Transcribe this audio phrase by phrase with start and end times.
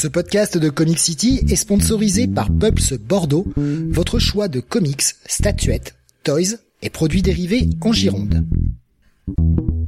[0.00, 3.44] Ce podcast de Comic City est sponsorisé par Pulps Bordeaux,
[3.90, 5.94] votre choix de comics, statuettes,
[6.24, 8.46] toys et produits dérivés en Gironde.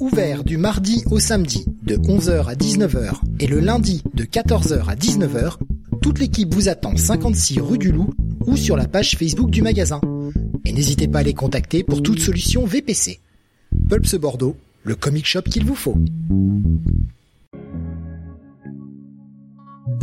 [0.01, 4.97] Ouvert du mardi au samedi de 11h à 19h et le lundi de 14h à
[4.97, 5.57] 19h,
[6.03, 8.13] toute l'équipe vous attend 56 rue du Loup
[8.45, 10.03] ou sur la page Facebook du magasin.
[10.67, 13.19] Et n'hésitez pas à les contacter pour toute solution VPC.
[13.89, 15.97] Pulps Bordeaux, le comic shop qu'il vous faut.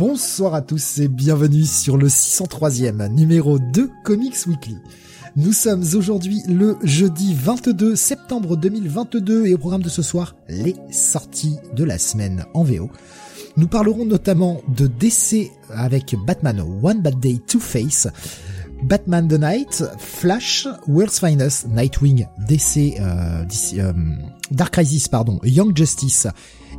[0.00, 4.78] Bonsoir à tous et bienvenue sur le 603e numéro de Comics Weekly.
[5.36, 10.74] Nous sommes aujourd'hui le jeudi 22 septembre 2022 et au programme de ce soir, les
[10.90, 12.88] sorties de la semaine en VO.
[13.58, 18.08] Nous parlerons notamment de DC avec Batman One Bad Day Two Face,
[18.82, 23.92] Batman the Night, Flash, World's Finest, Nightwing, DC, euh, euh,
[24.50, 26.26] Dark Crisis, pardon, Young Justice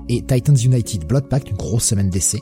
[0.09, 2.41] et Titans United Blood Pact, une grosse semaine DC.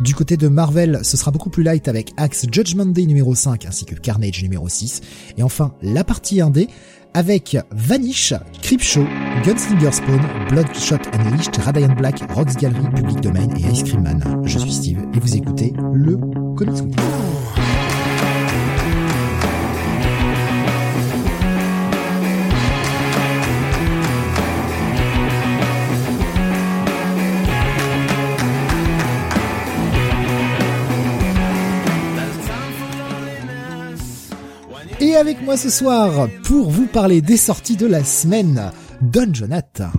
[0.00, 3.64] Du côté de Marvel, ce sera beaucoup plus light avec Axe Judgment Day numéro 5
[3.64, 5.00] ainsi que Carnage numéro 6.
[5.38, 6.68] Et enfin, la partie 1D
[7.14, 9.06] avec Vanish, Creepshow,
[9.42, 14.42] Gunslinger Spawn, Bloodshot Unleashed, Radiant Black, Rocks Gallery, Public Domain et Ice Cream Man.
[14.44, 16.18] Je suis Steve et vous écoutez le
[16.56, 16.94] Comics.
[35.00, 39.90] Et avec moi ce soir, pour vous parler des sorties de la semaine, Don Jonathan.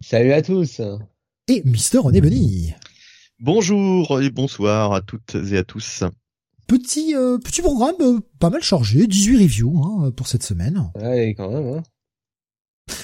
[0.00, 0.80] Salut à tous.
[1.48, 2.72] Et Mister René Benny.
[3.40, 6.04] Bonjour et bonsoir à toutes et à tous.
[6.66, 10.90] Petit euh, petit programme euh, pas mal chargé, 18 reviews hein, pour cette semaine.
[10.94, 11.78] Ouais, quand même.
[11.78, 11.82] Hein.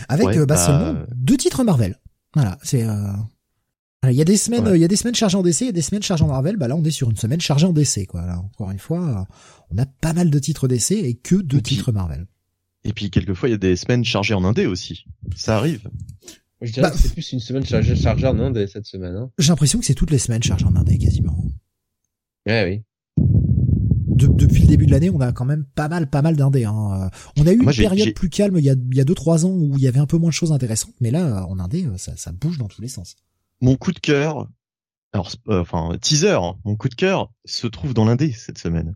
[0.09, 1.99] Avec Ouais, euh, bah, bah, seulement deux titres Marvel.
[2.35, 3.13] Voilà, c'est euh,
[4.05, 4.79] il y a des semaines, Ouais.
[4.79, 6.29] il y a des semaines chargées en DC, il y a des semaines chargées en
[6.29, 6.57] Marvel.
[6.57, 8.25] Bah là, on est sur une semaine chargée en DC, quoi.
[8.25, 9.27] Là, encore une fois,
[9.71, 12.27] on a pas mal de titres DC et que Et puis- titres Marvel.
[12.85, 15.05] Et puis quelquefois il y a des semaines chargées en indé aussi.
[15.37, 15.89] Ça arrive.
[16.63, 19.15] Je dirais Bah, que c'est plus une semaine chargée, chargée en Inde cette semaine.
[19.17, 19.31] Hein.
[19.39, 21.43] J'ai l'impression que c'est toutes les semaines chargées en Indé quasiment.
[22.47, 22.65] Ouais,
[23.19, 23.25] oui.
[24.07, 26.65] De- depuis le début de l'année, on a quand même pas mal, pas mal d'indés.
[26.65, 27.11] Hein.
[27.39, 29.15] On a eu Moi, une période plus calme il y a, il y a deux
[29.15, 31.59] trois ans où il y avait un peu moins de choses intéressantes, mais là, en
[31.59, 33.17] indé, ça, ça bouge dans tous les sens.
[33.63, 34.49] Mon coup de cœur,
[35.13, 38.95] alors euh, enfin teaser, hein, mon coup de cœur se trouve dans l'indé cette semaine.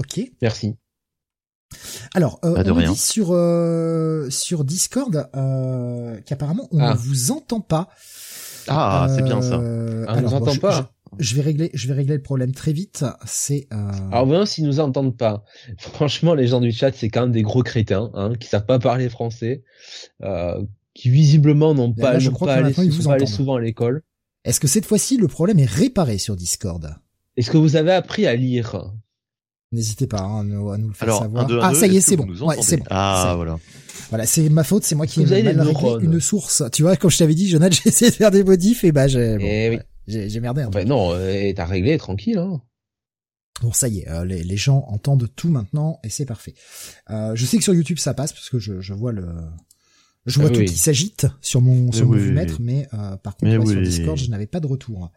[0.00, 0.20] Ok.
[0.42, 0.74] Merci.
[2.14, 2.90] Alors, euh, de on rien.
[2.92, 6.94] dit sur euh, sur Discord euh, qu'apparemment on Ah.
[6.94, 7.88] ne vous entend pas.
[8.66, 9.54] Ah, c'est bien ça.
[9.60, 10.92] Euh, Ah, on alors, nous entend je- pas.
[11.18, 13.04] Je, je vais régler, je vais régler le problème très vite.
[13.24, 15.44] C'est euh, Alors voyons s'ils nous entendent pas.
[15.78, 18.78] Franchement, les gens du chat, c'est quand même des gros crétins, hein, qui savent pas
[18.80, 19.62] parler français,
[20.22, 20.60] euh,
[20.94, 23.60] qui visiblement n'ont Là, pas, je n'ont crois pas allé, ils vous pas souvent à
[23.60, 24.02] l'école.
[24.44, 26.96] est-ce que cette fois-ci le problème est réparé sur Discord?
[27.36, 28.92] Est-ce que vous avez appris à lire?
[29.72, 31.44] N'hésitez pas hein, à, nous, à nous le faire Alors, savoir.
[31.44, 32.26] un, deux, un, ah, ça y est, c'est bon.
[32.44, 32.84] Ouais, c'est bon.
[32.90, 33.58] Ah, voilà.
[34.08, 36.64] Voilà, c'est ma faute, c'est moi qui ai mal réglé une source.
[36.72, 39.06] Tu vois, comme je t'avais dit, Jonathan, j'ai essayé de faire des modifs et bah
[39.06, 39.78] j'ai bon, Eh oui.
[40.08, 40.78] j'ai j'ai merdé un peu.
[40.78, 42.38] Enfin non, euh, t'as réglé, tranquille.
[42.38, 42.60] Hein.
[43.62, 46.54] Bon, ça y est, euh, les, les gens entendent tout maintenant et c'est parfait.
[47.10, 49.28] Euh, je sais que sur YouTube ça passe parce que je, je vois le,
[50.26, 50.64] je Ah vois tout oui.
[50.64, 52.28] qui s'agite sur mon sur Mais mon oui.
[52.28, 53.82] vue-mètre, mais euh, par contre Mais ouais, sur.
[53.82, 55.10] Discord je n'avais pas de retour.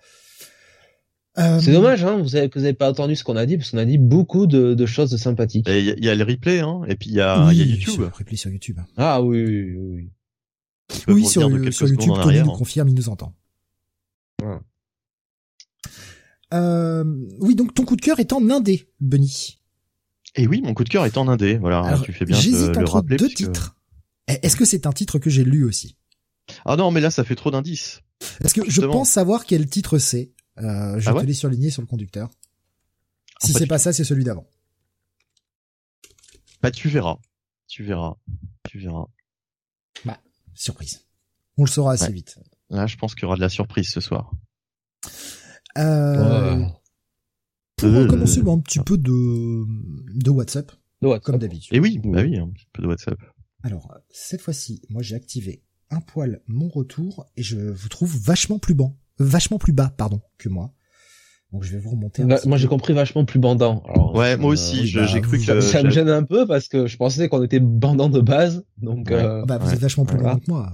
[1.40, 3.58] Euh, C'est dommage, hein, vous avez, que vous avez pas entendu ce qu'on a dit,
[3.58, 5.68] parce qu'on a dit beaucoup de, de choses sympathiques.
[5.68, 7.48] Et Il y, a- il y a le replay, hein, et puis il y a,
[7.48, 7.94] oui, il y a YouTube.
[7.96, 8.80] sur, replay sur YouTube.
[8.98, 10.10] Ah oui, oui, oui.
[11.08, 11.26] oui.
[11.26, 12.56] sur, de YouTube, Tony arrière, nous hein.
[12.58, 13.34] confirme, il nous entend.
[14.44, 14.58] Ouais.
[16.54, 17.04] Euh,
[17.40, 19.58] oui, donc ton coup de cœur est en indé, Bunny.
[20.36, 21.58] Et oui, mon coup de cœur est en indé.
[21.58, 23.18] Voilà, Alors, tu fais bien de J'hésite le entre rappeler.
[23.18, 23.76] deux puisque- titres.
[24.28, 25.98] Est-ce que c'est un titre que j'ai lu aussi?
[26.66, 28.02] Ah non, mais là ça fait trop d'indices.
[28.40, 30.32] Parce que je pense savoir quel titre c'est.
[30.60, 32.30] Euh, je Ah ouais te les surligner sur le conducteur.
[33.42, 34.48] En Si fait, c'est pas ça, c'est celui d'avant.
[36.62, 37.18] Bah tu verras,
[37.68, 38.16] tu verras,
[38.70, 39.08] tu verras.
[40.56, 41.02] Surprise.
[41.58, 42.12] On le saura assez Ouais.
[42.12, 42.38] vite.
[42.70, 44.32] Là, je pense qu'il y aura de la surprise ce soir.
[45.80, 46.68] Euh, Ouais.
[47.78, 48.08] Pour Euh.
[48.08, 49.66] commencer, bon, un petit peu de,
[50.14, 50.72] de WhatsApp,
[51.24, 51.74] comme d'habitude.
[51.76, 53.18] Et oui, bah oui, un petit peu de WhatsApp.
[53.64, 58.60] Alors, cette fois-ci, moi j'ai activé un poil mon retour et je vous trouve vachement
[58.60, 60.74] plus bas, vachement plus bas, pardon, que moi.
[61.52, 63.84] Donc je vais vous remonter un petit Moi j'ai compris vachement plus bandant.
[63.88, 66.48] Alors, Ouais, moi euh, aussi, bah, j'ai cru que ça, ça me gêne un peu
[66.48, 68.66] parce que je pensais qu'on était bandant de base.
[68.78, 69.16] Donc Ouais.
[69.24, 69.74] euh, Bah, vous Ouais.
[69.76, 70.32] êtes vachement plus Voilà.
[70.34, 70.72] loin que moi.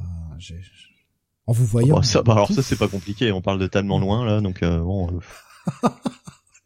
[1.47, 1.95] En vous voyant.
[1.95, 4.63] Bon, ça, bah, alors ça c'est pas compliqué, on parle de tellement loin là, donc
[4.63, 5.19] euh, bon, euh,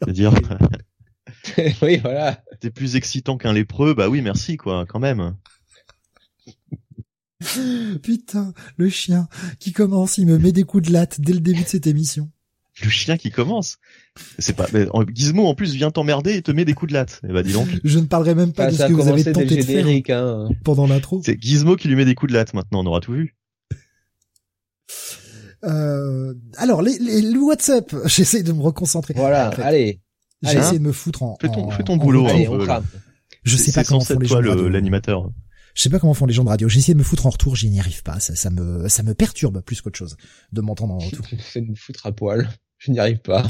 [0.01, 0.33] je veux dire,
[1.81, 2.43] oui voilà.
[2.59, 5.35] t'es plus excitant qu'un lépreux, bah oui, merci quoi, quand même.
[8.03, 9.27] Putain, le chien
[9.59, 12.29] qui commence, il me met des coups de latte dès le début de cette émission.
[12.83, 13.77] le chien qui commence.
[14.39, 17.19] C'est pas, mais Gizmo en plus vient t'emmerder et te met des coups de latte.
[17.27, 17.67] Eh ben dis donc.
[17.83, 19.87] Je ne parlerai même pas Ah, de ce que vous avez tenté de faire
[20.17, 20.49] hein.
[20.63, 21.21] pendant l'intro.
[21.25, 23.35] C'est Gizmo qui lui met des coups de latte maintenant, on aura tout vu.
[25.63, 29.13] Euh, alors, les, les, le WhatsApp, j'essaie de me reconcentrer.
[29.15, 29.99] Voilà, En fait, allez.
[30.43, 31.37] Essayé de me foutre en.
[31.39, 32.27] Fais ton- en- fais ton en boulot.
[32.27, 32.83] Allez, on peu, crame.
[33.43, 35.29] Je sais pas c'est comment font les toi l'animateur.
[35.75, 36.69] Je sais pas comment font les gens de radio.
[36.69, 38.19] J'ai essayé de me foutre en retour, j'y n'y arrive pas.
[38.19, 40.15] Ça, ça me, ça me perturbe plus qu'autre chose
[40.51, 41.25] de m'entendre en retour.
[41.39, 42.49] Fais nous foutre à poil.
[42.77, 43.49] Je n'y arrive pas.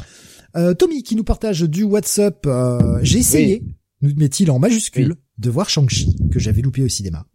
[0.56, 2.46] Euh, Tommy qui nous partage du WhatsApp.
[2.46, 3.64] euh, J'ai essayé,
[4.02, 5.18] nous met-il en majuscule, Oui.
[5.40, 7.26] de voir Shang-Chi que j'avais loupé au cinéma.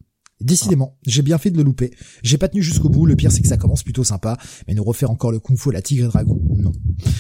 [0.41, 1.91] Décidément, j'ai bien fait de le louper.
[2.23, 3.07] J'ai pas tenu jusqu'au bout.
[3.07, 4.39] Le pire, c'est que ça commence plutôt sympa,
[4.69, 6.71] mais nous refaire encore le kung-fu à la tigre et dragon, non.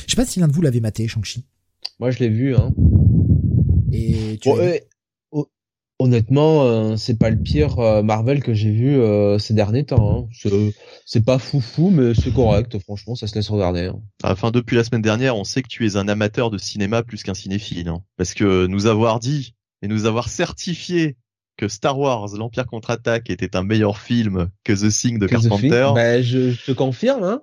[0.06, 1.44] Je sais pas si l'un de vous l'avait maté, Shang-Chi.
[1.98, 2.72] Moi, je l'ai vu, hein.
[3.92, 4.76] Et tu Bon, euh,
[5.98, 10.28] honnêtement, euh, c'est pas le pire euh, Marvel que j'ai vu euh, ces derniers temps.
[10.30, 10.50] Hein.
[11.04, 12.78] C'est- pas foufou, mais c'est correct.
[12.80, 13.86] Franchement, ça se laisse regarder.
[13.86, 14.00] hein.
[14.22, 17.22] Enfin, depuis la semaine dernière, on sait que tu es un amateur de cinéma plus
[17.22, 18.02] qu'un cinéphile, hein.
[18.16, 21.16] parce que nous avoir dit et nous avoir certifié
[21.56, 25.88] que Star Wars, l'Empire contre-attaque était un meilleur film que The Thing de Que Carpenter.
[25.94, 27.24] bah, je, je te confirme.
[27.24, 27.42] Hein.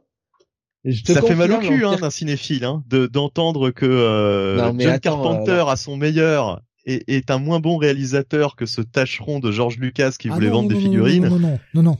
[0.86, 4.57] Je te Ça fait mal au cul hein, d'un cinéphile hein, de d'entendre que euh,
[4.57, 8.81] Non, John attends, Carpenter à son meilleur est, est un moins bon réalisateur que ce
[8.81, 11.25] tâcheron de George Lucas qui Ah voulait non, vendre non, des figurines.
[11.27, 11.97] Non, non, non, non, non.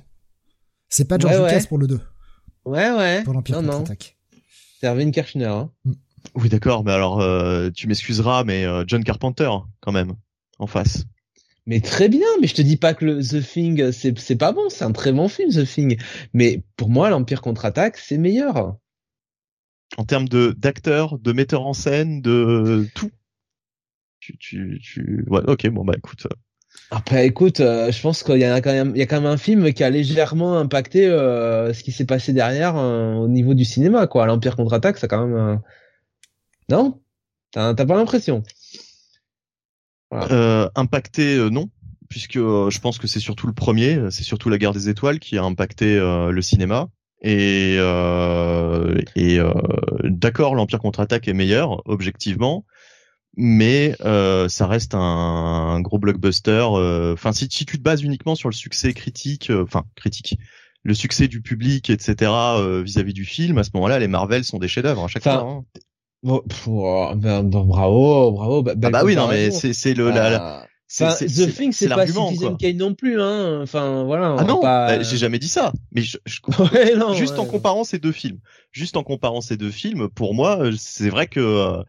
[0.90, 1.68] C'est pas George Ouais, Lucas ouais.
[1.68, 2.00] pour le 2,
[2.66, 3.24] Ouais, ouais.
[3.24, 4.18] pour l'Empire contre-attaque.
[4.80, 5.46] C'est Erwin Kirchner.
[5.46, 5.72] Hein.
[6.36, 9.50] Oui, d'accord, mais alors euh, tu m'excuseras, mais euh, John Carpenter
[9.80, 10.14] quand même
[10.60, 11.06] en face.
[11.68, 14.52] Mais très bien, mais je te dis pas que le The Thing c'est c'est pas
[14.52, 15.98] bon, c'est un très bon film The Thing.
[16.34, 18.76] Mais pour moi, l'Empire contre-attaque, c'est meilleur.
[19.98, 23.10] En termes de d'acteur, de metteur en scène, de tout.
[24.26, 25.24] Tu, tu, tu...
[25.28, 26.26] Ouais, ok, bon bah écoute.
[26.26, 26.36] euh,
[26.90, 29.30] Après, écoute, euh, je pense qu'il y a quand même, il y a quand même
[29.30, 33.54] un film qui a légèrement impacté euh, ce qui s'est passé derrière euh, au niveau
[33.54, 34.26] du cinéma, quoi.
[34.26, 35.62] L'Empire contre-attaque, ça quand même,
[36.70, 37.00] non?
[37.52, 38.42] T'as pas l'impression?
[40.12, 41.70] Impacté, non,
[42.10, 45.38] puisque je pense que c'est surtout le premier, c'est surtout la guerre des étoiles qui
[45.38, 46.90] a impacté le cinéma.
[47.22, 47.76] Et,
[49.16, 49.40] et
[50.04, 52.66] d'accord, l'Empire contre-attaque est meilleur, objectivement,
[53.38, 56.66] mais euh, ça reste un, un gros blockbuster.
[56.74, 60.38] euh, Enfin, si, si tu te bases uniquement sur le succès critique, euh, enfin critique,
[60.84, 62.32] le succès du public, etc.
[62.60, 65.34] euh, vis-à-vis du film, à ce moment-là, les Marvel sont des chefs-d'œuvre à chaque fois.
[65.42, 65.64] hein.
[66.24, 68.64] Bon, pff, oh, ben, ben, bravo, bravo.
[68.64, 71.90] be- Ah bah oui, non, mais c'est le la, la- c'est- enfin, The Thing, c'est
[71.90, 72.58] pas Citizen.
[72.58, 73.62] Kane non plus, hein.
[73.62, 74.36] Enfin, voilà.
[74.40, 75.72] Ah non, pas- bah, j'ai jamais dit ça.
[75.92, 76.40] Mais je, je-
[76.74, 77.50] Ouais, non, juste en ouais.
[77.50, 78.40] comparant ces deux films,
[78.72, 81.84] juste en comparant ces deux films, pour moi, euh, c'est vrai que euh,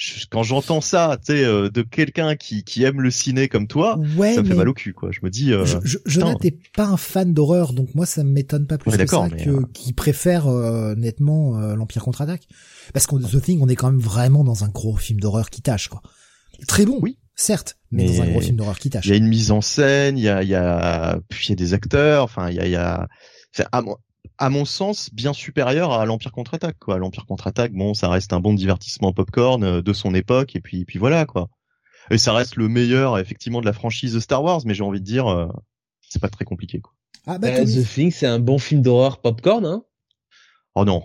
[0.00, 3.66] je- quand j'entends ça, tu sais, euh, de quelqu'un qui qui aime le ciné comme
[3.66, 5.10] toi, Ouais, ça me fait mal au cul, quoi.
[5.12, 5.98] Je me dis, euh, je, je.
[6.06, 6.38] Jonathan
[6.74, 9.50] pas un fan d'horreur, donc moi ça m'étonne pas plus Ouais, que ça mais, que
[9.50, 12.48] euh, qui préfère euh, nettement euh, l'Empire contre-attaque.
[12.94, 15.60] Parce qu'on The Thing, on est quand même vraiment dans un gros film d'horreur qui
[15.60, 16.00] tâche, quoi.
[16.66, 17.18] Très bon, Oui.
[17.34, 19.04] certes, mais, dans un gros film d'horreur qui tâche.
[19.06, 21.50] il y a une mise en scène, il y a il y a puis il
[21.50, 23.06] y a des acteurs, enfin il y a il y a
[23.52, 23.96] c'est à mon
[24.38, 26.98] à mon sens bien supérieur à l'Empire contre-attaque quoi.
[26.98, 30.84] L'Empire contre-attaque, bon, ça reste un bon divertissement popcorn euh, de son époque et puis
[30.84, 31.48] puis voilà quoi.
[32.10, 35.00] Et ça reste le meilleur effectivement de la franchise de Star Wars, mais j'ai envie
[35.00, 35.46] de dire euh,
[36.08, 36.92] c'est pas très compliqué quoi.
[37.26, 39.82] Ah bah Euh, Tommy, The Thing, c'est un bon film d'horreur popcorn, hein.
[40.74, 41.02] Oh non.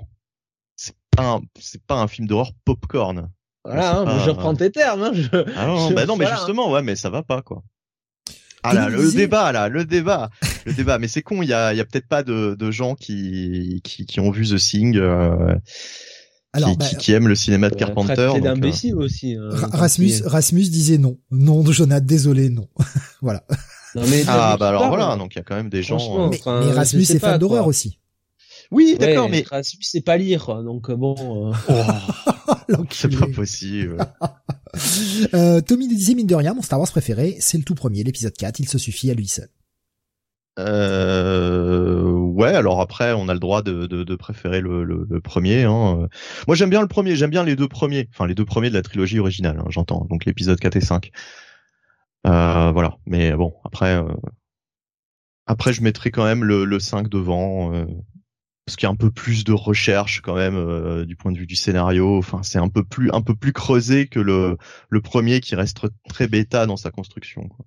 [0.77, 3.29] C'est pas un, c'est pas un film d'horreur popcorn.
[3.65, 5.11] Voilà, hein, pas- je reprends tes termes, hein.
[5.13, 5.27] Je...
[5.57, 6.37] Ah non, Je- bah non, mais voilà.
[6.37, 7.63] justement, ouais, mais ça va pas, quoi.
[8.63, 10.29] Ah là, le débat, là, le débat,
[10.65, 10.97] le débat.
[10.99, 13.81] Mais c'est con, il y a, il y a peut-être pas de, de gens qui,
[13.83, 15.55] qui, qui ont vu The Thing, euh,
[16.53, 18.13] alors qui, bah, qui, qui aiment le cinéma de Carpenter.
[18.15, 19.35] Traité donc, euh, d'imbécile aussi.
[19.35, 21.17] hein, Rasmus, est- Rasmus disait non.
[21.31, 22.67] Non, Jonathan, désolé, non.
[23.21, 23.43] voilà.
[23.95, 25.17] Non, mais Ah bah alors voilà, hein.
[25.17, 26.25] donc il y a quand même des gens.
[26.25, 27.99] Euh, Mais, Enfin, mais je Rasmus est fan d'horreur aussi.
[28.71, 31.53] Oui, Ouais, d'accord, mais Rasmus, c'est pas lire, donc euh, bon.
[31.69, 31.83] euh,
[32.91, 33.97] c'est pas possible.
[35.33, 38.03] Euh, Tommy nous disait, mine de rien, mon Star Wars préféré, c'est le tout premier,
[38.03, 39.47] l'épisode 4, il se suffit à lui seul.
[40.57, 45.21] Euh, ouais, alors après, on a le droit de, de, de préférer le, le, le
[45.21, 45.63] premier.
[45.63, 46.07] Hein.
[46.47, 48.75] Moi, j'aime bien le premier, j'aime bien les deux premiers, enfin les deux premiers de
[48.75, 51.11] la trilogie originale, hein, j'entends, donc l'épisode 4 et 5.
[52.27, 54.13] Euh, voilà, mais bon, après, euh,
[55.47, 57.85] après, je mettrai quand même le, le 5 devant, euh,
[58.65, 61.37] parce qu'il y a un peu plus de recherche quand même euh, du point de
[61.37, 62.17] vue du scénario.
[62.17, 64.57] Enfin, c'est un peu plus, un peu plus creusé que le,
[64.89, 67.47] le premier qui reste très bêta dans sa construction.
[67.47, 67.65] Quoi.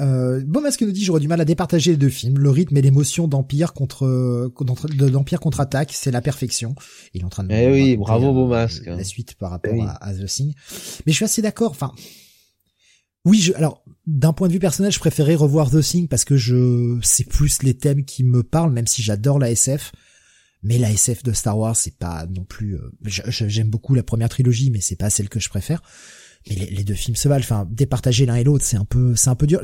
[0.00, 2.38] Euh, bon Masque nous dit j'aurais du mal à départager les deux films.
[2.38, 4.48] Le rythme et l'émotion d'Empire contre
[4.88, 6.74] de- d'Empire contre-attaque, c'est la perfection.
[7.14, 7.52] Il est en train de.
[7.52, 8.86] Eh oui, bravo, Beau Masque.
[8.86, 9.86] La suite par rapport Eh oui.
[9.86, 10.54] à, à The Thing.
[11.06, 11.70] Mais je suis assez d'accord.
[11.72, 11.92] Enfin,
[13.24, 16.36] oui, je, alors d'un point de vue personnel, je préférais revoir The Thing parce que
[16.36, 19.92] je c'est plus les thèmes qui me parlent, même si j'adore la SF.
[20.64, 22.76] Mais la SF de Star Wars, c'est pas non plus.
[22.76, 25.82] euh, J'aime beaucoup la première trilogie, mais c'est pas celle que je préfère.
[26.48, 27.42] Mais les, les deux films se valent.
[27.44, 29.60] Enfin, départager l'un et l'autre, c'est un peu, c'est un peu dur.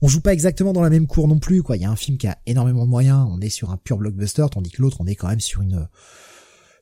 [0.00, 1.76] On joue pas exactement dans la même cour non plus, quoi.
[1.76, 3.26] Il y a un film qui a énormément de moyens.
[3.30, 5.88] On est sur un pur blockbuster, tandis que l'autre, on est quand même sur une,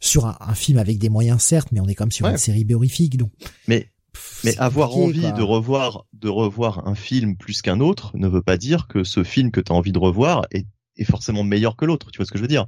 [0.00, 2.32] sur un, un film avec des moyens certes, mais on est quand même sur Ouais.
[2.32, 3.16] une série horrifique.
[3.18, 3.30] Donc,
[3.68, 5.32] Mais pff, mais avoir envie quoi.
[5.32, 9.22] de revoir de revoir un film plus qu'un autre ne veut pas dire que ce
[9.24, 12.10] film que tu as envie de revoir est, est forcément meilleur que l'autre.
[12.10, 12.66] Tu vois ce que je veux dire?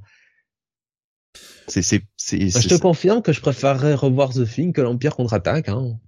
[1.68, 5.16] C'est c'est c'est Bah, je te confirme que je préférerais revoir The Thing que l'Empire
[5.16, 5.68] contre-attaque.
[5.68, 5.98] Hein.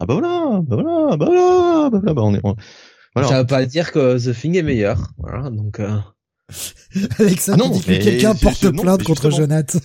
[0.00, 2.56] Ah bah voilà bah voilà bah voilà bah voilà bah on est on-
[3.14, 3.28] voilà.
[3.28, 5.10] Ça veut pas dire que The Thing est meilleur.
[5.16, 5.80] Voilà, donc.
[5.80, 5.96] euh,
[7.18, 9.36] Alexandre Ah non, dit que mais quelqu'un porte plainte contre justement.
[9.46, 9.76] Jonath.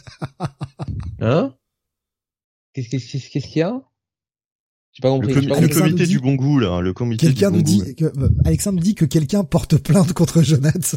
[1.22, 1.56] Hein?
[2.74, 3.82] Qu'est-ce qu'est-ce qu'est-ce qu'est-ce qu'il y a?
[4.94, 5.34] J'ai pas Le, compris.
[5.34, 7.58] com- j'ai pas le comité dit- du bon goût là, le comité du Quelqu'un bon
[7.58, 7.84] nous goût.
[7.86, 10.96] dit que, euh, Alexandre nous dit que quelqu'un porte plainte contre Jonath.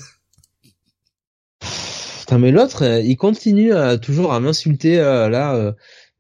[2.21, 3.71] Putain, mais l'autre, euh, il continue
[4.03, 5.73] toujours à m'insulter euh, là euh,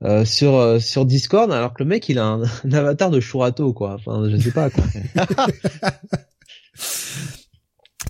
[0.04, 3.20] euh, sur euh, sur Discord, alors que le mec, il a un, un avatar de
[3.20, 3.94] Shurato, quoi.
[3.94, 4.84] Enfin, je sais pas quoi.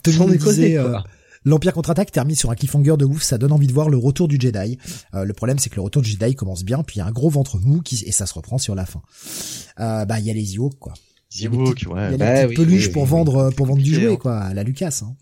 [0.07, 0.99] Sans déconner, disait, quoi.
[0.99, 0.99] euh,
[1.47, 4.29] L'Empire contre-attaque termine sur un cliffhanger de ouf, ça donne envie de voir le retour
[4.29, 4.79] du Jedi.
[5.15, 7.07] Euh, le problème c'est que le retour du Jedi commence bien, puis il y a
[7.07, 9.03] un gros ventre mou qui, et ça se reprend sur la fin.
[9.81, 10.95] Euh, bah il y a les Ewoks quoi.
[11.37, 12.01] Il y a des Ewok, petites- ouais.
[12.01, 13.93] il y a des Bah petites peluches oui, pour oui, vendre euh, pour vendre du
[13.95, 15.01] jouet quoi, à la Lucas.
[15.03, 15.15] Hein.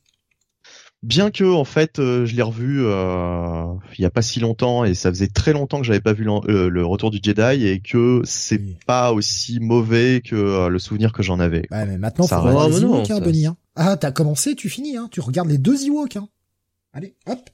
[1.02, 3.64] Bien que en fait euh, je l'ai revu euh,
[3.98, 6.28] il y a pas si longtemps et ça faisait très longtemps que j'avais pas vu
[6.30, 8.76] euh, le retour du Jedi et que c'est Oui.
[8.86, 11.66] pas aussi mauvais que euh, le souvenir que j'en avais.
[11.72, 13.46] Ouais mais maintenant Ça faut Non, les Ewoks hein, Benny.
[13.46, 13.56] Hein.
[13.74, 15.08] Ah t'as commencé, tu finis hein.
[15.10, 16.28] Tu regardes les deux Ewoks hein.
[16.92, 17.50] Allez hop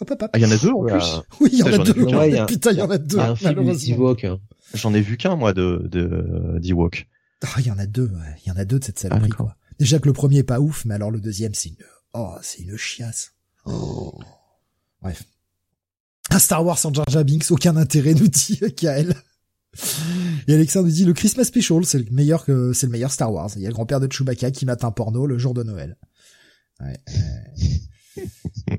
[0.00, 0.30] hop hop hop.
[0.32, 1.22] Ah il y en a deux en plus.
[1.40, 2.02] Oui il y en a deux.
[2.02, 3.96] Ouais, Putain il y en a deux Il y a un film malheureusement.
[3.96, 4.24] d'Ewok.
[4.24, 4.38] hein.
[4.74, 7.06] J'en ai vu qu'un moi de de d'Ewok.
[7.44, 8.34] Ah, il y en a deux, ouais.
[8.44, 9.56] il y en a deux de cette saloperie, Ah, quoi.
[9.78, 11.76] Déjà que le premier est pas ouf, mais alors le deuxième, c'est une,
[12.14, 13.32] oh, c'est une chiasse.
[13.64, 14.18] Oh.
[15.02, 15.24] Bref.
[16.30, 19.14] Un Star Wars sans Jar Jar Binks, aucun intérêt, nous dit Kael.
[20.46, 23.32] Et Alexandre nous dit, le Christmas Special, c'est le meilleur que, c'est le meilleur Star
[23.32, 23.50] Wars.
[23.56, 25.96] Il y a le grand-père de Chewbacca qui mate un porno le jour de Noël.
[26.80, 26.98] Ouais.
[28.16, 28.28] ouais.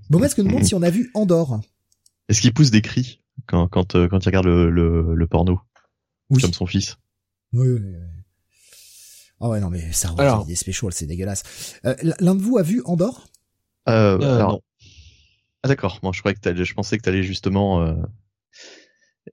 [0.09, 1.61] bon, est-ce que nous demande si on a vu Andorre?
[2.27, 5.59] Est-ce qu'il pousse des cris quand quand euh, quand il regarde le le, le porno?
[6.29, 6.41] Oui.
[6.41, 6.97] comme son fils
[7.53, 8.18] Oui, oui, oui.
[9.41, 10.47] Ah ouais, non, mais Star Wars, Alors.
[10.55, 11.43] special, c'est dégueulasse.
[11.85, 13.27] Euh, L'un de vous a vu Andorre?
[13.87, 14.61] euh, Euh, alors- non.
[15.63, 17.93] Ah d'accord, moi je croyais que je pensais que t'allais justement euh,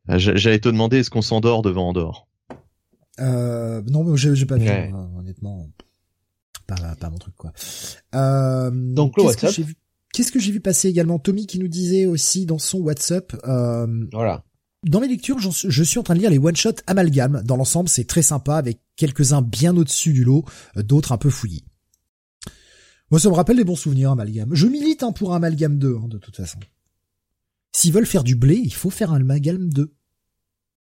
[0.08, 2.26] j'a- j'allais te demander est-ce qu'on s'endort devant Andorre?
[3.20, 4.88] Euh, non, mais j'ai pas vu, Ouais.
[4.88, 5.68] moi, honnêtement.
[6.66, 7.52] Pas, pas mon truc, quoi.
[8.16, 9.50] Euh, Donc, le qu'est-ce que WhatsApp.
[9.56, 9.76] j'ai vu
[10.12, 11.18] Qu'est-ce que j'ai vu passer également?
[11.18, 14.44] Tommy qui nous disait aussi dans son WhatsApp, euh, Voilà.
[14.82, 17.42] dans mes lectures, je suis en train de lire les one-shot amalgame.
[17.44, 20.44] Dans l'ensemble, c'est très sympa avec quelques-uns bien au-dessus du lot,
[20.76, 21.64] euh, d'autres un peu fouillis.
[23.10, 24.54] Moi, ça me rappelle les bons souvenirs, amalgame.
[24.54, 26.58] Je milite hein, pour un amalgame 2, hein, de toute façon.
[27.72, 29.94] S'ils veulent faire du blé, il faut faire un amalgame 2.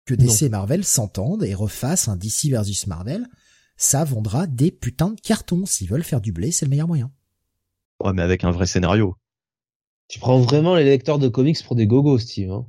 [0.06, 3.26] Que DC et Marvel s'entendent et refassent un DC versus Marvel,
[3.78, 5.66] ça vendra des putains de cartons.
[5.66, 7.12] S'ils veulent faire du blé, c'est le meilleur moyen.
[8.02, 9.16] Ouais, mais avec un vrai scénario.
[10.08, 12.52] Tu prends vraiment les lecteurs de comics pour des gogos, Steve.
[12.52, 12.68] Hein.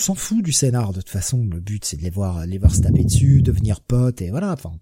[0.00, 1.46] On s'en fout du scénar, de toute façon.
[1.50, 4.52] Le but, c'est de les voir, les voir se taper dessus, devenir potes, et voilà.
[4.52, 4.72] Enfin,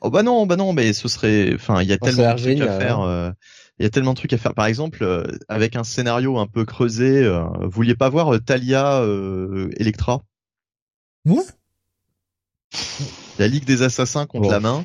[0.00, 2.40] Oh bah non, bah non, mais ce serait, enfin, il y a Oh, tellement de
[2.40, 3.00] trucs à faire.
[3.00, 3.08] hein.
[3.10, 3.32] euh,
[3.78, 4.54] Il y a tellement de trucs à faire.
[4.54, 8.38] Par exemple, euh, avec un scénario un peu creusé, euh, vous vouliez pas voir euh,
[8.38, 10.22] Talia euh, Electra,
[11.26, 11.42] ouais.
[13.38, 14.50] la Ligue des Assassins contre Bon.
[14.50, 14.84] la main.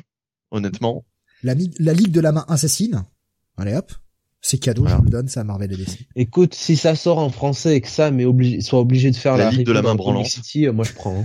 [0.50, 1.04] Honnêtement,
[1.42, 3.04] la Ligue de la main assassine?
[3.56, 3.92] Allez hop.
[4.46, 4.96] C'est cadeau, Voilà.
[4.96, 6.00] je vous le donne, ça à Marvel et DC.
[6.16, 9.38] Écoute, si ça sort en français et que ça, mais obligé, soit obligé de faire
[9.38, 10.26] La la, Ligue de la main branlante.
[10.26, 11.18] City, euh, moi je prends.
[11.18, 11.24] hein.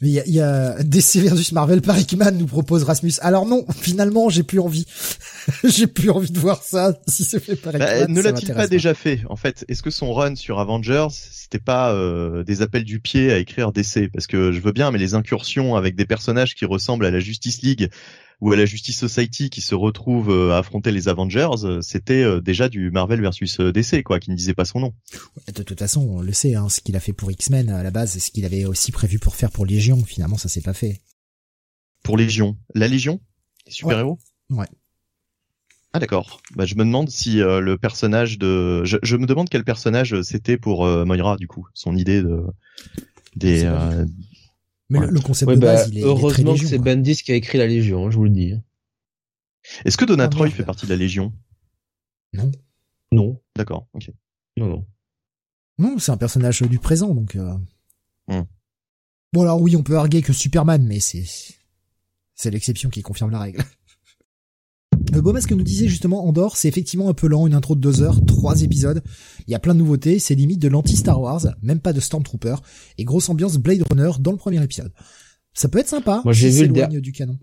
[0.00, 3.14] Mais il y a, y a DC versus Marvel par Hickman nous propose Rasmus.
[3.20, 4.86] Alors non, finalement, j'ai plus envie.
[5.64, 6.98] j'ai plus envie de voir ça.
[7.06, 10.12] Si c'est fait par Bah, ne l'a-t-il pas déjà fait En fait, est-ce que son
[10.12, 14.50] run sur Avengers, c'était pas euh, des appels du pied à écrire DC Parce que
[14.52, 17.88] je veux bien, mais les incursions avec des personnages qui ressemblent à la Justice League
[18.40, 22.22] ou à la Justice Society qui se retrouvent euh, à affronter les Avengers, euh, c'était
[22.22, 24.94] euh, déjà du Marvel versus DC, quoi, qui ne disait pas son nom.
[25.52, 27.90] De toute façon, on le sait, hein, ce qu'il a fait pour X-Men à la
[27.90, 30.04] base, c'est ce qu'il avait aussi prévu pour faire pour Légion.
[30.04, 31.00] Finalement, ça s'est pas fait.
[32.02, 33.20] Pour Légion, la Légion,
[33.66, 34.18] les super-héros?
[34.50, 34.66] Ouais.
[35.92, 36.40] Ah d'accord.
[36.54, 40.20] Bah, je me demande si euh, le personnage de, je, je me demande quel personnage
[40.22, 42.42] c'était pour euh, Moira du coup, son idée de
[43.36, 43.64] des.
[43.64, 44.04] Euh,
[44.90, 45.06] Mais Ouais.
[45.06, 46.68] le, le concept Ouais, de bah, base, il est, il est très heureusement que Légion.
[46.68, 46.78] c'est.
[46.78, 48.54] Bendis qui a écrit la Légion, hein, je vous le dis.
[49.84, 50.56] Est-ce que Donna Ah, Troy merde.
[50.56, 51.32] fait partie de la Légion?
[52.32, 52.50] Non,
[53.12, 53.86] Non, D'accord.
[53.92, 54.10] Ok.
[54.56, 54.86] non, non.
[55.78, 57.36] non, c'est un personnage du présent, donc.
[57.36, 57.54] Euh...
[58.28, 58.44] Hmm.
[59.32, 61.24] Bon alors oui, on peut arguer que Superman, mais c'est
[62.34, 63.62] c'est l'exception qui confirme la règle.
[65.12, 67.80] Le beau masque nous disait justement Andorre, c'est effectivement un peu lent, une intro de
[67.80, 69.02] deux heures, trois épisodes.
[69.46, 72.56] Il y a plein de nouveautés, c'est limite de l'anti-Star Wars, même pas de Stormtrooper,
[72.98, 74.92] et grosse ambiance Blade Runner dans le premier épisode.
[75.54, 76.20] Ça peut être sympa.
[76.24, 77.38] Moi j'ai si vu le du canon.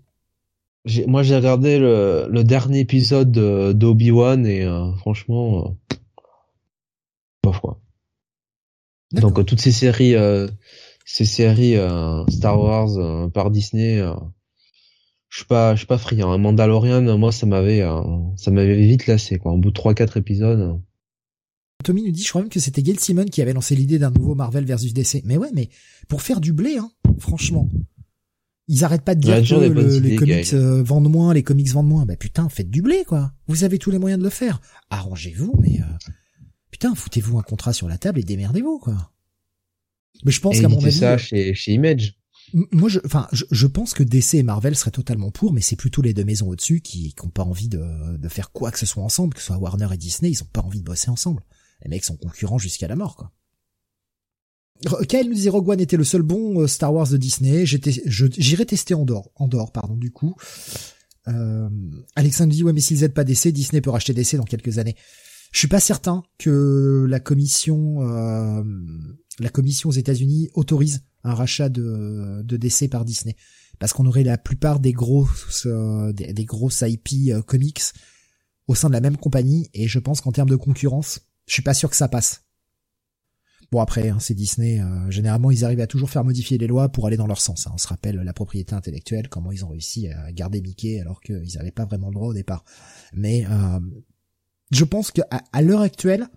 [1.08, 5.96] Moi j'ai regardé le, le dernier épisode de- d'Obi-Wan et euh, franchement, euh,
[7.42, 7.80] bof quoi.
[9.12, 9.30] D'accord.
[9.30, 10.46] Donc euh, toutes ces séries, euh,
[11.04, 14.14] ces séries euh, Star Wars euh, par Disney, euh,
[15.28, 16.30] je suis pas, je suis pas friand.
[16.32, 18.00] Un Mandalorian, moi ça m'avait, euh,
[18.36, 19.52] ça m'avait vite lassé quoi.
[19.52, 20.60] Au bout de trois quatre épisodes.
[20.60, 20.74] euh.
[21.84, 24.10] Tommy nous dit, je crois même que c'était Gail Simon qui avait lancé l'idée d'un
[24.10, 25.22] nouveau Marvel versus DC.
[25.24, 25.68] Mais ouais, mais
[26.08, 27.68] pour faire du blé, hein, franchement.
[28.68, 31.68] Ils arrêtent pas de dire que le- les idées, comics euh, vendent moins, les comics
[31.68, 32.04] vendent moins.
[32.06, 33.32] Bah putain, faites du blé, quoi.
[33.46, 34.60] Vous avez tous les moyens de le faire.
[34.90, 35.84] Arrangez-vous, mais euh,
[36.72, 39.12] putain, foutez-vous un contrat sur la table et démerdez-vous, quoi.
[40.24, 42.18] Mais je pense qu'à mon avis, ça chez, chez Image.
[42.52, 45.76] Moi, je, enfin, je, je pense que DC et Marvel seraient totalement pour, mais c'est
[45.76, 48.86] plutôt les deux maisons au-dessus qui n'ont pas envie de, de faire quoi que ce
[48.86, 51.42] soit ensemble, que ce soit Warner et Disney, ils ont pas envie de bosser ensemble.
[51.82, 53.32] Les mecs sont concurrents jusqu'à la mort, quoi.
[55.08, 57.64] Kyle nous disait Rogue One était le seul bon euh, Star Wars de Disney.
[57.64, 60.36] J'irai tester Andorre, Andorre, pardon, du coup.
[61.28, 61.68] Euh,
[62.14, 64.96] Alexandre dit ouais, mais s'ils aident pas DC, Disney peut racheter DC dans quelques années.
[65.52, 68.62] Je suis pas certain que la commission, euh,
[69.38, 73.36] la commission aux États-Unis autorise un rachat de, de DC par Disney,
[73.78, 77.82] parce qu'on aurait la plupart des grosses, euh, des, grosses IP euh, comics
[78.66, 81.62] au sein de la même compagnie, et je pense qu'en termes de concurrence, je suis
[81.62, 82.42] pas sûr que ça passe.
[83.72, 84.80] Bon après, hein, c'est Disney.
[84.80, 87.66] euh, généralement, ils arrivent à toujours faire modifier les lois pour aller dans leur sens.
[87.66, 87.72] hein.
[87.74, 91.54] On se rappelle la propriété intellectuelle, comment ils ont réussi à garder Mickey alors qu'ils
[91.56, 92.64] n'avaient pas vraiment le droit au départ.
[93.12, 93.80] Mais euh,
[94.70, 96.28] je pense qu'à à, l'heure actuelle,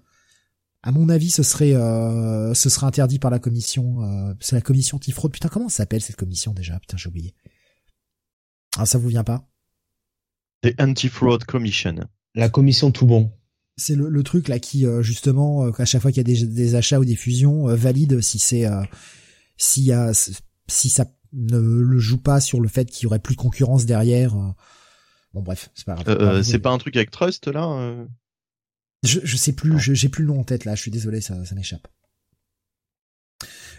[0.82, 4.04] à mon avis, ce serait euh, ce serait interdit par la commission.
[4.04, 5.32] Euh, c'est la commission antifraude.
[5.32, 6.80] Putain, comment s'appelle cette commission déjà?
[6.80, 7.34] Putain, j'ai oublié.
[8.78, 9.48] Ah, ça vous vient pas?
[10.62, 11.96] The Anti-Fraud Commission.
[12.36, 13.32] La commission tout bon.
[13.78, 16.36] C'est le, le truc là qui euh, justement euh, à chaque fois qu'il y a
[16.36, 18.84] des, des achats ou des fusions euh, valide si c'est euh,
[19.58, 20.12] s'il y a
[20.68, 23.86] si ça ne le joue pas sur le fait qu'il y aurait plus de concurrence
[23.86, 24.36] derrière.
[25.34, 26.10] Bon bref, c'est pas grave.
[26.10, 28.06] Euh, c'est pas un truc avec Trust là euh?
[29.04, 31.44] Je, je sais plus, j'ai plus le nom en tête là, je suis désolé, ça,
[31.46, 31.88] ça m'échappe.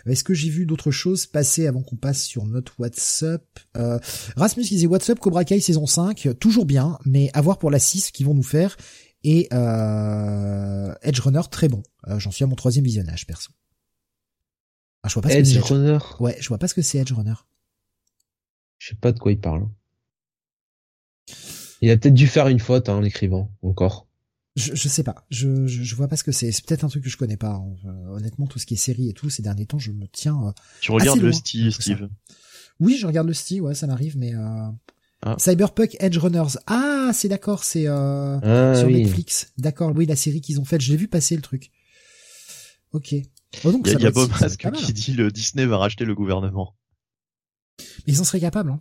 [0.07, 3.45] Est-ce que j'ai vu d'autres choses passer avant qu'on passe sur notre WhatsApp?
[3.77, 3.99] Euh,
[4.37, 7.79] Rasmus qui disait WhatsApp Cobra Kai saison 5, toujours bien, mais à voir pour la
[7.79, 8.79] 6 ce qu'ils vont nous faire.
[9.25, 11.83] Et euh, Edge Runner très bon.
[12.09, 13.53] Euh, J'en suis à mon troisième visionnage perso.
[15.03, 15.57] Ah, je vois pas ce que c'est.
[15.59, 15.99] Edge- Runner.
[16.19, 17.35] Ouais, je vois pas ce que c'est Edge Runner.
[18.79, 19.69] Je sais pas de quoi il parle.
[21.83, 24.07] Il a peut-être dû faire une faute, hein, l'écrivant, encore.
[24.61, 26.53] Je, je sais pas, je, je, je vois pas ce que c'est.
[26.53, 27.53] C'est peut-être un truc que je connais pas.
[27.55, 27.75] hein.
[27.87, 30.39] Euh, honnêtement, tout ce qui est série et tout, ces derniers temps, je me tiens
[30.47, 31.81] euh, Tu regardes Assez le style, ça.
[31.83, 32.09] Steve.
[32.81, 34.69] Oui, je regarde le style, ouais, ça m'arrive, mais euh...
[35.23, 35.37] Ah.
[35.39, 36.57] Cyberpunk Edge Runners.
[36.67, 38.39] Ah, c'est d'accord, c'est euh...
[38.41, 39.03] Ah sur oui.
[39.03, 39.53] Netflix.
[39.59, 41.71] D'accord, oui, la série qu'ils ont faite, je l'ai vu passer le truc.
[42.93, 43.15] Ok.
[43.65, 44.95] Oh, donc, Il y a, ça y être- ça mal, qui hein.
[44.95, 46.75] dit le Disney va racheter le gouvernement.
[48.07, 48.81] Mais ils en seraient capables, hein.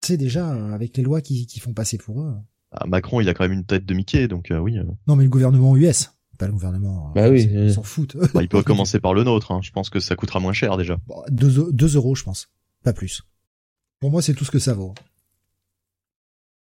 [0.00, 2.34] Tu sais, déjà, avec les lois qui, qui font passer pour eux.
[2.72, 4.76] Ah, Macron, il a quand même une tête de Mickey, donc euh, oui.
[4.78, 6.10] euh, Non, mais le gouvernement US.
[6.38, 7.08] Pas le gouvernement.
[7.10, 7.48] euh, Bah oui.
[7.50, 8.16] Ils s'en foutent.
[8.34, 9.50] bah, il peut commencer par le nôtre.
[9.52, 9.60] Hein.
[9.62, 10.98] Je pense que ça coûtera moins cher déjà.
[11.06, 12.48] Bon, deux, deux euros, je pense.
[12.84, 13.22] Pas plus.
[14.00, 14.94] Pour moi, c'est tout ce que ça vaut.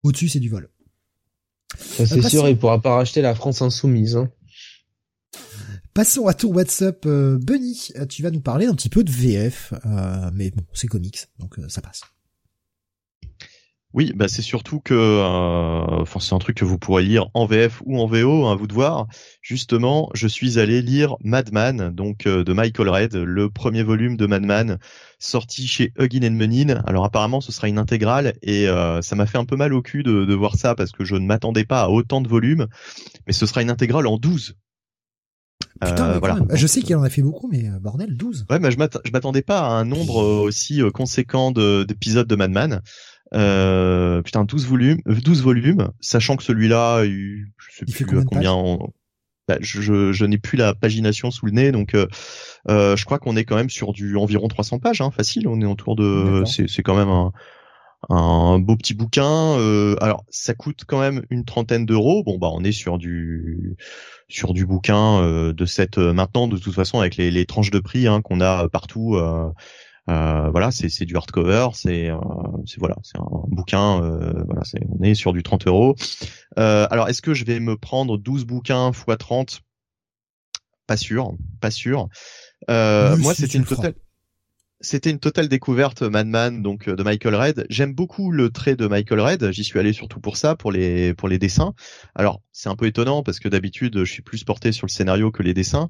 [0.04, 0.70] Au-dessus, c'est du vol.
[1.78, 4.16] Ça, c'est Après, sûr, il pourra pas racheter la France insoumise.
[4.16, 4.30] Hein.
[5.94, 7.90] Passons à ton WhatsApp, euh, Bunny.
[8.10, 11.58] Tu vas nous parler un petit peu de VF, euh, mais bon, c'est comics, donc
[11.60, 12.02] euh, ça passe.
[13.98, 17.46] Oui, bah c'est surtout que, euh, enfin c'est un truc que vous pourrez lire en
[17.46, 19.08] VF ou en VO, à vous de voir.
[19.42, 24.26] Justement, je suis allé lire Madman, donc euh, de Michael Red, le premier volume de
[24.26, 24.80] Madman,
[25.18, 26.84] sorti chez Huggin Menin.
[26.86, 29.82] Alors apparemment, ce sera une intégrale et euh, ça m'a fait un peu mal au
[29.82, 32.68] cul de, de voir ça parce que je ne m'attendais pas à autant de volumes,
[33.28, 34.56] mais ce sera une intégrale en 12.
[35.82, 36.38] Putain, Euh, voilà.
[36.54, 38.46] je sais qu'il en a fait beaucoup, mais bordel, 12.
[38.50, 42.36] Ouais, mais je m'att- je m'attendais pas à un nombre aussi conséquent de- d'épisodes de
[42.36, 42.82] Madman.
[43.34, 48.06] Euh, putain, 12 volumes, euh, 12 volumes, sachant que celui-là, il, je sais Il fait
[48.06, 48.94] plus combien on-
[49.48, 52.08] bah, je, je, je n'ai plus la pagination sous le nez, donc euh,
[52.70, 55.48] euh, je crois qu'on est quand même sur du environ 300 pages, hein, facile.
[55.48, 56.04] On est autour de,
[56.68, 57.32] c'est quand même un,
[58.10, 59.58] un beau petit bouquin.
[59.60, 62.24] Euh, alors, ça coûte quand même une trentaine d'euros.
[62.24, 63.76] Bon, bah, on est sur du
[64.28, 67.70] sur du bouquin euh, de cette euh, maintenant de toute façon avec les, les tranches
[67.70, 69.16] de prix hein, qu'on a partout.
[70.10, 72.18] Euh, euh, voilà, c'est c'est du hardcover, c'est euh,
[72.66, 74.02] c'est voilà, c'est un bouquin.
[74.04, 75.96] euh, voilà, c'est on est sur du 30 euros.
[76.60, 79.62] Euh, alors, est-ce que je vais me prendre 12 bouquins x 30
[80.88, 82.08] Pas sûr, pas sûr.
[82.70, 83.96] Euh, moi, si, c'était une totale.
[84.80, 87.66] c'était une totale découverte Madman donc de Michael Red.
[87.70, 89.52] J'aime beaucoup le trait de Michael Red.
[89.52, 91.74] J'y suis allé surtout pour ça, pour les pour les dessins.
[92.14, 95.32] Alors c'est un peu étonnant parce que d'habitude je suis plus porté sur le scénario
[95.32, 95.90] que les dessins,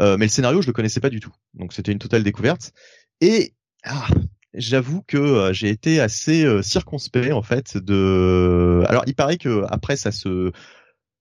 [0.00, 1.32] euh, mais le scénario je le connaissais pas du tout.
[1.54, 2.72] Donc c'était une totale découverte.
[3.20, 3.54] Et
[3.86, 4.08] ah,
[4.54, 8.82] j'avoue que euh, j'ai été assez euh, circonspect en fait de.
[8.88, 10.52] Alors il paraît que après ça se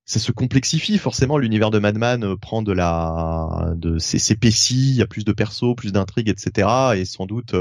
[0.08, 5.02] ça se complexifie forcément l'univers de Madman euh, prend de la de s'épaissit il y
[5.02, 7.56] a plus de persos plus d'intrigues etc et sans doute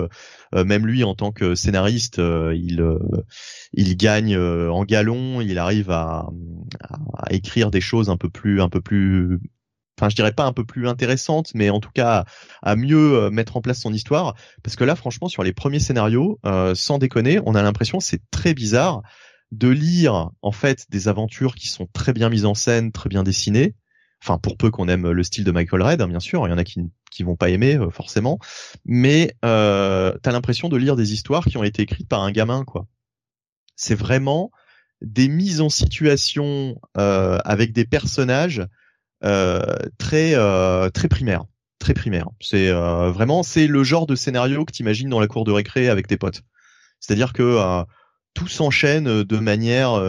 [0.54, 2.84] même lui en tant que scénariste il
[3.72, 6.28] il gagne en galon il arrive à,
[7.14, 9.40] à, écrire des choses un peu plus un peu plus
[9.98, 12.24] enfin je dirais pas un peu plus intéressante, mais en tout cas
[12.62, 14.34] à mieux euh, mettre en place son histoire.
[14.62, 18.22] Parce que là, franchement, sur les premiers scénarios, euh, sans déconner, on a l'impression c'est
[18.30, 19.02] très bizarre
[19.52, 23.22] de lire en fait des aventures qui sont très bien mises en scène, très bien
[23.22, 23.74] dessinées.
[24.22, 26.54] Enfin, pour peu qu'on aime le style de Michael Red, hein, bien sûr, il y
[26.54, 26.80] en a qui
[27.14, 28.38] qui vont pas aimer euh, forcément,
[28.84, 32.64] mais euh, t'as l'impression de lire des histoires qui ont été écrites par un gamin,
[32.64, 32.86] quoi.
[33.76, 34.50] C'est vraiment
[35.00, 38.66] des mises en situation euh, avec des personnages
[39.98, 41.44] très euh, très primaire,
[41.78, 42.28] très primaire.
[42.40, 45.88] C'est euh, vraiment c'est le genre de scénario que t'imagines dans la cour de récré
[45.88, 46.42] avec tes potes.
[47.00, 47.84] C'est-à-dire que
[48.34, 50.00] tout s'enchaîne de manière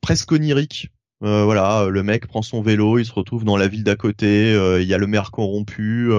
[0.00, 0.90] presque onirique.
[1.24, 4.52] Euh, voilà, le mec prend son vélo, il se retrouve dans la ville d'à côté,
[4.80, 6.10] il y a le maire corrompu.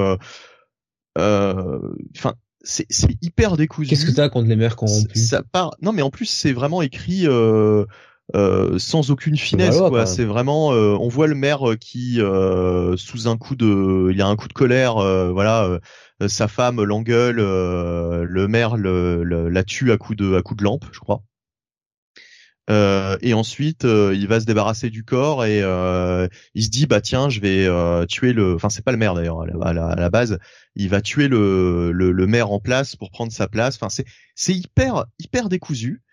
[1.16, 2.86] Enfin, c'est
[3.22, 3.90] hyper décousu.
[3.90, 5.30] Qu'est-ce que t'as contre les maires corrompus?
[5.30, 5.72] Ça part.
[5.82, 7.26] Non, mais en plus c'est vraiment écrit.
[8.36, 10.06] Euh, euh, sans aucune finesse quoi.
[10.06, 12.20] c'est vraiment euh, on voit le maire euh, qui
[12.98, 14.96] sous un coup de il y a un coup de colère
[15.34, 15.80] voilà
[16.28, 20.86] sa femme l'engueule le maire le, la tue à coup de à coup de lampe
[20.92, 21.24] je crois.
[22.70, 25.60] Et ensuite il va se débarrasser du corps et
[26.54, 27.68] il se dit bah tiens je vais
[28.08, 30.38] tuer le enfin c'est pas le maire d'ailleurs à, la, à la base.
[30.76, 33.76] Il va tuer le, le, le maire en place pour prendre sa place.
[33.76, 36.04] Enfin c'est c'est hyper hyper décousu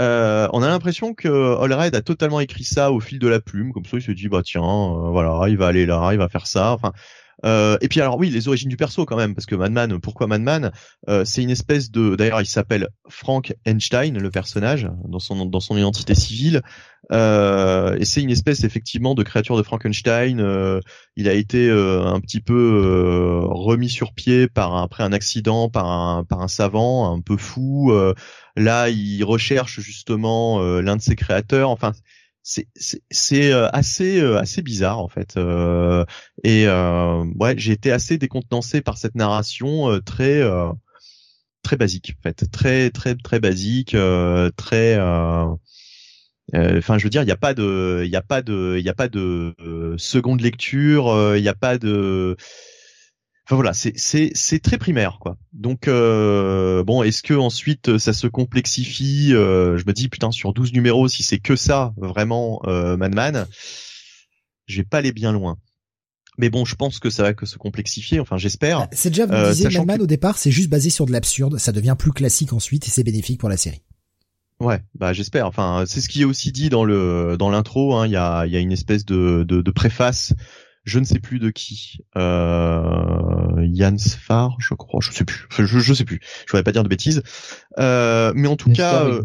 [0.00, 3.72] euh, on a l'impression que Allred a totalement écrit ça au fil de la plume,
[3.72, 6.28] comme ça il se dit bah tiens, euh, voilà, il va aller là, il va
[6.28, 6.72] faire ça.
[6.72, 6.92] Enfin,
[7.44, 10.26] euh, et puis alors oui, les origines du perso quand même, parce que Madman, pourquoi
[10.26, 10.72] Madman
[11.08, 15.60] euh, C'est une espèce de, d'ailleurs il s'appelle Frank Einstein, le personnage, dans son dans
[15.60, 16.62] son identité civile,
[17.12, 20.40] euh, et c'est une espèce effectivement de créature de Frankenstein.
[20.40, 20.80] Euh,
[21.16, 25.86] il a été euh, un petit peu remis sur pied par après un accident par
[25.86, 27.92] un par un savant un peu fou.
[28.56, 31.70] là, il recherche justement l'un de ses créateurs.
[31.70, 31.92] Enfin
[32.46, 36.04] c'est euh, assez euh, assez bizarre en fait euh,
[36.44, 40.42] et ouais j'ai été assez décontenancé par cette narration très
[41.62, 42.50] très basique en fait.
[42.50, 43.96] Très très très basique
[44.56, 44.96] très
[46.54, 48.84] enfin je veux dire il n'y a pas de il y a pas de il
[48.84, 49.54] y a pas de
[49.98, 52.36] seconde lecture il n'y a pas de
[53.46, 55.36] Enfin voilà, c'est c'est c'est très primaire quoi.
[55.52, 60.52] Donc euh, bon, est-ce que ensuite ça se complexifie euh, Je me dis putain sur
[60.52, 63.46] 12 numéros, si c'est que ça vraiment euh, Madman,
[64.66, 65.58] je vais pas aller bien loin.
[66.38, 68.18] Mais bon, je pense que ça va que se complexifier.
[68.18, 68.80] Enfin, j'espère.
[68.80, 71.56] Bah, c'est déjà vous euh, disiez Madman au départ, c'est juste basé sur de l'absurde.
[71.58, 73.82] Ça devient plus classique ensuite et c'est bénéfique pour la série.
[74.58, 75.46] Ouais, bah j'espère.
[75.46, 77.94] Enfin, c'est ce qui est aussi dit dans le dans l'intro.
[77.94, 78.06] Hein.
[78.06, 80.34] Il y a il y a une espèce de de, de préface
[80.86, 85.66] je ne sais plus de qui, euh, Yann Sfar, je crois, je sais plus, je,
[85.66, 87.22] je sais plus, je voudrais pas dire de bêtises,
[87.78, 89.20] euh, mais en tout cas, euh,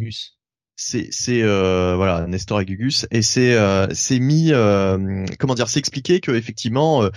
[0.76, 5.78] c'est c'est euh, voilà Nestor Agugus et c'est euh, c'est mis euh, comment dire c'est
[5.78, 7.08] expliqué que effectivement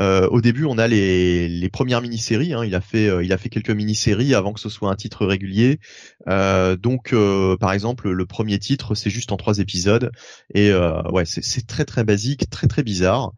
[0.00, 3.38] euh, au début on a les les premières mini-séries hein, il a fait il a
[3.38, 5.78] fait quelques mini-séries avant que ce soit un titre régulier.
[6.26, 7.14] Donc
[7.60, 10.10] par exemple le premier titre c'est juste en trois épisodes.
[10.52, 13.32] Et ouais c'est c'est très très basique très très bizarre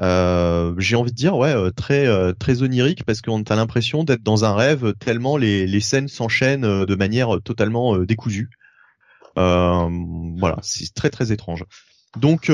[0.00, 4.02] euh, j'ai envie de dire ouais euh, très euh, très onirique parce qu'on a l'impression
[4.02, 8.50] d'être dans un rêve tellement les, les scènes s'enchaînent de manière totalement décousue.
[9.36, 11.64] voilà, c'est très très étrange.
[12.18, 12.50] Donc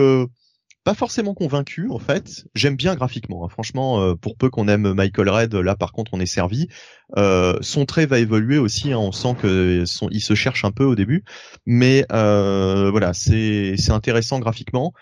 [0.82, 2.46] pas forcément convaincu en fait.
[2.54, 3.44] J'aime bien graphiquement.
[3.44, 3.48] Hein.
[3.48, 6.68] Franchement, pour peu qu'on aime Michael Red, là par contre on est servi.
[7.16, 8.92] son trait va évoluer aussi.
[8.92, 8.98] Hein.
[8.98, 11.24] On sent que son, il se cherche un peu au début,
[11.66, 14.92] mais voilà, c'est c'est intéressant graphiquement.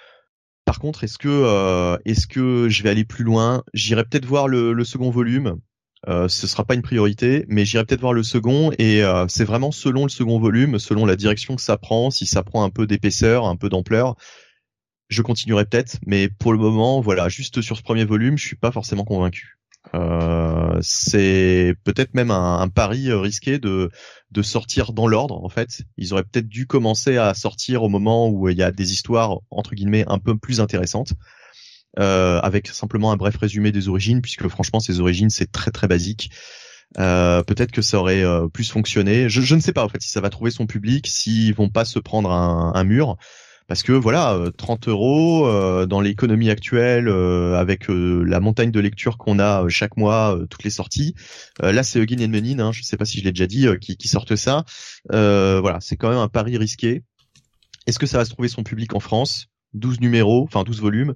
[0.68, 3.64] Par contre, est-ce que euh, est-ce que je vais aller plus loin?
[3.72, 5.56] J'irai peut-être voir le, second volume.
[6.08, 9.46] Euh, ce sera pas une priorité, mais j'irai peut-être voir le second et euh, c'est
[9.46, 12.68] vraiment selon le second volume, selon la direction que ça prend, si ça prend un
[12.68, 14.14] peu d'épaisseur, un peu d'ampleur,
[15.08, 18.56] je continuerai peut-être, mais pour le moment, voilà, juste sur ce premier volume, je suis
[18.56, 19.57] pas forcément convaincu.
[19.94, 23.90] Euh, c'est peut-être même un, pari euh, risqué de
[24.30, 25.82] de sortir dans l'ordre en fait.
[25.96, 29.38] Ils auraient peut-être dû commencer à sortir au moment où il y a des histoires
[29.50, 31.14] entre guillemets un peu plus intéressantes.
[31.98, 35.88] euh, avec simplement un bref résumé des origines, puisque franchement ces origines c'est très très
[35.88, 36.30] basique.
[36.96, 39.28] Peut-être que ça aurait plus fonctionné.
[39.28, 41.84] Je, ne sais pas en fait si ça va trouver son public, s'ils vont pas
[41.84, 43.16] se prendre un mur,
[43.68, 49.68] parce que voilà, 30 euros dans l'économie actuelle, avec la montagne de lecture qu'on a
[49.68, 51.14] chaque mois, toutes les sorties.
[51.60, 53.66] là, c'est Eugene et Menin, hein, je ne sais pas si je l'ai déjà dit,
[53.80, 54.64] qui, sortent ça.
[55.10, 57.02] voilà, c'est quand même un pari risqué.
[57.86, 59.48] Est-ce que ça va se trouver son public en France?
[59.74, 61.14] 12 numéros, enfin 12 volumes.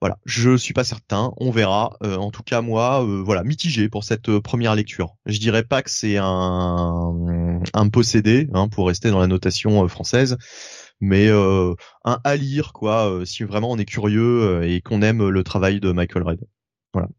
[0.00, 1.96] Voilà, je suis pas certain, on verra.
[2.02, 5.14] Euh, en tout cas, moi, euh, voilà, mitigé pour cette euh, première lecture.
[5.26, 10.38] Je dirais pas que c'est un, un possédé, hein, pour rester dans la notation française,
[11.02, 15.80] mais un à lire, quoi, si vraiment on est curieux et qu'on aime le travail
[15.80, 16.40] de Michael Red.
[16.94, 17.10] Voilà.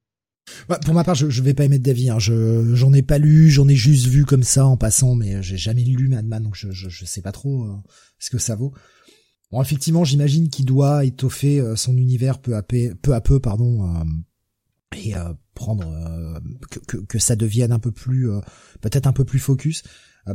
[0.68, 2.10] Bah, pour ma part, je, je vais pas émettre d'avis.
[2.10, 2.20] Hein.
[2.20, 5.58] Je j'en ai pas lu, j'en ai juste vu comme ça en passant, mais j'ai
[5.58, 7.68] jamais lu Madman, donc je, je, je sais pas trop
[8.18, 8.74] ce que ça vaut.
[9.54, 13.40] Bon, effectivement, j'imagine qu'il doit étoffer euh, son univers peu à peu, peu à peu,
[13.40, 14.04] pardon, euh,
[14.98, 16.42] et euh, prendre
[16.88, 18.28] que, que, ça devienne un peu plus,
[18.82, 19.84] peut-être un peu plus focus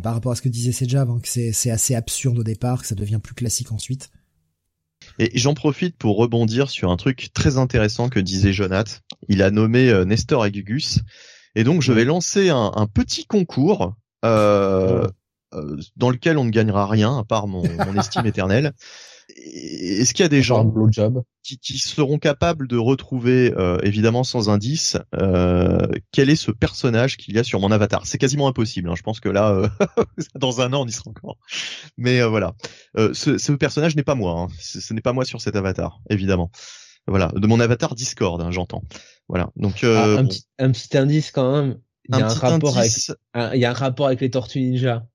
[0.03, 2.87] par rapport à ce que disait Sejav, hein, que c'est, assez absurde au départ, que
[2.87, 4.11] ça devient plus classique ensuite.
[5.19, 9.03] Et j'en profite pour rebondir sur un truc très intéressant que disait Jonath.
[9.29, 11.01] Il a nommé Nestor Agugus.
[11.55, 15.07] Et donc je vais lancer un, un petit concours euh,
[15.97, 18.73] dans lequel on ne gagnera rien à part mon, mon estime éternelle.
[19.37, 20.73] Est-ce qu'il y a des gens
[21.43, 27.19] qui, qui, seront capables de retrouver, euh, évidemment sans indice, euh, quel est ce personnage
[27.19, 28.07] qu'il y a sur mon avatar?
[28.07, 28.89] C'est quasiment impossible.
[28.89, 28.95] Hein.
[28.97, 29.69] Je pense que là, euh,
[30.35, 31.37] dans un an, on y sera encore.
[31.99, 32.55] Mais voilà,
[32.97, 34.41] ce, ce, personnage n'est pas moi.
[34.41, 34.49] Hein.
[34.59, 36.51] Ce, n'est pas moi sur cet avatar, évidemment.
[37.07, 38.83] Voilà, de mon avatar Discord, hein, j'entends.
[39.29, 39.51] Voilà.
[39.57, 41.79] Donc ah, un, petit, un, petit, indice quand même.
[42.09, 42.93] Il y a un, rapport avec,
[43.55, 45.07] il y a un rapport avec les Tortues Ninja.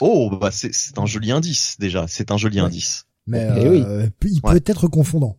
[0.00, 2.06] Oh, bah c'est un joli indice déjà.
[2.08, 5.38] C'est un joli indice mais euh, il peut être confondant.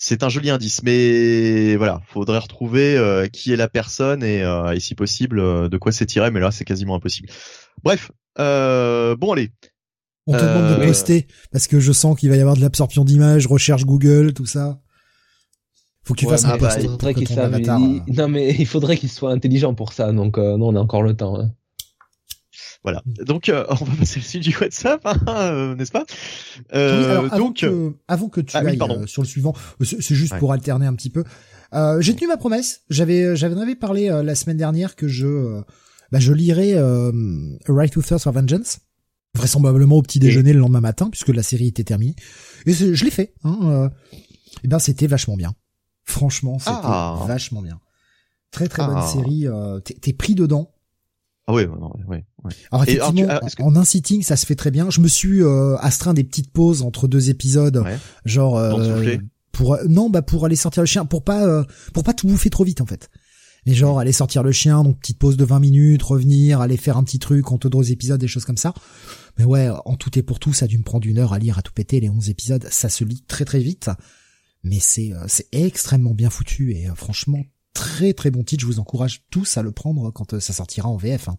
[0.00, 4.72] C'est un joli indice, mais voilà, faudrait retrouver euh, qui est la personne et, euh,
[4.72, 7.28] et si possible de quoi c'est tiré, mais là c'est quasiment impossible.
[7.82, 9.50] Bref, bon allez.
[10.26, 13.04] On te demande de poster parce que je sens qu'il va y avoir de l'absorption
[13.04, 14.80] d'images, recherche Google, tout ça.
[16.04, 16.86] Faut qu'il fasse un bah, post.
[18.08, 21.14] Non mais il faudrait qu'il soit intelligent pour ça, donc non on a encore le
[21.14, 21.40] temps.
[21.40, 21.50] Hein.
[22.88, 23.02] Voilà.
[23.24, 26.06] Donc euh, on va passer le suite du WhatsApp, hein, euh, n'est-ce pas?
[26.72, 30.52] Euh, avant Donc que, avant que tu ah ailles sur le suivant, c'est juste pour
[30.52, 31.24] alterner un petit peu.
[32.00, 32.82] J'ai tenu ma promesse.
[32.88, 35.60] J'avais j'avais parlé la semaine dernière que je
[36.12, 37.12] bah, je lirais A
[37.68, 38.78] Right to Thirst for Vengeance
[39.34, 42.16] vraisemblablement au petit déjeuner le lendemain matin puisque la série était terminée
[42.64, 43.90] et je l'ai fait hein,
[44.64, 45.54] et ben c'était vachement bien
[46.04, 47.22] franchement c'était ah.
[47.28, 47.78] vachement bien
[48.50, 49.06] très très bonne ah.
[49.06, 49.46] série
[50.00, 50.72] t'es pris dedans
[51.48, 51.62] ah oui,
[52.06, 52.50] oui, oui.
[52.70, 54.90] Alors effectivement, ah, en un sitting, ça se fait très bien.
[54.90, 57.82] Je me suis euh, astreint des petites pauses entre deux épisodes,
[58.26, 59.16] genre euh,
[59.50, 62.50] pour non, bah pour aller sortir le chien, pour pas euh, pour pas tout bouffer
[62.50, 63.08] trop vite en fait.
[63.64, 66.98] Mais genre aller sortir le chien, donc petite pause de 20 minutes, revenir, aller faire
[66.98, 68.74] un petit truc entre deux épisodes, des choses comme ça.
[69.38, 71.38] Mais ouais, en tout et pour tout, ça a dû me prendre une heure à
[71.38, 72.66] lire, à tout péter les 11 épisodes.
[72.70, 73.88] Ça se lit très très vite,
[74.64, 77.42] mais c'est c'est extrêmement bien foutu et franchement
[77.74, 78.62] très très bon titre.
[78.62, 81.28] Je vous encourage tous à le prendre quand euh, ça sortira en VF.
[81.28, 81.38] Hein.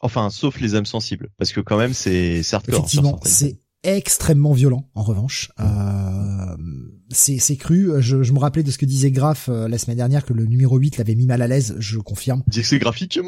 [0.00, 2.78] Enfin, sauf les âmes sensibles, parce que quand même c'est hardcore.
[2.78, 4.88] Effectivement, c'est extrêmement violent.
[4.94, 6.56] En revanche, euh,
[7.10, 7.90] c'est cru.
[8.00, 10.78] Je, me rappelais de ce que disait Graf euh, la semaine dernière que le numéro
[10.78, 11.74] 8 l'avait mis mal à l'aise.
[11.78, 12.42] Je confirme.
[12.46, 13.18] Dis que c'est graphique.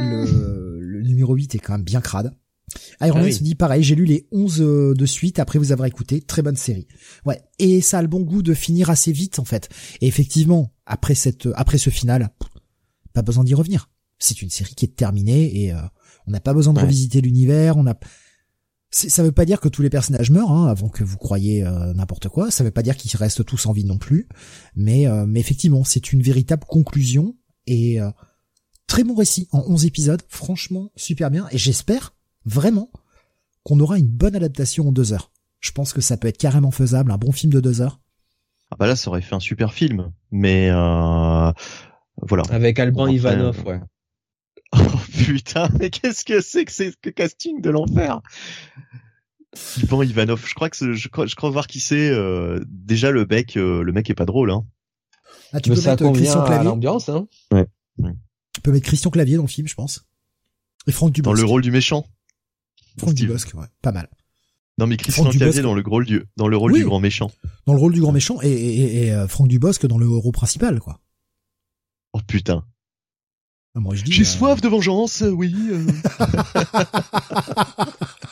[0.00, 2.34] Le, le numéro 8 est quand même bien crade.
[3.00, 5.72] Iron Man ah se dit pareil, j'ai lu les 11 euh, de suite après vous
[5.72, 6.86] avoir écouté, très bonne série.
[7.24, 9.68] Ouais, et ça a le bon goût de finir assez vite en fait.
[10.00, 12.30] Et effectivement, après cette après ce final,
[13.12, 13.90] pas besoin d'y revenir.
[14.18, 15.80] C'est une série qui est terminée et euh,
[16.26, 17.94] on n'a pas besoin de revisiter l'univers, on a
[18.90, 21.92] ça veut pas dire que tous les personnages meurent hein, avant que vous croyez euh,
[21.92, 24.28] n'importe quoi, ça veut pas dire qu'ils restent tous en vie non plus,
[24.74, 27.98] mais mais effectivement, c'est une véritable conclusion et
[28.86, 32.14] très bon récit en 11 épisodes, franchement super bien et j'espère
[32.46, 32.90] vraiment
[33.62, 35.30] qu'on aura une bonne adaptation en deux heures.
[35.60, 38.00] Je pense que ça peut être carrément faisable, un bon film de deux heures.
[38.70, 41.52] Ah bah là, ça aurait fait un super film, mais euh,
[42.22, 42.42] voilà.
[42.50, 43.80] Avec Alban Ivanov, ouais.
[44.72, 48.20] Oh putain, mais qu'est-ce que c'est que c'est que casting de l'enfer?
[49.78, 52.10] Alban Ivanov, je crois que je crois, je crois voir qui c'est.
[52.10, 54.66] Euh, déjà le mec, euh, le mec est pas drôle, hein.
[55.52, 56.64] Ah, tu peux mettre Christian Clavier.
[56.64, 57.26] l'ambiance, hein.
[57.50, 57.66] Ouais.
[58.52, 60.04] Tu peux mettre Christian Clavier dans le film, je pense.
[60.86, 61.34] Et Franck Dubosc.
[61.34, 62.04] Dans le rôle du méchant.
[62.98, 64.08] Franck Dubosc, ouais, pas mal.
[64.78, 67.30] Non mais Christian Clavier dans le rôle du dans le rôle du grand méchant.
[67.66, 70.32] Dans le rôle du grand méchant et, et, et euh, Franck Dubosc dans le rôle
[70.32, 71.00] principal quoi.
[72.12, 72.64] Oh putain.
[73.74, 74.12] Ah, moi je dis.
[74.12, 75.54] J'ai euh, soif de vengeance, oui.
[75.70, 75.86] Euh.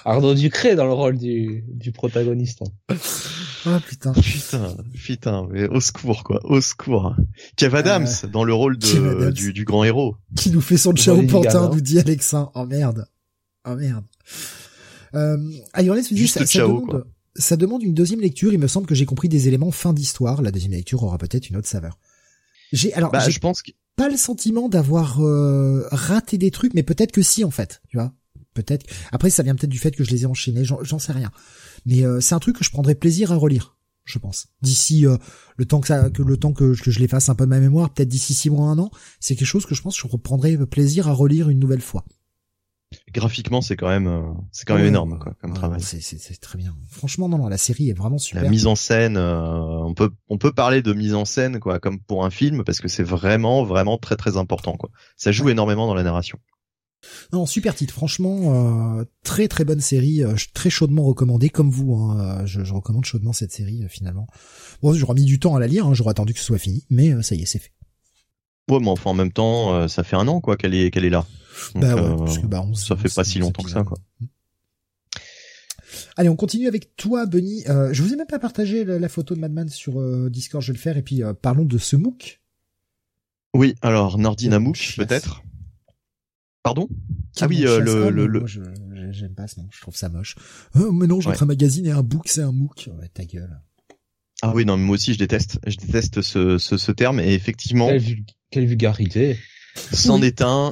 [0.04, 2.62] Arnaud Ducré dans le rôle du, du protagoniste.
[2.62, 2.96] Hein.
[3.66, 4.12] Oh putain.
[4.12, 7.16] Putain, putain, mais au secours quoi, au secours.
[7.56, 10.16] Kev Adams dans le rôle de, du, du, grand héros.
[10.36, 12.50] Qui nous fait son ciao pantin, nous dit Alexin.
[12.54, 13.06] Oh merde.
[13.68, 14.04] Oh merde.
[15.14, 15.36] Euh,
[15.72, 18.52] Ayorless dit ça, ça, demande, ça demande une deuxième lecture.
[18.52, 20.42] Il me semble que j'ai compris des éléments fin d'histoire.
[20.42, 21.98] La deuxième lecture aura peut-être une autre saveur.
[22.72, 23.70] J'ai alors bah, je pense que...
[23.94, 27.96] pas le sentiment d'avoir euh, raté des trucs, mais peut-être que si en fait, tu
[27.96, 28.12] vois.
[28.54, 28.86] Peut-être.
[29.12, 30.64] Après, ça vient peut-être du fait que je les ai enchaînés.
[30.64, 31.30] J'en sais rien.
[31.84, 34.46] Mais euh, c'est un truc que je prendrais plaisir à relire, je pense.
[34.62, 35.18] D'ici euh,
[35.58, 37.50] le temps que ça, que le temps que, que je les fasse un peu de
[37.50, 38.90] ma mémoire, peut-être d'ici six mois, un an,
[39.20, 42.06] c'est quelque chose que je pense que je reprendrai plaisir à relire une nouvelle fois.
[43.12, 45.80] Graphiquement, c'est quand même, euh, c'est quand même énorme quoi, comme travail.
[45.80, 46.74] C'est très bien.
[46.90, 48.42] Franchement, non, non, la série est vraiment super.
[48.42, 52.00] La mise en scène, on peut, on peut parler de mise en scène quoi, comme
[52.00, 54.90] pour un film, parce que c'est vraiment, vraiment très, très important quoi.
[55.16, 56.38] Ça joue énormément dans la narration.
[57.32, 61.94] Non, super titre, franchement, euh, très très bonne série, euh, très chaudement recommandée, comme vous.
[61.94, 64.26] Hein, euh, je, je, recommande chaudement cette série finalement.
[64.82, 66.84] Bon, j'aurais mis du temps à la lire, hein, j'aurais attendu que ce soit fini,
[66.90, 67.72] mais ça y est, c'est fait.
[68.70, 71.10] Ouais, mais enfin en même temps, ça fait un an quoi qu'elle est qu'elle est
[71.10, 71.24] là.
[71.74, 73.98] Bah ouais, parce que bah on, ça fait pas si longtemps que ça quoi.
[76.16, 77.64] Allez, on continue avec toi, Benny.
[77.68, 80.76] Euh, je vous ai même pas partagé la, photo de Madman sur Discord, je vais
[80.76, 80.96] le faire.
[80.96, 82.40] Et puis parlons de ce MOOC.
[83.54, 85.42] Oui, alors Nordina MOOC peut-être.
[86.62, 86.88] Pardon?
[87.40, 88.44] Ah oui, euh, le, le, le...
[89.12, 90.34] j'aime pas ce nom, je trouve ça moche.
[90.74, 92.88] Oh, mais non, j'entre un magazine et un book, c'est un MOOC.
[92.98, 93.60] Ouais, ta gueule.
[94.42, 97.34] Ah oui, non, mais moi aussi je déteste, je déteste ce, ce, ce terme et
[97.34, 97.88] effectivement.
[98.50, 99.38] Quelle, vulgarité.
[99.92, 100.70] C'en est un.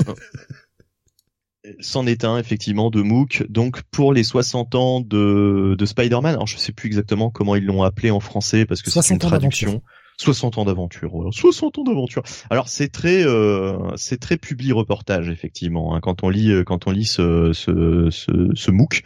[1.80, 3.46] C'en est un effectivement de MOOC.
[3.48, 7.64] Donc pour les 60 ans de, de Spider-Man, alors je sais plus exactement comment ils
[7.64, 9.82] l'ont appelé en français parce que c'est une traduction.
[10.16, 11.30] 60 ans d'aventure, voilà.
[11.32, 12.22] 60 ans d'aventure.
[12.50, 15.94] Alors c'est très, euh, c'est très publi reportage effectivement.
[15.94, 19.02] Hein, quand on lit, euh, quand on lit ce, ce, ce, ce MOOC,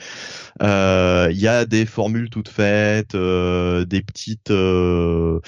[0.63, 5.41] euh, il y a des formules toutes faites, euh, des petites, euh,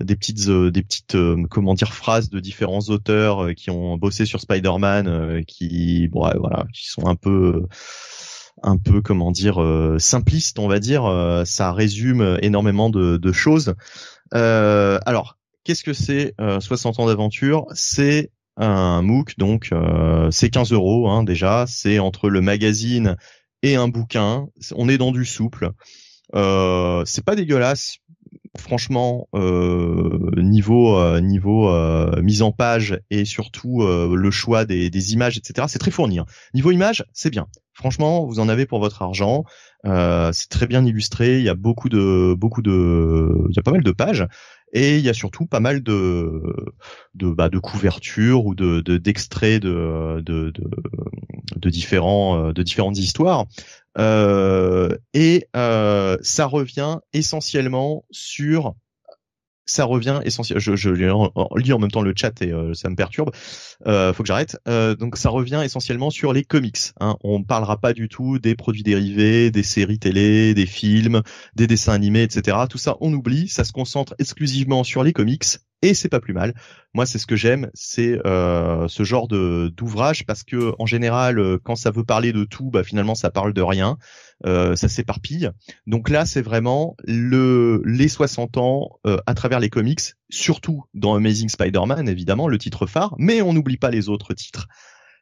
[0.00, 1.16] des petites, des petites,
[1.50, 6.88] comment dire, phrases de différents auteurs qui ont bossé sur Spider-Man, qui, bon, voilà, qui
[6.88, 7.66] sont un peu
[8.64, 9.60] un peu comment dire
[9.98, 11.42] simplistes, on va dire.
[11.46, 13.74] ça résume énormément de, de choses.
[14.34, 17.66] Euh, alors, qu'est-ce que c'est 60 euh, ans d'aventure?
[17.74, 21.64] C'est un MOOC, donc euh, c'est 15 euros hein, déjà.
[21.68, 23.16] C'est entre le magazine
[23.62, 24.46] et un bouquin.
[24.74, 25.70] On est dans du souple.
[26.32, 27.98] C'est pas dégueulasse.
[28.58, 31.70] Franchement, euh, niveau niveau
[32.20, 35.66] mise en page et surtout le choix des, images, etc.
[35.68, 36.18] C'est très fourni.
[36.18, 36.26] Hein.
[36.54, 37.46] Niveau image, c'est bien.
[37.78, 39.44] Franchement, vous en avez pour votre argent.
[39.84, 41.38] Euh, c'est très bien illustré.
[41.38, 44.26] Il y a beaucoup de beaucoup de il y a pas mal de pages
[44.72, 46.42] et il y a surtout pas mal de
[47.14, 50.70] de bah, de couvertures ou de d'extraits de, de, de,
[51.54, 53.46] de différents de différentes histoires.
[53.98, 58.74] Euh, et euh, ça revient essentiellement sur
[59.68, 60.60] ça revient essentiellement.
[60.60, 63.30] Je, je, lis en même temps le chat et euh, ça me perturbe.
[63.86, 64.58] Euh, faut que j'arrête.
[64.66, 66.78] Euh, donc ça revient essentiellement sur les comics.
[67.00, 67.16] Hein.
[67.22, 71.22] On ne parlera pas du tout des produits dérivés, des séries télé, des films,
[71.54, 72.56] des dessins animés, etc.
[72.68, 73.48] Tout ça, on oublie.
[73.48, 75.44] Ça se concentre exclusivement sur les comics
[75.82, 76.54] et c'est pas plus mal.
[76.94, 81.38] Moi, c'est ce que j'aime, c'est euh, ce genre de d'ouvrage parce que en général,
[81.38, 83.96] euh, quand ça veut parler de tout, bah finalement ça parle de rien,
[84.46, 85.50] euh, ça s'éparpille.
[85.86, 91.14] Donc là, c'est vraiment le les 60 ans euh, à travers les comics, surtout dans
[91.14, 94.66] Amazing Spider-Man évidemment, le titre phare, mais on n'oublie pas les autres titres.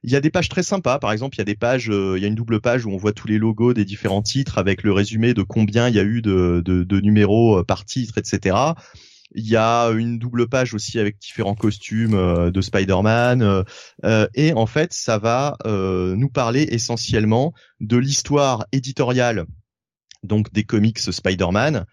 [0.03, 0.99] Il y a des pages très sympas.
[1.01, 2.97] Par exemple, il y a des pages, il y a une double page où on
[2.97, 6.05] voit tous les logos des différents titres avec le résumé de combien il y a
[6.05, 8.55] eu de, de, de numéros par titre, etc.
[9.37, 13.43] Il y a une double page aussi avec différents costumes euh, de Spider-Man.
[13.43, 13.63] Euh,
[14.05, 19.45] euh, et en fait, ça va nous parler essentiellement de l'histoire éditoriale
[20.23, 21.85] donc des comics Spider-Man.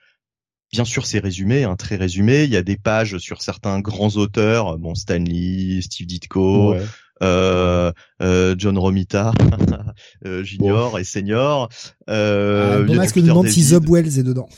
[0.71, 2.45] Bien sûr, c'est résumé, hein, très résumé.
[2.45, 6.75] Il y a des pages sur certains grands auteurs, bon Stan Lee, Steve Ditko,
[7.21, 9.33] John Romita
[10.41, 11.69] Junior et Senior.
[12.09, 14.49] Euh, ah, que nous demande si Zob Wells est dedans.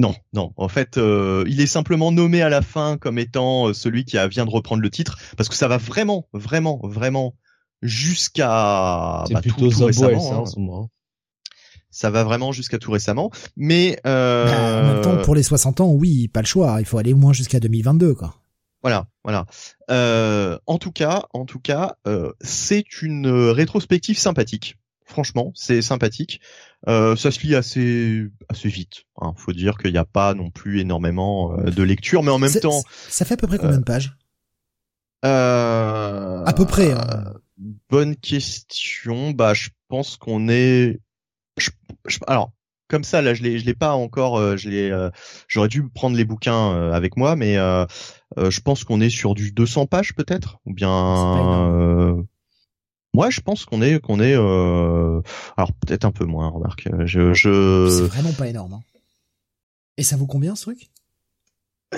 [0.00, 0.54] Non, non.
[0.56, 4.16] En fait, euh, il est simplement nommé à la fin comme étant euh, celui qui
[4.16, 7.34] a, vient de reprendre le titre, parce que ça va vraiment, vraiment, vraiment
[7.82, 10.42] jusqu'à bah, tout, tout récemment.
[10.42, 10.86] Hein, hein.
[11.90, 14.46] Ça va vraiment jusqu'à tout récemment, mais euh...
[14.46, 16.76] Bah, en même temps, pour les 60 ans, oui, pas le choix.
[16.78, 18.36] Il faut aller au moins jusqu'à 2022, quoi.
[18.82, 19.44] Voilà, voilà.
[19.90, 24.78] Euh, en tout cas, en tout cas, euh, c'est une rétrospective sympathique.
[25.10, 26.40] Franchement, c'est sympathique.
[26.88, 29.04] Euh, ça se lit assez assez vite.
[29.20, 29.34] Hein.
[29.36, 32.48] Faut dire qu'il n'y a pas non plus énormément euh, de lecture, mais en même
[32.60, 32.82] temps.
[33.08, 34.16] Ça fait à peu près combien de pages?
[35.24, 36.92] Euh, À peu près.
[36.92, 37.34] Hein.
[37.90, 39.32] Bonne question.
[39.32, 41.00] Bah, je pense qu'on est.
[42.26, 42.52] alors,
[42.88, 44.38] comme ça là, je l'ai je l'ai pas encore.
[44.38, 44.90] euh, je l'ai.
[44.90, 45.10] euh,
[45.48, 47.84] J'aurais dû prendre les bouquins euh, avec moi, mais euh,
[48.38, 52.16] euh, je pense qu'on est sur du 200 pages peut-être, ou bien.
[53.14, 54.36] Ouais, je pense qu'on est qu'on est.
[54.36, 55.20] Euh,
[55.56, 56.48] alors peut-être un peu moins.
[56.48, 58.74] Remarque, je je C'est vraiment pas énorme.
[58.74, 58.82] Hein.
[59.96, 60.90] Et ça vaut combien ce truc?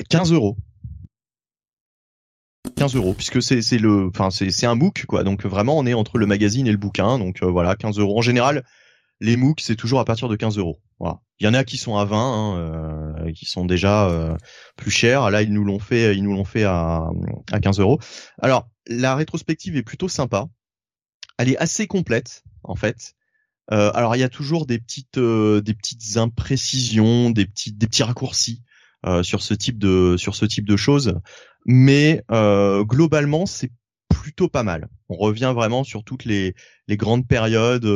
[0.09, 0.57] 15 euros.
[2.77, 5.87] 15 euros puisque c'est c'est le enfin c'est c'est un MOOC quoi donc vraiment on
[5.87, 8.65] est entre le magazine et le bouquin donc euh, voilà 15 euros en général
[9.21, 11.77] les MOOC c'est toujours à partir de 15 euros voilà il y en a qui
[11.77, 14.37] sont à 20 hein, euh, qui sont déjà euh,
[14.77, 17.09] plus chers là ils nous l'ont fait ils nous l'ont fait à
[17.51, 17.99] à 15 euros
[18.41, 20.47] alors la rétrospective est plutôt sympa
[21.39, 23.15] elle est assez complète en fait
[23.71, 27.87] Euh, alors il y a toujours des petites euh, des petites imprécisions des petits des
[27.87, 28.61] petits raccourcis
[29.07, 31.15] euh, sur ce type de sur ce type de choses
[31.65, 33.71] mais globalement c'est
[34.09, 34.89] plutôt pas mal.
[35.09, 36.55] On revient vraiment sur toutes les,
[36.87, 37.89] les grandes périodes,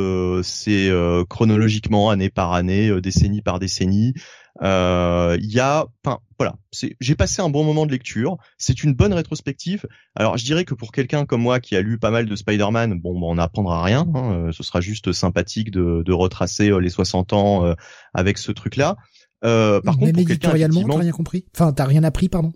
[0.43, 0.91] c'est
[1.29, 4.15] chronologiquement année par année, décennie par décennie.
[4.63, 6.57] Euh, Il y a, enfin voilà,
[7.01, 8.37] j'ai passé un bon moment de lecture.
[8.59, 9.87] C'est une bonne rétrospective.
[10.15, 13.01] Alors je dirais que pour quelqu'un comme moi qui a lu pas mal de Spider-Man,
[13.01, 14.07] bon, bah, on n'apprendra rien.
[14.15, 17.75] hein, euh, ce sera juste sympathique de, de retracer euh, les 60 ans euh,
[18.15, 18.97] avec ce truc-là.
[19.45, 20.49] Euh, par contre, pour quelqu'un
[20.95, 21.45] t'as rien compris?
[21.55, 22.53] Enfin, t'as rien appris, pardon?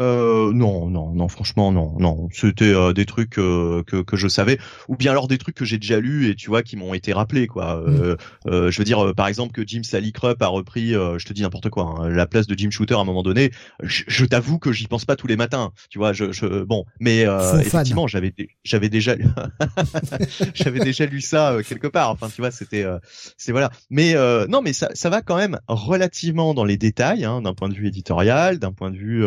[0.00, 2.28] Euh, non, non, non, franchement, non, non.
[2.32, 5.64] C'était euh, des trucs euh, que que je savais, ou bien alors des trucs que
[5.64, 7.82] j'ai déjà lus et tu vois qui m'ont été rappelés, quoi.
[7.84, 11.18] Euh, euh, je veux dire, euh, par exemple, que Jim Sally Krupp a repris, euh,
[11.18, 13.50] je te dis n'importe quoi, hein, la place de Jim Shooter à un moment donné.
[13.82, 16.12] Je, je t'avoue que j'y pense pas tous les matins, tu vois.
[16.12, 18.32] Je, je bon, mais euh, effectivement, j'avais
[18.64, 19.16] j'avais déjà
[20.54, 22.10] j'avais déjà lu ça euh, quelque part.
[22.10, 22.98] Enfin, tu vois, c'était euh,
[23.36, 23.70] c'est voilà.
[23.90, 27.54] Mais euh, non, mais ça ça va quand même relativement dans les détails, hein, d'un
[27.54, 29.26] point de vue éditorial, d'un point de vue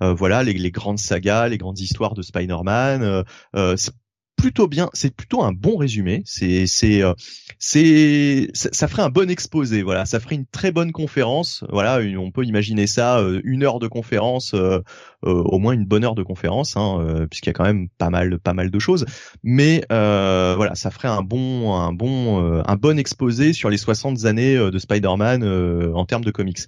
[0.00, 3.02] voilà les, les grandes sagas, les grandes histoires de Spider-Man.
[3.02, 3.22] euh,
[3.56, 3.92] euh, c'est
[4.36, 6.22] plutôt bien, c'est plutôt un bon résumé.
[6.24, 7.12] C'est c'est euh,
[7.58, 9.82] c'est ça, ferait un bon exposé.
[9.82, 11.62] Voilà, ça ferait une très bonne conférence.
[11.68, 14.80] Voilà, on peut imaginer ça, euh, une heure de conférence, euh,
[15.26, 17.88] euh, au moins une bonne heure de conférence, hein, euh, puisqu'il y a quand même
[17.98, 19.04] pas mal pas mal de choses.
[19.42, 23.78] Mais euh, voilà, ça ferait un bon un bon euh, un bon exposé sur les
[23.78, 26.60] 60 années euh, de Spider-Man euh, en termes de comics.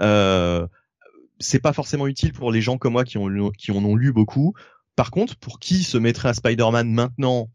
[0.00, 0.66] Euh,
[1.38, 4.12] c'est pas forcément utile pour les gens comme moi qui ont qui en ont lu
[4.12, 4.54] beaucoup.
[4.96, 7.50] Par contre, pour qui se mettrait à Spider-Man maintenant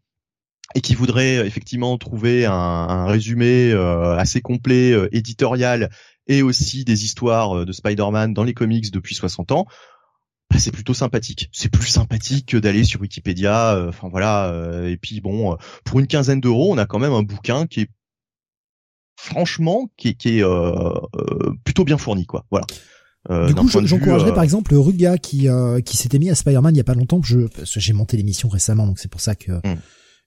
[0.74, 5.90] et qui voudrait euh, effectivement trouver un, résumé euh, assez complet, euh, éditorial,
[6.28, 9.66] et aussi des histoires de Spider-Man dans les comics depuis 60 ans,
[10.50, 11.48] bah, c'est plutôt sympathique.
[11.52, 13.86] C'est plus sympathique que d'aller sur Wikipédia.
[13.88, 14.46] Enfin voilà.
[14.52, 17.80] euh, et puis bon, pour une quinzaine d'euros, on a quand même un bouquin qui
[17.82, 17.90] est
[19.16, 20.44] franchement qui qui est
[21.64, 22.44] plutôt bien fourni quoi.
[22.50, 22.66] Voilà.
[23.30, 26.74] Euh, Du coup, j'encouragerais euh, par exemple Ruga qui euh, qui s'était mis à Spider-Man
[26.74, 27.20] il y a pas longtemps.
[27.22, 29.78] Je parce que j'ai monté l'émission récemment, donc c'est pour ça que Mm.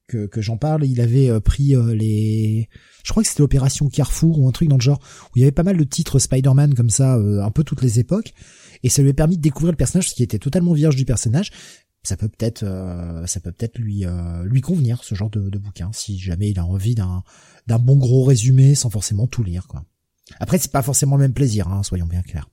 [0.08, 0.86] que, que j'en parle.
[0.86, 2.70] Il avait pris les,
[3.04, 5.43] je crois que c'était l'opération Carrefour ou un truc dans le genre où il y
[5.43, 8.34] avait pas mal de titres Spider-Man comme ça, euh, un peu toutes les époques,
[8.84, 11.06] et ça lui a permis de découvrir le personnage, ce qui était totalement vierge du
[11.06, 11.52] personnage.
[12.04, 15.58] Ça peut peut-être, euh, ça peut peut-être lui euh, lui convenir ce genre de, de
[15.58, 17.24] bouquin si jamais il a envie d'un
[17.68, 19.84] d'un bon gros résumé sans forcément tout lire quoi.
[20.39, 22.48] Après c'est pas forcément le même plaisir, hein, soyons bien clairs.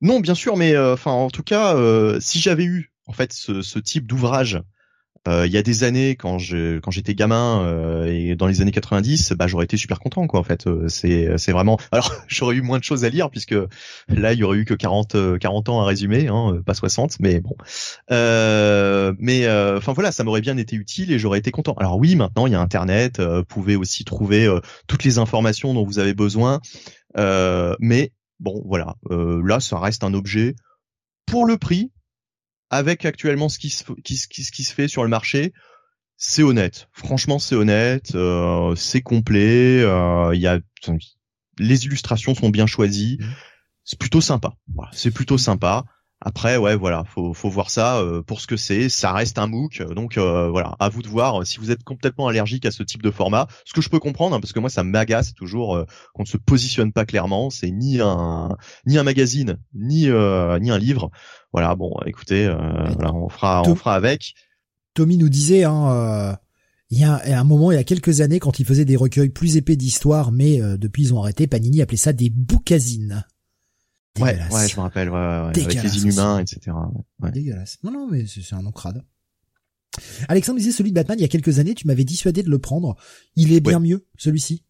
[0.00, 3.32] Non, bien sûr, mais euh, enfin, en tout cas, euh, si j'avais eu en fait
[3.32, 4.62] ce, ce type d'ouvrage
[5.28, 8.62] euh, il y a des années, quand je quand j'étais gamin euh, et dans les
[8.62, 10.40] années 90, bah j'aurais été super content, quoi.
[10.40, 11.78] En fait, c'est c'est vraiment.
[11.92, 13.54] Alors, j'aurais eu moins de choses à lire puisque
[14.08, 17.20] là, il y aurait eu que 40 euh, 40 ans à résumer, hein, pas 60,
[17.20, 17.54] mais bon.
[18.08, 21.74] Mais enfin voilà, ça m'aurait bien été utile et j'aurais été content.
[21.74, 24.48] Alors oui, maintenant il y a Internet, vous pouvez aussi trouver
[24.86, 26.60] toutes les informations dont vous avez besoin,
[27.16, 30.54] mais bon, voilà, euh, là, ça reste un objet
[31.26, 31.92] pour le prix,
[32.70, 35.52] avec actuellement ce qui se, qui, se- qui, se- qui se fait sur le marché.
[36.16, 36.88] C'est honnête.
[36.92, 38.14] Franchement, c'est honnête.
[38.14, 39.80] euh, c'est complet.
[39.82, 40.58] euh, Il y a
[41.58, 43.18] les illustrations sont bien choisies.
[43.20, 43.28] Mhm.
[43.84, 44.52] C'est plutôt sympa.
[44.74, 45.84] Voilà, c'est plutôt sympa.
[46.22, 48.90] Après, ouais, voilà, faut, faut voir ça euh, pour ce que c'est.
[48.90, 52.28] Ça reste un MOOC, donc euh, voilà, à vous de voir si vous êtes complètement
[52.28, 53.46] allergique à ce type de format.
[53.64, 56.28] Ce que je peux comprendre, hein, parce que moi, ça m'agace toujours euh, qu'on ne
[56.28, 57.48] se positionne pas clairement.
[57.48, 58.54] C'est ni un
[58.86, 61.10] ni un magazine, ni euh, ni un livre.
[61.54, 62.54] Voilà, bon, écoutez, euh,
[62.96, 64.34] voilà, on fera on fera avec.
[64.92, 66.32] Tommy nous disait, hein, euh,
[66.90, 68.96] il y a un, un moment, il y a quelques années, quand il faisait des
[68.96, 73.24] recueils plus épais d'histoire, mais euh, depuis ils ont arrêté, Panini appelait ça des boucasines.
[74.18, 74.52] Ouais, Dégueulasse.
[74.52, 76.76] ouais, je me rappelle, ouais, ouais, ouais, avec Dégueulasse les inhumains, etc.
[77.20, 77.30] Ouais.
[77.30, 77.78] Dégueulasse.
[77.84, 79.04] Non, non, mais c'est un nom crade.
[80.28, 82.58] Alexandre disait celui de Batman, il y a quelques années, tu m'avais dissuadé de le
[82.58, 82.96] prendre.
[83.36, 84.64] Il est bien mieux, celui-ci.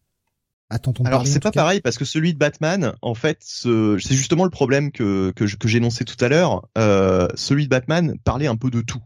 [0.69, 4.15] Attends ton Alors c'est pas pareil parce que celui de Batman, en fait, ce- c'est
[4.15, 6.67] justement le problème que que j'énonçais tout à l'heure.
[6.77, 9.01] Euh, celui de Batman parlait un peu de tout.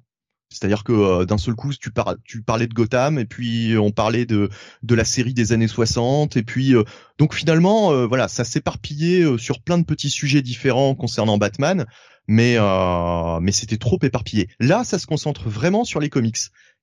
[0.56, 1.92] C'est-à-dire que d'un seul coup, tu,
[2.24, 4.50] tu parlais de Gotham et puis on parlait de
[4.84, 6.74] de la série des années 60 et puis
[7.18, 11.86] donc finalement, voilà, ça s'éparpillait sur plein de petits sujets différents concernant Batman,
[12.28, 12.58] mais
[13.42, 14.50] mais c'était trop éparpillé.
[14.60, 16.38] Là, ça se concentre vraiment sur les comics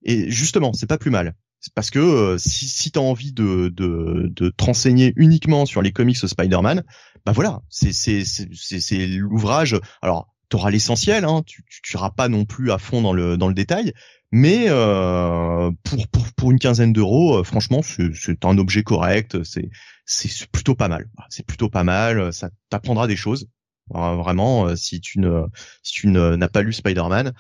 [0.05, 1.35] et justement, c'est pas plus mal
[1.75, 5.83] parce que euh, si, si tu as envie de, de, de te renseigner uniquement sur
[5.83, 6.83] les comics Spider-Man,
[7.25, 9.79] bah voilà, c'est l'ouvrage.
[10.03, 13.37] Alors, tu auras l'essentiel, hein, tu tu iras pas non plus à fond dans le
[13.37, 13.93] dans le détail,
[14.31, 19.71] mais euh, pour, pour pour une quinzaine d'euros, euh, franchement, c'est un objet correct, c'est
[20.05, 21.09] c'est plutôt pas mal.
[21.31, 23.49] C'est plutôt pas mal, ça t'apprendra des choses.
[23.89, 25.45] Vraiment, si tu ne
[25.83, 27.33] si tu n'as pas lu Spider-Man,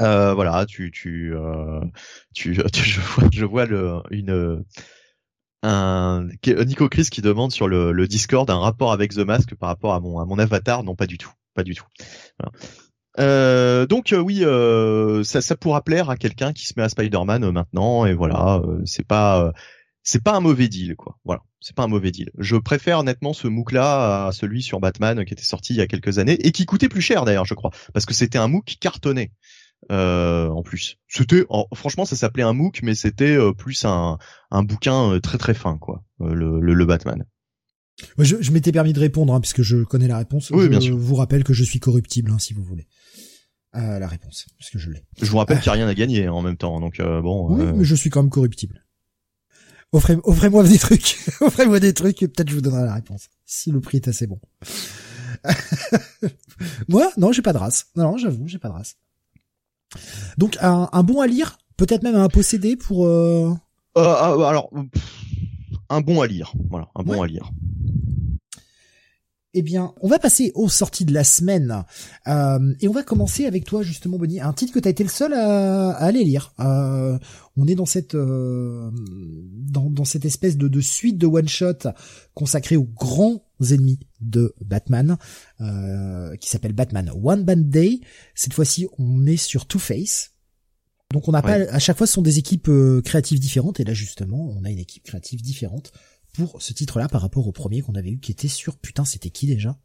[0.00, 1.80] euh, voilà, tu, tu, euh,
[2.34, 4.64] tu, je vois, je vois le, une,
[5.62, 9.68] un Nico Chris qui demande sur le, le, Discord un rapport avec The Mask par
[9.68, 10.82] rapport à mon, à mon avatar.
[10.84, 11.86] Non, pas du tout, pas du tout.
[13.18, 16.88] Euh, donc euh, oui, euh, ça, ça pourra plaire à quelqu'un qui se met à
[16.88, 19.52] Spider-Man maintenant et voilà, c'est pas
[20.02, 21.18] c'est pas un mauvais deal quoi.
[21.24, 22.30] Voilà, c'est pas un mauvais deal.
[22.38, 25.80] Je préfère honnêtement ce MOOC là à celui sur Batman qui était sorti il y
[25.80, 28.48] a quelques années et qui coûtait plus cher d'ailleurs, je crois, parce que c'était un
[28.48, 29.32] MOOC cartonné.
[29.92, 30.96] Euh, en plus.
[31.06, 31.44] C'était
[31.74, 34.18] franchement ça s'appelait un MOOC mais c'était euh, plus un,
[34.50, 37.24] un bouquin euh, très très fin quoi, le, le, Batman.
[38.18, 40.50] Je, je m'étais permis de répondre hein, puisque je connais la réponse.
[40.50, 40.96] Oui, je bien sûr.
[40.96, 42.86] vous rappelle que je suis corruptible hein, si vous voulez.
[43.74, 45.04] la réponse parce que je l'ai.
[45.20, 47.54] Je vous rappelle qu'il n'y a rien à gagner en même temps donc bon.
[47.56, 48.86] Oui, mais je suis quand même corruptible.
[49.92, 53.70] Offrez, offrez-moi des trucs, offrez-moi des trucs et peut-être je vous donnerai la réponse si
[53.70, 54.40] le prix est assez bon.
[56.88, 57.86] Moi, non, j'ai pas de race.
[57.94, 58.96] Non, non j'avoue, j'ai pas de race.
[60.38, 63.06] Donc un, bon à lire, peut-être même un posséder pour.
[63.06, 63.54] Euh...
[63.96, 64.70] Euh, euh alors
[65.88, 67.50] un bon à lire, voilà, un bon à lire.
[69.58, 71.84] Eh bien, on va passer aux sorties de la semaine
[72.26, 75.02] euh, et on va commencer avec toi justement, Bonnie, un titre que tu as été
[75.02, 76.52] le seul à, aller lire.
[76.60, 77.18] Euh,
[77.56, 78.90] on est dans cette dans,
[79.88, 81.88] dans cette espèce de, de suite de one shot
[82.34, 85.16] consacrée aux grands ennemis de Batman,
[85.60, 88.00] euh, qui s'appelle Batman One Band Day.
[88.34, 90.32] Cette fois-ci, on est sur Two Face.
[91.12, 93.80] Donc on n'a pas à chaque fois ce sont des équipes euh, créatives différentes.
[93.80, 95.92] Et là justement on a une équipe créative différente
[96.32, 99.30] pour ce titre-là par rapport au premier qu'on avait eu qui était sur putain c'était
[99.30, 99.78] qui déjà?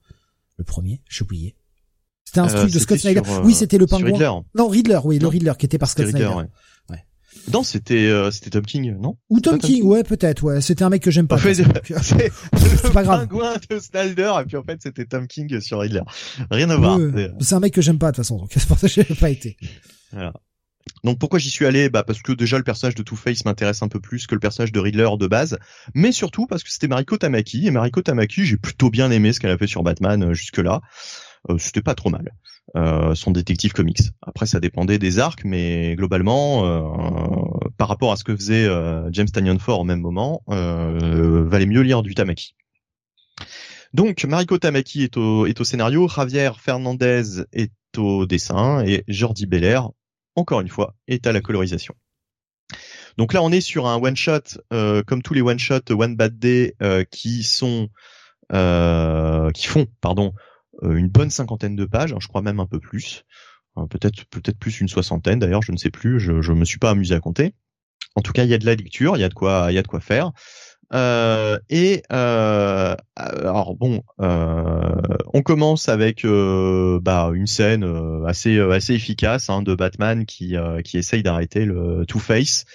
[0.58, 1.56] Le premier j'ai oublié
[2.26, 3.22] c'était un truc de Scott Snyder.
[3.44, 4.44] oui c'était le pingouin.
[4.56, 6.32] Non Riddler oui le Riddler qui était par Scott Snyder.
[7.54, 9.18] non, c'était euh, c'était Tom King, non?
[9.30, 10.60] Ou Tom, King, ouais, peut-être, ouais.
[10.60, 11.38] C'était un mec que j'aime pas.
[11.54, 13.28] c'est pas grave.
[13.28, 14.34] Pingouin de Snyder.
[14.42, 16.02] Et puis en fait c'était Tom King sur Riddler.
[16.50, 17.00] Rien à voir.
[17.40, 19.04] c'est un mec que j'aime pas de toute façon, donc c'est pour ça que j'ai
[19.04, 19.56] pas été.
[20.12, 20.34] Voilà.
[21.04, 21.90] Donc pourquoi j'y suis allé?
[21.90, 24.72] Bah parce que déjà le personnage de Two-Face m'intéresse un peu plus que le personnage
[24.72, 25.58] de Riddler de base,
[25.94, 29.40] mais surtout parce que c'était Mariko Tamaki et Mariko Tamaki, j'ai plutôt bien aimé ce
[29.40, 30.82] qu'elle a fait sur Batman euh, jusque là.
[31.50, 32.32] Euh, c'était pas trop mal.
[32.76, 34.02] Euh, son détective comics.
[34.22, 36.62] Après, ça dépendait des arcs, mais globalement,
[37.78, 38.70] par rapport à ce que faisait
[39.12, 42.56] James Tanyon Ford au même moment, valait mieux lire du Tamaki.
[43.94, 49.48] Donc, Mariko Tamaki est au, est au scénario, Javier Fernandez est au dessin et Jordi
[49.48, 49.90] Belair,
[50.36, 51.96] encore une fois, est à la colorisation.
[53.18, 54.40] Donc là, on est sur un one shot,
[54.72, 57.90] euh, comme tous les one shot One Bad Day, euh, qui sont,
[58.54, 60.34] euh, qui font, pardon,
[60.82, 63.24] une bonne cinquantaine de pages, hein, je crois même un peu plus,
[63.90, 66.90] peut-être peut-être plus une soixantaine d'ailleurs, je ne sais plus, je je me suis pas
[66.90, 67.54] amusé à compter.
[68.16, 69.76] En tout cas, il y a de la lecture, il y a de quoi il
[69.76, 70.32] y a de quoi faire.
[70.94, 74.92] Euh, et euh, alors bon, euh,
[75.34, 77.86] on commence avec euh, bah, une scène
[78.28, 82.66] assez assez efficace hein, de Batman qui qui essaye d'arrêter le Two Face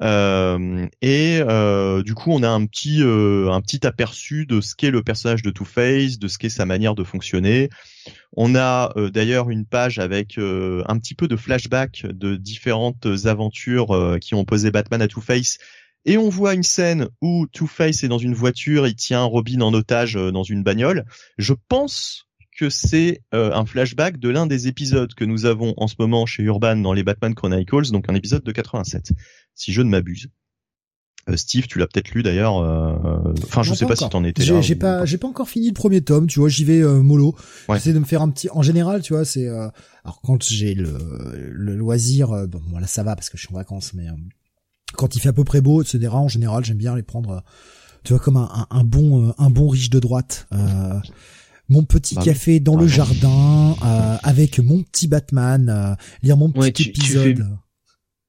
[0.00, 4.74] euh, et euh, du coup, on a un petit euh, un petit aperçu de ce
[4.74, 7.68] qu'est le personnage de Two Face, de ce qu'est sa manière de fonctionner.
[8.36, 14.34] On a d'ailleurs une page avec un petit peu de flashback de différentes aventures qui
[14.34, 15.58] ont posé Batman à Two Face.
[16.04, 19.60] Et on voit une scène où Two Face est dans une voiture, il tient Robin
[19.60, 21.04] en otage dans une bagnole.
[21.38, 22.26] Je pense
[22.58, 26.42] que c'est un flashback de l'un des épisodes que nous avons en ce moment chez
[26.42, 29.12] Urban dans les Batman Chronicles, donc un épisode de 87
[29.54, 30.28] si je ne m'abuse.
[31.28, 32.58] Euh, Steve, tu l'as peut-être lu d'ailleurs.
[32.58, 34.42] Euh, enfin, je sais pas, si t'en étais.
[34.42, 36.26] J'ai pas, j'ai pas encore fini le premier tome.
[36.26, 37.36] Tu vois, j'y vais euh, mollo.
[37.70, 38.48] J'essaie de me faire un petit.
[38.50, 39.48] En général, tu vois, c'est.
[39.48, 40.98] Alors quand j'ai le,
[41.52, 44.06] le loisir, bon, là ça va parce que je suis en vacances, mais
[44.96, 46.08] quand il fait à peu près beau, etc.
[46.08, 47.42] En général, j'aime bien les prendre.
[48.04, 50.46] tu vois, comme un, un, bon, un bon riche de droite.
[51.68, 53.74] mon petit bah café dans le jardin
[54.22, 57.46] avec mon petit Batman, lire mon petit épisode.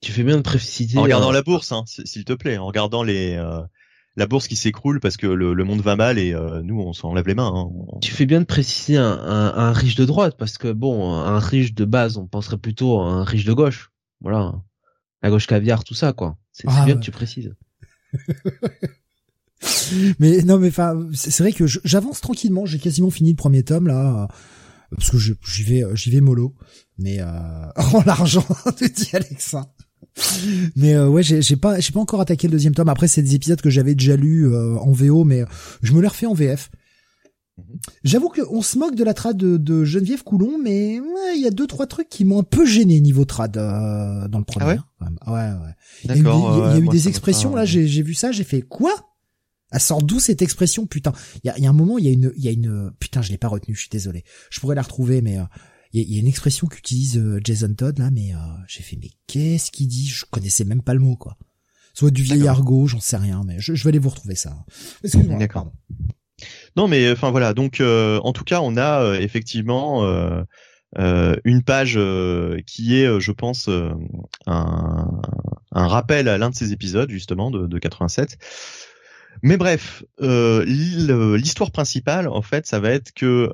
[0.03, 0.99] Tu fais bien de préciser.
[0.99, 3.61] En regardant euh, la bourse, hein, s'il te plaît, en regardant les euh,
[4.17, 7.25] la bourse qui s'écroule parce que le, monde va mal et nous on s'en lève
[7.25, 7.51] les mains.
[7.55, 7.69] Hein.
[8.01, 11.73] Tu fais bien de préciser un, un, riche de droite parce que bon, un riche
[11.73, 13.91] de base, on penserait plutôt à un riche de gauche.
[14.21, 14.53] Voilà,
[15.21, 16.37] la gauche caviar, tout ça quoi.
[16.53, 17.53] C'est ah, bien que tu précises.
[20.19, 22.65] mais non, mais enfin, c'est vrai que j'avance tranquillement.
[22.65, 24.27] J'ai quasiment fini le premier tome là,
[24.91, 26.55] parce que j'y vais, j'y vais mollo.
[26.97, 27.25] Mais euh,
[27.93, 28.45] oh l'argent,
[28.77, 29.73] te dit Alexa.
[30.75, 32.89] Mais euh, ouais, j'ai pas, j'ai pas encore attaqué le deuxième tome.
[32.89, 35.43] Après, c'est des épisodes que j'avais déjà lus euh, en VO, mais
[35.81, 36.69] je me les refais en VF.
[37.57, 37.79] Mhm.
[38.03, 40.99] J'avoue qu'on se moque de la trad de, Geneviève Coulon, mais
[41.35, 44.39] il y a deux trois trucs qui m'ont un peu gêné niveau trad euh, dans
[44.39, 44.77] le premier.
[45.21, 45.75] Ah ouais, ouais, ouais.
[46.03, 49.09] Il y a eu, des, expressions là, j'ai vu ça, j'ai fait quoi?
[49.71, 52.07] Elle sort d'où cette expression Putain, il y a, y a, un moment, il y
[52.07, 54.23] a une, il y a une, putain, je l'ai pas retenu, je suis désolé.
[54.51, 55.43] Je pourrais la retrouver, mais euh,
[55.93, 58.31] il y, a une expression qu'utilise euh, Jason Todd là, mais
[58.67, 60.07] j'ai fait mais qu'est-ce qu'il dit?
[60.07, 61.37] Je connaissais même pas le mot quoi.
[61.93, 64.65] Soit du vieil argot, j'en sais rien, mais je, je, vais aller vous retrouver ça.
[65.03, 65.37] Excuse-moi.
[65.37, 65.71] D'accord.
[66.75, 67.53] Non, mais enfin voilà.
[67.53, 71.99] Donc, euh, en tout cas, on a euh, effectivement euh, une page
[72.65, 73.69] qui est, je pense,
[74.47, 75.21] un,
[75.71, 78.37] rappel à l'un de ces épisodes justement de, de 87
[79.41, 83.49] mais bref, l'histoire principale, en fait, ça va être que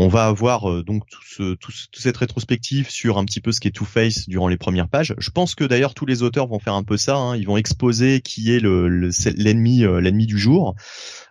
[0.00, 3.60] on va avoir euh, donc tout, ce, tout, cette rétrospective sur un petit peu ce
[3.60, 5.14] qu'est Two Face durant les premières pages.
[5.18, 7.16] Je pense que d'ailleurs tous les auteurs vont faire un peu ça.
[7.16, 7.36] Hein.
[7.36, 10.74] Ils vont exposer qui est l'ennemi, le, l'ennemi du jour,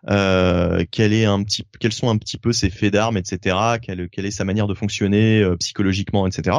[0.10, 3.58] euh, quel est un petit, quels sont un petit peu ses faits d'armes, etc.
[3.82, 6.58] Quelle, quelle est sa manière de fonctionner psychologiquement, etc.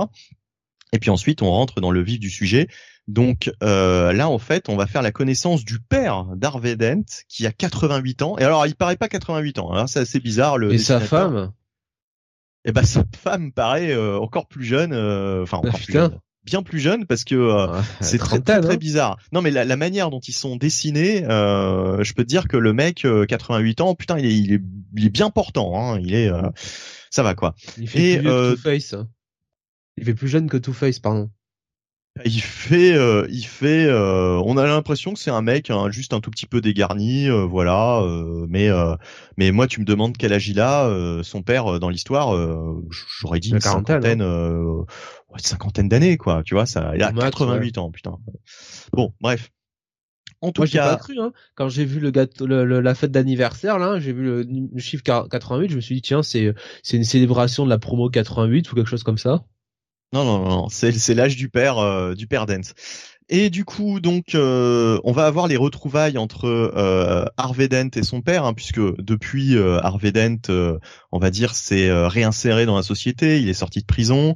[0.92, 2.66] Et puis ensuite, on rentre dans le vif du sujet
[3.08, 7.44] donc euh, là, en fait, on va faire la connaissance du père d'Harvey Dent, qui
[7.44, 8.38] a 88 ans.
[8.38, 9.74] Et alors, il paraît pas 88 ans.
[9.74, 10.58] Hein, c'est assez bizarre.
[10.58, 11.50] Le Et sa femme?
[12.64, 14.92] Eh ben, sa femme paraît euh, encore plus jeune.
[14.92, 16.18] Euh, enfin, encore plus jeune.
[16.42, 17.68] Bien plus jeune parce que
[18.00, 18.76] c'est très, très, hein.
[18.76, 19.18] bizarre.
[19.30, 23.06] Non, mais la, manière dont ils sont dessinés, je peux te dire que le mec,
[23.28, 24.62] 88 ans, putain, il est, il est,
[24.96, 25.78] il est bien portant.
[25.78, 26.30] Hein, il est,
[27.10, 27.54] ça va quoi.
[27.76, 28.94] Il fait plus que Two-Face.
[28.94, 29.08] Hein.
[29.98, 31.30] Il fait plus jeune que Two-Face, pardon.
[32.24, 33.86] Il fait, euh, il fait.
[33.86, 37.28] Euh, on a l'impression que c'est un mec hein, juste un tout petit peu dégarni,
[37.28, 38.02] euh, voilà.
[38.48, 38.68] mais
[39.36, 40.90] mais moi, tu me demandes quel âge il a.
[41.22, 42.34] son père dans l'histoire,
[43.20, 43.60] j'aurais dit une hein.
[43.60, 46.42] cinquantaine, ouais, cinquantaine d'années, quoi.
[46.44, 48.18] Tu vois, ça, il a 88 ans, putain.
[48.92, 49.50] Bon, bref.
[50.42, 51.20] En tout Moi, cas, pas cru.
[51.20, 51.32] Hein.
[51.54, 55.68] Quand j'ai vu le gâteau, la fête d'anniversaire, là, j'ai vu le, le, chiffre 88,
[55.70, 58.88] je me suis dit tiens, c'est c'est une célébration de la promo 88 ou quelque
[58.88, 59.44] chose comme ça.
[60.12, 62.74] Non, non, non, c'est l'âge du père, euh, du père Dent.
[63.32, 68.02] Et du coup, donc, euh, on va avoir les retrouvailles entre euh, Harvey Dent et
[68.02, 70.50] son père, hein, puisque depuis euh, Harvey Dent,
[71.12, 73.40] on va dire, s'est réinséré dans la société.
[73.40, 74.34] Il est sorti de prison,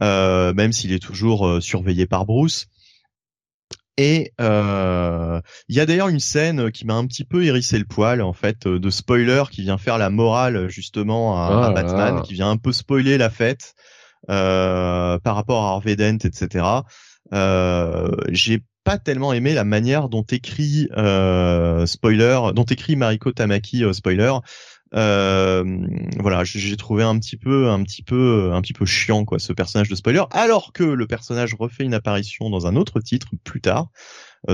[0.00, 2.68] même s'il est toujours surveillé par Bruce.
[3.98, 8.22] Et il y a d'ailleurs une scène qui m'a un petit peu hérissé le poil,
[8.22, 12.34] en fait, de spoiler qui vient faire la morale justement à, à oh Batman, qui
[12.34, 13.74] vient un peu spoiler la fête.
[14.28, 16.64] Euh, par rapport à Harvey Dent, etc.
[17.32, 23.84] Euh, j'ai pas tellement aimé la manière dont écrit euh, spoiler, dont écrit Mariko Tamaki
[23.92, 24.32] spoiler.
[24.94, 25.64] Euh,
[26.18, 29.52] voilà, j'ai trouvé un petit peu, un petit peu, un petit peu chiant quoi, ce
[29.52, 30.22] personnage de spoiler.
[30.30, 33.88] Alors que le personnage refait une apparition dans un autre titre plus tard,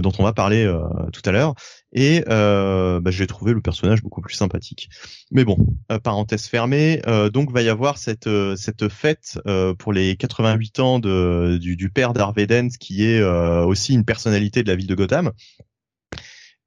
[0.00, 0.80] dont on va parler euh,
[1.12, 1.54] tout à l'heure.
[1.92, 4.88] Et euh, bah, j'ai trouvé le personnage beaucoup plus sympathique.
[5.30, 5.56] Mais bon,
[6.02, 7.02] parenthèse fermée.
[7.32, 9.38] donc va y avoir cette cette fête
[9.78, 14.62] pour les 88 ans de, du, du père d'Harvey Dent, qui est aussi une personnalité
[14.62, 15.32] de la ville de Gotham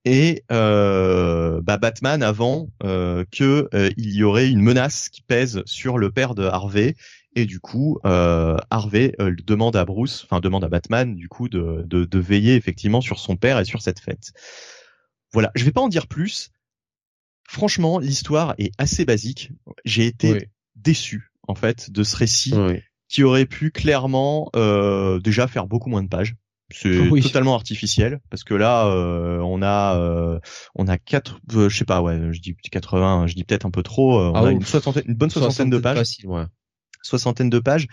[0.05, 3.67] et euh, bah Batman avant euh, que
[3.97, 6.95] il y aurait une menace qui pèse sur le père de Harvey
[7.35, 11.49] et du coup, euh, Harvey euh, demande à Bruce, enfin demande à Batman, du coup,
[11.49, 14.31] de, de, de, veiller effectivement sur son père et sur cette fête.
[15.33, 16.51] Voilà, je vais pas en dire plus.
[17.47, 19.51] Franchement, l'histoire est assez basique.
[19.83, 22.53] J'ai été déçu en fait de ce récit
[23.07, 26.35] qui aurait pu clairement euh, déjà faire beaucoup moins de pages.
[26.71, 30.39] C'est totalement artificiel parce que là euh, on a euh,
[30.73, 33.71] on a quatre euh, je sais pas ouais je dis 80 je dis peut-être un
[33.71, 36.45] peu trop on ah a une soixantaine une bonne soixantaine de pages facile, ouais
[37.05, 37.87] soixantaine de pages,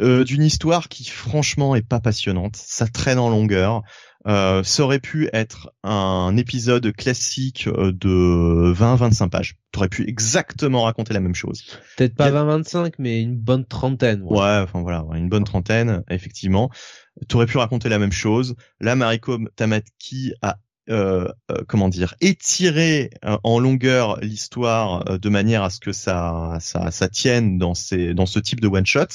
[0.00, 2.56] euh, d'une histoire qui franchement est pas passionnante.
[2.56, 3.82] Ça traîne en longueur.
[4.26, 9.56] Euh, ça aurait pu être un épisode classique euh, de 20-25 pages.
[9.72, 11.64] T'aurais pu exactement raconter la même chose.
[11.96, 14.22] Peut-être pas 20-25, mais une bonne trentaine.
[14.22, 16.70] Ouais, enfin voilà, une bonne trentaine, effectivement.
[17.28, 18.54] T'aurais pu raconter la même chose.
[18.80, 20.58] Là, Mariko Tamaki a
[20.90, 26.56] euh, euh, comment dire étirer euh, en longueur l'histoire de manière à ce que ça
[26.60, 29.06] ça, ça tienne dans ces dans ce type de one shot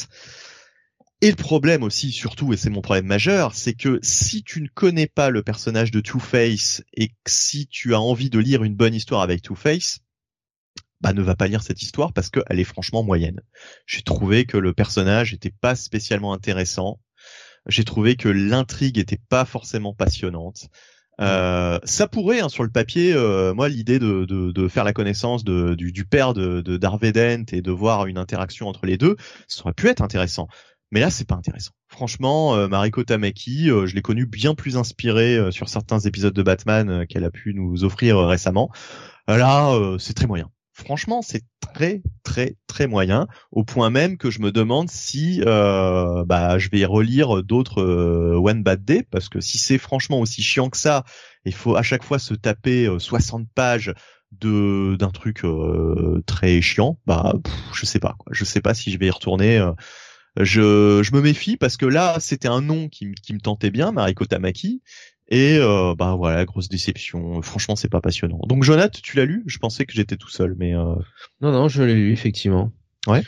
[1.22, 4.68] Et le problème aussi, surtout, et c'est mon problème majeur, c'est que si tu ne
[4.68, 8.76] connais pas le personnage de Two-Face et que si tu as envie de lire une
[8.76, 10.00] bonne histoire avec Two-Face,
[11.02, 13.42] bah ne va pas lire cette histoire parce qu'elle est franchement moyenne.
[13.88, 17.00] J'ai trouvé que le personnage était pas spécialement intéressant.
[17.68, 20.70] J'ai trouvé que l'intrigue était pas forcément passionnante.
[21.22, 24.94] Euh, ça pourrait, hein, sur le papier, euh, moi, l'idée de, de, de, faire la
[24.94, 26.98] connaissance de, du, du, père de, de Dent
[27.52, 29.16] et de voir une interaction entre les deux,
[29.48, 30.48] ça aurait pu être intéressant.
[30.94, 31.72] Mais là, c'est pas intéressant.
[31.88, 36.36] Franchement, euh, Mariko Tamaki, euh, je l'ai connue bien plus inspirée euh, sur certains épisodes
[36.36, 38.70] de Batman qu'elle a pu nous offrir récemment.
[39.28, 40.52] Là, c'est très moyen.
[40.74, 46.58] Franchement, c'est très très très moyen, au point même que je me demande si bah,
[46.58, 50.78] je vais relire d'autres One Bad Day, parce que si c'est franchement aussi chiant que
[50.78, 51.04] ça,
[51.46, 53.94] il faut à chaque fois se taper 60 pages
[54.32, 55.44] de d'un truc
[56.26, 57.34] très chiant, bah
[57.74, 58.16] je sais pas.
[58.18, 58.32] Quoi.
[58.34, 59.64] Je sais pas si je vais y retourner
[60.40, 63.92] je, je me méfie parce que là, c'était un nom qui, qui me tentait bien,
[63.92, 64.82] Mariko Tamaki.
[65.34, 67.42] Et euh, bah voilà, grosse déception.
[67.42, 68.38] Franchement, c'est pas passionnant.
[68.46, 69.42] Donc, Jonathan, tu l'as lu?
[69.48, 70.94] Je pensais que j'étais tout seul, mais euh...
[71.42, 72.72] non, non, je l'ai lu effectivement.
[73.08, 73.24] Ouais.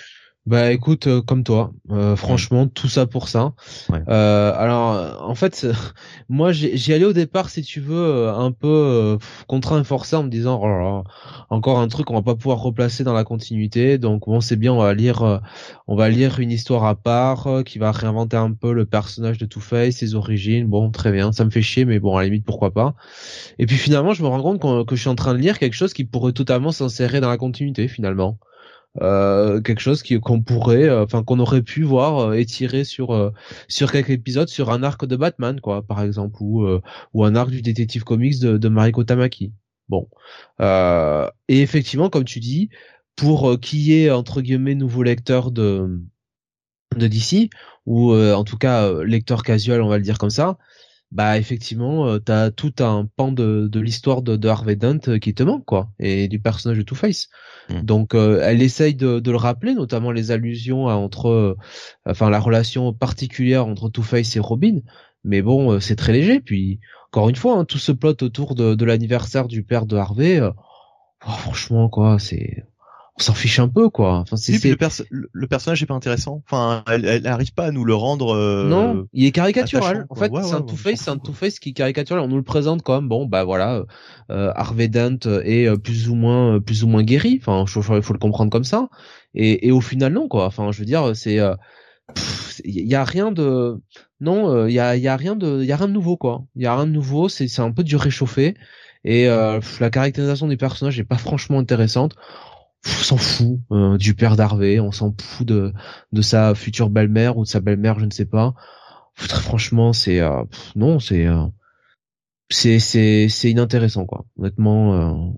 [0.46, 3.54] Bah écoute, euh, comme toi, euh, franchement, tout ça pour ça.
[3.90, 4.04] Ouais.
[4.08, 5.66] Euh, alors, en fait,
[6.30, 9.18] moi, j'y allais au départ, si tu veux, un peu
[9.48, 11.04] contraint et forcé en me disant, oh là là,
[11.50, 13.98] encore un truc qu'on va pas pouvoir replacer dans la continuité.
[13.98, 15.42] Donc bon, c'est bien, on va lire,
[15.88, 19.48] on va lire une histoire à part qui va réinventer un peu le personnage de
[19.48, 20.68] Two-Face, ses origines.
[20.68, 22.94] Bon, très bien, ça me fait chier, mais bon, à la limite, pourquoi pas.
[23.58, 25.74] Et puis finalement, je me rends compte que je suis en train de lire quelque
[25.74, 28.38] chose qui pourrait totalement s'insérer dans la continuité, finalement.
[29.02, 33.34] Euh, quelque chose qui qu'on pourrait euh, enfin qu'on aurait pu voir euh, étirer sur
[33.68, 36.66] sur quelques épisodes sur un arc de Batman quoi par exemple ou
[37.14, 39.52] ou un arc du détective comics de, de Mariko Tamaki.
[39.90, 40.08] Bon.
[40.60, 42.70] Et effectivement comme tu dis
[43.16, 46.02] pour qui est entre guillemets nouveau lecteur de
[46.96, 47.50] de DC
[47.86, 50.58] ou en tout cas lecteur casual on va le dire comme ça
[51.16, 55.18] bah effectivement euh, t'as tout un pan de, de l'histoire de, de, Harvey Dent euh,
[55.18, 57.30] qui te manque quoi et du personnage de Two Face
[57.70, 57.82] mm.
[57.84, 61.58] donc euh, elle essaye de, de, le rappeler notamment les allusions à, entre euh,
[62.06, 64.82] enfin la relation particulière entre Two Face et Robin
[65.24, 68.76] mais bon c'est très léger puis encore une fois hein, tout ce plot autour de,
[68.76, 72.66] de l'anniversaire du père de Harvey oh, franchement quoi c'est
[73.18, 74.18] on s'en fiche un peu quoi.
[74.18, 76.44] Enfin, c'est, le, le, personnage est pas intéressant.
[76.46, 78.36] Enfin, elle, elle arrive pas à nous le rendre.
[78.36, 80.06] Euh, non, il est caricatural.
[80.10, 82.22] En fait, c'est un Two Face, c'est un Two Face qui est caricatural.
[82.22, 83.84] On nous le présente comme bon, bah voilà,
[84.32, 87.40] euh, Harvey Dent est euh, plus ou moins, euh, plus ou moins guéri.
[87.42, 88.90] Enfin, il faut le comprendre comme ça.
[89.34, 90.46] Et, et au final, non quoi.
[90.46, 91.40] Enfin, je veux dire, c'est,
[92.66, 93.80] il y a rien de,
[94.20, 96.18] non, il y a, il y a rien de, il y a rien de nouveau
[96.18, 96.44] quoi.
[96.58, 97.30] Il y a rien de nouveau.
[97.30, 98.56] C'est, c'est un peu du réchauffé.
[99.06, 102.18] Et la caractérisation des personnages est pas franchement intéressante
[102.90, 105.74] s'en fout euh, du père d'Harvey, on s'en fout de,
[106.12, 108.54] de sa future belle-mère ou de sa belle-mère, je ne sais pas.
[109.18, 110.44] Très franchement, c'est euh,
[110.76, 111.46] non, c'est euh,
[112.50, 114.26] c'est c'est c'est inintéressant quoi.
[114.38, 115.34] Honnêtement.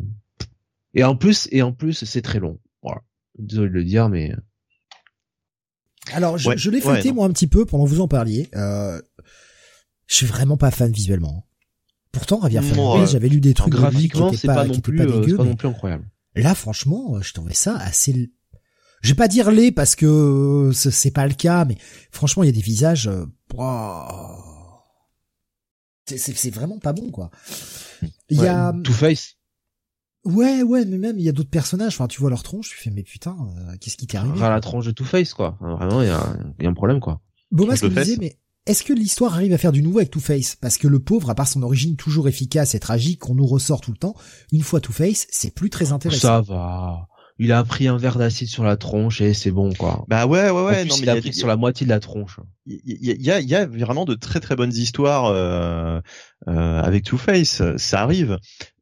[0.94, 2.60] Et en plus et en plus c'est très long.
[2.82, 3.02] Voilà.
[3.38, 4.34] Désolé de le dire, mais.
[6.14, 8.50] Alors je, je l'ai fêté moi un petit peu pendant que vous en parliez.
[8.54, 9.02] je
[10.08, 11.46] suis vraiment pas fan visuellement.
[12.12, 15.68] Pourtant, Javier Fernandez, j'avais lu des trucs graphiquement, c'est pas, non plus, pas non plus
[15.68, 16.10] incroyable.
[16.42, 18.32] Là, franchement, je trouvais ça assez.
[19.02, 21.78] Je vais pas dire laid parce que c'est pas le cas, mais
[22.12, 23.08] franchement, il y a des visages.
[23.08, 23.26] Euh,
[26.06, 27.30] c'est vraiment pas bon, quoi.
[28.30, 29.36] Il y a Two Face.
[30.24, 31.94] Ouais, ouais, mais même il y a d'autres personnages.
[31.94, 34.50] Enfin, tu vois leur tronche, tu fais mais putain, euh, qu'est-ce qui t'est arrivé Enfin,
[34.50, 35.58] la tronche de Two Face, quoi.
[35.62, 37.22] Vraiment, il y a, y a un problème, quoi.
[37.52, 40.56] Bomas me disait, mais est-ce que l'histoire arrive à faire du nouveau avec Two-Face?
[40.56, 43.82] Parce que le pauvre, à part son origine toujours efficace et tragique qu'on nous ressort
[43.82, 44.16] tout le temps,
[44.52, 46.28] une fois Two-Face, c'est plus très intéressant.
[46.28, 47.08] Ça va.
[47.40, 50.06] Il a pris un verre d'acide sur la tronche et c'est bon quoi.
[50.08, 50.86] Bah ouais ouais ouais.
[50.86, 52.40] non, mais il a pris sur la moitié de la tronche.
[52.66, 56.02] Il y a, y a vraiment de très très bonnes histoires euh,
[56.48, 58.38] euh, avec Two Face, ça arrive.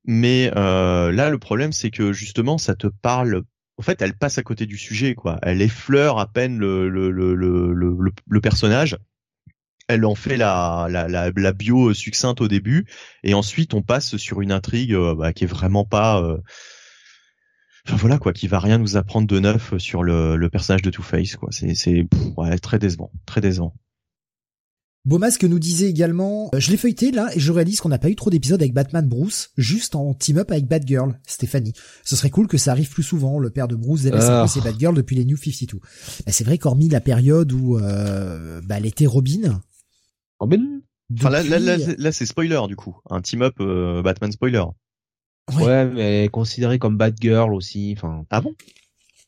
[0.06, 3.44] Mais euh, là le problème c'est que justement ça te parle
[3.78, 5.38] en fait, elle passe à côté du sujet, quoi.
[5.42, 7.98] Elle effleure à peine le, le, le, le,
[8.30, 8.98] le personnage
[9.88, 12.86] elle en fait la, la, la, bio succincte au début
[13.24, 16.38] et ensuite on passe sur une intrigue euh, bah, qui est vraiment pas euh,
[17.88, 20.90] enfin voilà quoi qui va rien nous apprendre de neuf sur le, le personnage de
[20.90, 22.08] Two Face quoi c'est c'est
[22.38, 23.76] ouais, très décevant très décevant
[25.06, 28.10] Beaumasque nous disait également, euh, je l'ai feuilleté là et je réalise qu'on n'a pas
[28.10, 31.74] eu trop d'épisodes avec Batman Bruce, juste en team-up avec Batgirl, Stéphanie.
[32.04, 34.48] Ce serait cool que ça arrive plus souvent, le père de Bruce devait ah.
[34.48, 35.78] c'est Batgirl depuis les New 52.
[35.78, 39.62] Bah, c'est vrai qu'hormis la période où euh, bah, elle était Robin,
[40.40, 40.82] Robin
[41.14, 41.60] Enfin là, là,
[41.98, 44.64] là, c'est spoiler du coup, un team up euh, Batman spoiler.
[45.60, 45.86] Ouais.
[45.86, 48.26] mais considéré comme Batgirl aussi, enfin.
[48.32, 48.56] Ah bon?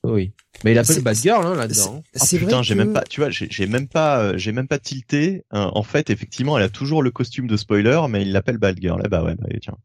[0.03, 0.31] Oui.
[0.63, 2.01] Mais il appelle C'est- Bad Girl hein, là-dedans.
[2.15, 4.67] Ah, C'est putain, j'ai que- même pas, tu vois, j'ai même pas, euh, j'ai même
[4.67, 5.43] pas tilté.
[5.53, 8.79] Euh, en fait, effectivement, elle a toujours le costume de spoiler, mais il l'appelle Bad
[8.81, 9.01] Girl.
[9.05, 9.77] Eh bah ouais, bah tiens.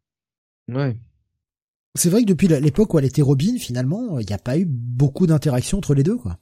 [0.68, 0.96] Ouais.
[1.94, 4.64] C'est vrai que depuis l'époque où elle était Robin, finalement, il n'y a pas eu
[4.66, 6.38] beaucoup d'interaction entre les deux, quoi.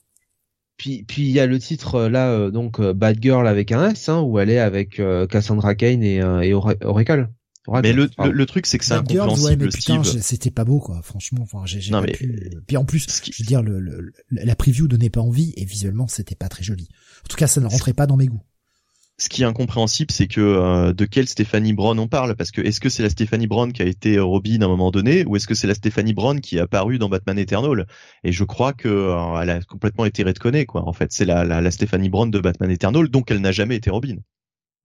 [0.81, 3.71] Puis puis il y a le titre euh, là euh, donc euh, Bad Girl avec
[3.71, 7.29] un S hein, où elle est avec euh, Cassandra Kane et, euh, et Ora- Oracle.
[7.67, 10.65] Oracle, Mais le, le, le truc, c'est que c'est ouais, incompréhensible, mais putain, c'était pas
[10.65, 11.03] beau, quoi.
[11.03, 12.51] Franchement, enfin, j'ai j'ai Non, pas mais- pu.
[12.67, 14.13] Puis en plus, qui- je veux dire, le, le- le-
[14.45, 16.89] la preview donnait pas envie et visuellement, c'était pas très joli.
[17.25, 18.41] En tout cas, ça ne rentrait pas dans mes goûts.
[19.21, 22.35] Ce qui est incompréhensible, c'est que euh, de quelle Stephanie Brown on parle?
[22.37, 24.69] Parce que est-ce que c'est la Stephanie Brown qui a été euh, Robin à un
[24.69, 27.87] moment donné, ou est-ce que c'est la Stephanie Brown qui est apparue dans Batman Eternal?
[28.25, 30.89] Et je crois que euh, elle a complètement été redconnée, quoi.
[30.89, 33.77] En fait, c'est la, la, la Stephanie Brown de Batman Eternal, donc elle n'a jamais
[33.77, 34.17] été Robin.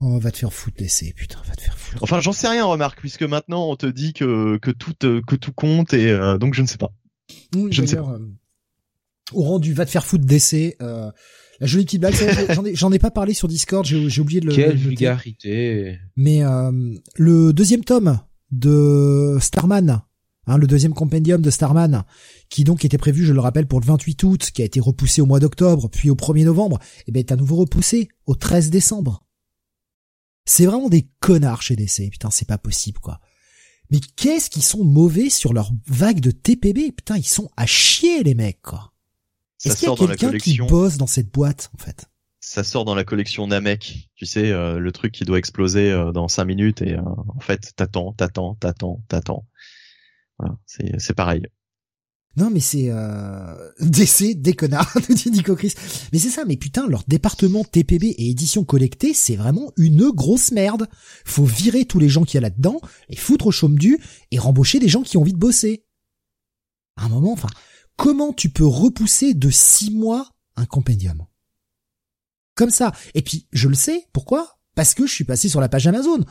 [0.02, 2.04] Oh, va te faire foutre, l'essai, putain, va te faire foutre.
[2.04, 5.38] Enfin, j'en sais rien, remarque, puisque maintenant on te dit que que tout euh, que
[5.38, 6.92] tout compte et euh, donc je ne sais pas.
[7.56, 8.20] Oui, Je ne sais d'ailleurs, euh,
[9.32, 11.10] au rang du va te faire foutre d'essai, euh,
[11.60, 12.14] la jolie petite blague,
[12.54, 15.98] j'en ai, j'en ai pas parlé sur Discord, j'ai j'ai oublié de le, Quelle vulgarité.
[16.16, 16.72] Mais euh,
[17.16, 18.20] le deuxième tome
[18.52, 20.02] de Starman,
[20.48, 22.04] hein, le deuxième compendium de Starman,
[22.50, 25.22] qui donc était prévu, je le rappelle, pour le 28 août, qui a été repoussé
[25.22, 28.70] au mois d'octobre, puis au 1er novembre, et ben est à nouveau repoussé au 13
[28.70, 29.24] décembre.
[30.46, 33.20] C'est vraiment des connards chez DC, putain, c'est pas possible quoi.
[33.92, 38.24] Mais qu'est-ce qu'ils sont mauvais sur leur vague de TPB, putain, ils sont à chier
[38.24, 38.95] les mecs quoi.
[39.66, 40.66] Ça Est-ce qu'il y a sort dans la quelqu'un qui collection.
[40.68, 42.10] bosse dans cette boîte en fait?
[42.40, 44.10] Ça sort dans la collection Namek.
[44.16, 47.40] Tu sais, euh, le truc qui doit exploser euh, dans cinq minutes et euh, en
[47.40, 49.48] fait, t'attends, t'attends, t'attends, t'attends.
[50.38, 51.48] Voilà, c'est c'est pareil.
[52.38, 53.72] Non, mais c'est euh...
[53.80, 55.74] DC, des connards, nous dit Nico Chris.
[56.12, 60.52] Mais c'est ça, mais putain, leur département TPB et édition collectée, c'est vraiment une grosse
[60.52, 60.88] merde.
[61.24, 64.00] Faut virer tous les gens qu'il y a là-dedans, les foutre au chaume du
[64.32, 65.86] et rembaucher des gens qui ont envie de bosser.
[66.98, 67.50] À un moment, enfin,
[67.98, 71.26] comment tu peux repousser de six mois un compendium?
[72.56, 72.94] Comme ça.
[73.14, 74.58] Et puis, je le sais, pourquoi?
[74.76, 76.24] Parce que je suis passé sur la page Amazon.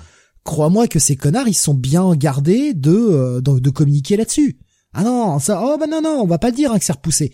[0.42, 4.58] Crois-moi que ces connards, ils sont bien gardés de, euh, de, de communiquer là-dessus.
[4.92, 7.32] Ah non, ça, oh bah non, non, on va pas dire hein, que c'est repoussé.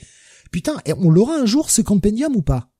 [0.51, 2.71] Putain, et on l'aura un jour ce compendium ou pas?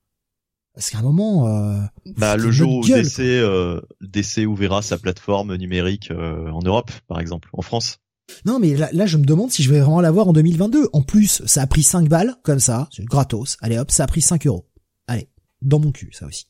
[0.75, 1.81] Parce qu'à un moment, euh,
[2.17, 6.91] Bah, le jour où gueule, DC, euh, DC ouvrira sa plateforme numérique euh, en Europe,
[7.09, 7.99] par exemple, en France.
[8.45, 10.89] Non, mais là, là, je me demande si je vais vraiment l'avoir en 2022.
[10.93, 13.57] En plus, ça a pris 5 balles, comme ça, c'est gratos.
[13.61, 14.69] Allez hop, ça a pris 5 euros.
[15.07, 15.29] Allez,
[15.63, 16.47] dans mon cul, ça aussi.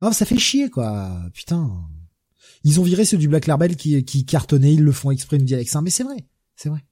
[0.00, 1.10] Oh, ça fait chier, quoi.
[1.34, 1.70] Putain.
[2.64, 5.44] Ils ont viré ceux du Black Label qui, qui cartonnaient, ils le font exprès, nous
[5.44, 5.82] dit Alexin.
[5.82, 6.84] Mais c'est vrai, c'est vrai.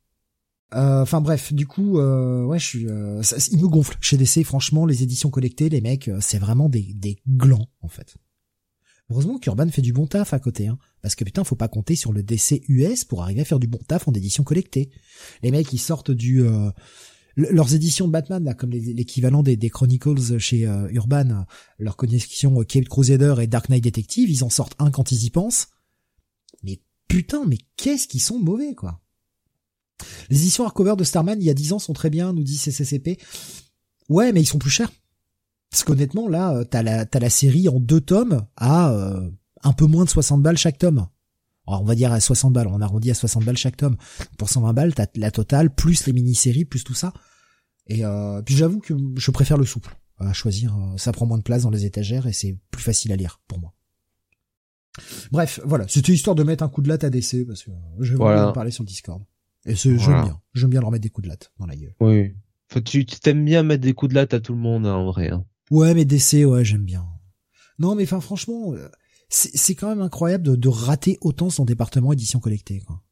[0.75, 4.17] Euh, Enfin bref, du coup, euh, ouais, je suis, euh, ça, il me gonfle chez
[4.17, 4.45] DC.
[4.45, 8.17] Franchement, les éditions collectées, les mecs, euh, c'est vraiment des, des glands en fait.
[9.11, 11.95] Heureusement qu'Urban fait du bon taf à côté, hein, parce que putain, faut pas compter
[11.95, 14.91] sur le DC US pour arriver à faire du bon taf en édition collectée.
[15.43, 16.71] Les mecs, ils sortent du euh,
[17.37, 21.43] le- leurs éditions de Batman là, comme l'équivalent des, des Chronicles chez euh, Urban, euh,
[21.79, 25.25] leur connexion euh, Cape Crusader et Dark Knight Detective, ils en sortent un quand ils
[25.25, 25.69] y pensent.
[26.65, 29.01] Mais putain, mais qu'est-ce qu'ils sont mauvais quoi.
[30.31, 32.59] Les éditions hardcover de Starman il y a 10 ans sont très bien, nous dit
[32.59, 33.19] CCCP.
[34.09, 34.91] Ouais, mais ils sont plus chers.
[35.77, 39.29] Parce qu'honnêtement, là, euh, t'as la, t'as la série en deux tomes à euh,
[39.63, 41.07] un peu moins de 60 balles chaque tome.
[41.67, 43.99] Alors, on va dire à 60 balles, on arrondit à 60 balles chaque tome.
[44.39, 47.13] Pour 120 balles, t'as la totale, plus les mini-séries, plus tout ça.
[47.89, 50.75] Et euh, puis j'avoue que je préfère le souple à choisir.
[50.75, 53.43] euh, Ça prend moins de place dans les étagères et c'est plus facile à lire
[53.47, 53.75] pour moi.
[55.31, 57.71] Bref, voilà, c'était histoire de mettre un coup de latte à DC parce que
[58.01, 58.49] je vais Voilà.
[58.49, 59.23] en parler sur le Discord.
[59.67, 59.99] Et Voilà.
[59.99, 61.95] j'aime bien, j'aime bien leur mettre des coups de latte dans la gueule.
[62.01, 62.35] Oui.
[62.69, 65.05] Faut, tu t'aimes bien mettre des coups de latte à tout le monde, hein, en
[65.13, 65.31] vrai.
[65.31, 65.45] Hein.
[65.71, 67.05] Ouais, mais DC, ouais, j'aime bien.
[67.79, 68.89] Non, mais enfin, franchement, euh,
[69.29, 73.03] c'est quand même incroyable de, de rater autant son département édition collectée, quoi.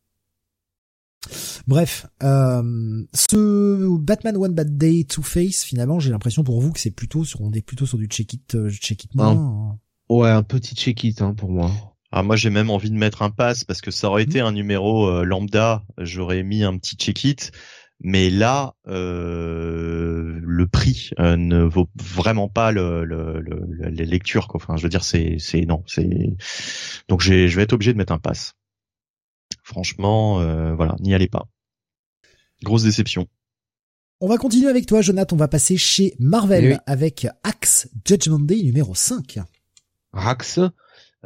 [1.67, 6.79] Bref, euh, ce Batman One Bad Day Two Face, finalement, j'ai l'impression pour vous que
[6.81, 9.31] c'est plutôt sur, on est plutôt sur du check it, euh, check it moins.
[9.31, 9.79] hein.
[10.11, 11.71] Ouais, un petit check-it hein, pour moi.
[12.13, 14.53] Ah, moi, j'ai même envie de mettre un pass parce que ça aurait été un
[14.53, 17.51] numéro euh, lambda, j'aurais mis un petit check-it.
[18.01, 19.74] Mais là, euh,
[20.55, 24.49] le prix euh, ne vaut vraiment pas le, le, le- le- les lectures.
[24.49, 24.61] Quoi.
[24.63, 26.37] Enfin, je veux dire, c'est, c'est non, c'est.
[27.09, 28.55] Donc, j'ai, je vais être obligé de mettre un pass.
[29.63, 31.47] Franchement, euh, voilà, n'y allez pas.
[32.63, 33.27] Grosse déception.
[34.21, 35.37] On va continuer avec toi, Jonathan.
[35.37, 36.77] On va passer chez Marvel oui.
[36.87, 39.39] avec Axe Judgment Day numéro 5.
[40.13, 40.61] Rax,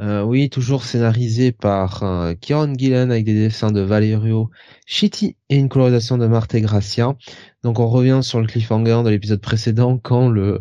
[0.00, 4.48] euh, oui, toujours scénarisé par euh, Kieron Gillen avec des dessins de Valerio
[4.86, 7.16] Chitti et une colorisation de Marthe Gracia.
[7.64, 10.60] Donc on revient sur le cliffhanger de l'épisode précédent quand le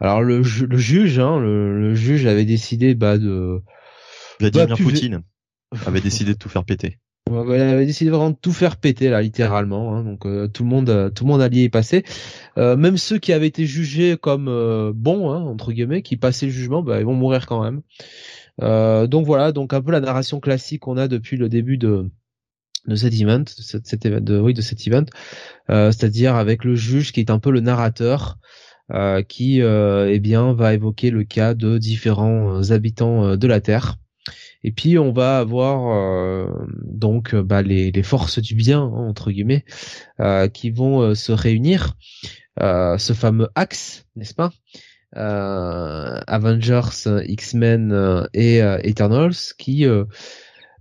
[0.00, 3.62] alors le, ju- le juge hein, le, le juge avait décidé bah de
[4.40, 5.22] Vladimir Bah, Poutine
[5.86, 6.98] avait décidé de tout faire péter.
[7.30, 9.94] ouais il avait décidé vraiment de tout faire péter là, littéralement.
[9.94, 12.04] Hein, donc euh, tout le monde, tout le monde allié y passer.
[12.58, 14.46] Euh, même ceux qui avaient été jugés comme
[14.94, 17.82] bons, hein, entre guillemets, qui passaient le jugement, bah, ils vont mourir quand même.
[18.58, 22.10] Donc voilà, donc un peu la narration classique qu'on a depuis le début de
[22.86, 25.06] de cet event, de cet, de, oui, de cet event,
[25.68, 28.38] c'est-à-dire avec le juge qui est un peu le narrateur.
[29.28, 33.98] qui eh bien va évoquer le cas de différents habitants de la Terre
[34.66, 39.08] et puis on va avoir euh, donc euh, bah, les, les, forces du bien hein,
[39.08, 39.64] entre guillemets
[40.18, 41.96] euh, qui vont se réunir,
[42.58, 44.50] ce fameux axe, n'est-ce pas?
[45.16, 49.86] Avengers, X-Men et Eternals qui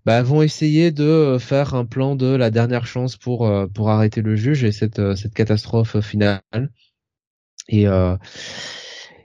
[0.06, 4.36] bah, vont essayer de faire un plan de la dernière chance pour pour arrêter le
[4.36, 6.42] juge et cette cette catastrophe finale.
[7.70, 7.88] Et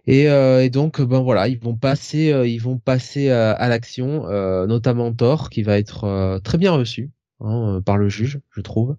[0.06, 4.26] et, euh, et, donc ben voilà, ils vont passer, euh, ils vont passer à, l'action,
[4.28, 8.96] euh, notamment Thor, qui va être très bien reçu hein, par le juge, je trouve.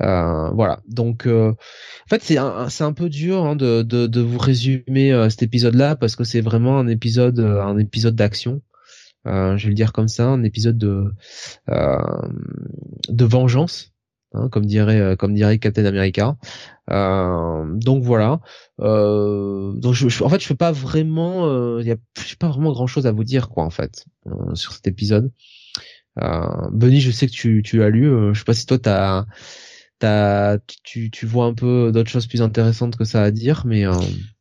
[0.00, 0.80] Voilà.
[0.88, 1.54] Donc, en
[2.08, 5.96] fait, c'est un, c'est un peu dur hein, de, de, de, vous résumer cet épisode-là
[5.96, 8.62] parce que c'est vraiment un épisode, un épisode d'action.
[9.24, 11.12] je vais le dire comme ça, un épisode de
[11.68, 13.92] de vengeance.
[14.32, 16.36] Hein, comme dirait comme dirait Captain America.
[16.90, 18.40] Euh, donc voilà.
[18.80, 21.96] Euh, donc je, en fait, je fais pas vraiment, il euh, y a,
[22.38, 24.04] pas vraiment grand chose à vous dire quoi en fait
[24.54, 25.32] sur cet épisode.
[26.16, 28.04] Benny, je sais que tu, tu l'as lu.
[28.32, 29.26] je sais pas si toi t'as
[30.00, 33.86] T'as, tu, tu vois un peu d'autres choses plus intéressantes que ça à dire, mais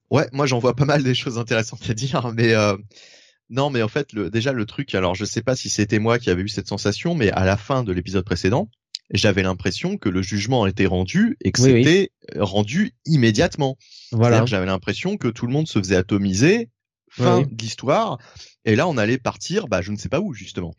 [0.10, 2.55] ouais, moi j'en vois pas mal des choses intéressantes à dire, mais
[3.49, 6.20] non, mais en fait, le, déjà le truc, alors je sais pas si c'était moi
[6.20, 8.70] qui avais eu cette sensation, mais à la fin de l'épisode précédent,
[9.12, 13.78] j'avais l'impression que le jugement était rendu et que c'était rendu immédiatement.
[14.12, 14.45] Voilà.
[14.45, 16.70] J'avais l'impression que tout le monde se faisait atomiser,
[17.10, 18.20] fin de l'histoire,
[18.66, 20.76] et là on allait partir, bah je ne sais pas où justement.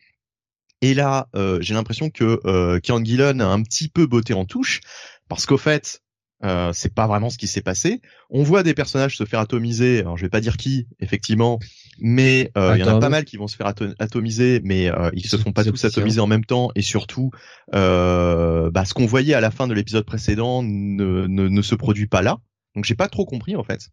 [0.81, 4.45] Et là, euh, j'ai l'impression que euh, Kieran Gillen a un petit peu botté en
[4.45, 4.81] touche,
[5.27, 6.01] parce qu'au fait,
[6.43, 8.01] euh, c'est pas vraiment ce qui s'est passé.
[8.29, 9.99] On voit des personnages se faire atomiser.
[9.99, 11.59] Alors je vais pas dire qui, effectivement,
[11.99, 15.11] mais euh, il y en a pas mal qui vont se faire atomiser, mais euh,
[15.13, 16.71] ils se font pas tous atomiser en même temps.
[16.75, 17.29] Et surtout,
[17.75, 21.75] euh, bah, ce qu'on voyait à la fin de l'épisode précédent ne, ne, ne se
[21.75, 22.37] produit pas là.
[22.75, 23.89] Donc j'ai pas trop compris en fait.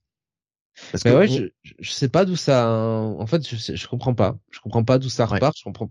[0.92, 1.44] Parce que ouais, je,
[1.78, 2.68] je sais pas d'où ça.
[2.70, 4.36] En fait, je, je comprends pas.
[4.50, 5.56] Je comprends pas d'où ça repart.
[5.56, 5.90] Je comprends.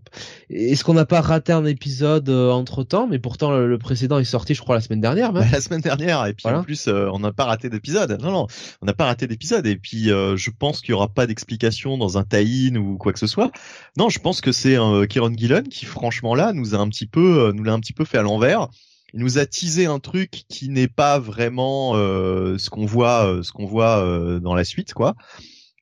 [0.50, 4.24] Est-ce qu'on n'a pas raté un épisode euh, entre temps Mais pourtant, le, précédent est
[4.24, 5.32] sorti, je crois, la semaine dernière.
[5.32, 5.48] Même.
[5.50, 6.26] la semaine dernière.
[6.26, 8.18] Et puis en plus, euh, on n'a pas raté d'épisode.
[8.20, 8.46] Non, non,
[8.82, 9.66] on n'a pas raté d'épisode.
[9.66, 13.12] Et puis, euh, je pense qu'il y aura pas d'explication dans un tie-in ou quoi
[13.12, 13.50] que ce soit.
[13.96, 17.06] Non, je pense que c'est un Kieron Gillen qui, franchement, là, nous a un petit
[17.06, 18.68] peu, nous l'a un petit peu fait à l'envers
[19.14, 23.42] il nous a teasé un truc qui n'est pas vraiment euh, ce qu'on voit, euh,
[23.42, 25.14] ce qu'on voit euh, dans la suite, quoi.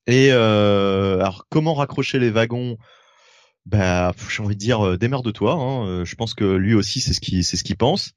[0.07, 2.77] Et alors, comment raccrocher les wagons?
[3.65, 5.53] Bah, j'ai envie de dire, démerde-toi.
[5.53, 6.05] Hein.
[6.05, 8.13] Je pense que lui aussi, c'est ce qu'il, c'est ce qu'il pense.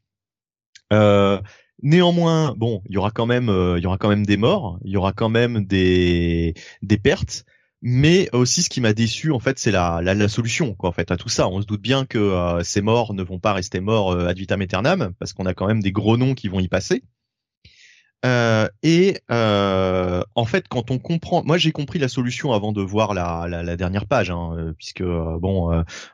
[1.81, 4.91] néanmoins, bon, il y aura quand même, il y aura quand même des morts, il
[4.91, 6.53] y aura quand même des
[6.83, 7.43] des pertes
[7.81, 10.93] mais aussi ce qui m'a déçu en fait c'est la, la, la, solution quoi en
[10.93, 11.47] fait à tout ça.
[11.47, 14.37] On se doute bien que euh, ces morts ne vont pas rester morts euh, ad
[14.37, 17.03] vitam aeternam parce qu'on a quand même des gros noms qui vont y passer.
[18.25, 22.81] Euh, et euh, en fait quand on comprend moi j'ai compris la solution avant de
[22.81, 25.71] voir la, la, la dernière page hein, euh, puisque bon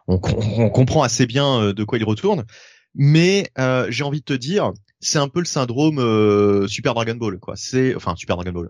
[0.07, 2.45] on, on, comprend assez bien de quoi il retourne.
[2.93, 3.49] Mais
[3.89, 7.55] j'ai envie de te dire c'est un peu le syndrome Super Dragon Ball quoi.
[7.55, 8.69] C'est enfin Super Dragon Ball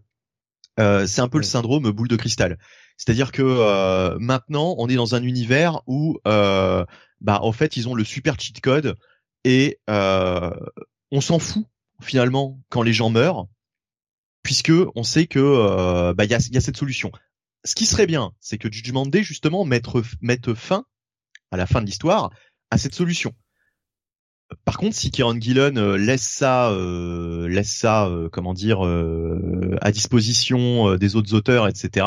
[0.77, 2.57] c'est un peu le syndrome boule de cristal
[2.97, 6.85] c'est-à-dire que euh, maintenant, on est dans un univers où, euh,
[7.21, 8.95] bah, en fait, ils ont le super cheat code
[9.43, 10.51] et euh,
[11.11, 11.65] on s'en fout
[12.01, 13.47] finalement quand les gens meurent,
[14.43, 17.11] puisque on sait que euh, bah il y a, y a, cette solution.
[17.63, 19.85] Ce qui serait bien, c'est que Judgment Day justement mette,
[20.21, 20.85] mette fin
[21.51, 22.31] à la fin de l'histoire
[22.69, 23.33] à cette solution.
[24.63, 28.81] Par contre, si Kieran Gillen euh, laisse ça, euh, laisse ça, comment dire,
[29.81, 32.05] à disposition des autres auteurs, etc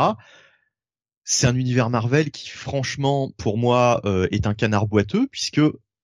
[1.30, 5.60] c'est un univers Marvel qui, franchement, pour moi, euh, est un canard boiteux, puisque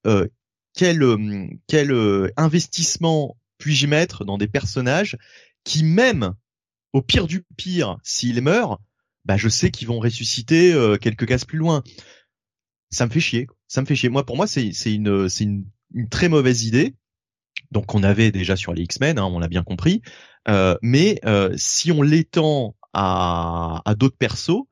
[0.07, 0.28] euh,
[0.74, 5.16] quel, euh, quel investissement puis-je mettre dans des personnages
[5.64, 6.35] qui, même
[6.93, 8.82] au pire du pire, s'ils meurent,
[9.24, 11.82] bah je sais qu'ils vont ressusciter quelques cases plus loin.
[12.91, 13.47] Ça me fait chier.
[13.66, 14.11] Ça me fait chier.
[14.11, 15.64] Moi, pour moi, c'est une, c'est une,
[16.11, 16.95] très mauvaise idée.
[17.70, 20.03] Donc, on avait déjà sur les X-Men, hein, on l'a bien compris.
[20.82, 21.20] mais
[21.57, 24.64] si on l'étend à, à d'autres persos,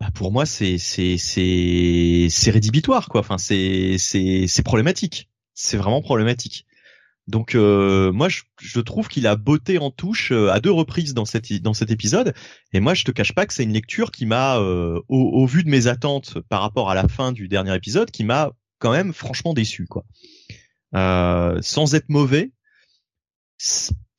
[0.00, 3.20] bah pour moi c'est c'est c'est c'est rédhibitoire quoi.
[3.20, 5.28] Enfin c'est c'est c'est problématique.
[5.54, 6.66] C'est vraiment problématique.
[7.26, 11.14] Donc euh, moi je, je trouve qu'il a botté en touche euh, à deux reprises
[11.14, 12.32] dans cette dans cet épisode
[12.72, 15.46] et moi je te cache pas que c'est une lecture qui m'a euh, au, au,
[15.46, 18.92] vu de mes attentes par rapport à la fin du dernier épisode qui m'a quand
[18.92, 20.04] même franchement déçu, quoi.
[20.94, 22.52] Euh, sans être mauvais,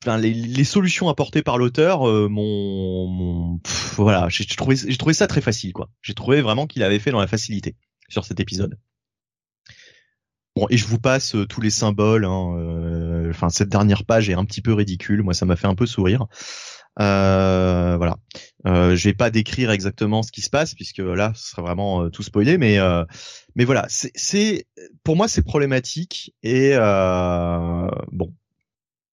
[0.06, 3.60] les, les, solutions apportées par l'auteur euh, m'ont,
[3.96, 5.90] voilà, j'ai trouvé, j'ai trouvé ça très facile, quoi.
[6.02, 7.76] J'ai trouvé vraiment qu'il avait fait dans la facilité
[8.08, 8.78] sur cet épisode.
[10.56, 12.24] Bon, et je vous passe euh, tous les symboles.
[12.24, 15.22] Hein, euh, enfin, cette dernière page est un petit peu ridicule.
[15.22, 16.26] Moi, ça m'a fait un peu sourire.
[16.98, 18.18] Euh, voilà.
[18.66, 22.02] Euh, je vais pas décrire exactement ce qui se passe puisque là, ce serait vraiment
[22.02, 22.58] euh, tout spoilé.
[22.58, 22.78] Mais
[23.54, 24.66] mais voilà, c'est
[25.04, 26.72] pour moi c'est problématique et
[28.12, 28.34] bon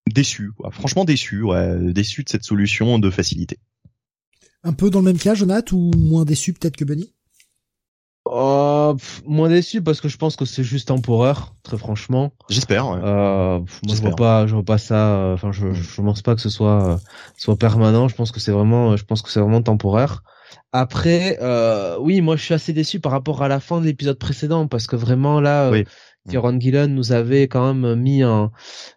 [0.08, 0.52] déçu.
[0.54, 0.72] Quoi.
[0.72, 1.44] Franchement déçu.
[1.44, 3.60] Ouais, déçu de cette solution de facilité.
[4.64, 7.14] Un peu dans le même cas, Jonathan, ou moins déçu peut-être que Benny?
[8.32, 12.32] Oh, moins déçu parce que je pense que c'est juste temporaire, très franchement.
[12.50, 12.90] J'espère.
[12.90, 13.00] Ouais.
[13.04, 15.16] Euh, moi je vois pas, je vois pas ça.
[15.16, 16.98] Euh, enfin, je, je pense pas que ce soit euh,
[17.38, 18.08] soit permanent.
[18.08, 20.24] Je pense que c'est vraiment, je pense que c'est vraiment temporaire.
[20.72, 24.18] Après, euh, oui, moi je suis assez déçu par rapport à la fin de l'épisode
[24.20, 25.86] précédent parce que vraiment là, oui.
[26.30, 28.52] Tyron Gillen nous avait quand même mis un,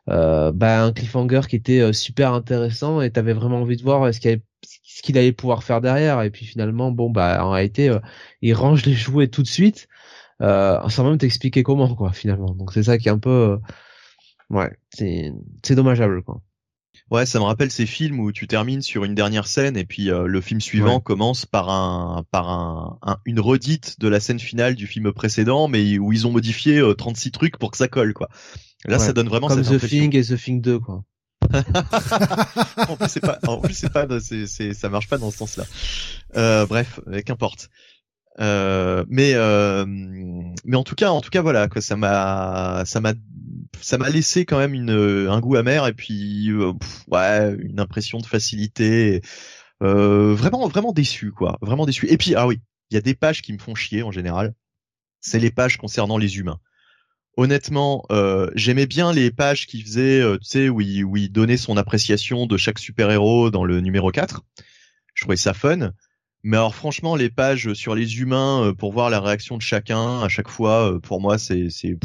[0.08, 4.20] euh, bah, un cliffhanger qui était super intéressant et t'avais vraiment envie de voir est-ce
[4.20, 6.22] qu'il y avait ce qu'il allait pouvoir faire derrière.
[6.22, 8.00] Et puis finalement bon bah en réalité euh,
[8.42, 9.88] il range les jouets tout de suite
[10.42, 12.54] euh, sans même t'expliquer comment quoi finalement.
[12.54, 13.56] Donc c'est ça qui est un peu euh,
[14.48, 15.32] ouais c'est
[15.62, 16.40] c'est dommageable quoi.
[17.10, 20.10] Ouais ça me rappelle ces films où tu termines sur une dernière scène et puis
[20.10, 24.76] euh, le film suivant commence par un par un, une redite de la scène finale
[24.76, 28.28] du film précédent mais où ils ont modifié 36 trucs pour que ça colle quoi.
[28.86, 31.04] Là ça donne vraiment comme cette The Thing et The Thing 2 quoi
[32.88, 35.64] en plus c'est pas en plus c'est pas c'est ça marche pas dans ce sens-là.
[36.36, 37.70] Euh, bref, euh, qu'importe.
[38.38, 39.84] Euh, mais euh,
[40.64, 43.12] mais en tout cas en tout cas voilà quoi ça m'a ça m'a
[43.80, 46.72] ça m'a laissé quand même une un goût amer et puis euh,
[47.08, 49.20] ouais une impression de facilité
[49.82, 53.14] euh, vraiment vraiment déçu quoi vraiment déçu et puis ah oui il y a des
[53.14, 54.54] pages qui me font chier en général
[55.20, 56.60] c'est les pages concernant les humains
[57.36, 61.56] honnêtement, euh, j'aimais bien les pages qu'il faisait, euh, tu sais, où il, où donnait
[61.56, 64.42] son appréciation de chaque super-héros dans le numéro 4.
[65.14, 65.92] Je trouvais ça fun.
[66.42, 70.20] Mais alors franchement, les pages sur les humains euh, pour voir la réaction de chacun
[70.22, 71.98] à chaque fois, pour moi, c'est c'est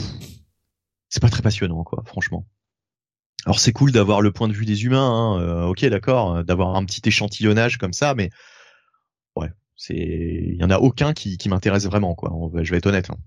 [1.09, 2.45] c'est pas très passionnant, quoi, franchement.
[3.45, 6.84] Alors c'est cool d'avoir le point de vue des humains, hein, ok, d'accord, d'avoir un
[6.84, 8.30] petit échantillonnage comme ça, mais
[9.36, 12.32] ouais, c'est il y en a aucun qui, qui m'intéresse vraiment, quoi.
[12.61, 13.09] Je vais être honnête.
[13.11, 13.17] Hein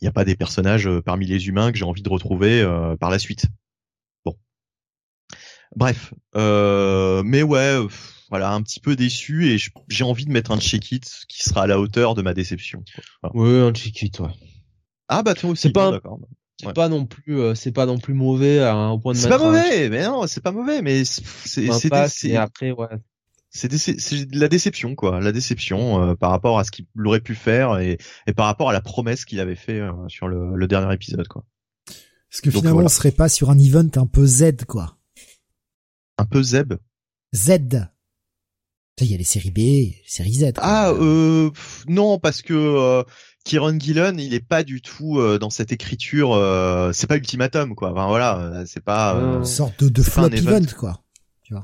[0.00, 2.60] il n'y a pas des personnages euh, parmi les humains que j'ai envie de retrouver
[2.60, 3.46] euh, par la suite.
[4.24, 4.36] Bon.
[5.76, 7.78] Bref, euh, mais ouais,
[8.30, 11.66] voilà, un petit peu déçu et j'ai envie de mettre un check-it qui sera à
[11.66, 12.84] la hauteur de ma déception.
[13.34, 14.30] Ouais, un check-it, ouais.
[15.08, 16.00] Ah bah toi aussi, c'est pas,
[16.58, 19.18] c'est pas non plus, c'est pas non plus mauvais à un point de.
[19.18, 22.88] C'est pas mauvais, mais non, c'est pas mauvais, mais c'est, c'est, après, ouais
[23.54, 27.36] c'est de la déception quoi, la déception euh, par rapport à ce qu'il aurait pu
[27.36, 30.66] faire et, et, par rapport à la promesse qu'il avait fait euh, sur le, le,
[30.66, 31.44] dernier épisode quoi.
[31.88, 34.98] Est-ce que finalement on serait pas sur un event un peu Z quoi
[36.18, 36.74] Un peu Zeb
[37.34, 37.50] Z.
[39.00, 40.52] Il y a les séries B, les séries Z.
[40.56, 41.50] Ah euh,
[41.86, 43.02] non parce que euh,
[43.44, 46.30] Kieron Gillen il est pas du tout dans cette écriture,
[46.92, 47.92] c'est pas ultimatum quoi.
[47.92, 51.04] Enfin voilà, c'est pas une sorte de, de flop event quoi.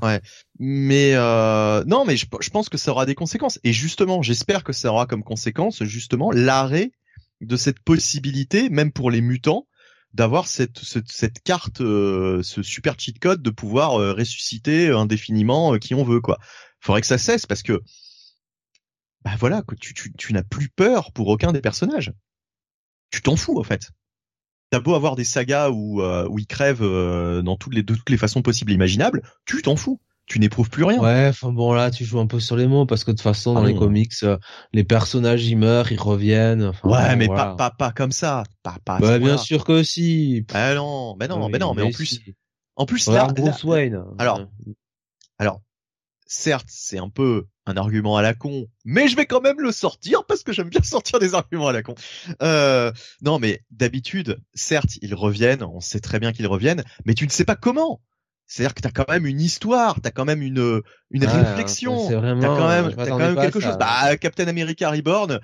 [0.01, 0.21] Ouais,
[0.63, 3.59] mais euh, non, mais je, pense que ça aura des conséquences.
[3.63, 6.91] Et justement, j'espère que ça aura comme conséquence justement l'arrêt
[7.41, 9.67] de cette possibilité, même pour les mutants,
[10.13, 15.95] d'avoir cette, cette, carte, euh, ce super cheat code de pouvoir euh, ressusciter indéfiniment qui
[15.95, 16.37] on veut quoi.
[16.79, 17.81] Faudrait que ça cesse parce que
[19.23, 22.11] bah voilà, tu, tu, tu n'as plus peur pour aucun des personnages.
[23.09, 23.91] Tu t'en fous en fait
[24.71, 27.93] t'as beau avoir des sagas où, euh, où ils crèvent euh, dans toutes les, de
[27.93, 29.99] toutes les façons possibles et imaginables, tu t'en fous.
[30.31, 30.97] Tu n'éprouves plus rien.
[30.97, 33.21] Ouais, enfin bon là, tu joues un peu sur les mots parce que de toute
[33.21, 34.37] façon dans ah les comics, euh,
[34.71, 36.71] les personnages ils meurent, ils reviennent.
[36.85, 38.43] ouais, mais pas, pas pas comme ça.
[38.63, 38.99] Pas pas.
[38.99, 40.45] Bah, bien sûr que si.
[40.47, 42.21] Bah non, mais non, mais non, mais, en plus,
[42.77, 44.01] en plus là, Bruce Wayne.
[44.19, 44.39] Alors,
[45.37, 45.59] alors,
[46.27, 49.73] certes, c'est un peu un argument à la con, mais je vais quand même le
[49.73, 51.95] sortir parce que j'aime bien sortir des arguments à la con.
[52.41, 57.25] Euh, non, mais d'habitude, certes, ils reviennent, on sait très bien qu'ils reviennent, mais tu
[57.25, 57.99] ne sais pas comment.
[58.51, 62.67] C'est-à-dire que t'as quand même une histoire, t'as quand même une une réflexion, t'as quand
[62.67, 63.77] même, as quand même quelque chose.
[63.79, 65.39] Bah, Captain America Reborn,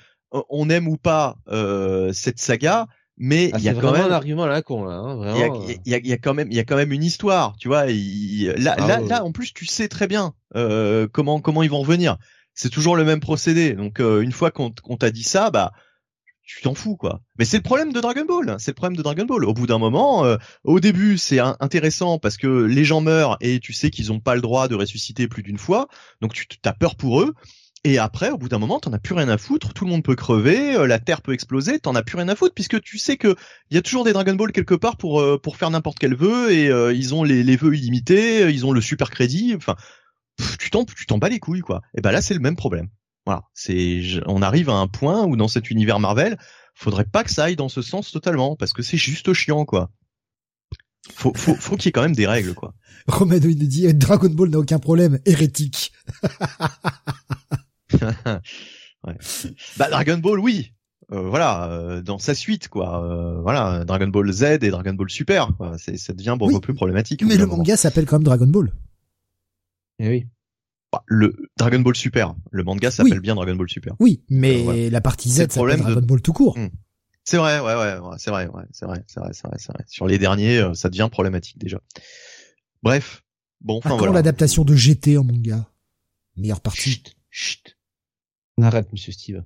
[0.49, 4.11] on aime ou pas euh, cette saga, mais ah, il y a quand même un
[4.11, 4.95] argument à la con là.
[4.95, 5.21] Hein,
[5.85, 7.69] il y, a, y, a, quand même il y a quand même une histoire, tu
[7.69, 7.85] vois.
[7.85, 11.79] là, ah là, là, en plus, tu sais très bien euh, comment comment ils vont
[11.79, 12.17] revenir.
[12.55, 13.71] C'est toujours le même procédé.
[13.71, 15.71] Donc euh, une fois qu'on t'a dit ça, bah
[16.47, 17.21] tu t'en fous quoi.
[17.37, 18.55] Mais c'est le problème de Dragon Ball.
[18.57, 19.45] C'est le problème de Dragon Ball.
[19.45, 23.59] Au bout d'un moment, euh, au début c'est intéressant parce que les gens meurent et
[23.59, 25.87] tu sais qu'ils ont pas le droit de ressusciter plus d'une fois,
[26.21, 27.35] donc tu as peur pour eux.
[27.83, 30.03] Et après, au bout d'un moment, t'en as plus rien à foutre, tout le monde
[30.03, 32.97] peut crever, euh, la Terre peut exploser, t'en as plus rien à foutre, puisque tu
[32.97, 33.35] sais que
[33.69, 36.15] il y a toujours des Dragon Ball quelque part pour euh, pour faire n'importe quel
[36.15, 39.75] vœu, et euh, ils ont les, les vœux illimités, ils ont le super crédit, enfin,
[40.59, 41.81] tu t'en tu t'en bats les couilles, quoi.
[41.97, 42.89] Et ben là, c'est le même problème.
[43.27, 46.37] Voilà, c'est on arrive à un point où dans cet univers Marvel,
[46.75, 49.91] faudrait pas que ça aille dans ce sens totalement, parce que c'est juste chiant, quoi.
[51.11, 52.73] Faut, faut, faut qu'il y ait quand même des règles, quoi.
[53.09, 55.91] Romano, il nous dit, Dragon Ball n'a aucun problème, hérétique.
[58.01, 59.17] ouais.
[59.75, 60.71] Bah Dragon Ball, oui.
[61.11, 63.03] Euh, voilà, euh, dans sa suite, quoi.
[63.03, 65.77] Euh, voilà, Dragon Ball Z et Dragon Ball Super, quoi.
[65.77, 67.23] Ça devient beaucoup plus problématique.
[67.23, 68.71] Mais le manga s'appelle quand même Dragon Ball.
[69.99, 70.27] Eh oui.
[70.91, 73.93] Bah, le Dragon Ball Super, le manga s'appelle bien Dragon Ball Super.
[73.99, 76.57] Oui, mais la partie Z s'appelle Dragon Ball tout court.
[76.57, 76.69] Hmm.
[77.23, 79.73] C'est vrai, ouais, ouais, ouais c'est vrai, ouais, c'est vrai, c'est vrai, c'est vrai, c'est
[79.73, 79.83] vrai.
[79.87, 81.81] Sur les derniers, ça devient problématique déjà.
[82.83, 83.23] Bref,
[83.59, 84.13] bon, enfin voilà.
[84.13, 85.69] l'adaptation de GT en manga
[86.37, 86.91] Meilleure partie.
[86.91, 87.77] Chut, chut.
[88.57, 89.43] On arrête, Monsieur Steve.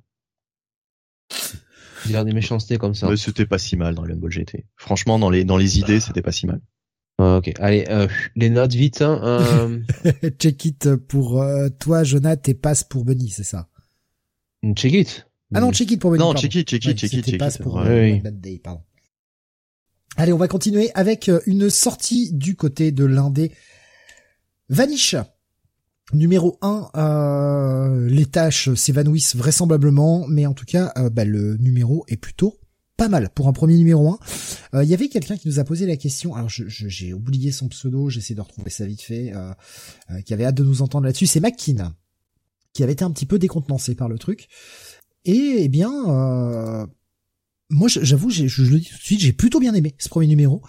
[2.06, 3.10] Dire des méchancetés comme ça.
[3.10, 4.66] Mais c'était pas si mal Dragon Ball GT.
[4.76, 6.62] Franchement, dans les dans les idées, c'était pas si mal.
[7.22, 9.04] Ah, ok, allez, euh, les notes vite.
[9.04, 9.80] Hein, euh...
[10.40, 13.70] check it pour euh, toi, Jonathan, et passe pour Bunny, c'est ça?
[14.76, 15.28] Check it?
[15.54, 16.24] Ah non, check it pour Bunny.
[16.24, 17.62] Non, check it, check it, check it, check it.
[17.62, 18.82] pour euh, Day, pardon.
[20.18, 23.52] Allez, on va continuer avec euh, une sortie du côté de l'indé
[24.70, 25.16] Vanish.
[26.14, 32.04] Numéro 1, euh, les tâches s'évanouissent vraisemblablement, mais en tout cas, euh, bah, le numéro
[32.08, 32.61] est plutôt
[33.02, 34.20] pas mal pour un premier numéro 1.
[34.74, 37.68] Il euh, y avait quelqu'un qui nous a posé la question, alors j'ai oublié son
[37.68, 39.34] pseudo, j'essaie de retrouver ça vite fait,
[40.24, 41.94] qui avait hâte de nous entendre là-dessus, c'est McKean,
[42.74, 44.50] qui avait été un petit peu décontenancé par le truc.
[45.26, 46.88] Et eh bien,
[47.72, 50.62] moi, j'avoue, je, le dis tout de suite, j'ai plutôt bien aimé ce premier numéro.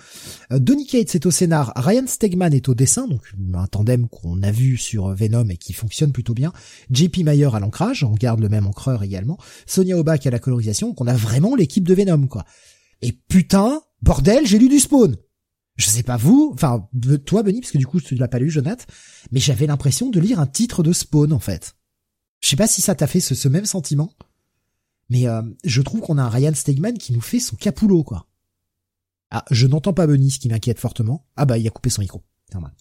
[0.52, 3.22] Euh, Donny Cates est au scénar, Ryan Stegman est au dessin, donc
[3.54, 6.52] un tandem qu'on a vu sur Venom et qui fonctionne plutôt bien.
[6.90, 9.36] JP Mayer à l'ancrage, on garde le même encreur également.
[9.66, 12.44] Sonia Obak à la colorisation, qu'on a vraiment l'équipe de Venom, quoi.
[13.02, 15.16] Et putain, bordel, j'ai lu du Spawn.
[15.76, 16.88] Je sais pas vous, enfin
[17.24, 18.84] toi Benny, parce que du coup tu l'as pas lu, Jonathan,
[19.32, 21.74] mais j'avais l'impression de lire un titre de Spawn en fait.
[22.40, 24.12] Je sais pas si ça t'a fait ce même sentiment.
[25.12, 28.26] Mais euh, je trouve qu'on a un Ryan Stegman qui nous fait son capulot, quoi.
[29.30, 31.26] Ah, je n'entends pas Benny, ce qui m'inquiète fortement.
[31.36, 32.22] Ah bah, il a coupé son micro.
[32.54, 32.72] Normal.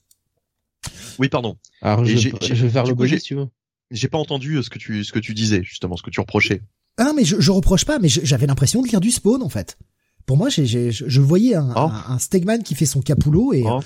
[1.20, 1.58] Oui, pardon.
[1.82, 3.48] Alors, je, je vais faire le si tu veux.
[3.92, 6.22] J'ai pas entendu euh, ce que tu ce que tu disais justement, ce que tu
[6.22, 6.62] reprochais.
[6.96, 9.50] Ah non, mais je, je reproche pas, mais j'avais l'impression de lire du Spawn en
[9.50, 9.78] fait.
[10.26, 11.90] Pour moi, j'ai, je voyais un, oh.
[12.08, 13.82] un, Stegman qui fait son capulot et oh.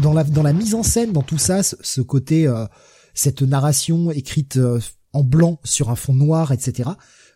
[0.00, 2.64] dans la dans la mise en scène, dans tout ça, ce, côté, euh,
[3.12, 4.58] cette narration écrite
[5.12, 6.88] en blanc sur un fond noir, etc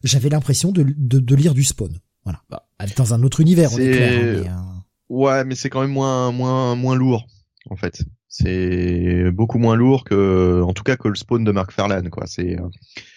[0.05, 1.99] j'avais l'impression de, de, de, lire du Spawn.
[2.25, 2.43] Voilà.
[2.49, 2.65] Bah,
[2.97, 4.53] dans un autre univers, on est clair.
[4.53, 7.27] Hein, euh, ouais, mais c'est quand même moins moins moins lourd
[7.71, 8.05] en fait.
[8.29, 12.27] C'est beaucoup moins lourd que, en tout cas, que le Spawn de Mark Farlan, quoi.
[12.27, 12.69] C'est euh,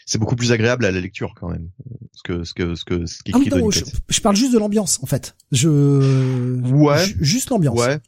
[0.06, 1.70] c'est beaucoup plus agréable à la lecture quand même.
[2.14, 4.60] Ce que ce que ce que ce ah oui, non, je, je, parle juste de
[4.60, 5.36] l'ambiance en fait.
[5.52, 5.70] Je
[6.72, 7.80] ouais, juste l'ambiance.
[7.80, 8.00] Ouais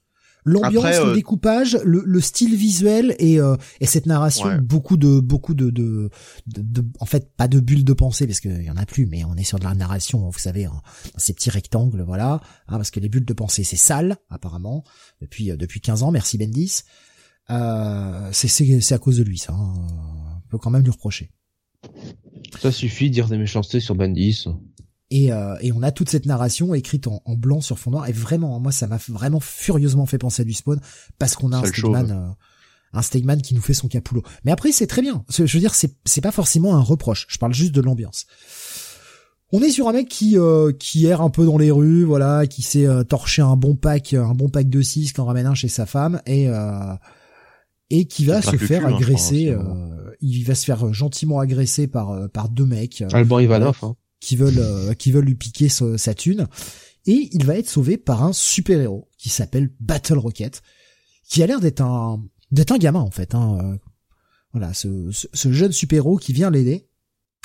[0.46, 5.20] l'ambiance, le euh, découpage, le, le, style visuel et, euh, et cette narration, beaucoup de
[5.20, 6.10] beaucoup de, de,
[6.48, 9.24] de, en fait pas de bulles de pensée parce qu'il y en a plus, mais
[9.26, 10.82] on est sur de la narration, vous savez, dans
[11.18, 14.84] ces petits rectangles, voilà, hein, parce que les bulles de pensée c'est sale apparemment
[15.22, 16.84] depuis euh, depuis 15 ans, merci Bendis.
[17.50, 19.74] Euh, c'est c'est à cause de lui ça, hein.
[20.38, 21.32] on peut quand même lui reprocher.
[22.60, 24.46] Ça suffit de dire des méchancetés sur Bendis.
[25.12, 28.08] Et, euh, et, on a toute cette narration écrite en, en, blanc sur fond noir.
[28.08, 30.80] Et vraiment, moi, ça m'a vraiment furieusement fait penser à du Spawn
[31.18, 32.30] parce qu'on a un Stegman, euh,
[32.94, 34.22] un Stegman qui nous fait son capulot.
[34.44, 35.24] Mais après, c'est très bien.
[35.30, 37.26] Je veux dire, c'est c'est pas forcément un reproche.
[37.28, 38.28] Je parle juste de l'ambiance.
[39.52, 42.46] On est sur un mec qui euh, qui erre un peu dans les rues, voilà,
[42.46, 45.56] qui s'est euh, torché un bon pack, un bon pack de 6 qu'en ramène un
[45.56, 46.48] chez sa femme et
[47.90, 49.58] et qui va se faire hein, agresser.
[50.22, 53.04] il va se faire gentiment agresser par par deux mecs.
[53.12, 53.80] Alban Ivanov.
[53.82, 56.48] Hein qui veulent euh, qui veulent lui piquer sa thune
[57.06, 60.62] et il va être sauvé par un super héros qui s'appelle Battle Rocket
[61.28, 63.58] qui a l'air d'être un d'être un gamin en fait hein.
[63.62, 63.78] Euh,
[64.54, 66.90] voilà ce, ce, jeune super héros qui vient l'aider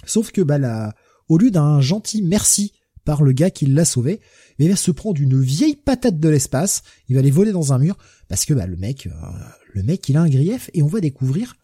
[0.07, 0.95] sauf que bah là
[1.29, 2.73] au lieu d'un gentil merci
[3.05, 4.21] par le gars qui l'a sauvé
[4.59, 7.79] il va se prendre une vieille patate de l'espace il va aller voler dans un
[7.79, 7.97] mur
[8.29, 9.11] parce que bah le mec euh,
[9.73, 11.55] le mec il a un grief et on va découvrir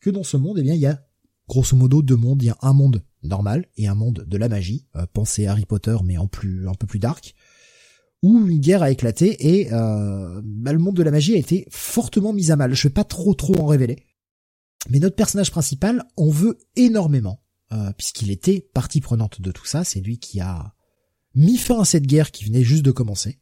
[0.00, 1.02] que dans ce monde eh bien il y a
[1.48, 4.48] grosso modo deux mondes il y a un monde normal et un monde de la
[4.48, 5.06] magie, euh,
[5.46, 7.34] Harry Potter mais en plus un peu plus dark,
[8.22, 11.66] où une guerre a éclaté et euh, bah, le monde de la magie a été
[11.70, 12.74] fortement mis à mal.
[12.74, 14.04] Je vais pas trop trop en révéler,
[14.88, 17.42] mais notre personnage principal en veut énormément
[17.72, 19.84] euh, puisqu'il était partie prenante de tout ça.
[19.84, 20.74] C'est lui qui a
[21.34, 23.40] mis fin à cette guerre qui venait juste de commencer,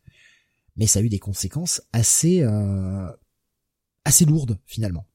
[0.77, 2.45] mais ça a eu des conséquences assez
[4.05, 5.08] assez lourdes finalement.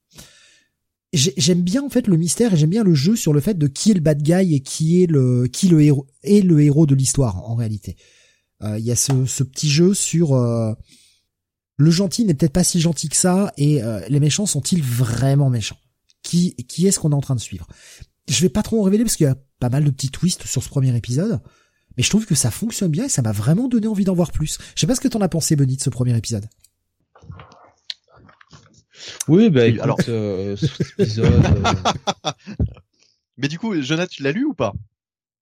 [1.14, 3.66] J'aime bien en fait le mystère et j'aime bien le jeu sur le fait de
[3.66, 6.86] qui est le bad guy et qui est le qui le héros est le héros
[6.86, 7.96] de l'histoire en réalité.
[8.62, 10.72] Euh, il y a ce, ce, petit jeu sur euh,
[11.76, 15.50] le gentil n'est peut-être pas si gentil que ça et euh, les méchants sont-ils vraiment
[15.50, 15.78] méchants?
[16.22, 17.66] Qui qui est-ce qu'on est en train de suivre?
[18.28, 20.46] Je vais pas trop en révéler parce qu'il y a pas mal de petits twists
[20.46, 21.40] sur ce premier épisode,
[21.96, 24.32] mais je trouve que ça fonctionne bien et ça m'a vraiment donné envie d'en voir
[24.32, 24.58] plus.
[24.74, 26.46] Je sais pas ce que t'en as pensé, Benny, de ce premier épisode.
[29.28, 30.56] Oui, bah écoute, alors euh,
[30.98, 31.44] épisode.
[31.46, 32.32] Euh.
[33.36, 34.72] Mais du coup, Jonathan, tu l'as lu ou pas?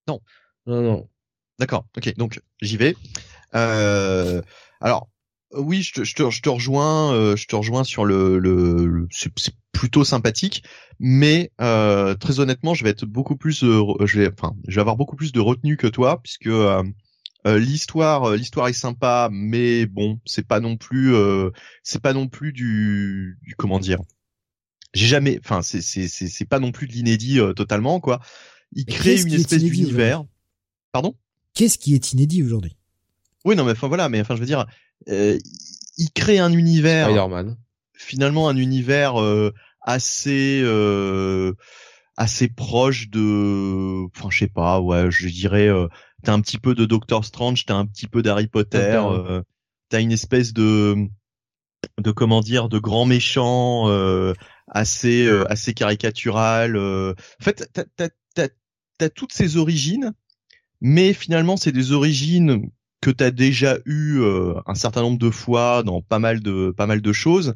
[0.08, 0.20] Non.
[0.66, 1.08] Non, non.
[1.58, 1.86] D'accord.
[1.96, 2.14] Ok.
[2.16, 2.96] Donc j'y vais.
[3.54, 4.40] Euh,
[4.80, 5.08] alors
[5.54, 8.86] oui, je te, je te, je te rejoins, euh, je te rejoins sur le, le,
[8.86, 9.30] le c'est
[9.72, 10.64] plutôt sympathique,
[10.98, 14.80] mais euh, très honnêtement, je vais être beaucoup plus, euh, je vais, enfin, je vais
[14.80, 16.48] avoir beaucoup plus de retenue que toi, puisque
[17.46, 21.50] euh, euh, l'histoire, euh, l'histoire est sympa, mais bon, c'est pas non plus, euh,
[21.82, 23.98] c'est pas non plus du, du comment dire.
[24.94, 28.20] J'ai jamais, enfin, c'est c'est c'est c'est pas non plus de l'inédit totalement quoi.
[28.72, 30.24] Il Mais crée une espèce d'univers.
[30.92, 31.14] Pardon?
[31.54, 32.76] Qu'est-ce qui est inédit aujourd'hui?
[33.44, 34.66] Oui, non, mais enfin voilà, mais enfin je veux dire,
[35.08, 35.38] euh,
[35.98, 37.56] il crée un univers, Spider-Man.
[37.94, 41.54] finalement un univers euh, assez euh,
[42.16, 45.88] assez proche de, enfin je sais pas, ouais, je dirais, euh,
[46.24, 49.42] t'as un petit peu de Doctor Strange, t'as un petit peu d'Harry Potter, euh,
[49.88, 50.96] t'as une espèce de
[51.98, 54.34] de comment dire, de grand méchant euh,
[54.68, 56.76] assez euh, assez caricatural.
[56.76, 57.12] euh.
[57.40, 58.48] En fait, t'as t'as t'as
[58.98, 60.12] t'as toutes ces origines,
[60.80, 62.70] mais finalement c'est des origines
[63.00, 66.72] que tu as déjà eu euh, un certain nombre de fois dans pas mal de
[66.76, 67.54] pas mal de choses.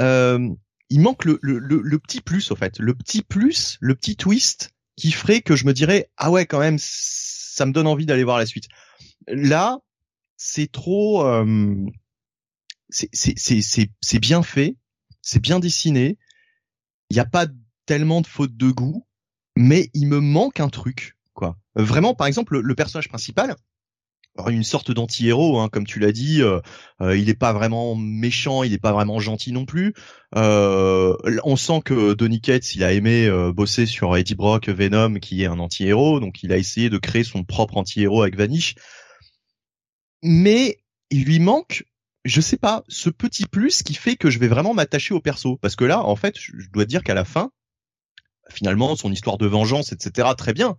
[0.00, 0.48] Euh,
[0.90, 4.16] il manque le, le, le, le petit plus au fait, le petit plus, le petit
[4.16, 6.78] twist qui ferait que je me dirais ah ouais quand même
[7.54, 8.66] ça me donne envie d'aller voir la suite.
[9.28, 9.78] Là,
[10.36, 11.86] c'est trop euh,
[12.90, 14.76] c'est bien fait,
[15.22, 16.18] c'est bien dessiné.
[17.10, 17.46] Il n'y a pas
[17.86, 19.06] tellement de fautes de goût,
[19.56, 21.56] mais il me manque un truc quoi.
[21.78, 23.54] Euh, Vraiment par exemple le, personnage principal
[24.48, 26.42] une sorte d'anti-héros, hein, comme tu l'as dit.
[26.42, 26.60] euh,
[27.00, 29.94] euh, il n'est pas vraiment méchant, il n'est pas vraiment gentil non plus.
[30.36, 35.14] Euh, on sent que Donny Cates, il a aimé euh, bosser sur Eddie Brock, Venom,
[35.20, 38.74] qui est un anti-héros, donc il a essayé de créer son propre anti-héros avec Vanish.
[40.22, 40.78] Mais
[41.10, 41.84] il lui manque,
[42.24, 45.58] je sais pas, ce petit plus qui fait que je vais vraiment m'attacher au perso.
[45.58, 47.50] Parce que là, en fait, je je dois dire qu'à la fin,
[48.50, 50.76] finalement, son histoire de vengeance, etc., très bien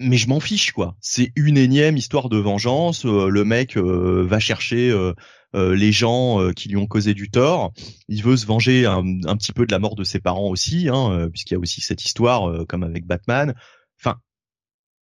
[0.00, 0.96] mais je m'en fiche quoi.
[1.00, 3.04] C'est une énième histoire de vengeance.
[3.06, 5.12] euh, le mec euh, va chercher euh,
[5.54, 7.72] euh, les gens euh, qui lui ont causé du tort.
[8.08, 9.02] Il veut se venger un,
[9.36, 12.04] petit peu de la mort de ses parents aussi, hein, puisqu'il y a aussi cette
[12.04, 13.54] histoire comme avec Batman.
[14.00, 14.20] Enfin,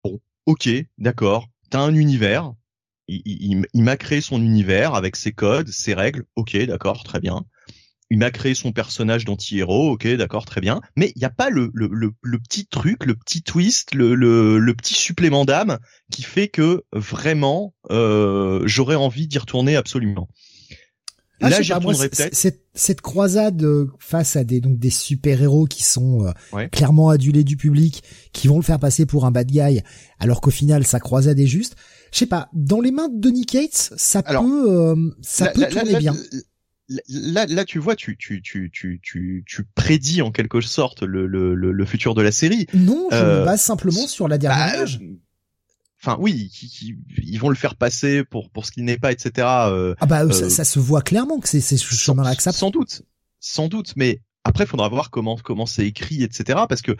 [0.04, 1.48] bon, ok, d'accord.
[1.70, 2.54] T'as un univers.
[3.08, 6.26] Il- il- il m'a créé son univers avec ses codes, ses règles.
[6.36, 7.46] Ok, d'accord, très bien.
[8.14, 10.82] Il m'a créé son personnage d'anti-héros, ok, d'accord, très bien.
[10.96, 14.14] Mais il n'y a pas le, le, le, le petit truc, le petit twist, le,
[14.14, 15.80] le, le petit supplément d'âme
[16.12, 20.30] qui fait que vraiment euh, j'aurais envie d'y retourner absolument.
[21.42, 22.36] Ah, Là, j'y retournerai peut-être.
[22.36, 26.70] Cette, cette croisade euh, face à des donc des super héros qui sont euh, Ouais.
[26.70, 29.82] clairement adulés du public, qui vont le faire passer pour un bad guy,
[30.20, 31.76] alors qu'au final sa croisade est juste.
[32.12, 35.66] Je sais pas, dans les mains de Donny Cates, ça Alors, peut euh, ça peut
[35.68, 36.16] tourner bien.
[37.08, 41.26] Là, là, tu vois, tu, tu, tu, tu, tu, tu prédis en quelque sorte le,
[41.28, 42.68] le, le, le futur de la série.
[42.74, 45.00] Non, je euh, me base simplement sur la dernière Bah, image.
[46.02, 49.14] Enfin, oui, qui- qui- ils vont le faire passer pour pour ce qu'il n'est pas,
[49.14, 49.32] etc.
[49.70, 52.44] euh, Ah bah euh, ça, se voit clairement que c'est c'est ce sans, chemin-là que
[52.44, 52.60] ça prend.
[52.60, 53.04] sans doute,
[53.40, 53.94] sans doute.
[53.96, 56.60] Mais après, il faudra voir comment comment c'est écrit, etc.
[56.68, 56.98] Parce que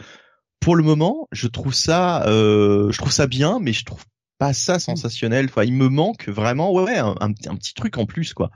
[0.60, 4.02] pour le moment, je trouve ça, euh, je trouve ça bien, mais je trouve
[4.38, 5.46] pas ça sensationnel.
[5.46, 8.34] Enfin, il me manque vraiment, ouais, ouais, un, un, petit- un petit truc en plus,
[8.34, 8.50] quoi.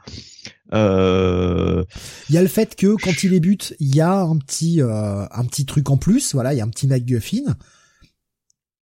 [0.72, 1.84] Euh,
[2.28, 5.24] Il y a le fait que quand il débute, il y a un petit euh,
[5.30, 7.56] un petit truc en plus, voilà, il y a un petit MacGuffin.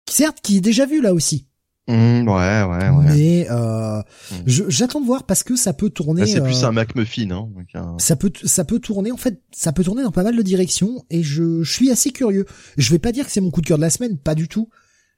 [0.08, 1.46] Certes, qui est déjà vu là aussi,
[1.88, 3.04] hmm, ouais, ouais, ouais.
[3.16, 3.98] mais euh,
[4.30, 4.34] Mm.
[4.46, 6.20] je- j'attends de voir parce que ça peut tourner.
[6.22, 7.48] Là, c'est plus euh, un MacMuffin, hein.
[7.54, 10.36] donc, un- ça peut ça peut tourner en fait ça peut tourner dans pas mal
[10.36, 12.46] de directions et je, je suis assez curieux
[12.76, 14.48] je vais pas dire que c'est mon coup de cœur de la semaine pas du
[14.48, 14.68] tout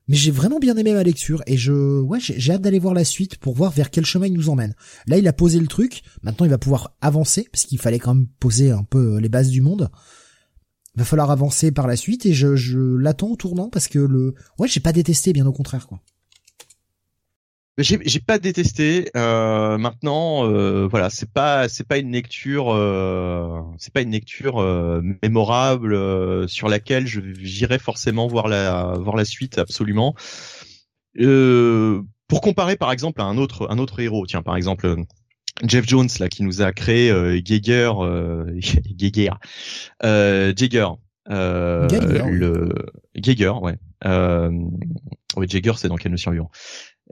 [0.09, 3.05] mais j'ai vraiment bien aimé ma lecture et je ouais j'ai hâte d'aller voir la
[3.05, 4.75] suite pour voir vers quel chemin il nous emmène.
[5.07, 6.03] Là il a posé le truc.
[6.23, 9.51] Maintenant il va pouvoir avancer parce qu'il fallait quand même poser un peu les bases
[9.51, 9.91] du monde.
[10.97, 14.35] Va falloir avancer par la suite et je, je l'attends au tournant parce que le
[14.59, 16.01] ouais j'ai pas détesté bien au contraire quoi
[17.79, 19.09] J'ai j'ai pas détesté.
[19.17, 24.61] Euh, maintenant, euh, voilà, c'est pas c'est pas une lecture euh, c'est pas une lecture
[24.61, 30.17] euh, mémorable euh, sur laquelle je j'irai forcément voir la voir la suite absolument.
[31.21, 34.97] Euh, pour comparer par exemple à un autre un autre héros, tiens par exemple
[35.63, 38.59] Jeff Jones là qui nous a créé euh, Geiger, euh,
[38.97, 39.31] Geiger,
[40.03, 40.89] euh, Jagger,
[41.31, 42.75] euh, Geiger, le
[43.15, 43.77] Geiger, ouais.
[44.05, 44.51] Euh,
[45.37, 46.51] oui, Jagger, c'est dans quel nous survivant.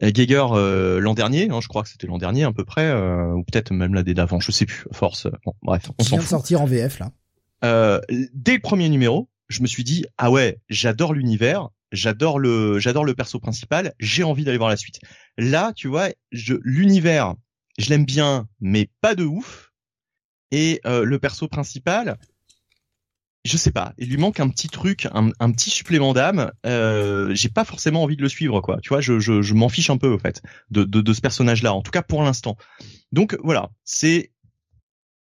[0.02, 2.86] Euh, Geiger euh, l'an dernier, hein, je crois que c'était l'an dernier à peu près,
[2.86, 4.85] euh, ou peut-être même l'année d'avant, je sais plus.
[4.93, 6.31] Force, bon, bref, on s'en de fout.
[6.31, 7.10] sortir en VF là.
[7.64, 8.01] Euh,
[8.35, 13.05] dès le premier numéro, je me suis dit ah ouais, j'adore l'univers, j'adore le, j'adore
[13.05, 15.01] le perso principal, j'ai envie d'aller voir la suite.
[15.39, 17.35] Là, tu vois, je l'univers,
[17.78, 19.73] je l'aime bien, mais pas de ouf.
[20.52, 22.18] Et euh, le perso principal,
[23.47, 26.52] je sais pas, il lui manque un petit truc, un, un petit supplément d'âme.
[26.66, 28.78] Euh, j'ai pas forcément envie de le suivre, quoi.
[28.82, 31.20] Tu vois, je, je, je m'en fiche un peu, au fait, de, de, de ce
[31.20, 31.73] personnage-là.
[31.74, 32.56] En tout cas, pour l'instant.
[33.12, 34.32] Donc voilà, c'est,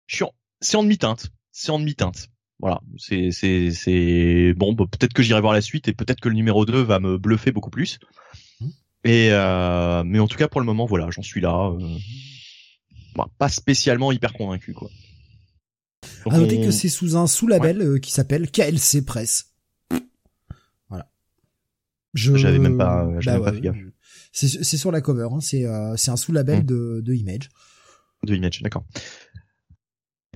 [0.08, 2.30] c'est en demi-teinte, c'est en demi-teinte.
[2.60, 4.74] Voilà, c'est, c'est, c'est bon.
[4.74, 7.18] bah, peut-être que j'irai voir la suite et peut-être que le numéro 2 va me
[7.18, 8.00] bluffer beaucoup plus.
[9.04, 11.72] Et euh, mais en tout cas, pour le moment, voilà, j'en suis là.
[11.80, 11.98] euh,
[13.16, 14.90] bah, pas spécialement hyper convaincu, quoi.
[16.26, 19.54] Donc, À noter on- que c'est sous un sous-label euh, qui s'appelle KLC Press.
[20.90, 21.10] Voilà.
[22.14, 23.74] Je J'avais même pas- j'avais Bah ouais.
[24.32, 26.66] C'est sur la cover, hein, c'est euh, c'est un sous-label Hmm.
[26.66, 27.50] de, de Image.
[28.24, 28.86] de Image, d'accord.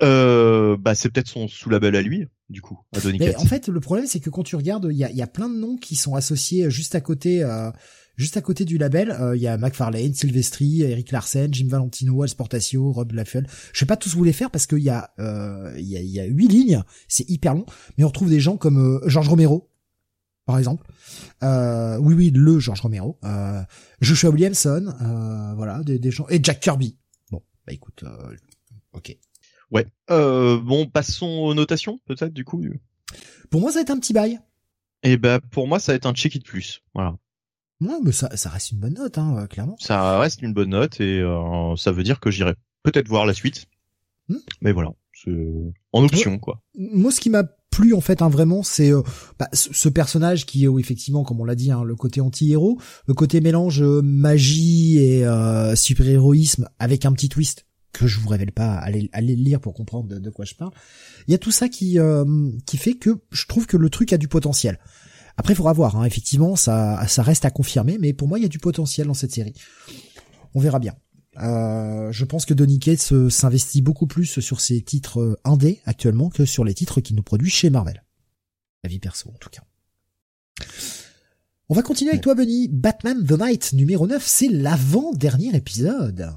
[0.04, 3.80] Euh, bah c'est peut-être son sous-label à lui, du coup, à Donny en fait, le
[3.80, 5.78] problème, c'est que quand tu regardes, il y a, il y a plein de noms
[5.78, 7.70] qui sont associés juste à côté, euh,
[8.22, 9.12] juste à côté du label.
[9.12, 13.48] Euh, Il y a McFarlane, Silvestri, Eric Larsen, Jim Valentino, Alsportacio, Rob Laffel.
[13.74, 16.00] Je sais pas tous vous les faire parce qu'il y a, euh, il y a,
[16.00, 17.66] il y a huit lignes, c'est hyper long.
[17.98, 19.70] Mais on retrouve des gens comme euh, George Romero,
[20.46, 20.88] par exemple.
[21.44, 23.18] Euh, oui, oui, le George Romero.
[23.24, 23.62] Euh,
[24.00, 26.98] Joshua Williamson, euh, voilà, des, des gens et Jack Kirby.
[27.32, 28.36] Bon, bah écoute, euh,
[28.94, 29.18] ok.
[29.72, 29.86] Ouais.
[30.10, 32.64] Euh, bon, passons aux notations, peut-être, du coup.
[33.50, 34.40] Pour moi, ça va être un petit bail.
[35.04, 36.84] Et bah pour moi, ça va être un check it plus.
[36.94, 37.16] Voilà.
[37.82, 39.76] Ouais, mais ça, ça reste une bonne note, hein, euh, clairement.
[39.80, 42.54] Ça reste une bonne note et euh, ça veut dire que j'irai
[42.84, 43.66] peut-être voir la suite.
[44.30, 44.38] Hmm.
[44.62, 45.32] Mais voilà, c'est
[45.92, 46.62] en option, quoi.
[46.76, 49.02] moi ce qui m'a plu en fait hein, vraiment c'est euh,
[49.40, 52.80] bah, ce personnage qui est euh, effectivement comme on l'a dit hein, le côté anti-héros
[53.08, 58.28] le côté mélange euh, magie et euh, super-héroïsme avec un petit twist que je vous
[58.28, 60.72] révèle pas allez, allez le lire pour comprendre de, de quoi je parle
[61.28, 62.26] il y a tout ça qui euh,
[62.66, 64.78] qui fait que je trouve que le truc a du potentiel
[65.38, 68.42] après il faudra voir hein, effectivement ça ça reste à confirmer mais pour moi il
[68.42, 69.54] y a du potentiel dans cette série
[70.54, 70.94] on verra bien
[71.40, 75.80] euh, je pense que Donny Cates euh, s'investit beaucoup plus sur ses titres euh, indés
[75.86, 78.04] actuellement que sur les titres qu'il nous produit chez Marvel.
[78.84, 79.62] La vie perso, en tout cas.
[81.70, 82.68] On va continuer avec toi, Bunny.
[82.68, 86.34] Batman The Night numéro 9, c'est l'avant-dernier épisode.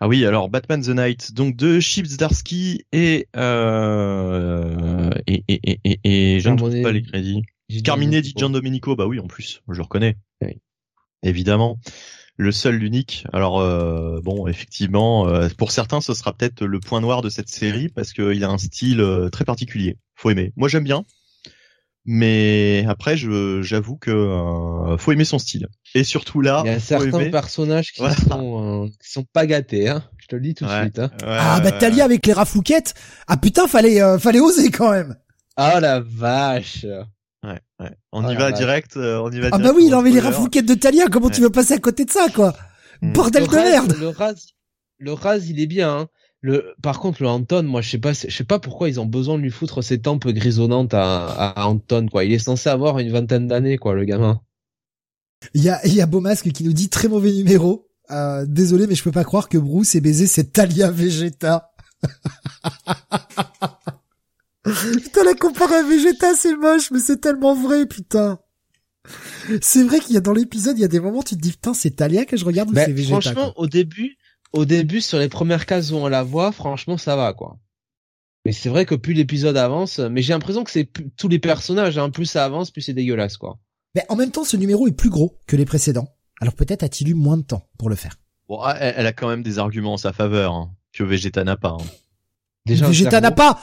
[0.00, 6.00] Ah oui, alors Batman the Night, donc de Chip Zdarsky et euh, et et et
[6.04, 7.42] et, je ne trouve pas les crédits.
[7.82, 10.16] Carmine dit- Gian Domenico, bah oui, en plus, je le reconnais.
[10.40, 10.60] Oui.
[11.22, 11.78] Évidemment.
[12.40, 13.24] Le seul, l'unique.
[13.32, 17.48] Alors euh, bon, effectivement, euh, pour certains, ce sera peut-être le point noir de cette
[17.48, 19.96] série parce qu'il a un style euh, très particulier.
[20.14, 20.52] Faut aimer.
[20.54, 21.04] Moi, j'aime bien,
[22.10, 25.68] mais après, je j'avoue que euh, faut aimer son style.
[25.94, 28.16] Et surtout là, Il y a certains aimer- personnages qui Voilà.
[28.16, 30.02] sont euh, qui sont pas gâtés, hein.
[30.16, 30.80] Je te le dis tout de Ouais.
[30.84, 30.98] suite.
[30.98, 31.10] Hein.
[31.22, 32.94] Ouais, ah bah Talia avec les raflouquettes.
[33.26, 35.16] Ah putain, fallait euh, fallait oser quand même.
[35.56, 36.86] Ah la vache.
[37.44, 37.90] ouais, ouais.
[38.12, 38.96] On Oh y va direct.
[38.96, 39.48] euh, on y va.
[39.48, 40.34] Ah bah direct oui, non mais les spoiler.
[40.34, 42.54] raflouquettes de Talia, comment tu veux passer à côté de ça quoi?
[43.02, 43.12] Hmm.
[43.12, 43.96] Bordel le de raz, merde.
[44.00, 44.34] Le raz,
[44.98, 45.90] le raz, il est bien.
[45.98, 46.08] Hein.
[46.40, 49.06] Le, par contre, le Anton, moi, je sais pas, je sais pas pourquoi ils ont
[49.06, 52.24] besoin de lui foutre ces tempes grisonnantes à, à Anton, quoi.
[52.24, 54.40] Il est censé avoir une vingtaine d'années, quoi, le gamin.
[55.54, 57.86] Il y a il y a Beaumasque qui nous dit très mauvais numéro.
[58.10, 61.70] Euh, désolé mais je peux pas croire que Bruce ait baisé cette Talia Vegeta.
[64.64, 68.38] putain la comparé à Vegeta c'est moche mais c'est tellement vrai putain.
[69.62, 71.40] C'est vrai qu'il y a dans l'épisode il y a des moments où tu te
[71.40, 73.20] dis putain c'est Talia que je regarde ou Mais c'est Vegeta.
[73.20, 73.62] franchement, quoi.
[73.62, 74.16] au début,
[74.52, 77.58] au début, sur les premières cases où on la voit, franchement, ça va, quoi.
[78.44, 81.38] Mais c'est vrai que plus l'épisode avance, mais j'ai l'impression que c'est plus- tous les
[81.38, 83.58] personnages, hein, plus ça avance, plus c'est dégueulasse, quoi.
[83.94, 86.08] Mais en même temps ce numéro est plus gros que les précédents.
[86.40, 88.16] Alors peut-être a-t-il eu moins de temps pour le faire.
[88.48, 91.42] Bon, ah, elle, elle a quand même des arguments en sa faveur hein, que Vegeta
[91.44, 91.76] n'a pas.
[91.80, 91.84] hein.
[92.64, 93.60] Déjà, Vegeta n'a pas.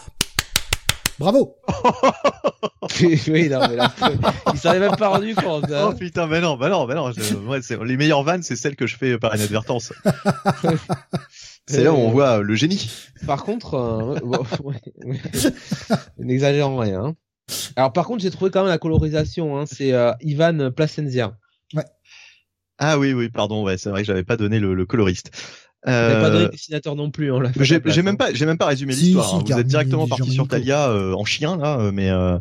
[1.20, 1.56] Bravo.
[3.02, 3.94] oui, non, mais là,
[4.54, 5.90] il s'en est même pas rendu compte, hein.
[5.92, 7.12] Oh putain, mais non, bah non, bah non.
[7.12, 9.94] je- moi, c'est- les meilleures vannes, c'est celles que je fais par inadvertance.
[11.68, 12.90] c'est là où on voit le génie.
[13.26, 15.22] Par contre, euh, ouais, ouais, ouais.
[16.20, 17.04] n'exagérons rien.
[17.06, 17.16] hein.
[17.76, 21.38] Alors par contre, j'ai trouvé quand même la colorisation, hein, c'est euh, Ivan Placenzia.
[22.78, 25.32] Ah oui, oui, pardon, ouais, c'est vrai que j'avais pas donné le, le coloriste.
[25.86, 27.60] N'a pas Euh, donné le dessinateur non plus, on l'a fait.
[27.62, 28.16] à J'ai même hein.
[28.18, 29.30] pas, j'ai même pas résumé Si, l'histoire.
[29.30, 29.44] si, hein.
[29.46, 30.48] Vous êtes directement parti sur.
[30.48, 32.40] Talia euh, en chien là, euh, mais euh,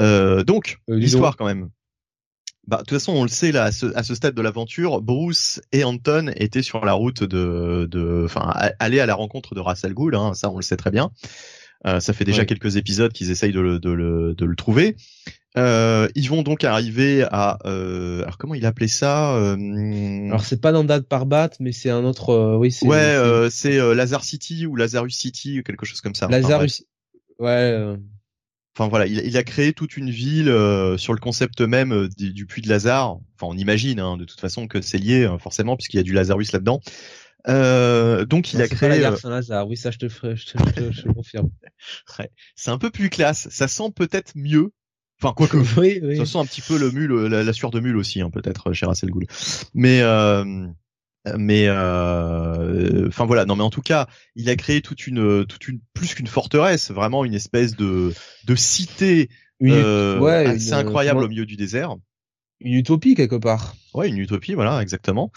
[0.00, 1.70] euh, donc Euh, l'histoire quand même.
[2.68, 5.00] bah, de toute façon, on le sait là, à ce, à ce stade de l'aventure,
[5.02, 9.60] Bruce et Anton étaient sur la route de, de, enfin, aller à la rencontre de
[9.60, 10.14] Russell Gould.
[10.14, 11.10] Hein, ça, on le sait très bien.
[11.86, 12.46] Euh, ça fait déjà Ouais.
[12.46, 14.96] quelques épisodes qu'ils essayent de le, de le, de le trouver.
[15.58, 19.56] Euh, ils vont donc arriver à, euh, alors comment il appelait ça euh,
[20.28, 22.30] Alors c'est pas dans date par bat, mais c'est un autre.
[22.30, 22.86] euh, oui, c'est.
[22.86, 26.26] Ouais, c'est euh, c'est euh, Lazar City ou Lazarus City ou quelque chose comme ça.
[26.26, 26.36] Enfin.
[26.36, 26.84] Lazarus.
[27.38, 27.48] Ouais.
[27.48, 27.96] euh,
[28.76, 32.32] Enfin voilà, il, il a créé toute une ville euh, sur le concept même du,
[32.32, 33.16] du puits de Lazare.
[33.34, 36.04] Enfin, on imagine hein, de toute façon que c'est lié hein, forcément puisqu'il y a
[36.04, 36.80] du Lazarus là-dedans.
[37.48, 39.02] Euh, donc il non, a c'est pas la créé.
[39.02, 39.66] gare Saint-Lazare.
[39.68, 41.50] Oui, ça je te ferai, je te, je te- je confirme.
[42.18, 43.48] ouais, c'est un peu plus classe.
[43.50, 44.72] Ça sent peut-être mieux.
[45.20, 45.56] Enfin quoique.
[45.80, 46.16] oui, oui.
[46.16, 48.72] Ça sent un petit peu le mule, la, la sueur de mule aussi, hein, peut-être
[48.72, 49.26] chez Russell Gould.
[49.74, 50.66] Mais euh,
[51.36, 53.44] mais euh, enfin voilà.
[53.44, 56.90] Non, mais en tout cas, il a créé toute une toute une plus qu'une forteresse,
[56.90, 58.12] vraiment une espèce de
[58.46, 59.28] de cité
[59.60, 61.96] Une, euh, ouais, assez une- incroyable comment- au milieu du désert.
[62.60, 63.74] Une utopie quelque part.
[63.94, 65.30] Ouais, une utopie, voilà, exactement.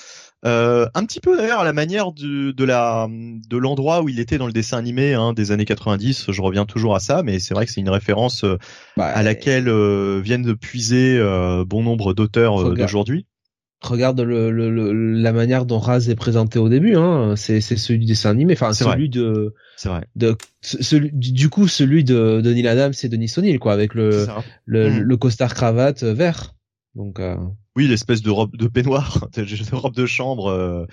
[0.46, 4.20] Euh, un petit peu d'ailleurs à la manière du, de la de l'endroit où il
[4.20, 6.32] était dans le dessin animé hein, des années 90.
[6.32, 8.58] Je reviens toujours à ça, mais c'est vrai que c'est une référence euh,
[8.98, 13.26] Bah, à laquelle euh, viennent de puiser euh, bon nombre d'auteurs euh, d'aujourd'hui.
[13.84, 16.96] Regarde le, le, le- la manière dont Raz est présenté au début.
[16.96, 17.36] Hein.
[17.36, 18.54] C'est celui du dessin animé.
[18.54, 20.06] Enfin, celui de C'est vrai.
[20.16, 24.28] de celui, du coup celui de, de Neil Adams et Denis O'Neill quoi, avec le
[24.66, 25.00] le, Mm.
[25.00, 26.54] le costard cravate vert.
[26.96, 27.38] Donc euh,
[27.76, 30.86] Oui, l'espèce de robe de peignoir, de, robe de chambre, euh,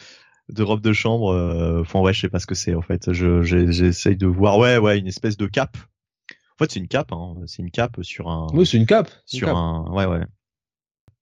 [0.48, 1.32] de robe de chambre.
[1.32, 3.12] euh, Enfin ouais, je sais pas ce que c'est en fait.
[3.12, 4.58] Je j'essaye de voir.
[4.58, 5.76] Ouais, ouais, une espèce de cape.
[5.76, 7.12] En fait, c'est une cape.
[7.12, 7.34] Hein.
[7.46, 8.46] C'est une cape sur un.
[8.52, 9.08] oui, c'est une cape.
[9.32, 9.56] une sur cape.
[9.56, 10.24] un ouais ouais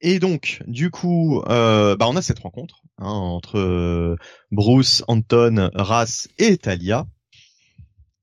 [0.02, 4.16] et donc du coup euh, bah on a cette rencontre hein, entre euh,
[4.50, 7.06] Bruce Anton Ras et Talia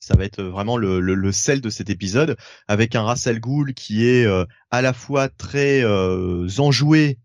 [0.04, 2.36] ça va être vraiment le, le, sel de cet épisode
[2.68, 7.20] avec un Russell Gould qui est euh, à la fois très euh, enjoué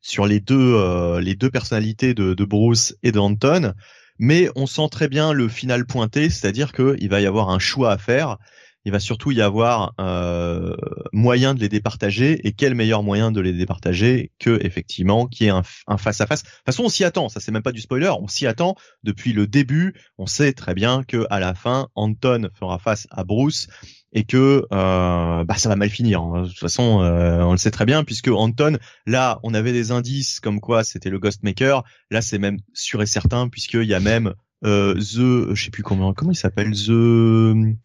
[0.00, 3.74] sur les deux euh, les deux personnalités de, de Bruce et d'Anton
[4.18, 7.58] mais on sent très bien le final pointé c'est-à-dire que il va y avoir un
[7.58, 8.38] choix à faire
[8.84, 10.74] il va surtout y avoir euh,
[11.12, 15.50] moyen de les départager et quel meilleur moyen de les départager que effectivement qui est
[15.50, 16.42] un, un face à face.
[16.42, 18.74] De toute façon, on s'y attend, ça c'est même pas du spoiler, on s'y attend
[19.02, 19.94] depuis le début.
[20.18, 23.68] On sait très bien que à la fin, Anton fera face à Bruce
[24.12, 26.22] et que euh, bah ça va mal finir.
[26.22, 29.92] De toute façon, euh, on le sait très bien puisque Anton, là, on avait des
[29.92, 31.84] indices comme quoi c'était le Ghostmaker.
[32.10, 34.34] Là, c'est même sûr et certain puisqu'il y a même
[34.64, 37.76] euh, The, je sais plus comment comment il s'appelle The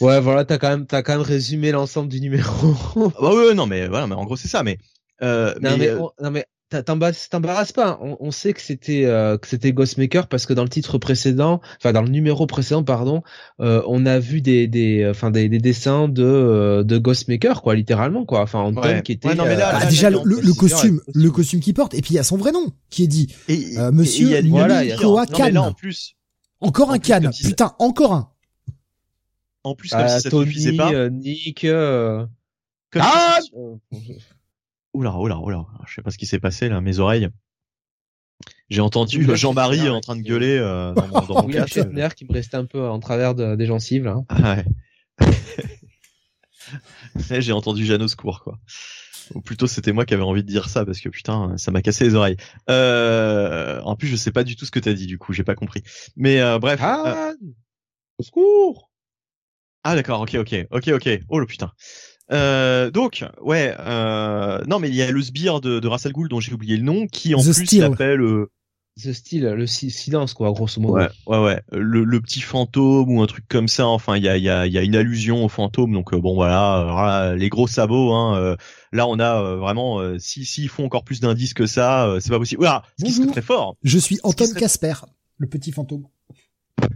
[0.00, 2.74] Ouais, voilà, t'as quand même t'as quand même résumé l'ensemble du numéro.
[2.96, 4.62] Ah bah ouais, non mais voilà, mais en gros c'est ça.
[4.62, 4.78] Mais
[5.22, 6.46] euh, non mais, mais, euh, on- non mais
[6.84, 7.88] t'embarrasses pas.
[7.88, 7.98] hein.
[8.00, 11.60] On, on sait que c'était euh, que c'était Ghostmaker parce que dans le titre précédent,
[11.78, 13.22] enfin dans le numéro précédent pardon,
[13.60, 17.74] euh, on a vu des des enfin des, des dessins de euh, de Ghostmaker quoi,
[17.74, 18.40] littéralement quoi.
[18.42, 19.02] Enfin Anton Ouais.
[19.02, 20.18] qui était Ouais, non, mais là, euh, Bah, là, déjà le,
[20.54, 23.08] costume, le costume qu'il porte, et puis il y a son vrai nom qui est
[23.08, 23.34] dit.
[23.48, 24.84] et, Euh, et- monsieur et il y a du voilà, pire.
[24.84, 25.66] il y a- Koa Non, mais là Khan.
[25.66, 26.14] en plus,
[26.60, 28.28] Encore En un plus, canne, putain, encore un.
[29.64, 30.92] En plus comme euh, si ça Tony, suffisait pas.
[30.92, 31.64] euh, Nick.
[31.64, 32.26] euh,
[32.90, 33.52] Comme Ah si-
[34.92, 35.66] Oula, oula, oula.
[35.86, 37.28] Je sais pas ce qui s'est passé là, mes oreilles.
[38.70, 41.74] J'ai entendu Jean-Marie en train de gueuler euh, dans mon, dans mon casque.
[41.74, 44.16] Shatner qui me restait un peu en travers de- des gencives là.
[44.28, 44.64] Ah ouais.
[47.40, 48.58] J'ai entendu Jeanne au secours, quoi.
[49.34, 51.82] Ou plutôt, c'était moi qui avais envie de dire ça, parce que putain, ça m'a
[51.82, 52.36] cassé les oreilles.
[52.68, 53.80] Euh...
[53.82, 55.54] En plus, je sais pas du tout ce que t'as dit, du coup, j'ai pas
[55.54, 55.82] compris.
[56.16, 56.80] Mais euh, bref.
[56.82, 57.32] Ah
[58.18, 58.89] Au secours
[59.84, 61.08] Ah d'accord, ok, ok, ok, ok.
[61.28, 61.72] Oh le putain.
[62.32, 66.30] Euh, donc, ouais, euh, non mais il y a le sbire de, de Russell Gould
[66.30, 67.80] dont j'ai oublié le nom, qui en The plus Steel.
[67.82, 68.50] s'appelle euh,
[68.96, 70.94] Ce style, le si- silence quoi, grosso modo.
[70.94, 73.86] ouais, ouais, ouais, le, le petit fantôme ou un truc comme ça.
[73.88, 75.92] Enfin, il y a, il y a, il y a une allusion au fantôme.
[75.92, 78.12] Donc euh, bon voilà, euh, les gros sabots.
[78.12, 78.56] Hein, euh,
[78.92, 82.20] là, on a euh, vraiment, euh, si s'ils font encore plus d'indices que ça, euh,
[82.20, 82.60] c'est pas possible.
[82.60, 83.76] Voilà, ce qui serait très fort.
[83.82, 84.94] Je suis Anton serait- Casper,
[85.38, 86.06] le petit fantôme.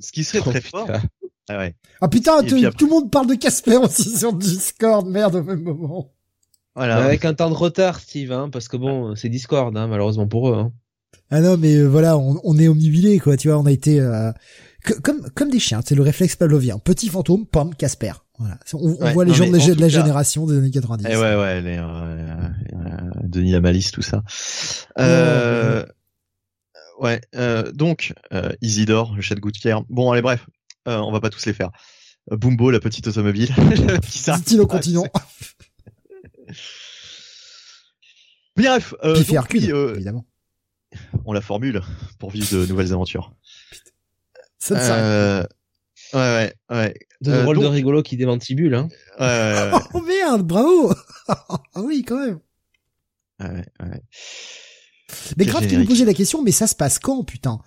[0.00, 0.86] Ce qui serait Oh, très putain.
[0.86, 1.00] fort.
[1.48, 1.74] Ah ouais.
[2.00, 5.06] Ah putain, Et tu- puis après- tout le monde parle de Casper aussi sur Discord,
[5.06, 6.12] merde au même moment.
[6.74, 6.96] Voilà.
[7.04, 10.50] Avec un temps de retard, Steve, hein, parce que bon, c'est Discord, hein, malheureusement pour
[10.50, 10.54] eux.
[10.56, 10.72] Hein.
[11.30, 14.00] Ah non, mais euh, voilà, on, on est omnibilé, quoi, tu vois, on a été...
[14.00, 14.32] euh,
[14.84, 16.78] que- comme, comme des chiens, c'est le réflexe pavlovien.
[16.78, 18.12] Petit fantôme, pomme, Casper.
[18.38, 18.58] Voilà.
[18.72, 21.06] On, on Ouais, voit les gens de la, de la cas- génération des années 90.
[21.08, 21.84] Eh ouais, ouais, les, euh,
[22.74, 24.22] euh, Denis la malice, tout ça.
[24.98, 25.84] Euh,
[27.00, 29.82] ouais, euh, donc euh, Isidore, le chat de gouttière.
[29.88, 30.46] Bon, allez, bref,
[30.88, 31.70] euh, on va pas tous les faire.
[32.32, 33.48] Euh, Bumbo, la petite automobile.
[34.08, 35.04] Stylo continent.
[38.56, 40.24] Bref, euh, donc, Hercule, euh, évidemment.
[41.24, 41.82] on la formule
[42.18, 43.32] pour vivre de nouvelles aventures.
[44.58, 45.44] Ça ne Euh,
[46.12, 46.94] Ouais, ouais, ouais.
[47.22, 48.88] De euh, drôle de rigolo qui démantibule, hein.
[49.18, 50.94] Ouais, oh merde, bravo
[51.28, 52.38] Ah oui, quand même.
[53.40, 54.02] Ouais, ouais.
[55.36, 57.58] Mais grave, tu nous posais la question, mais ça se passe quand, putain?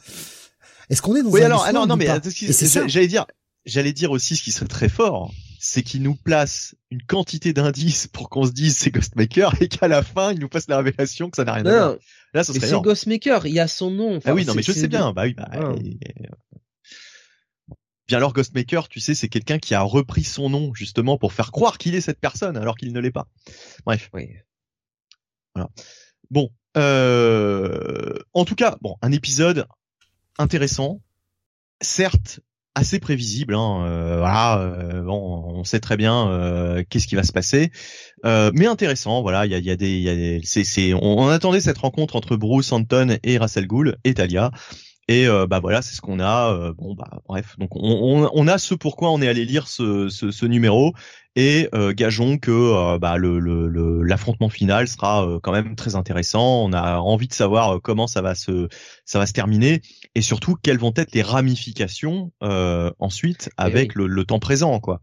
[0.89, 3.26] Est-ce qu'on est dans oui, un alors, ah non, non, mais c'est j'allais dire,
[3.65, 8.07] j'allais dire aussi ce qui serait très fort, c'est qu'il nous place une quantité d'indices
[8.07, 11.30] pour qu'on se dise c'est Ghostmaker et qu'à la fin il nous fasse la révélation
[11.30, 11.95] que ça n'a rien à voir.
[12.34, 14.19] Là, ce serait c'est Ghostmaker, il y a son nom.
[14.26, 15.11] ah oui, non, mais je sais bien.
[15.14, 15.49] Bah oui, bah.
[18.07, 21.51] Bien alors Ghostmaker, tu sais, c'est quelqu'un qui a repris son nom justement pour faire
[21.51, 23.27] croire qu'il est cette personne alors qu'il ne l'est pas.
[23.85, 24.09] Bref.
[24.14, 24.30] Oui.
[25.53, 25.69] Voilà.
[26.30, 28.18] Bon, euh...
[28.34, 29.68] en tout cas, bon, un épisode
[30.38, 31.01] intéressant,
[31.81, 32.41] certes
[32.76, 33.55] assez prévisible.
[33.55, 37.72] Hein, euh, voilà, euh, bon, on sait très bien euh, qu'est-ce qui va se passer,
[38.23, 39.22] mais intéressant.
[39.22, 41.59] Voilà, il y a, y a, des, y a des c'est, c'est, on, on, attendait
[41.59, 44.51] cette rencontre entre Bruce Anton et Russell Gould et Talia.
[45.09, 46.53] Et euh, bah voilà, c'est ce qu'on a.
[46.53, 50.09] Euh, bon bah bref, donc on, on, a ce pourquoi on est allé lire ce,
[50.09, 50.93] ce, ce numéro
[51.38, 56.65] et euh, gageons que bah, le, le, l'affrontement final sera quand même très intéressant.
[56.65, 58.68] On a envie de savoir comment ça va se
[59.05, 59.81] ça va se terminer
[60.15, 65.01] et surtout quelles vont être les ramifications ensuite eh avec le, le, temps présent quoi.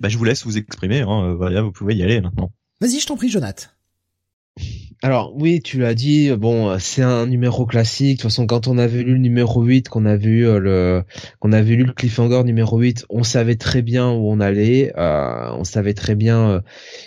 [0.00, 1.02] Bah je vous laisse vous exprimer.
[1.02, 2.50] Hein, voilà, vous pouvez y aller maintenant.
[2.80, 3.68] Vas-y, je t'en prie, Jonathan.
[5.04, 8.18] Alors oui, tu l'as dit, bon, c'est un numéro classique.
[8.18, 11.02] De toute façon, quand on avait lu le numéro 8, qu'on a vu euh, le
[11.40, 14.92] qu'on avait lu le cliffhanger numéro 8, on savait très bien où on allait.
[14.96, 16.60] Euh, on savait très bien euh,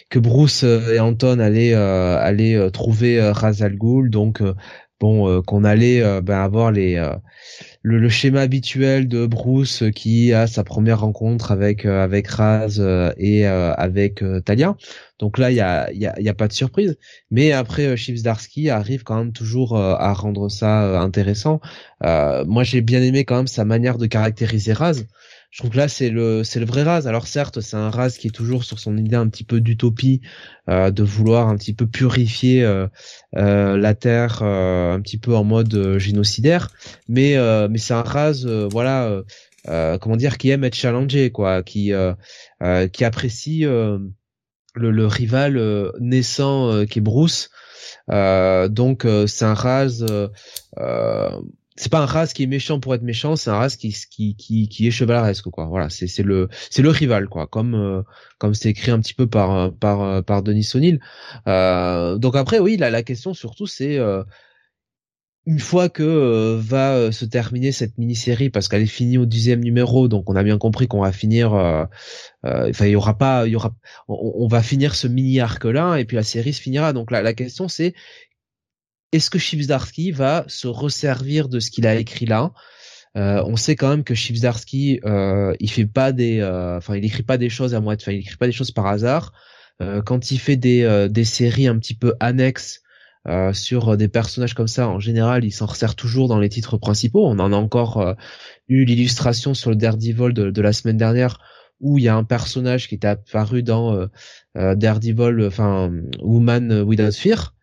[0.09, 4.43] que Bruce et Anton allaient aller trouver Razal Ghul, donc
[4.99, 7.01] bon qu'on allait ben, avoir les
[7.85, 12.79] le, schéma habituel de Bruce qui a sa première rencontre avec avec Raz
[13.17, 14.75] et avec Talia.
[15.19, 16.97] Donc là, il y a, y, a, y a pas de surprise.
[17.31, 18.25] Mais après, euh, Chips
[18.69, 21.61] arrive quand même toujours euh, à rendre ça euh, intéressant.
[22.01, 25.05] moi, j'ai bien aimé quand même sa manière de caractériser Raz.
[25.55, 27.07] Je trouve que là, c'est le, c'est le vrai Raz.
[27.07, 30.19] Alors certes, c'est un Raz qui est toujours sur son idée un petit peu d'utopie,
[30.67, 32.61] de vouloir un petit peu purifier
[33.31, 36.71] la Terre, un petit peu en mode génocidaire.
[37.07, 37.37] Mais,
[37.69, 39.23] mais c'est un Raz, voilà.
[40.01, 41.93] comment dire qui aime être challengé quoi qui
[42.91, 43.65] qui apprécie
[44.75, 47.49] le, le rival euh, naissant euh, qui est Bruce.
[48.11, 50.05] Euh, donc c'est un Raz.
[51.75, 54.35] C'est pas un Raz qui est méchant pour être méchant, c'est un Raz qui qui
[54.35, 55.65] qui, qui est chevaleresque quoi.
[55.65, 58.03] Voilà, c'est c'est le c'est le rival quoi, comme
[58.37, 60.99] comme c'est écrit un petit peu par par par Denis O'Neill.
[61.45, 63.99] donc après oui, la la question surtout c'est
[65.45, 69.25] une fois que euh, va euh, se terminer cette mini-série, parce qu'elle est finie au
[69.25, 71.85] dixième numéro, donc on a bien compris qu'on va finir, euh,
[72.43, 73.75] enfin il y aura pas, il y aura,
[74.07, 76.93] on, va finir ce mini arc là, et puis la série se finira.
[76.93, 77.93] Donc la, la question c'est,
[79.11, 82.51] est-ce que Chibzarsky va se resservir de ce qu'il a écrit là?
[83.15, 87.49] On sait quand même que Chibzarsky, il fait pas des, enfin il écrit pas des
[87.49, 89.31] choses à moitié, enfin il écrit pas des choses par hasard.
[90.05, 92.81] quand il fait des des séries un petit peu annexes
[93.27, 96.77] euh, sur des personnages comme ça, en général, il s'en resserre toujours dans les titres
[96.77, 97.25] principaux.
[97.25, 98.13] On en a encore euh,
[98.67, 101.39] eu l'illustration sur le Daredevil de, de, la semaine dernière,
[101.79, 104.07] où il y a un personnage qui était apparu dans
[104.55, 105.91] euh, Daredevil, enfin
[106.21, 107.55] Woman Without Fear,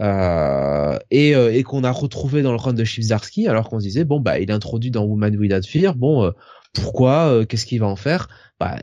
[0.00, 4.20] et, et qu'on a retrouvé dans le run de Chibzarsky, alors qu'on se disait bon
[4.20, 6.32] bah il est introduit dans Woman Without Fear, bon
[6.72, 8.28] pourquoi, qu'est-ce qu'il va en faire?
[8.58, 8.78] Bah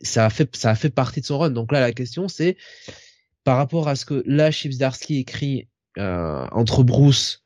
[0.00, 1.50] ça a fait ça a fait partie de son run.
[1.50, 2.56] Donc là la question c'est
[3.44, 5.68] par rapport à ce que là Chips Darsky écrit
[5.98, 7.42] euh, entre Bruce,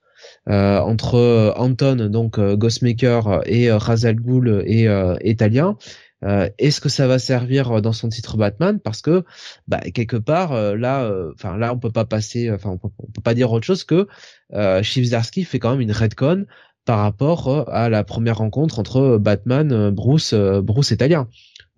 [0.49, 4.89] euh, entre euh, Anton, donc Ghostmaker et Razal Ghul et
[5.23, 5.77] Italien,
[6.23, 8.79] est-ce que ça va servir dans son titre Batman?
[8.79, 9.25] Parce que
[9.69, 13.51] bah, quelque part là, enfin là on peut pas passer, enfin on peut, pas dire
[13.53, 14.07] autre chose que
[14.53, 16.47] euh, fait quand même une redcon
[16.85, 21.29] par rapport à la première rencontre entre Batman, Bruce, Bruce Italien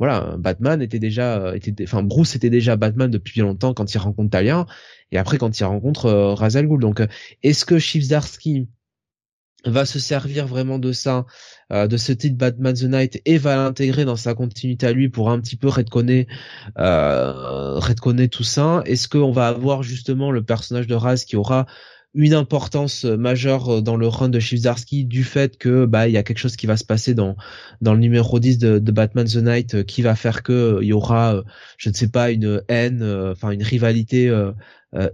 [0.03, 3.99] voilà, Batman était déjà, euh, était, enfin Bruce était déjà Batman depuis longtemps quand il
[3.99, 4.67] rencontre Talia,
[5.13, 6.67] et après quand il rencontre euh, Razal.
[6.67, 7.07] Donc, euh,
[7.45, 8.69] est-ce que Chivzarsky
[9.65, 11.25] va se servir vraiment de ça,
[11.73, 15.31] de ce titre Batman the Night, et va l'intégrer dans sa continuité à lui pour
[15.31, 16.27] un petit peu redconner,
[16.77, 18.83] redconner tout ça.
[18.87, 21.67] Est-ce qu'on va avoir justement le personnage de Raz qui aura
[22.15, 26.13] une importance euh, majeure euh, dans le run de Chivzarsky du fait que bah il
[26.13, 27.37] y a quelque chose qui va se passer dans
[27.81, 30.89] dans le numéro 10 de, de Batman the Night euh, qui va faire que il
[30.89, 31.43] y aura
[31.79, 34.31] je ne sais pas une haine enfin une rivalité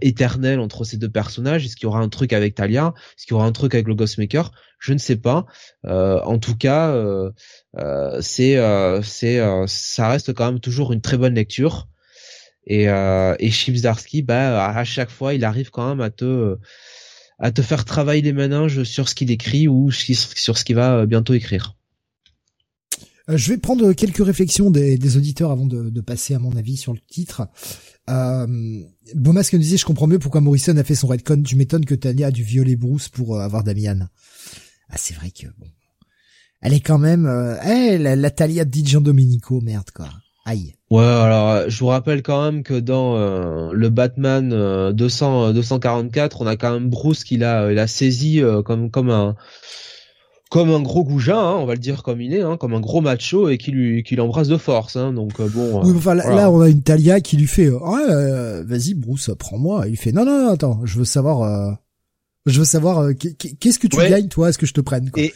[0.01, 1.65] éternelle entre ces deux personnages?
[1.65, 2.93] Est-ce qu'il y aura un truc avec Talia?
[3.17, 4.51] Est-ce qu'il y aura un truc avec le Ghostmaker?
[4.79, 5.45] Je ne sais pas.
[5.83, 6.93] En tout cas
[8.19, 8.57] c'est
[9.03, 11.87] c'est ça reste quand même toujours une très bonne lecture.
[12.69, 13.51] Et, euh, et
[14.21, 16.57] bah, à chaque fois, il arrive quand même à te,
[17.39, 21.05] à te faire travailler les méninges sur ce qu'il écrit ou sur ce qu'il va
[21.07, 21.78] bientôt écrire.
[23.29, 26.93] Euh, je vais prendre quelques réflexions des, auditeurs avant de, passer à mon avis sur
[26.93, 27.47] le titre.
[28.09, 28.47] Euh,
[29.13, 31.41] Beaumasque nous disait, je comprends mieux pourquoi Morrison a fait son redcon.
[31.43, 34.07] Tu m'étonnes que Tania a dû violer Bruce pour euh, avoir Damian.
[34.89, 35.67] Ah, c'est vrai que bon,
[36.61, 40.09] elle est quand même, euh, hey, la, la Talia de Gian Domenico, merde quoi.
[40.45, 40.73] Aïe.
[40.89, 46.47] Ouais, alors je vous rappelle quand même que dans euh, le Batman 200 244, on
[46.47, 49.35] a quand même Bruce qui l'a il a saisi comme comme un
[50.49, 52.79] comme un gros goujat, hein, on va le dire comme il est, hein, comme un
[52.79, 54.95] gros macho et qui lui qui l'embrasse de force.
[54.95, 55.85] Hein, donc euh, bon.
[55.85, 59.87] Euh, enfin, là, on a une Talia qui lui fait, euh, vas-y Bruce, prends-moi.
[59.87, 61.77] Il fait, non non non, attends, je veux savoir,
[62.47, 65.23] je veux savoir, qu'est-ce que tu gagnes toi, est-ce que je te prenne quoi?
[65.23, 65.33] Et...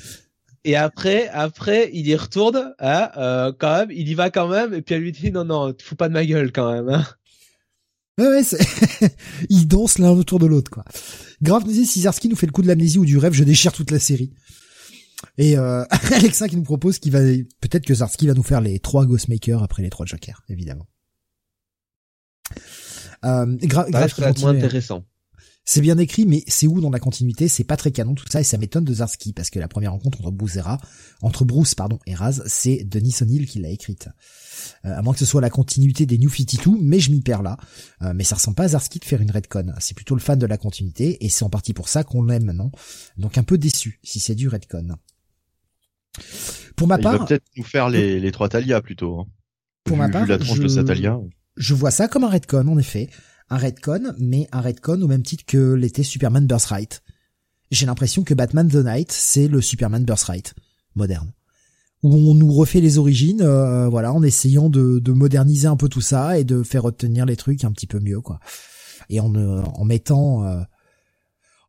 [0.65, 4.81] Et après, après, il y retourne, hein, quand même, il y va quand même, et
[4.81, 6.87] puis elle lui dit non non, te fous pas de ma gueule quand même.
[6.87, 7.03] Hein.
[8.17, 8.43] Ouais, ouais,
[9.49, 10.85] ils dansent l'un autour de l'autre, quoi.
[11.41, 13.99] Grave Zarski nous fait le coup de l'amnésie ou du rêve, je déchire toute la
[13.99, 14.31] série.
[15.37, 15.83] Et euh,
[16.13, 19.63] Alexa qui nous propose qu'il va peut-être que Zarski va nous faire les trois Ghostmakers
[19.63, 20.87] après les trois Jokers, évidemment.
[23.25, 25.05] Euh, gra grave moins intéressant.
[25.65, 27.47] C'est bien écrit, mais c'est où dans la continuité?
[27.47, 29.93] C'est pas très canon tout ça, et ça m'étonne de Zarski parce que la première
[29.93, 30.61] rencontre entre Bruce et
[31.21, 34.09] entre Bruce pardon et Raz, c'est Denis O'Neill qui l'a écrite.
[34.85, 37.43] Euh, à moins que ce soit la continuité des New 52, mais je m'y perds
[37.43, 37.57] là.
[38.01, 39.71] Euh, mais ça ressemble pas à Zarski de faire une redcon.
[39.79, 42.51] C'est plutôt le fan de la continuité, et c'est en partie pour ça qu'on l'aime,
[42.51, 42.69] non?
[43.15, 44.97] Donc un peu déçu si c'est du redcon.
[46.75, 49.19] Pour ma part, il va peut-être nous faire les, les trois Talia plutôt.
[49.19, 49.25] Hein.
[49.83, 51.19] Pour ma part, la je, de sa Talia.
[51.57, 53.09] je vois ça comme un redcon en effet,
[53.49, 57.03] un redcon, mais un redcon au même titre que l'était Superman Birthright.
[57.71, 60.53] J'ai l'impression que Batman the Night c'est le Superman Birthright
[60.95, 61.33] moderne,
[62.03, 65.89] où on nous refait les origines, euh, voilà, en essayant de, de, moderniser un peu
[65.89, 68.39] tout ça et de faire retenir les trucs un petit peu mieux, quoi,
[69.09, 70.61] et en, euh, en mettant euh,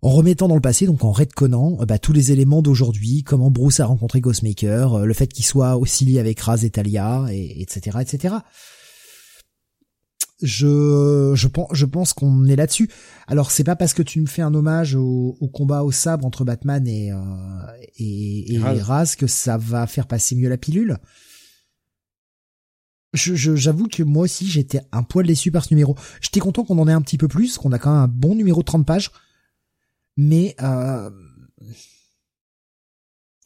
[0.04, 3.50] en remettant dans le passé, donc en redconnant euh, bah, tous les éléments d'aujourd'hui, comment
[3.50, 7.24] Bruce a rencontré Ghostmaker, euh, le fait qu'il soit aussi lié avec Raz et Talia,
[7.30, 8.34] et, etc., etc.
[10.42, 12.90] Je, je pense, je pense qu'on est là-dessus.
[13.26, 16.44] Alors c'est pas parce que tu me fais un hommage au, combat au sabre entre
[16.44, 17.16] Batman et euh,
[17.96, 19.14] et, Raz.
[19.16, 20.98] que ça va faire passer mieux la pilule.
[23.14, 25.96] Je, j'avoue que moi aussi j'étais un poil déçu par ce numéro.
[26.20, 28.34] J'étais content qu'on en ait un petit peu plus, qu'on a quand même un bon
[28.34, 29.10] numéro de 30 pages
[30.16, 31.10] mais euh,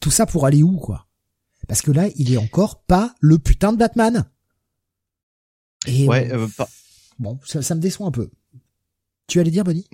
[0.00, 1.06] tout ça pour aller où quoi?
[1.66, 4.24] Parce que là, il est encore pas le putain de Batman.
[5.86, 6.46] Et ouais, euh,
[7.18, 8.30] bon, ça, me déçoit un peu.
[9.26, 9.86] Tu allais dire, Bonnie?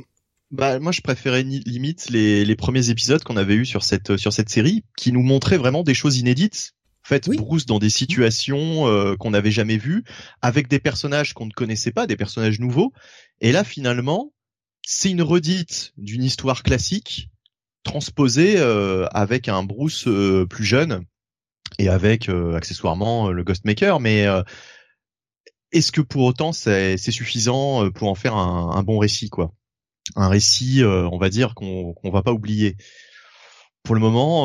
[0.50, 4.32] Bah moi je préférais limite les, les premiers épisodes qu'on avait eu sur cette sur
[4.32, 9.16] cette série qui nous montraient vraiment des choses inédites fait Bruce dans des situations euh,
[9.16, 10.04] qu'on n'avait jamais vues
[10.42, 12.92] avec des personnages qu'on ne connaissait pas des personnages nouveaux
[13.40, 14.32] et là finalement
[14.84, 17.30] c'est une redite d'une histoire classique
[17.82, 21.04] transposée euh, avec un Bruce euh, plus jeune
[21.78, 24.00] et avec euh, accessoirement le Ghostmaker.
[24.00, 24.26] Mais
[25.72, 29.52] est-ce que pour autant c'est suffisant pour en faire un, bon récit, quoi?
[30.16, 32.76] Un récit, on va dire qu'on qu'on va pas oublier.
[33.82, 34.44] Pour le moment,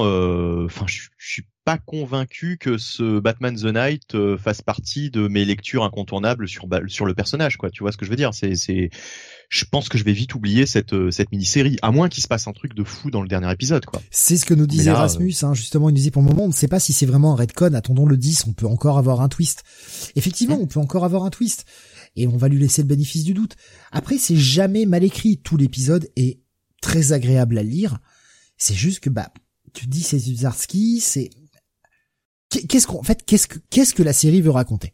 [0.66, 5.84] enfin, je suis pas convaincu que ce Batman the Night fasse partie de mes lectures
[5.84, 7.70] incontournables sur sur le personnage, quoi.
[7.70, 8.34] Tu vois ce que je veux dire?
[8.34, 8.90] C'est c'est
[9.50, 12.28] je pense que je vais vite oublier cette euh, cette mini-série, à moins qu'il se
[12.28, 14.02] passe un truc de fou dans le dernier épisode, quoi.
[14.10, 16.54] C'est ce que nous disait Rasmus, hein, justement, il nous pour le moment, on ne
[16.54, 19.30] sait pas si c'est vraiment un redcon, attendons le 10, on peut encore avoir un
[19.30, 19.64] twist.
[20.16, 21.66] Effectivement, on peut encore avoir un twist.
[22.16, 23.56] Et on va lui laisser le bénéfice du doute.
[23.92, 26.40] Après, c'est jamais mal écrit, tout l'épisode est
[26.82, 28.00] très agréable à lire.
[28.58, 29.32] C'est juste que, bah,
[29.74, 31.30] tu dis c'est Zuzarski, c'est,
[32.50, 34.94] qu'est-ce qu'en fait, qu'est-ce que, qu'est-ce que la série veut raconter?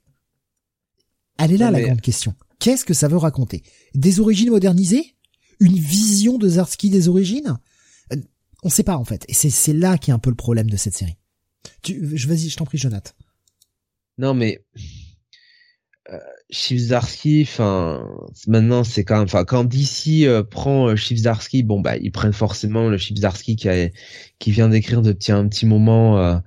[1.38, 2.34] Elle est là, la grande question.
[2.60, 3.64] Qu'est-ce que ça veut raconter?
[3.94, 5.16] Des origines modernisées?
[5.60, 7.58] Une vision de Zarski des origines?
[8.14, 8.18] Euh,
[8.64, 9.26] On sait pas en fait.
[9.28, 11.18] Et c'est là qui est un peu le problème de cette série.
[11.82, 13.12] Tu, je vas-y, je t'en prie, Jonathan.
[14.18, 14.66] Non mais
[16.10, 16.20] euh,
[16.52, 18.08] Zarsky, enfin
[18.48, 22.88] maintenant c'est quand enfin quand DC euh, prend euh, Zarsky, bon bah ils prennent forcément
[22.88, 23.90] le Zarsky qui a,
[24.38, 26.38] qui vient d'écrire depuis un petit moment euh,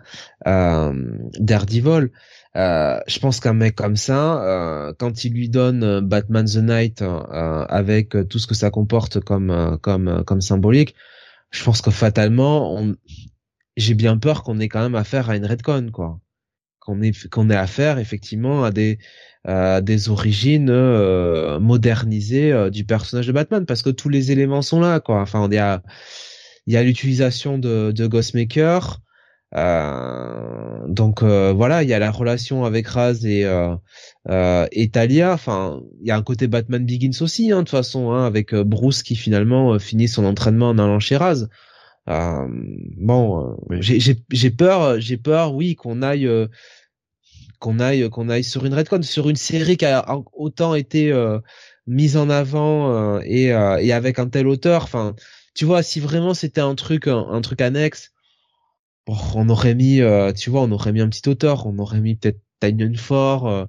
[0.47, 0.93] euh,
[1.39, 2.11] Daredevil.
[2.57, 6.57] Euh, je pense qu'un mec comme ça, euh, quand il lui donne euh, Batman the
[6.57, 10.95] Night avec tout ce que ça comporte comme comme comme symbolique,
[11.51, 12.97] je pense que fatalement, on...
[13.77, 16.21] j'ai bien peur qu'on ait quand même affaire à une redcon, quoi.
[16.81, 18.99] Qu'on ait qu'on ait affaire effectivement à des
[19.47, 20.73] des origines
[21.59, 25.21] modernisées du personnage de Batman, parce que tous les éléments sont là, quoi.
[25.21, 25.83] Enfin, il y a
[26.67, 29.01] il y a l'utilisation de de Ghostmaker.
[29.55, 33.75] Euh, donc euh, voilà, il y a la relation avec Raz et euh,
[34.29, 35.33] euh et Talia.
[35.33, 38.55] Enfin, il y a un côté Batman Begins aussi, hein, de toute façon, hein, avec
[38.55, 41.49] Bruce qui finalement finit son entraînement en allant chez Raz.
[42.07, 46.29] bon, j'ai peur, j'ai peur, oui, qu'on aille
[47.59, 50.05] qu'on aille qu'on aille sur une redcon, sur une série qui a
[50.35, 51.13] autant été
[51.87, 54.85] mise en avant et, et avec un tel auteur.
[54.85, 55.15] Enfin,
[55.55, 58.13] tu vois, si vraiment c'était un truc un, truc annexe,
[59.07, 60.01] on aurait mis,
[60.37, 63.69] tu vois, on aurait mis un petit auteur, on aurait mis peut-être Tynion Ford,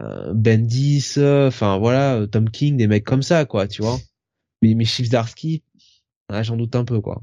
[0.00, 3.98] euh, Bendis, enfin voilà, Tom King, des mecs comme ça, quoi, tu vois.
[4.62, 5.62] Mais, mais Darsky,
[6.42, 7.22] j'en doute un peu, quoi.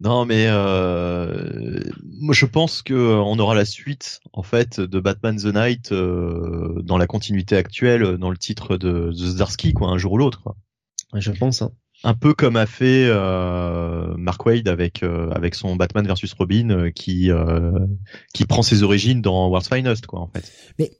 [0.00, 5.00] Non, mais euh, moi je pense que euh, on aura la suite en fait de
[5.00, 9.88] Batman the Night euh, dans la continuité actuelle, dans le titre de, The Zdarsky, quoi,
[9.88, 10.54] un jour ou l'autre.
[11.14, 11.62] Je pense.
[11.62, 11.72] Hein.
[12.04, 17.30] Un peu comme a fait euh, Mark Wade avec avec son Batman versus Robin, qui
[18.32, 20.52] qui prend ses origines dans World's Finest, quoi, en fait.
[20.78, 20.92] Mais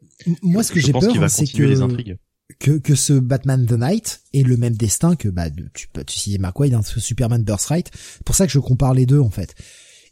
[0.43, 2.17] moi, ce que j'ai peur, c'est que les intrigues
[2.59, 6.19] que, que ce Batman The Night ait le même destin que bah tu peux tu
[6.19, 7.91] citais McQuaid dans ce Superman Birthright.
[7.93, 9.55] C'est pour ça que je compare les deux en fait.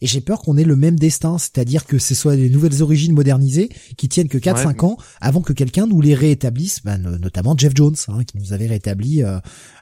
[0.02, 3.14] Et j'ai peur qu'on ait le même destin, c'est-à-dire que ce soit des nouvelles origines
[3.14, 7.72] modernisées qui tiennent que 4-5 ans avant que quelqu'un nous les réétablisse, bah, notamment Jeff
[7.74, 9.38] Jones, hein, qui nous avait rétabli euh,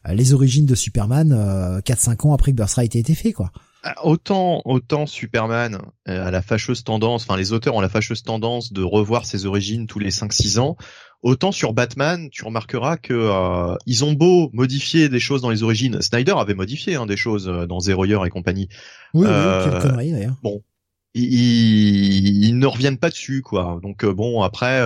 [0.08, 3.50] les origines de Superman euh, 4-5 ans après que Birthright ait été fait, quoi.
[3.86, 5.78] Ah, autant, autant Superman
[6.08, 9.44] euh, a la fâcheuse tendance, enfin les auteurs ont la fâcheuse tendance de revoir ses
[9.44, 10.78] origines tous les 5-6 ans,
[11.24, 15.62] Autant sur Batman, tu remarqueras que euh, ils ont beau modifier des choses dans les
[15.62, 16.02] origines.
[16.02, 18.68] Snyder avait modifié hein, des choses euh, dans Zero Year et compagnie.
[19.14, 20.36] Oui, euh, oui conneries d'ailleurs.
[20.42, 20.62] Bon,
[21.14, 23.80] ils, ils, ne reviennent pas dessus, quoi.
[23.82, 24.82] Donc bon, après,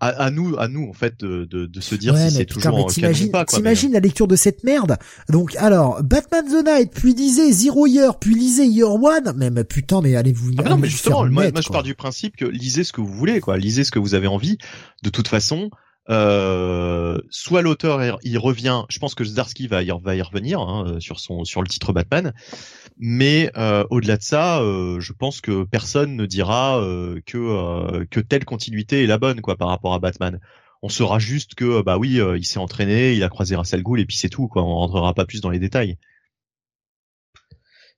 [0.00, 2.86] à, nous, à nous en fait de, de, de se dire si c'est toujours en
[2.86, 3.44] t'imagines, pas.
[3.44, 4.96] T'imagines la lecture de cette merde?
[5.30, 9.32] Donc alors Batman the Night, puis lisez Zero Year, puis lisez Year One.
[9.36, 10.52] Mais, mais putain, mais allez-vous.
[10.58, 13.40] Ah non, mais justement, moi, je pars du principe que lisez ce que vous voulez,
[13.40, 13.56] quoi.
[13.56, 14.58] Lisez ce que vous avez envie.
[15.02, 15.70] De toute façon,
[16.08, 20.96] euh, soit l'auteur y revient, je pense que Zdarsky va y, va y revenir hein,
[21.00, 22.32] sur son sur le titre Batman,
[22.98, 28.06] mais euh, au-delà de ça, euh, je pense que personne ne dira euh, que euh,
[28.10, 30.40] que telle continuité est la bonne quoi par rapport à Batman.
[30.82, 34.06] On saura juste que bah oui, il s'est entraîné, il a croisé Russell Gould et
[34.06, 34.62] puis c'est tout quoi.
[34.62, 35.98] On rentrera pas plus dans les détails.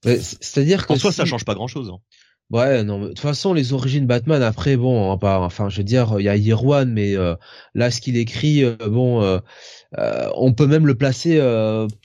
[0.02, 1.90] C'est-à-dire que en soi, ça change pas grand-chose.
[1.90, 1.98] Hein.
[2.50, 6.24] Ouais, non, de toute façon, les origines Batman, après, bon, enfin, je veux dire, il
[6.24, 7.34] y a Year One, mais euh,
[7.74, 9.38] là, ce qu'il écrit, euh, bon, euh,
[10.34, 11.38] on peut même le placer,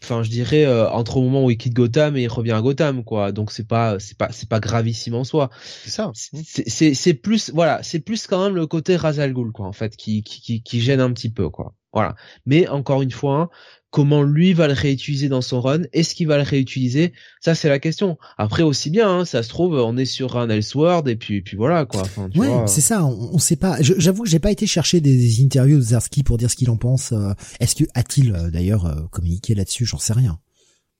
[0.03, 3.05] enfin, je dirais, entre au moment où il quitte Gotham et il revient à Gotham,
[3.05, 3.31] quoi.
[3.31, 5.49] Donc c'est pas, c'est pas, c'est pas gravissime en soi.
[5.85, 6.11] C'est ça.
[6.13, 9.95] C'est, c'est plus, voilà, c'est plus quand même le côté Razal Ghul, quoi, en fait,
[9.95, 11.73] qui, qui, qui, gêne un petit peu, quoi.
[11.93, 12.15] Voilà.
[12.45, 13.49] Mais encore une fois,
[13.93, 17.69] comment lui va le réutiliser dans son run, est-ce qu'il va le réutiliser Ça c'est
[17.69, 18.17] la question.
[18.39, 21.55] Après aussi bien, hein, ça se trouve on est sur un Elseworld et puis puis
[21.55, 22.01] voilà quoi.
[22.35, 23.05] ouais, c'est ça.
[23.05, 23.77] On, sait pas.
[23.81, 26.75] J'avoue que j'ai pas été chercher des, interviews de Zarski pour dire ce qu'il en
[26.75, 27.11] pense.
[27.11, 29.85] Euh, est-ce que a-t-il euh, d'ailleurs euh, communiqué là-dessus?
[29.85, 30.39] J'en sais rien.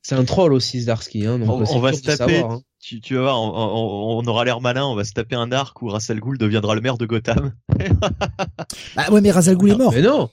[0.03, 1.25] C'est un troll aussi Zarsky.
[1.25, 2.39] Hein, donc on, va se taper.
[2.39, 2.61] Hein.
[2.79, 4.85] Tu, tu, vas voir, on, aura l'air malin.
[4.85, 7.53] On va se taper un arc où Russell Gould deviendra le maire de Gotham.
[8.95, 9.93] bah ouais, mais Russell Gould est mort.
[9.93, 10.29] Mais non.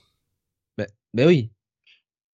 [0.77, 1.49] Mais, mais oui.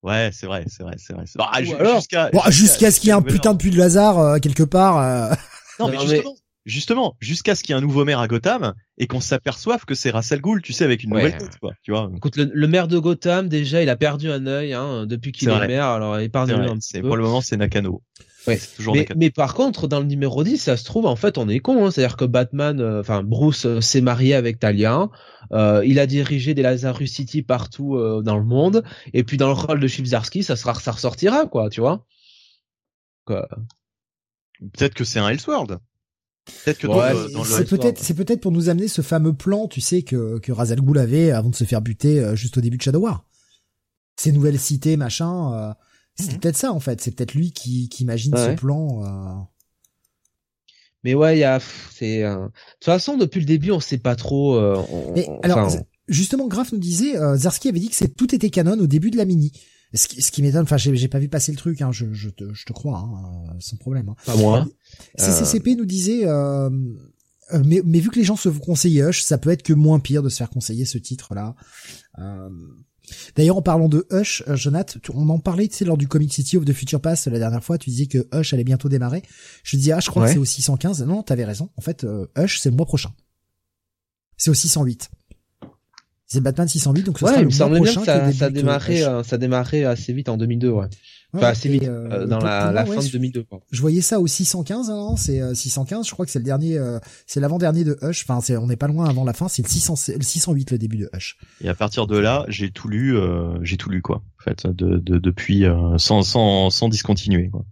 [0.03, 1.25] Ouais, c'est vrai, c'est vrai, c'est vrai.
[1.35, 1.51] Bah,
[1.95, 4.97] jusqu'à jusqu'à ce qu'il y ait un putain de puits de Lazare euh, quelque part.
[4.99, 5.33] Euh.
[5.79, 9.07] Non, mais justement, justement, jusqu'à ce qu'il y ait un nouveau maire à Gotham et
[9.07, 11.71] qu'on s'aperçoive que c'est Russell Gould, tu sais, avec une nouvelle tête, quoi.
[11.81, 12.11] Tu vois.
[12.15, 15.67] Écoute, le, maire de Gotham, déjà, il a perdu un œil hein, depuis qu'il est,
[15.67, 15.85] maire.
[15.85, 17.07] Alors, épargne-le un petit peu.
[17.07, 18.01] Pour le moment, c'est Nakano.
[18.47, 18.59] Ouais.
[18.75, 21.49] Toujours mais, mais, par contre, dans le numéro 10, ça se trouve, en fait, on
[21.49, 21.85] est con.
[21.85, 21.91] Hein.
[21.91, 25.09] C'est-à-dire que Batman, euh, enfin Bruce s'est marié avec Talia.
[25.51, 28.83] Euh, il a dirigé des Lazarus City partout euh, dans le monde.
[29.13, 32.05] Et puis dans le rôle de Chibzarsky, ça sera, ça ressortira, quoi, tu vois.
[33.25, 35.79] Peut-être que c'est un Elseworld.
[36.63, 36.87] Peut-être que
[37.43, 40.79] c'est peut-être c'est peut-être pour nous amener ce fameux plan, tu sais que que Razal
[40.79, 43.25] Ghul avait avant de se faire buter euh, juste au début de Shadow War.
[44.15, 45.75] Ces nouvelles cités, machin.
[46.19, 46.39] C'est mhm.
[46.39, 47.01] peut-être ça en fait.
[47.01, 49.47] C'est peut-être lui qui qui imagine ce plan.
[51.03, 51.59] Mais ouais, il y a,
[51.93, 54.55] c'est, euh, de toute façon, depuis le début, on sait pas trop.
[54.55, 54.81] Euh,
[55.15, 55.71] mais alors,
[56.07, 59.11] justement, Graf nous disait, euh, Zarski avait dit que c'est tout était canon au début
[59.11, 59.51] de la mini.
[59.93, 62.29] Ce qui, ce qui m'étonne, enfin, j'ai pas vu passer le truc, hein, je, je,
[62.29, 64.09] te, je te crois, hein, sans problème.
[64.09, 64.15] Hein.
[64.25, 64.67] Pas moi.
[65.17, 66.25] CCCP nous disait,
[67.53, 70.01] mais, mais vu que les gens se font conseiller Hush, ça peut être que moins
[70.01, 71.55] pire de se faire conseiller ce titre-là.
[73.35, 76.33] D'ailleurs, en parlant de Hush, euh, Jonathan, on en parlait, tu sais, lors du Comic
[76.33, 79.23] City of the Future Past la dernière fois, tu disais que Hush allait bientôt démarrer.
[79.63, 81.03] Je disais, ah, je crois que c'est au 615.
[81.03, 81.69] Non, t'avais raison.
[81.77, 83.11] En fait, euh, Hush, c'est le mois prochain.
[84.37, 85.09] C'est au 608.
[86.25, 88.03] C'est Batman 608, donc ce ouais, sera le mois prochain.
[88.03, 90.87] ça, ça démarrait, euh, ça démarrait assez vite en 2002, ouais
[91.33, 93.43] enfin, assez vite, euh, euh, dans la, la fin de 2002.
[93.43, 93.59] Quoi.
[93.71, 95.99] Je voyais ça au 615, hein, c'est 615.
[95.99, 96.79] Euh, je crois que c'est le dernier,
[97.25, 98.25] c'est l'avant-dernier de Hush.
[98.27, 99.47] Enfin, c'est, on n'est pas loin avant la fin.
[99.47, 101.37] C'est le, 600, le 608 le début de Hush.
[101.61, 103.17] Et à partir de là, j'ai tout lu,
[103.61, 104.17] j'ai tout lu quoi.
[104.39, 105.65] En fait, de, de depuis
[105.97, 107.49] sans, sans, sans discontinuer.
[107.49, 107.65] Quoi.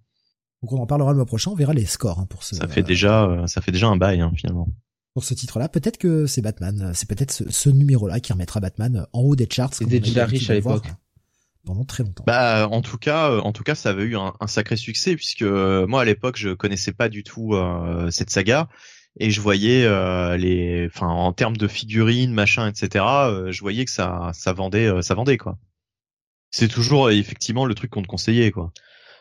[0.61, 1.51] Donc on en parlera le mois prochain.
[1.51, 2.55] On verra les scores hein, pour ce.
[2.55, 4.67] Ça fait déjà, ça fait déjà un bail hein, finalement.
[5.13, 5.69] pour ce titre-là.
[5.69, 6.91] Peut-être que c'est Batman.
[6.93, 9.73] C'est peut-être ce, numéro-là qui remettra Batman en haut des charts.
[9.73, 10.87] C'était déjà riche à l'époque.
[11.65, 12.03] Pendant très.
[12.25, 15.41] Bah, en tout cas, euh, en tout cas, ça avait eu un, sacré succès puisque
[15.41, 18.69] euh, moi à l'époque je connaissais pas du tout euh, cette saga
[19.19, 19.87] et je voyais
[20.37, 23.05] les, enfin en termes de figurines, machin, etc.
[23.49, 25.57] je voyais que ça, ça vendait, ça vendait quoi.
[26.51, 28.73] C'est toujours effectivement le truc qu'on te conseillait quoi.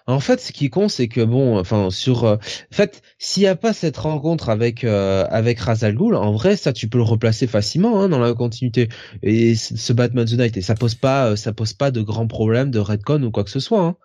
[0.07, 3.47] En fait, ce qui compte, c'est que bon, enfin, sur, euh, en fait, s'il n'y
[3.47, 7.05] a pas cette rencontre avec euh, avec Razal Ghul, en vrai, ça, tu peux le
[7.05, 8.89] replacer facilement hein, dans la continuité.
[9.23, 12.27] Et ce Batman the Night, et ça pose pas, euh, ça pose pas de grands
[12.27, 13.83] problèmes de redcon ou quoi que ce soit.
[13.83, 13.97] Hein.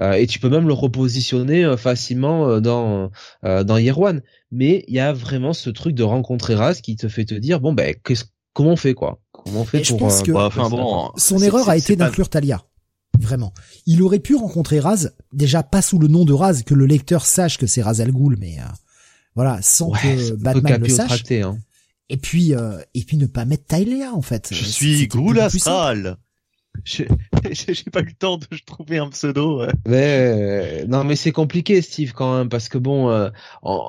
[0.00, 3.10] Euh, et tu peux même le repositionner facilement dans
[3.42, 4.22] dans Year One.
[4.52, 7.60] Mais il y a vraiment ce truc de rencontrer Raz qui te fait te dire
[7.60, 9.20] bon ben, qu'est-ce, comment on fait quoi?
[9.32, 12.62] Comment on fait pour je pense que enfin, bon, son erreur a été d'inclure Talia
[13.20, 13.52] vraiment.
[13.86, 17.26] Il aurait pu rencontrer Raz, déjà pas sous le nom de Raz, que le lecteur
[17.26, 18.64] sache que c'est Raz Al Ghul, mais euh,
[19.34, 21.22] voilà, sans que Batman le sache.
[21.30, 21.58] Hein.
[22.08, 24.48] Et puis, euh, et puis ne pas mettre Talia en fait.
[24.52, 26.16] Je suis Ghul Astral.
[26.84, 29.66] J'ai pas eu le temps de trouver un pseudo.
[29.86, 33.28] Mais, non, mais c'est compliqué, Steve, quand même, parce que bon, euh,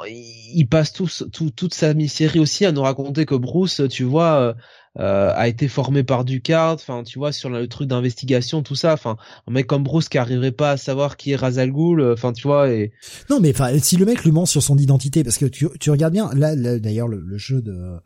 [0.07, 4.55] il passe tout, toute sa mi-série aussi à nous raconter que Bruce, tu vois,
[4.99, 8.93] euh, a été formé par Ducard, enfin tu vois sur le truc d'investigation tout ça,
[8.93, 9.15] enfin
[9.47, 12.33] un mec comme Bruce qui arriverait pas à savoir qui est Razal Ghul, euh, enfin
[12.33, 12.91] tu vois et
[13.29, 15.91] non mais enfin si le mec lui ment sur son identité parce que tu, tu
[15.91, 17.99] regardes bien là, d'ailleurs le, jeu de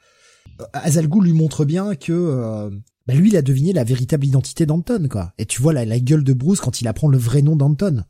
[0.76, 2.70] Razal Ghul lui montre bien que euh,
[3.08, 6.00] bah, lui il a deviné la véritable identité d'Anton quoi et tu vois la, la
[6.00, 8.04] gueule de Bruce quand il apprend le vrai nom d'Anton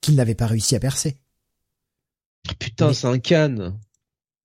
[0.00, 1.16] qu'il n'avait pas réussi à percer.
[2.58, 3.78] Putain, c'est un canne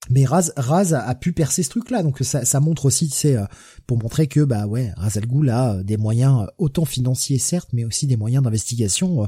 [0.10, 3.46] mais Raz, Raz a, pu percer ce truc-là, donc ça, ça montre aussi, c'est euh,
[3.86, 7.38] pour montrer que bah ouais, Raz Al Ghul a euh, des moyens euh, autant financiers
[7.38, 9.28] certes, mais aussi des moyens d'investigation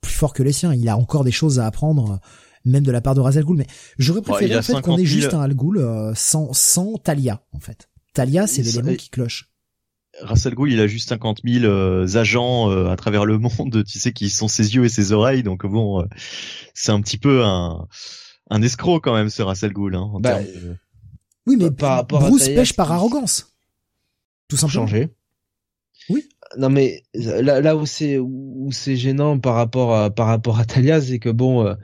[0.00, 0.74] plus forts que les siens.
[0.74, 2.20] Il a encore des choses à apprendre,
[2.64, 3.56] même de la part de Raz Al Ghul.
[3.56, 3.66] Mais
[3.98, 7.88] j'aurais préféré en fait qu'on ait juste un Al Ghul sans sans Talia en fait.
[8.12, 9.48] Talia, c'est l'élément qui cloche.
[10.20, 11.64] Russell Gould, il a juste 50 000
[12.16, 15.42] agents à travers le monde, tu sais, qui sont ses yeux et ses oreilles.
[15.42, 16.04] Donc bon,
[16.74, 17.88] c'est un petit peu un,
[18.52, 19.94] un escroc quand même ce Russell Gould.
[19.94, 20.38] Hein, bah,
[21.46, 23.54] Oui, mais par rapport Bruce pêche par arrogance.
[24.48, 24.86] Tout simplement.
[24.86, 25.08] Changer.
[26.10, 26.28] Oui.
[26.58, 30.66] Non mais là, là où c'est où c'est gênant par rapport à par rapport à
[30.66, 31.74] Talia, c'est que bon, euh,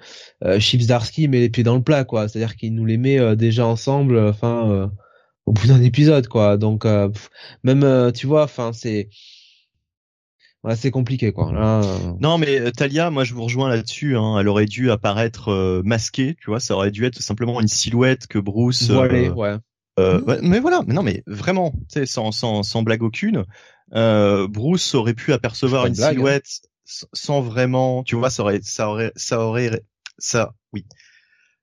[0.45, 2.29] euh Chips Darsky met les pieds dans le plat quoi.
[2.29, 4.17] C'est-à-dire qu'il nous les met euh, déjà ensemble.
[4.17, 4.91] Euh, enfin,
[5.47, 6.59] au bout d'un épisode quoi.
[6.59, 6.85] Donc
[7.65, 9.09] même tu vois, enfin c'est
[10.65, 11.53] ouais, c'est compliqué quoi.
[11.53, 12.13] Là, euh.
[12.21, 14.17] Non mais euh, Talia, moi je vous rejoins là-dessus.
[14.17, 14.39] Hein.
[14.39, 16.61] Elle aurait dû apparaître euh, masquée, tu vois.
[16.61, 18.91] Ça aurait dû être simplement une silhouette que Bruce.
[18.91, 19.57] Voilée, ouais.
[19.99, 20.39] ouais.
[20.43, 23.45] Mais voilà, mais non mais vraiment, tu sais, sans, sans, sans blague aucune,
[23.93, 26.11] Bruce aurait pu apercevoir une, hein.
[26.11, 26.47] silhouette
[27.13, 29.83] sans vraiment, tu vois, ça aurait, ça aurait, ça aurait,
[30.19, 30.85] ça, oui,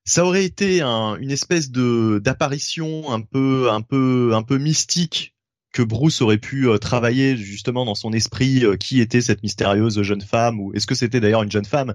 [0.04, 5.35] ça aurait été un, une espèce de d'apparition un peu, un peu, un peu mystique
[5.76, 10.02] que Bruce aurait pu euh, travailler justement dans son esprit euh, qui était cette mystérieuse
[10.04, 11.94] jeune femme ou est-ce que c'était d'ailleurs une jeune femme?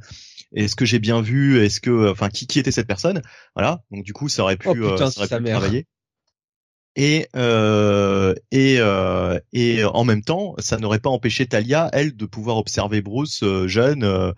[0.54, 1.58] Est-ce que j'ai bien vu?
[1.64, 3.22] Est-ce que enfin qui qui était cette personne?
[3.56, 3.82] Voilà.
[3.90, 5.86] Donc du coup ça aurait pu, oh, euh, ça aurait pu travailler.
[6.96, 12.26] Et euh, et euh, et en même temps, ça n'aurait pas empêché Talia, elle, de
[12.26, 14.34] pouvoir observer Bruce euh, jeune,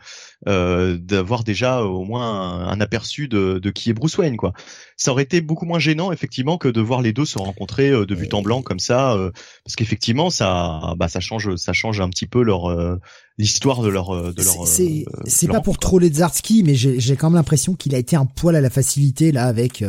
[0.48, 4.52] euh, d'avoir déjà au moins un, aperçu de, de, qui est Bruce Wayne, quoi.
[4.97, 8.14] Ça aurait été beaucoup moins gênant, effectivement, que de voir les deux se rencontrer de
[8.14, 9.16] but en blanc comme ça,
[9.64, 12.98] parce qu'effectivement, ça, bah, ça change, ça change un petit peu leur
[13.39, 14.66] l'histoire de leur de leur.
[14.66, 18.14] C'est c'est pas pour troller Zartsky, mais j'ai j'ai quand même l'impression qu'il a été
[18.14, 19.85] un poil à la facilité là avec.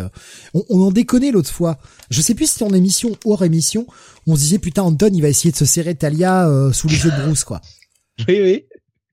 [0.54, 1.78] on, on en déconnait l'autre fois.
[2.10, 3.86] Je sais plus si en émission hors émission,
[4.28, 7.04] on se disait putain Anton il va essayer de se serrer Talia euh, sous les
[7.04, 7.62] yeux de Bruce quoi.
[8.28, 8.66] Oui oui.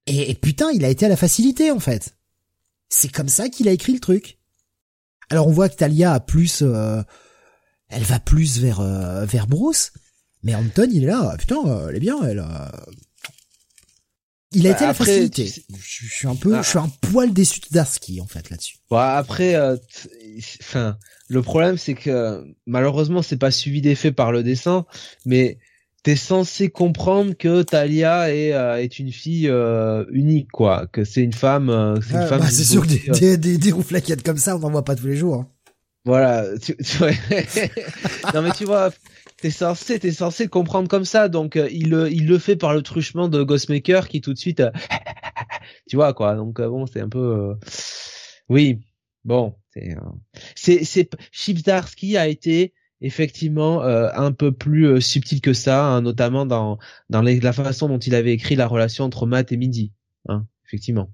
[0.07, 2.17] Et, putain il a été à la facilité en fait.
[2.89, 4.39] C'est comme ça qu'il a écrit le truc.
[5.29, 7.03] Alors on voit que Talia a plus, euh,
[7.89, 9.93] elle va plus vers euh, vers Bruce,
[10.43, 12.45] mais Anton il est là, putain elle est bien elle.
[14.53, 15.47] Il a bah, été à la facilité.
[15.47, 18.79] Je, suis un peu, je suis un poil déçu de Darsky en fait là-dessus.
[18.91, 19.57] Bon, après,
[20.61, 20.99] enfin,
[21.29, 24.87] le problème, c'est que malheureusement, c'est pas suivi d'effet par le dessin,
[25.25, 25.59] mais
[26.03, 31.23] t'es censé comprendre que Talia est, euh, est une fille euh, unique, quoi, que c'est
[31.23, 31.71] une femme.
[31.71, 33.73] Euh, c'est ah, bah, sûr que des, des, des,
[34.25, 35.35] comme ça, on n'en voit pas tous les jours.
[35.35, 35.49] Hein.
[36.07, 36.47] Voilà.
[36.59, 36.75] Tu,
[38.35, 38.91] non mais tu vois,
[39.43, 42.81] t'es censé, t'es censé comprendre comme ça, donc il le, il le fait par le
[42.81, 44.63] truchement de Ghostmaker qui tout de suite,
[45.89, 46.37] tu vois quoi.
[46.37, 47.55] Donc bon, c'est un peu,
[48.49, 48.81] oui,
[49.25, 49.55] bon.
[49.73, 49.95] C'est
[50.57, 56.03] c'est c'est Chipsdarsky a été effectivement euh, un peu plus euh, subtil que ça, hein,
[56.03, 56.79] notamment dans
[57.09, 59.93] dans la façon dont il avait écrit la relation entre Matt et Mindy,
[60.29, 61.11] hein, effectivement.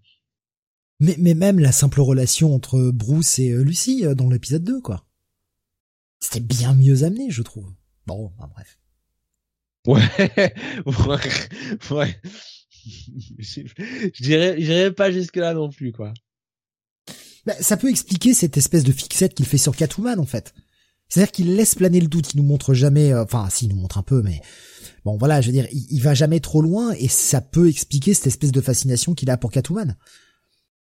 [1.00, 5.04] Mais mais même la simple relation entre Bruce et euh, Lucie dans l'épisode 2 quoi.
[6.20, 7.72] C'était bien mieux amené, je trouve.
[8.06, 8.78] Bon, bah, bref.
[9.86, 10.02] Ouais,
[10.86, 12.20] ouais, ouais.
[13.38, 13.60] Je
[14.14, 16.14] je dirais, je dirais pas jusque là non plus, quoi.
[17.44, 20.52] Bah, ça peut expliquer cette espèce de fixette qu'il fait sur Catwoman, en fait.
[21.08, 23.80] C'est-à-dire qu'il laisse planer le doute, il nous montre jamais, euh, enfin, si, il nous
[23.80, 24.40] montre un peu, mais
[25.04, 28.12] bon, voilà, je veux dire, il, il va jamais trop loin, et ça peut expliquer
[28.14, 29.96] cette espèce de fascination qu'il a pour Catwoman.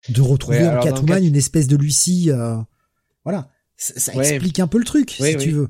[0.08, 2.56] De retrouver Ouais, en Catwoman Cat- une espèce de Lucie, euh,
[3.24, 3.50] voilà.
[3.76, 4.28] Ça, ça Ouais.
[4.34, 5.36] explique un peu le truc, si oui.
[5.38, 5.68] tu veux.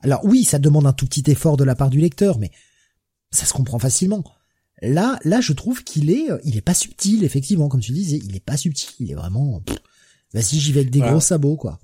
[0.00, 2.50] Alors oui, ça demande un tout petit effort de la part du lecteur, mais
[3.30, 4.24] ça se comprend facilement.
[4.82, 8.20] Là, là, je trouve qu'il est, euh, il est pas subtil, effectivement, comme tu disais,
[8.24, 9.62] il est pas subtil, il est vraiment,
[10.32, 11.12] vas-y, j'y vais avec des Voilà.
[11.12, 11.78] gros sabots, quoi.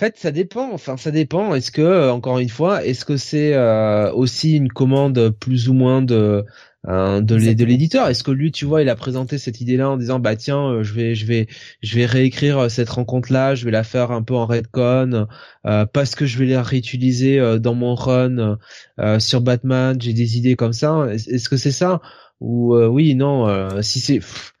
[0.00, 0.72] En fait, ça dépend.
[0.72, 1.54] Enfin, ça dépend.
[1.56, 5.72] Est-ce que, euh, encore une fois, est-ce que c'est euh, aussi une commande plus ou
[5.74, 6.44] moins de
[6.86, 8.06] euh, de l'éditeur?
[8.08, 10.82] Est-ce que lui, tu vois, il a présenté cette idée-là en disant, bah tiens, euh,
[10.84, 11.48] je vais, je vais,
[11.82, 15.26] je vais réécrire euh, cette rencontre-là, je vais la faire un peu en redcon
[15.66, 18.56] euh, parce que je vais la réutiliser euh, dans mon run
[19.00, 20.00] euh, sur Batman.
[20.00, 21.08] J'ai des idées comme ça.
[21.12, 22.00] Est- Est-ce que c'est ça?
[22.40, 23.48] Ou euh, oui, non.
[23.48, 24.54] euh, si c'est pff.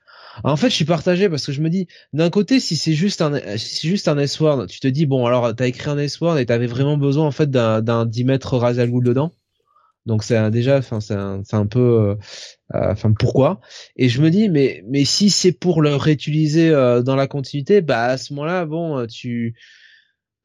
[0.44, 3.22] En fait, je suis partagé parce que je me dis, d'un côté, si c'est juste
[3.22, 6.38] un, si c'est juste un S-word, tu te dis bon, alors t'as écrit un S-word
[6.38, 9.32] et t'avais vraiment besoin en fait d'un, d'un 10 mètres ras al Ghul dedans.
[10.06, 12.14] Donc c'est déjà, enfin c'est un, c'est un peu, euh,
[12.74, 13.60] euh, enfin pourquoi?
[13.96, 17.82] Et je me dis mais mais si c'est pour le réutiliser euh, dans la continuité,
[17.82, 19.54] bah à ce moment-là, bon, tu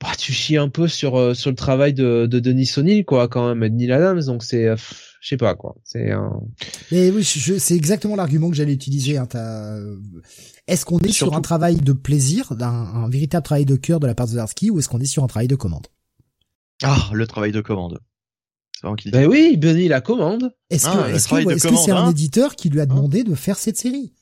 [0.04, 3.28] bah, tu chies un peu sur euh, sur le travail de, de Denis O'Neill quoi
[3.28, 4.22] quand même, et de Neil Adams.
[4.26, 4.76] Donc c'est, euh,
[5.22, 5.76] je sais pas quoi.
[5.84, 6.40] C'est un...
[6.92, 9.18] Mais oui, je- je- c'est exactement l'argument que j'allais utiliser.
[9.18, 9.80] Hein, t'as-
[10.68, 14.00] Est-ce qu'on est sur Surtout- un travail de plaisir, d'un un véritable travail de cœur
[14.00, 15.88] de la part de Zdarsky, ou est-ce qu'on est sur un travail de commande?
[16.84, 18.00] Ah, le travail de commande.
[18.76, 19.18] C'est vraiment qu'il dit.
[19.18, 20.52] Ben oui, Benny la commande.
[20.70, 22.12] Est-ce Ah, que est-ce que de est-ce que c'est un hein.
[22.12, 24.14] éditeur qui lui a demandé de faire cette série?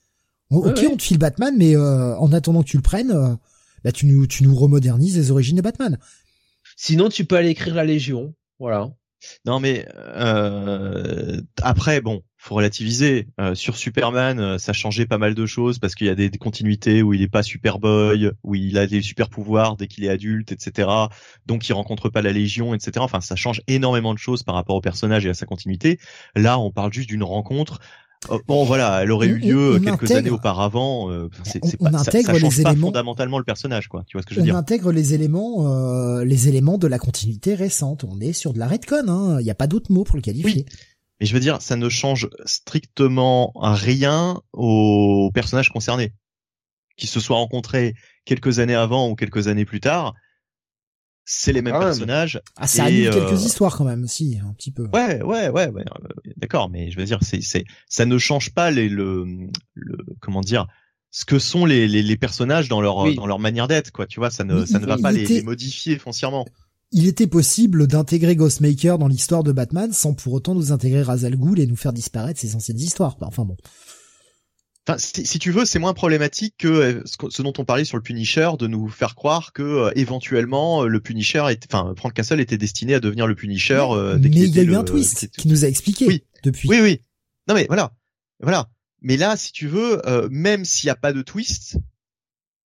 [0.51, 0.89] Ouais, Ok, ouais.
[0.91, 3.11] on te file Batman, mais euh, en attendant que tu le prennes,
[3.83, 5.97] bah, tu nous tu nous remodernises les origines de Batman.
[6.77, 8.33] Sinon, tu peux aller écrire la Légion.
[8.59, 8.91] Voilà.
[9.45, 13.27] Non mais euh, après bon, faut relativiser.
[13.39, 16.29] Euh, sur Superman, euh, ça changeait pas mal de choses parce qu'il y a des,
[16.29, 20.05] des continuités où il est pas Superboy, où il a des super pouvoirs dès qu'il
[20.05, 20.89] est adulte, etc.
[21.45, 22.93] Donc il rencontre pas la Légion, etc.
[22.97, 25.99] Enfin, ça change énormément de choses par rapport au personnage et à sa continuité.
[26.35, 27.79] Là, on parle juste d'une rencontre.
[28.29, 31.09] Euh, bon voilà, elle aurait eu On- lieu on- on quelques intègre- années auparavant.
[31.09, 33.43] euh, c'est, On- c'est on pas, ça, intègre ça les change pas éléments- fondamentalement le
[33.43, 34.03] personnage, quoi.
[34.05, 34.55] Tu vois ce que je veux On dire?
[34.55, 38.03] intègre les éléments euh, les éléments de la continuité récente.
[38.03, 39.07] On est sur de la redcon.
[39.07, 39.37] hein.
[39.39, 40.65] Il n'y a pas d'autre mot pour le qualifier.
[41.19, 46.13] Mais je veux dire, ça ne change strictement rien aux personnages concernés.
[46.97, 47.95] Qu'ils se soient rencontrés
[48.25, 50.13] quelques années avant ou quelques années plus tard,
[51.25, 52.41] c'est les mêmes personnages.
[52.57, 54.83] Ah, ça Et, annule euh, quelques histoires quand même, si, un petit peu.
[54.93, 56.69] Ouais, ouais, ouais, ouais, euh, d'accord.
[56.69, 59.25] Mais je veux dire, c'est, c'est, ça ne change pas les, le,
[59.73, 60.67] le, comment dire,
[61.11, 63.15] ce que sont les, les, les personnages dans leur, Oui.
[63.15, 64.07] dans leur manière d'être, quoi.
[64.07, 66.45] Tu vois, ça ne, Il- ça ne va pas les, était- les modifier foncièrement.
[66.93, 71.23] Il était possible d'intégrer Ghostmaker dans l'histoire de Batman sans pour autant nous intégrer Ra's
[71.23, 73.15] al Ghul et nous faire disparaître ses anciennes histoires.
[73.21, 73.55] Enfin bon.
[74.87, 77.97] Enfin, si, si tu veux, c'est moins problématique que euh, ce, dont on parlait sur
[77.97, 82.13] le Punisher, de nous faire croire que euh, éventuellement euh, le Punisher, est, enfin Frank
[82.13, 83.83] Castle était destiné à devenir le Punisher.
[83.91, 86.23] euh, dès Mais il y a eu un twist qui- nous a expliqué Oui.
[86.43, 86.67] depuis.
[86.67, 87.01] Oui, oui.
[87.47, 87.91] Non mais voilà,
[88.41, 88.69] voilà.
[89.03, 91.77] Mais là, si tu veux, euh, même s'il n'y a pas de twist,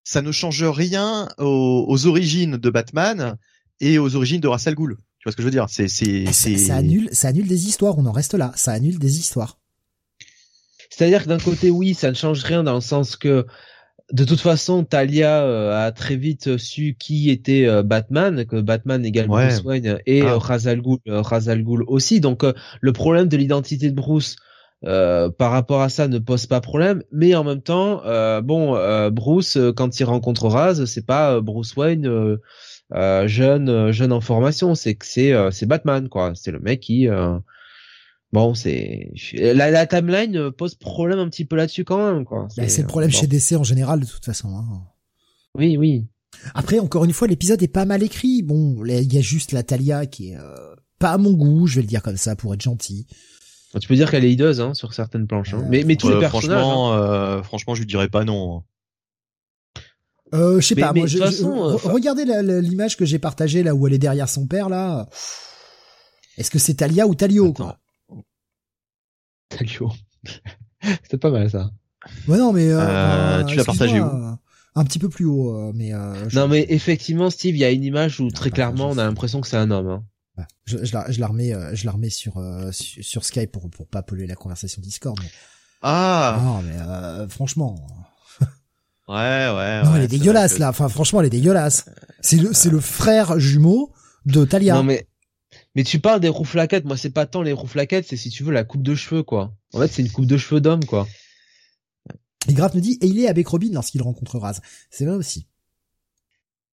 [0.04, 3.36] ça ne change rien aux, aux origines de Batman
[3.80, 4.96] et aux origines de Ra's al Ghul.
[5.18, 5.66] Tu vois ce que je veux dire?
[5.68, 6.56] C'est, c'est, Ça, c'est.
[6.56, 7.98] ça annule, ça annule des histoires.
[7.98, 8.52] On en reste là.
[8.56, 9.58] Ça annule des histoires.
[10.90, 13.46] C'est-à-dire que d'un côté, oui, ça ne change rien dans le sens que
[14.12, 19.04] de toute façon, Talia euh, a très vite su qui était euh, Batman, que Batman
[19.04, 19.46] égale Ouais.
[19.48, 20.34] Bruce Wayne et Ah.
[20.34, 21.22] euh, Ra's al Ghul, euh,
[21.88, 22.20] aussi.
[22.20, 24.36] Donc euh, le problème de l'identité de Bruce
[24.84, 28.76] euh, par rapport à ça ne pose pas problème, mais en même temps, euh, bon,
[28.76, 32.36] euh, Bruce quand il rencontre Raz, c'est pas Bruce Wayne
[33.24, 36.32] jeune jeune en formation, c'est que c'est euh, c'est Batman quoi.
[36.34, 37.38] C'est le mec qui euh,
[38.36, 42.48] Bon, c'est la, la timeline euh, pose problème un petit peu là-dessus quand même, quoi.
[42.56, 43.16] Bah, c'est le problème bon.
[43.16, 44.48] chez DC en général de toute façon.
[44.54, 44.82] hein.
[45.54, 46.06] Oui, oui.
[46.54, 48.42] Après, encore une fois, l'épisode est pas mal écrit.
[48.42, 51.76] Bon, il y a juste la Talia qui est euh, pas à mon goût, je
[51.76, 53.06] vais le dire comme ça pour être gentil.
[53.80, 55.54] Tu peux dire qu'elle est hideuse hein, sur certaines planches.
[55.54, 55.62] Hein.
[55.62, 56.58] Euh, mais mais tous Euh, les personnages.
[56.58, 56.60] hein.
[56.60, 58.64] franchement, euh, franchement, je lui dirais pas non.
[60.34, 60.92] Euh, je sais Mais- pas.
[60.92, 63.94] mais moi, de je- façon, regardez la- la- l'image que j'ai partagée là où elle
[63.94, 65.08] est derrière son père là.
[66.36, 67.52] Est-ce que c'est Talia ou Talio Attends.
[67.54, 67.78] quoi
[69.48, 69.90] Talio.
[71.02, 71.70] C'était pas mal ça.
[72.28, 75.56] Ouais non mais euh, Euh, tu l'as partagé excuse-moi, euh, Un petit peu plus haut,
[75.56, 78.50] euh, mais euh, je, Non mais effectivement, Steve, il y a une image où très
[78.50, 80.02] bah, clairement on a l'impression que c'est un homme.
[80.38, 80.44] Hein.
[80.64, 83.68] je, je la, je la remets, je la remets sur, euh, sur sur Skype pour
[83.70, 85.18] pour pas polluer la conversation Discord.
[85.20, 85.30] Mais,
[85.82, 87.74] Ah, non mais euh, franchement,
[89.08, 89.82] ouais, ouais.
[89.82, 90.68] non ouais, elle est dégueulasse que- là.
[90.70, 91.86] Enfin franchement elle est dégueulasse.
[92.20, 93.92] C'est le c'est le frère jumeau
[94.26, 94.74] de Talia.
[94.74, 95.06] Non mais
[95.76, 98.52] mais tu parles des rouflaquettes, moi c'est pas tant les rouflaquettes, c'est si tu veux
[98.52, 99.54] la coupe de cheveux quoi.
[99.74, 101.06] En fait c'est une coupe de cheveux d'homme quoi.
[102.48, 104.60] Et Graf me dit et il est avec Robin lorsqu'il rencontre Raz.
[104.90, 105.46] C'est vrai aussi.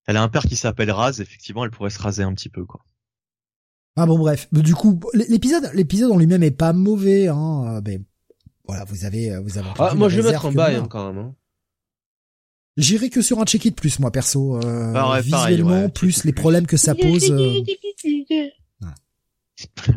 [0.05, 2.63] Elle a un père qui s'appelle Raz, effectivement elle pourrait se raser un petit peu
[2.63, 2.79] quoi.
[3.97, 7.99] Ah bon bref, du coup l'épisode l'épisode en lui-même est pas mauvais hein, mais
[8.65, 9.67] voilà vous avez vous avez.
[9.79, 11.25] Ah, moi je vais mettre en bas hein, quand même.
[11.25, 11.35] Hein.
[12.77, 16.77] J'irai que sur un check it plus moi perso euh, visuellement plus les problèmes que
[16.77, 17.29] ça pose.
[17.29, 17.61] Euh...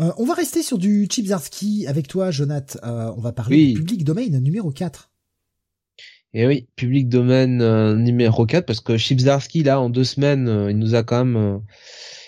[0.00, 2.78] euh, on va rester sur du Chipzarski avec toi Jonath.
[2.84, 5.10] Euh, on va parler du Public Domain numéro 4.
[6.34, 10.66] Et eh oui, Public Domain euh, numéro 4 parce que Chipzarski là en deux semaines,
[10.68, 11.62] il nous a quand même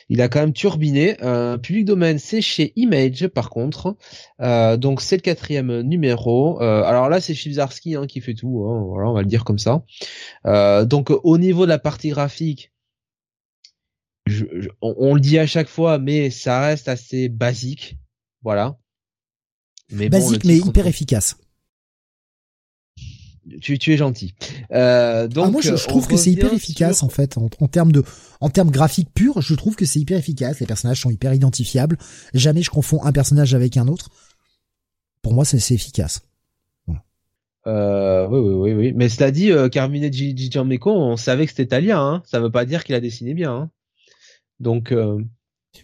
[0.08, 1.16] il a quand même turbiné.
[1.22, 3.96] Euh, Public Domain, c'est chez Image par contre.
[4.40, 6.60] Euh, donc c'est le quatrième numéro.
[6.62, 8.64] Euh, alors là, c'est Chibzarski hein, qui fait tout.
[8.64, 9.84] Hein, voilà, on va le dire comme ça.
[10.46, 12.72] Euh, donc au niveau de la partie graphique,
[14.80, 17.98] on, le dit à chaque fois, mais ça reste assez basique.
[18.42, 18.78] Voilà.
[19.90, 21.36] Mais basique mais hyper efficace
[23.60, 24.34] tu, tu es gentil.
[24.72, 28.04] Euh, donc, ah, moi, je, trouve que c'est hyper efficace en fait, en, termes de,
[28.40, 30.60] en termes graphiques purs, je trouve que c'est hyper efficace.
[30.60, 31.96] Les personnages sont hyper identifiables.
[32.34, 34.10] Jamais je confonds un personnage avec un autre.
[35.22, 36.22] Pour moi, c'est efficace.
[37.66, 38.92] Euh, oui, oui, oui, oui.
[38.94, 42.00] Mais cela dit, euh, Carmine Gianmeco, on savait que c'était Talia.
[42.00, 42.22] Hein.
[42.24, 43.52] Ça veut pas dire qu'il a dessiné bien.
[43.52, 43.70] Hein.
[44.60, 44.92] Donc.
[44.92, 45.22] Euh...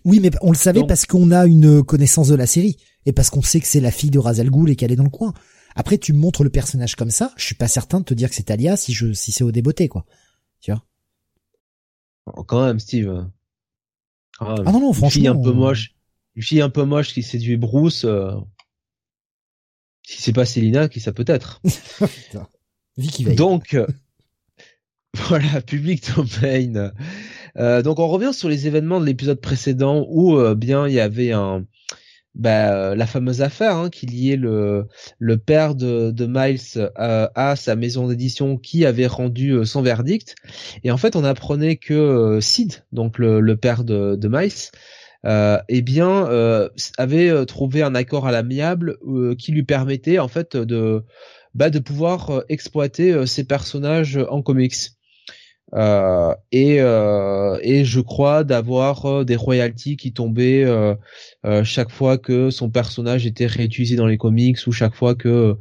[0.05, 2.77] Oui, mais on le savait parce qu'on a une connaissance de la série
[3.07, 5.05] et parce qu'on sait que c'est la fille de Razal Ghoul et qu'elle est dans
[5.05, 5.35] le coin.
[5.77, 8.35] Après, tu montres le personnage comme ça, je suis pas certain de te dire que
[8.35, 10.05] c'est Talia si je si c'est au débeauté quoi.
[10.61, 10.85] Tu vois?
[12.27, 13.27] Oh, Quand même, Steve.
[14.41, 15.07] ah non non, franchement.
[15.07, 15.95] Une fille un peu euh, moche,
[16.37, 18.05] une fille un peu moche qui séduit Bruce.
[18.05, 18.33] Euh...
[20.07, 21.61] Si c'est pas Célina, qui ça peut être.
[23.37, 23.87] Donc euh,
[25.15, 26.93] voilà, Public Domain.
[27.57, 31.01] Euh, donc on revient sur les événements de l'épisode précédent où euh, bien il y
[31.01, 31.65] avait un
[32.35, 34.89] bah, euh, la fameuse affaire hein, qui liait le,
[35.37, 40.35] père de, Miles euh, à sa maison d'édition qui avait rendu euh, son verdict.
[40.83, 44.71] Et en fait, on apprenait que Sid, donc le, père de, de Miles,
[45.69, 46.29] eh bien,
[46.99, 48.99] avait trouvé un accord à l'amiable
[49.39, 51.05] qui lui permettait en fait de
[51.55, 54.94] bah, de pouvoir exploiter ses personnages en comics.
[55.75, 60.65] Euh, et, euh, et je crois d'avoir euh, des royalties qui tombaient
[61.65, 65.57] chaque fois que son personnage était réutilisé dans les comics ou chaque fois que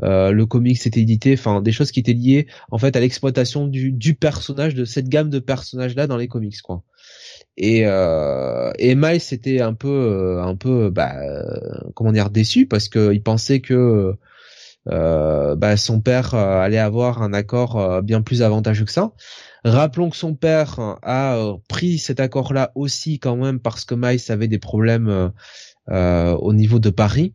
[0.00, 3.92] le comics était édité, enfin des choses qui étaient liées en fait à l'exploitation du,
[3.92, 6.82] du personnage de cette gamme de personnages là dans les comics quoi.
[7.56, 11.14] Et, euh, et Miles était un peu, un peu, bah,
[11.94, 14.14] comment dire, déçu parce qu'il pensait que
[14.88, 19.12] euh, bah, son père allait avoir un accord bien plus avantageux que ça.
[19.64, 24.20] Rappelons que son père a euh, pris cet accord-là aussi quand même parce que Miles
[24.28, 25.28] avait des problèmes euh,
[25.90, 27.34] euh, au niveau de Paris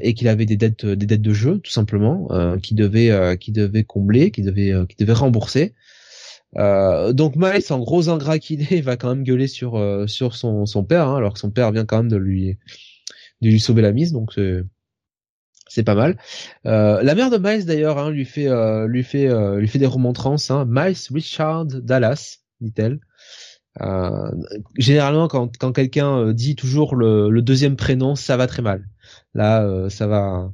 [0.00, 2.26] et qu'il avait des dettes, des dettes de jeu tout simplement,
[2.62, 5.74] qui devait, qui devait combler, qui devait, qui devait rembourser.
[6.56, 10.84] donc Miles, en gros ingrat qu'il est, va quand même gueuler sur sur son, son
[10.84, 12.56] père, hein, alors que son père vient quand même de lui
[13.42, 14.12] de lui sauver la mise.
[14.12, 14.40] Donc
[15.68, 16.16] c'est pas mal.
[16.66, 19.78] Euh, la mère de Miles d'ailleurs hein, lui fait euh, lui fait euh, lui fait
[19.78, 20.50] des remontrances.
[20.50, 20.64] Hein.
[20.66, 23.00] Miles Richard Dallas, dit-elle.
[24.76, 28.88] généralement, quand quand quelqu'un dit toujours le, le, deuxième prénom, ça va très mal.
[29.34, 30.50] Là, ça va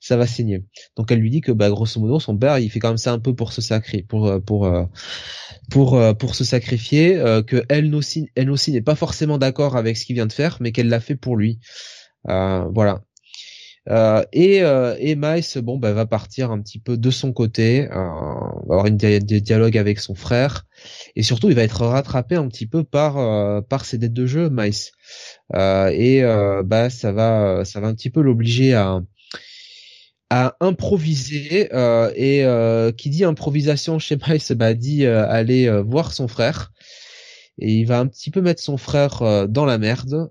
[0.00, 0.64] ça va saigner.
[0.96, 3.12] Donc elle lui dit que bah grosso modo son père il fait quand même ça
[3.12, 4.68] un peu pour se sacrifier pour pour
[5.70, 7.14] pour pour se sacrifier
[7.46, 10.58] que elle aussi elle aussi n'est pas forcément d'accord avec ce qu'il vient de faire
[10.60, 11.60] mais qu'elle l'a fait pour lui.
[12.24, 13.02] voilà.
[13.90, 17.88] Euh, et, euh, et Miles, bon, bah, va partir un petit peu de son côté,
[17.90, 20.66] euh, va avoir une di dialogue avec son frère,
[21.16, 24.26] et surtout, il va être rattrapé un petit peu par euh, par ses dettes de
[24.26, 24.72] jeu, Miles.
[25.54, 26.22] Euh, et
[26.64, 29.00] bah, ça va, ça va un petit peu l'obliger à
[30.30, 31.68] à improviser.
[32.16, 32.44] et
[32.96, 36.72] qui dit improvisation chez Miles, bah, dit aller voir son frère.
[37.58, 40.30] Et il va un petit peu mettre son frère dans la merde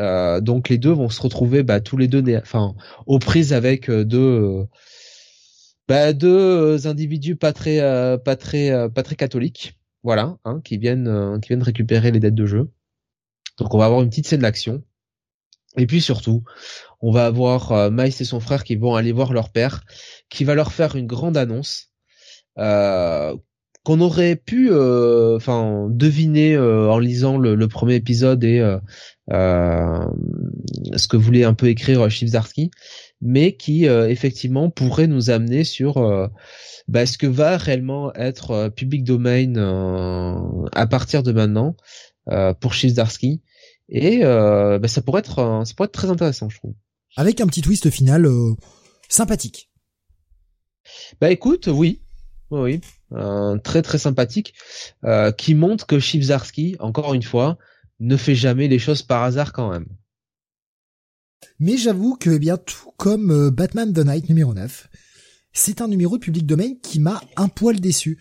[0.00, 2.74] euh, donc les deux vont se retrouver bah, tous les deux, enfin,
[3.06, 4.64] aux prises avec euh, deux, euh,
[5.88, 7.78] bah, deux individus pas très,
[8.24, 12.46] pas très, pas très catholiques, voilà, hein, qui viennent, qui viennent récupérer les dettes de
[12.46, 12.70] jeu.
[13.58, 14.82] Donc on va avoir une petite scène d'action.
[15.76, 16.44] Et puis surtout,
[17.00, 19.84] on va avoir euh, Miles et son frère qui vont aller voir leur père,
[20.28, 21.88] qui va leur faire une grande annonce.
[22.58, 23.34] Euh,
[23.84, 28.60] qu'on aurait pu, euh, enfin, deviner euh, en lisant le, premier épisode et
[29.30, 32.70] ce que voulait un peu écrire Chivzarsky,
[33.20, 36.30] mais qui effectivement pourrait nous amener sur
[36.88, 39.54] bah, ce que va réellement être public domain
[40.74, 41.76] à partir de maintenant
[42.60, 43.42] pour Chivzarsky.
[43.88, 46.74] Et bah, ça pourrait être, ça pourrait être très intéressant, je trouve.
[47.16, 48.26] Avec un petit twist final
[49.08, 49.70] sympathique.
[51.20, 52.00] Bah écoute, oui,
[52.50, 52.80] oui,
[53.62, 54.54] très très sympathique,
[55.04, 57.58] euh, qui montre que Chivzarsky, encore une fois,
[58.02, 59.86] ne fait jamais les choses par hasard quand même.
[61.58, 64.88] Mais j'avoue que, eh bien, tout comme euh, Batman The Night numéro 9,
[65.52, 68.18] c'est un numéro de public domaine qui m'a un poil déçu.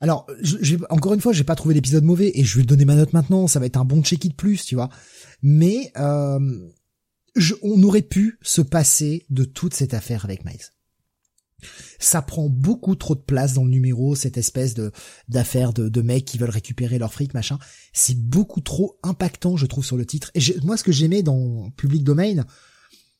[0.00, 0.26] Alors,
[0.90, 3.46] encore une fois, j'ai pas trouvé l'épisode mauvais et je vais donner ma note maintenant.
[3.46, 4.90] Ça va être un bon check-it plus, tu vois.
[5.42, 6.38] Mais euh,
[7.62, 10.73] on aurait pu se passer de toute cette affaire avec Miles
[11.98, 14.92] ça prend beaucoup trop de place dans le numéro, cette espèce de
[15.28, 17.58] d'affaire de, de mecs qui veulent récupérer leur fric, machin.
[17.92, 20.30] C'est beaucoup trop impactant, je trouve, sur le titre.
[20.34, 22.44] Et moi, ce que j'aimais dans Public Domain,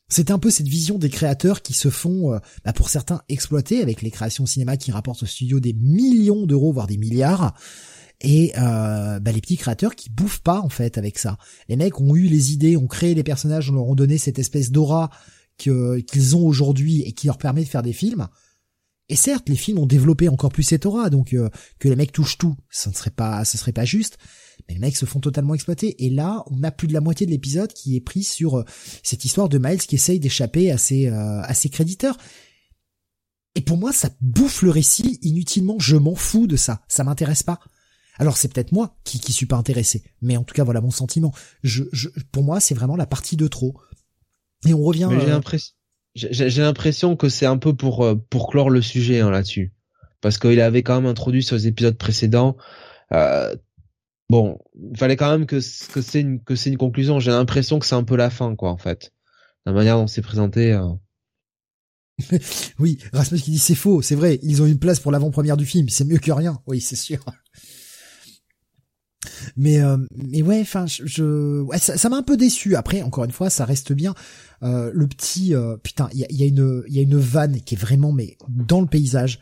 [0.07, 3.81] c'était un peu cette vision des créateurs qui se font, euh, bah, pour certains, exploiter
[3.81, 7.55] avec les créations cinéma qui rapportent au studio des millions d'euros, voire des milliards.
[8.21, 11.37] Et euh, bah, les petits créateurs qui bouffent pas en fait avec ça.
[11.67, 14.39] Les mecs ont eu les idées, ont créé les personnages, on leur ont donné cette
[14.39, 15.09] espèce d'aura
[15.57, 18.27] qu'ils ont aujourd'hui et qui leur permet de faire des films.
[19.07, 21.49] Et certes, les films ont développé encore plus cette aura, donc euh,
[21.79, 24.17] que les mecs touchent tout, ça ne serait pas, ce serait pas juste.
[24.67, 26.05] Mais les mecs se font totalement exploiter.
[26.05, 28.63] Et là, on a plus de la moitié de l'épisode qui est pris sur euh,
[29.03, 32.17] cette histoire de Miles qui essaye d'échapper à ses, euh, à ses créditeurs.
[33.53, 35.77] Et pour moi, ça bouffe le récit inutilement.
[35.77, 36.83] Je m'en fous de ça.
[36.87, 37.59] Ça m'intéresse pas.
[38.17, 40.91] Alors c'est peut-être moi qui, qui suis pas intéressé, mais en tout cas voilà mon
[40.91, 41.33] sentiment.
[41.63, 43.75] Je, je pour moi, c'est vraiment la partie de trop.
[44.65, 45.09] Et on revient.
[45.11, 45.73] j'ai l'impression
[46.15, 49.73] j'ai l'impression que c'est un peu pour euh, pour clore le sujet hein, là-dessus,
[50.21, 52.55] parce qu'il avait quand même introduit sur les épisodes précédents.
[53.11, 53.53] Euh,
[54.29, 54.57] bon,
[54.91, 55.57] il fallait quand même que
[55.91, 57.19] que c'est une que c'est une conclusion.
[57.19, 59.11] J'ai l'impression que c'est un peu la fin, quoi, en fait,
[59.65, 60.71] la manière dont c'est présenté.
[60.71, 60.87] Euh.
[62.79, 65.65] oui, Rasmus qui dit c'est faux, c'est vrai, ils ont une place pour l'avant-première du
[65.65, 66.61] film, c'est mieux que rien.
[66.65, 67.25] Oui, c'est sûr.
[69.57, 72.75] Mais euh, mais ouais, enfin, je, ouais, ça m'a un peu déçu.
[72.75, 74.13] Après, encore une fois, ça reste bien.
[74.63, 77.17] Euh, le petit euh, putain, il y a, y a, une il y a une
[77.17, 79.39] vanne qui est vraiment mais dans le paysage.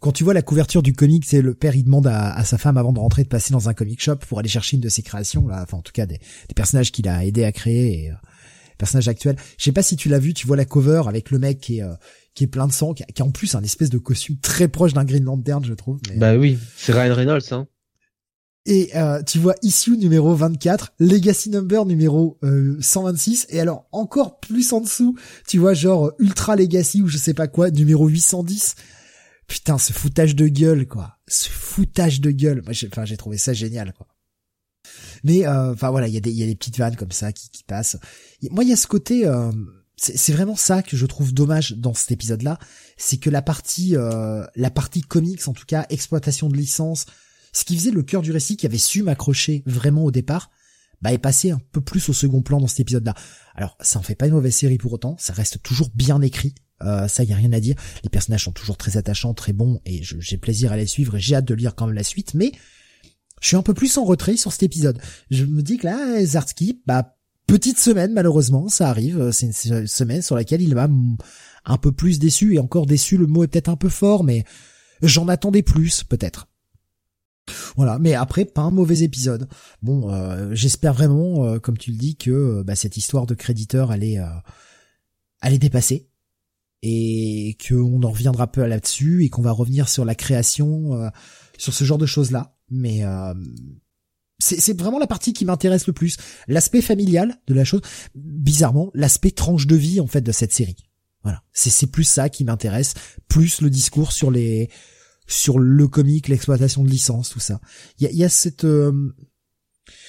[0.00, 2.58] Quand tu vois la couverture du comic, c'est le père il demande à, à, sa
[2.58, 4.88] femme avant de rentrer de passer dans un comic shop pour aller chercher une de
[4.88, 8.04] ses créations là, enfin en tout cas des, des personnages qu'il a aidé à créer
[8.04, 8.14] et euh,
[8.76, 9.36] personnages actuels.
[9.58, 11.78] Je sais pas si tu l'as vu, tu vois la cover avec le mec qui
[11.78, 11.84] est
[12.34, 14.92] qui est plein de sang, qui a, en plus un espèce de costume très proche
[14.92, 15.98] d'un Green Lantern, je trouve.
[16.16, 17.66] Bah oui, c'est Ryan Reynolds, hein.
[18.66, 22.36] Et euh, tu vois issue numéro 24, legacy number numéro
[22.80, 25.16] 126 euh, et alors encore plus en dessous,
[25.46, 28.74] tu vois genre ultra legacy ou je sais pas quoi numéro 810.
[29.46, 31.18] Putain, ce foutage de gueule quoi.
[31.28, 32.62] Ce foutage de gueule.
[32.64, 34.08] Moi j'ai enfin j'ai trouvé ça génial quoi.
[35.22, 37.12] Mais euh, enfin voilà, il y a des il y a des petites vannes comme
[37.12, 37.96] ça qui qui passent.
[38.50, 39.30] moi il y a ce côté
[39.96, 42.58] c'est vraiment ça que je trouve dommage dans cet épisode-là,
[42.96, 47.06] c'est que la partie la partie comics en tout cas, exploitation de licence,
[47.56, 50.50] ce qui faisait le cœur du récit, qui avait su m'accrocher vraiment au départ,
[51.00, 53.14] bah est passé un peu plus au second plan dans cet épisode-là.
[53.54, 56.54] Alors ça en fait pas une mauvaise série pour autant, ça reste toujours bien écrit,
[56.82, 57.74] euh, ça y a rien à dire.
[58.04, 61.20] Les personnages sont toujours très attachants, très bons, et j'ai plaisir à les suivre et
[61.20, 62.52] j'ai hâte de lire quand même la suite, mais
[63.40, 65.00] je suis un peu plus en retrait sur cet épisode.
[65.30, 67.16] Je me dis que là, Zartsky, bah
[67.46, 70.90] petite semaine malheureusement, ça arrive, c'est une semaine sur laquelle il m'a
[71.64, 74.44] un peu plus déçu, et encore déçu, le mot est peut-être un peu fort, mais
[75.00, 76.48] j'en attendais plus peut-être.
[77.76, 79.48] Voilà, mais après pas un mauvais épisode.
[79.82, 83.34] Bon, euh, j'espère vraiment, euh, comme tu le dis, que euh, bah, cette histoire de
[83.34, 84.18] créditeur allait,
[85.40, 86.08] allait dépasser
[86.82, 91.10] et qu'on en reviendra peu là-dessus et qu'on va revenir sur la création,
[91.58, 92.56] sur ce genre de choses là.
[92.70, 93.02] Mais
[94.38, 96.16] c'est vraiment la partie qui m'intéresse le plus,
[96.46, 97.80] l'aspect familial de la chose.
[98.14, 100.76] Bizarrement, l'aspect tranche de vie en fait de cette série.
[101.22, 102.94] Voilà, c'est plus ça qui m'intéresse,
[103.26, 104.70] plus le discours sur les
[105.26, 107.60] sur le comique, l'exploitation de licence, tout ça.
[107.98, 109.14] Il y a, cette euh,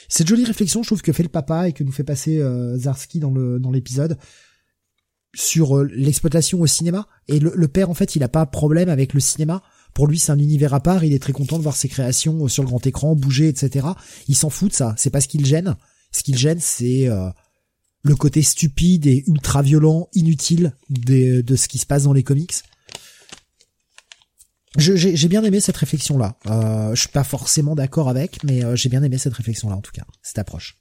[0.10, 2.78] cette jolie réflexion, je trouve que fait le papa et que nous fait passer euh,
[2.78, 4.18] Zarski dans le dans l'épisode
[5.36, 7.08] sur euh, l'exploitation au cinéma.
[7.28, 9.62] Et le, père, en fait, il a pas problème avec le cinéma.
[9.94, 11.04] Pour lui, c'est un univers à part.
[11.04, 13.88] Il est très content de voir ses créations sur le grand écran bouger, etc.
[14.28, 14.96] Il s'en fout de ça.
[14.98, 15.76] C'est pas ce qui le gêne.
[16.12, 17.08] Ce qui le gêne, c'est
[18.04, 22.24] le côté stupide et ultra violent, inutile de, de ce qui se passe dans les
[22.24, 22.54] comics.
[24.78, 26.38] J'ai bien aimé cette réflexion-là.
[26.46, 29.82] Euh, je suis pas forcément d'accord avec, mais euh, j'ai bien aimé cette réflexion-là en
[29.82, 30.78] tout cas, cette approche.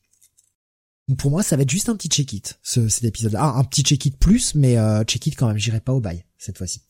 [1.16, 3.40] pour moi, ça va être juste un petit check-it, ce, cet épisode-là.
[3.42, 6.58] Ah, un petit check-it plus, mais euh, check-it quand même, j'irai pas au bail cette
[6.58, 6.82] fois-ci.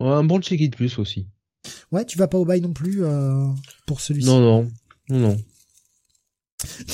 [0.00, 1.28] un bon check-it plus aussi.
[1.92, 3.46] Ouais, tu vas pas au bail non plus euh,
[3.86, 4.26] pour celui-ci?
[4.26, 4.70] Non, non,
[5.08, 5.36] non, non.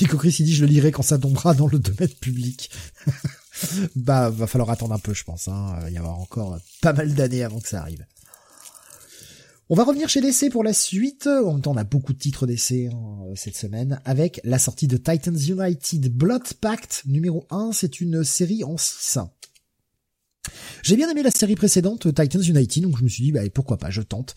[0.01, 2.70] Nico Chris, il dit je le lirai quand ça tombera dans le domaine public.
[3.97, 5.48] bah, va falloir attendre un peu, je pense.
[5.48, 5.74] Hein.
[5.78, 8.05] Il va y avoir encore pas mal d'années avant que ça arrive.
[9.70, 11.27] On va revenir chez DC pour la suite.
[11.27, 14.89] En même temps, on a beaucoup de titres DC hein, cette semaine avec la sortie
[14.89, 17.73] de Titans United Blood Pact numéro 1.
[17.73, 19.19] C'est une série en 6.
[20.82, 23.77] J'ai bien aimé la série précédente, Titans United, donc je me suis dit, bah, pourquoi
[23.77, 24.36] pas, je tente.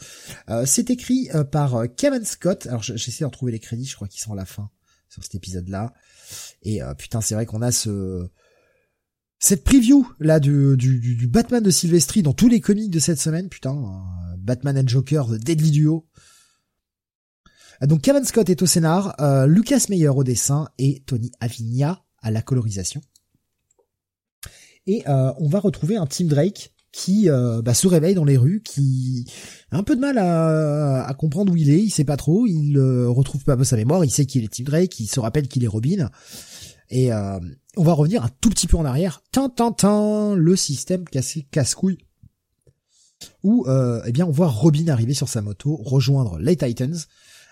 [0.50, 2.68] Euh, c'est écrit euh, par euh, Kevin Scott.
[2.68, 4.70] Alors j'essaie de retrouver les crédits, je crois qu'ils sont à la fin
[5.08, 5.94] sur cet épisode-là.
[6.64, 8.28] Et putain, c'est vrai qu'on a ce
[9.40, 13.20] cette preview là du, du, du, Batman de Sylvestri dans tous les comics de cette
[13.20, 13.74] semaine, putain,
[14.42, 16.08] Batman and Joker, The Deadly Duo.
[17.82, 19.16] Donc Kevin Scott est au scénar,
[19.48, 23.02] Lucas Meyer au dessin et Tony Avigna à la colorisation.
[24.88, 28.38] Et euh, on va retrouver un Tim Drake qui euh, bah, se réveille dans les
[28.38, 29.26] rues, qui
[29.72, 32.78] a un peu de mal à, comprendre où il est, il sait pas trop, il
[32.78, 35.64] euh, retrouve pas sa mémoire, il sait qu'il est Tim Drake, il se rappelle qu'il
[35.64, 36.10] est Robin.
[36.90, 37.40] Et euh,
[37.78, 39.24] on va revenir un tout petit peu en arrière.
[39.32, 42.00] Tin, tin, tin, le système casse-couille.
[43.44, 46.98] Où eh bien on voit Robin arriver sur sa moto, rejoindre les Titans,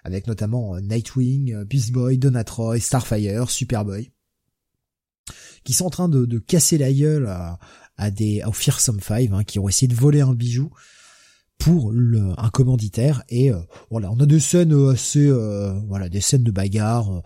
[0.04, 4.12] avec notamment Nightwing, Beast Boy, Donatroy, Starfire, Superboy
[5.64, 7.28] qui sont en train de, casser la gueule
[7.98, 10.72] à, des au Fearsome Five, hein, qui ont essayé de voler un bijou
[11.58, 13.24] pour un commanditaire.
[13.30, 13.60] Et euh,
[13.92, 17.22] voilà, on a des scènes euh, assez, euh, voilà, des scènes de bagarre.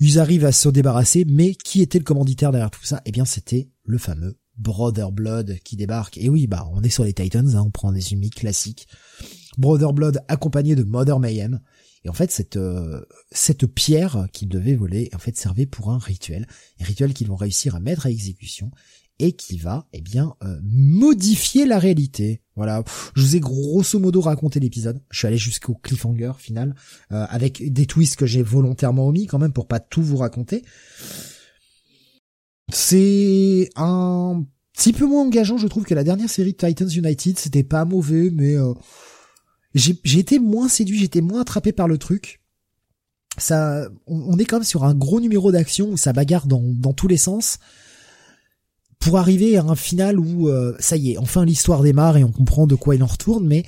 [0.00, 3.02] Ils arrivent à se débarrasser, mais qui était le commanditaire derrière tout ça?
[3.04, 6.18] Eh bien, c'était le fameux Brother Blood qui débarque.
[6.18, 8.88] Et oui, bah, on est sur les Titans, hein, on prend des humides classiques.
[9.58, 11.60] Brother Blood accompagné de Mother Mayhem.
[12.04, 15.98] Et en fait, cette euh, cette pierre qu'ils devaient voler, en fait, servait pour un
[15.98, 16.46] rituel,
[16.80, 18.70] un rituel qu'ils vont réussir à mettre à exécution
[19.18, 22.42] et qui va, eh bien, euh, modifier la réalité.
[22.54, 22.84] Voilà,
[23.14, 25.00] je vous ai grosso modo raconté l'épisode.
[25.10, 26.74] Je suis allé jusqu'au cliffhanger final
[27.12, 30.62] euh, avec des twists que j'ai volontairement omis quand même pour pas tout vous raconter.
[32.72, 37.38] C'est un petit peu moins engageant, je trouve, que la dernière série de Titans United.
[37.38, 38.56] C'était pas mauvais, mais
[39.74, 42.40] j'ai été moins séduit, j'étais moins attrapé par le truc.
[43.38, 46.94] Ça, on, est quand même sur un gros numéro d'action où ça bagarre dans, dans
[46.94, 47.58] tous les sens
[48.98, 52.32] pour arriver à un final où euh, ça y est, enfin l'histoire démarre et on
[52.32, 53.64] comprend de quoi il en retourne, mais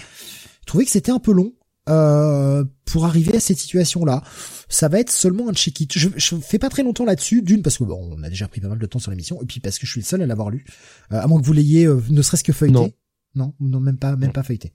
[0.62, 1.52] je trouvais que c'était un peu long
[1.88, 4.22] euh, pour arriver à cette situation-là.
[4.68, 5.96] Ça va être seulement un check-it.
[5.96, 8.60] Je, je fais pas très longtemps là-dessus, d'une parce que bon, on a déjà pris
[8.60, 10.26] pas mal de temps sur l'émission, et puis parce que je suis le seul à
[10.26, 10.64] l'avoir lu,
[11.12, 12.78] euh, à moins que vous l'ayez ne serait-ce que feuilleté.
[12.78, 12.92] Non.
[13.34, 14.72] non, non, même pas, même pas feuilleté.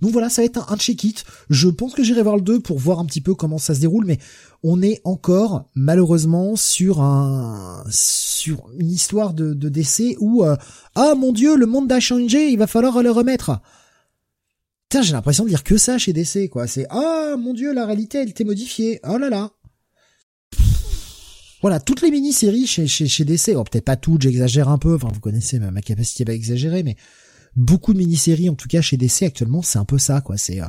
[0.00, 1.24] Donc voilà, ça va être un, check-it.
[1.48, 3.80] Je pense que j'irai voir le 2 pour voir un petit peu comment ça se
[3.80, 4.18] déroule, mais
[4.64, 10.56] on est encore malheureusement sur un sur une histoire de, de décès où euh,
[10.96, 13.60] ah mon dieu le monde a changé, il va falloir le remettre.
[14.92, 16.66] Putain, j'ai l'impression de dire que ça chez DC quoi.
[16.66, 19.00] C'est ah mon dieu la réalité elle t'est modifiée.
[19.08, 19.50] Oh là là.
[21.62, 24.96] Voilà, toutes les mini-séries chez, chez, chez DC, oh, peut-être pas toutes, j'exagère un peu,
[24.96, 26.96] enfin vous connaissez ma, ma capacité à exagérer, mais
[27.56, 30.36] beaucoup de mini-séries, en tout cas chez DC actuellement, c'est un peu ça, quoi.
[30.36, 30.66] C'est euh,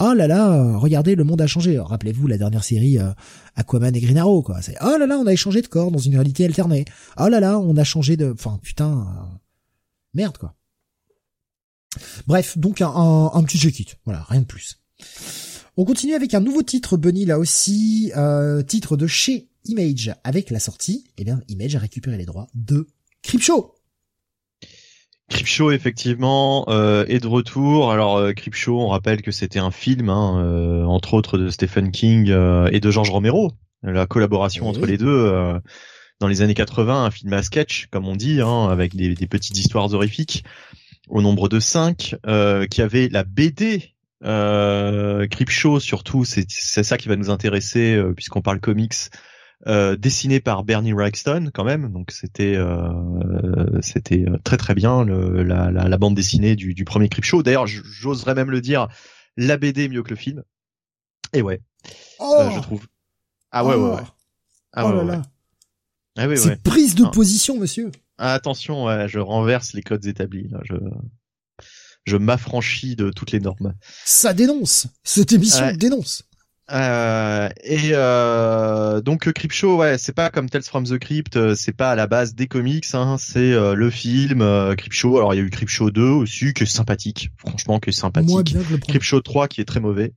[0.00, 1.78] oh là là, euh, regardez, le monde a changé.
[1.78, 3.10] Rappelez-vous la dernière série euh,
[3.56, 4.62] Aquaman et Green Arrow, quoi.
[4.62, 6.86] C'est oh là là, on a échangé de corps dans une réalité alternée.
[7.20, 9.06] Oh là là, on a changé de, enfin putain,
[10.14, 10.54] merde, quoi.
[12.26, 14.76] Bref, donc un, un, petit check voilà, rien de plus.
[15.76, 18.12] On continue avec un nouveau titre, Bunny, là aussi,
[18.66, 22.86] titre de chez Image, avec la sortie, eh bien, Image a récupéré les droits de
[23.22, 23.76] Creepshow.
[25.28, 27.90] Creepshow effectivement euh, est de retour.
[27.90, 31.90] Alors euh, Creepshow, on rappelle que c'était un film, hein, euh, entre autres de Stephen
[31.90, 33.52] King euh, et de George Romero.
[33.82, 35.58] La collaboration entre les deux euh,
[36.20, 39.26] dans les années 80, un film à sketch, comme on dit, hein, avec des, des,
[39.26, 40.44] petites histoires horrifiques
[41.08, 42.16] au nombre de cinq,
[42.70, 46.24] qui avait la BD euh, Creepshow surtout.
[46.24, 49.10] C'est ça qui va nous intéresser puisqu'on parle comics
[49.66, 55.02] euh, dessiné par Bernie Wrightson quand même, donc c'était euh, c'était euh, très très bien
[55.02, 57.42] le, la, la, la, bande dessinée du, du premier Show.
[57.42, 58.88] D'ailleurs, j'oserais même le dire,
[59.36, 60.44] la BD mieux que le film.
[61.32, 61.62] Et ouais,
[62.18, 62.86] oh euh, je trouve.
[63.50, 64.02] Ah ouais ouais ouais.
[64.74, 65.22] Ah, oh là là.
[66.18, 67.90] Ah oui, C'est prise de position, monsieur.
[68.18, 70.48] Ah, attention, ouais, je renverse les codes établis.
[70.48, 70.60] Là.
[70.64, 70.76] Je
[72.06, 73.74] je m'affranchis de toutes les normes.
[74.04, 74.86] Ça dénonce.
[75.02, 76.22] Cette émission dénonce.
[76.72, 81.72] Euh, et euh, donc Creepshow, ouais, c'est pas comme Tales from the Crypt, euh, c'est
[81.72, 85.16] pas à la base des comics, hein, c'est euh, le film euh, Creepshow.
[85.16, 88.30] Alors il y a eu Creepshow 2 aussi qui est sympathique, franchement qui est sympathique.
[88.30, 90.12] Moins bien que le Creepshow 3 qui est très mauvais.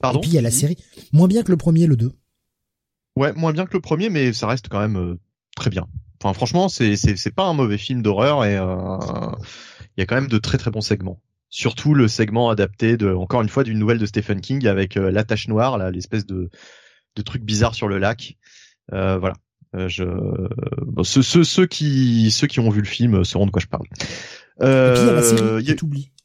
[0.00, 0.20] Pardon?
[0.20, 0.76] Et puis il y a la série,
[1.12, 2.12] moins bien que le premier, le 2.
[3.16, 5.16] Ouais, moins bien que le premier, mais ça reste quand même
[5.56, 5.88] très bien.
[6.20, 10.14] Enfin franchement, c'est c'est c'est pas un mauvais film d'horreur et il y a quand
[10.16, 11.20] même de très très bons segments.
[11.50, 15.24] Surtout le segment adapté de, encore une fois, d'une nouvelle de Stephen King avec la
[15.24, 16.50] tache noire, là, l'espèce de,
[17.16, 18.36] de truc bizarre sur le lac.
[18.90, 19.32] voilà.
[19.74, 20.04] je,
[20.84, 23.66] bon, ceux, ceux, ceux, qui, ceux qui ont vu le film sauront de quoi je
[23.66, 23.86] parle.
[24.60, 25.74] Euh, Et puis il y a la série, y a,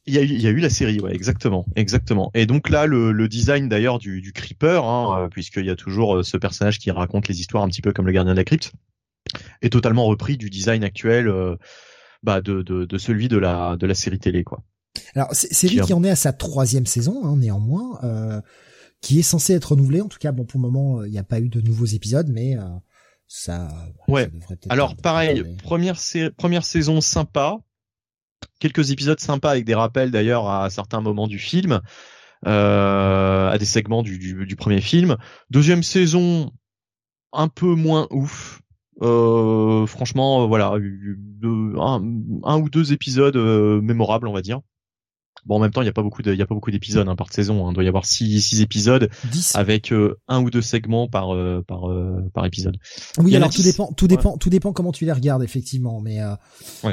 [0.06, 2.30] il y, a eu, il y a eu la série, ouais, exactement, exactement.
[2.34, 5.76] Et donc là, le, le design d'ailleurs du, du creeper, hein, euh, puisqu'il y a
[5.76, 8.36] toujours euh, ce personnage qui raconte les histoires un petit peu comme le gardien de
[8.38, 8.72] la crypte,
[9.62, 11.56] est totalement repris du design actuel, euh,
[12.22, 14.62] bah, de, de, de, celui de la de la série télé, quoi.
[15.14, 18.40] Alors c'est lui qui en est à sa troisième saison, hein, néanmoins, euh,
[19.00, 20.00] qui est censé être renouvelé.
[20.00, 22.28] En tout cas, bon, pour le moment, il n'y a pas eu de nouveaux épisodes,
[22.30, 22.56] mais
[23.26, 23.68] ça.
[24.06, 24.30] Ouais.
[24.68, 25.96] Alors pareil, première
[26.36, 27.58] première saison sympa
[28.58, 31.80] quelques épisodes sympas avec des rappels d'ailleurs à certains moments du film,
[32.46, 35.16] euh, à des segments du, du, premier film.
[35.50, 36.52] Deuxième saison,
[37.32, 38.60] un peu moins ouf.
[39.02, 42.02] Euh, franchement, voilà, un,
[42.44, 44.60] un, ou deux épisodes euh, mémorables, on va dire.
[45.46, 46.70] Bon, en même temps, il n'y a pas beaucoup de, il y a pas beaucoup
[46.70, 47.66] d'épisodes hein, par saison.
[47.66, 47.70] Hein.
[47.72, 49.10] Il doit y avoir six, six épisodes
[49.54, 52.76] avec euh, un ou deux segments par euh, par euh, par épisode.
[53.18, 56.00] Oui, alors tout dépend, tout dépend, tout dépend comment tu les regardes effectivement.
[56.00, 56.18] Mais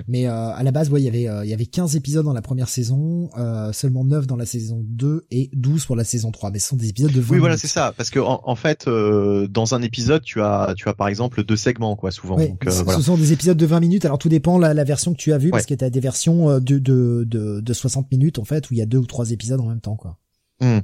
[0.07, 2.41] mais à la base, ouais, il y avait il y avait 15 épisodes dans la
[2.41, 3.29] première saison,
[3.71, 6.51] seulement 9 dans la saison 2 et 12 pour la saison 3.
[6.51, 7.93] Mais ce sont des épisodes de 20 Oui, voilà, c'est ça.
[7.95, 11.55] Parce que en, en fait, dans un épisode, tu as tu as par exemple deux
[11.55, 12.37] segments, quoi, souvent.
[12.37, 12.99] Donc, voilà.
[12.99, 14.05] Ce sont des épisodes de 20 minutes.
[14.05, 16.01] Alors tout dépend la, la version que tu as vue, parce que tu as des
[16.01, 19.05] versions de de de, de 60 minutes en fait où il y a deux ou
[19.05, 20.17] trois épisodes en même temps quoi.
[20.59, 20.79] Hmm.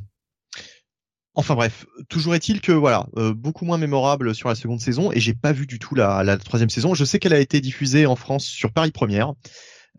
[1.34, 5.20] Enfin bref, toujours est-il que voilà, euh, beaucoup moins mémorable sur la seconde saison et
[5.20, 6.96] j'ai pas vu du tout la, troisième saison.
[6.96, 9.34] Je sais qu'elle a été diffusée en France sur Paris Première.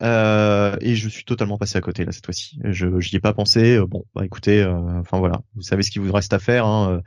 [0.01, 2.59] Euh, et je suis totalement passé à côté là cette fois-ci.
[2.65, 3.77] Je n'y ai pas pensé.
[3.77, 6.67] Euh, bon, bah écoutez, enfin voilà, vous savez ce qu'il vous reste à faire.
[6.67, 7.03] Hein.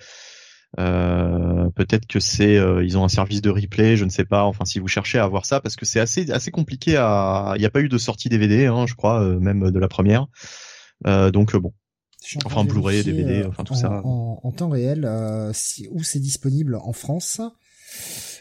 [0.77, 4.43] Peut-être que c'est, ils ont un service de replay, je ne sais pas.
[4.43, 7.53] Enfin, si vous cherchez à voir ça, parce que c'est assez assez compliqué à.
[7.55, 10.27] Il n'y a pas eu de sortie DVD, hein, je crois, même de la première.
[11.05, 11.73] donc bon,
[12.45, 14.01] enfin Blu-ray, DVD, enfin tout ça.
[14.03, 15.09] En, temps réel,
[15.53, 17.41] si, où c'est disponible en France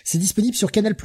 [0.05, 0.97] c'est disponible sur Canal+.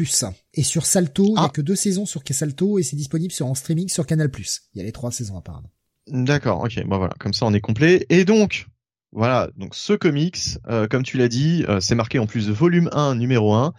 [0.54, 1.50] Et sur Salto, il n'y a ah.
[1.50, 4.32] que deux saisons sur Salto et c'est disponible sur en streaming sur Canal+.
[4.74, 5.70] Il y a les trois saisons apparemment.
[6.08, 8.06] D'accord, ok, bon voilà, comme ça on est complet.
[8.10, 8.68] Et donc,
[9.16, 12.90] voilà, donc ce comics, euh, comme tu l'as dit, euh, c'est marqué en plus volume
[12.92, 13.74] 1, numéro 1,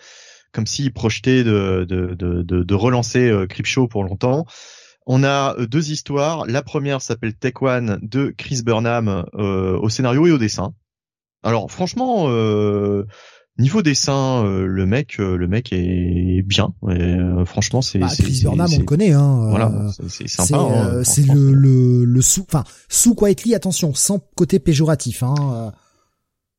[0.50, 3.46] comme s'il projetait de, de, de, relancer euh,
[3.90, 4.46] pour longtemps.
[5.06, 6.46] On a euh, deux histoires.
[6.46, 10.72] La première s'appelle Tech One de Chris Burnham au scénario et au dessin.
[11.42, 12.28] Alors franchement,
[13.58, 16.74] Niveau dessin, euh, le mec, euh, le mec est bien.
[16.84, 17.98] Euh, franchement, c'est.
[17.98, 19.12] Bah, Chris Burnham, on le connaît.
[19.12, 20.58] Hein, voilà, c'est sympa.
[20.58, 25.22] Hein, c'est le, le, le sous, enfin sous Quietly, attention, sans côté péjoratif.
[25.22, 25.72] Hein.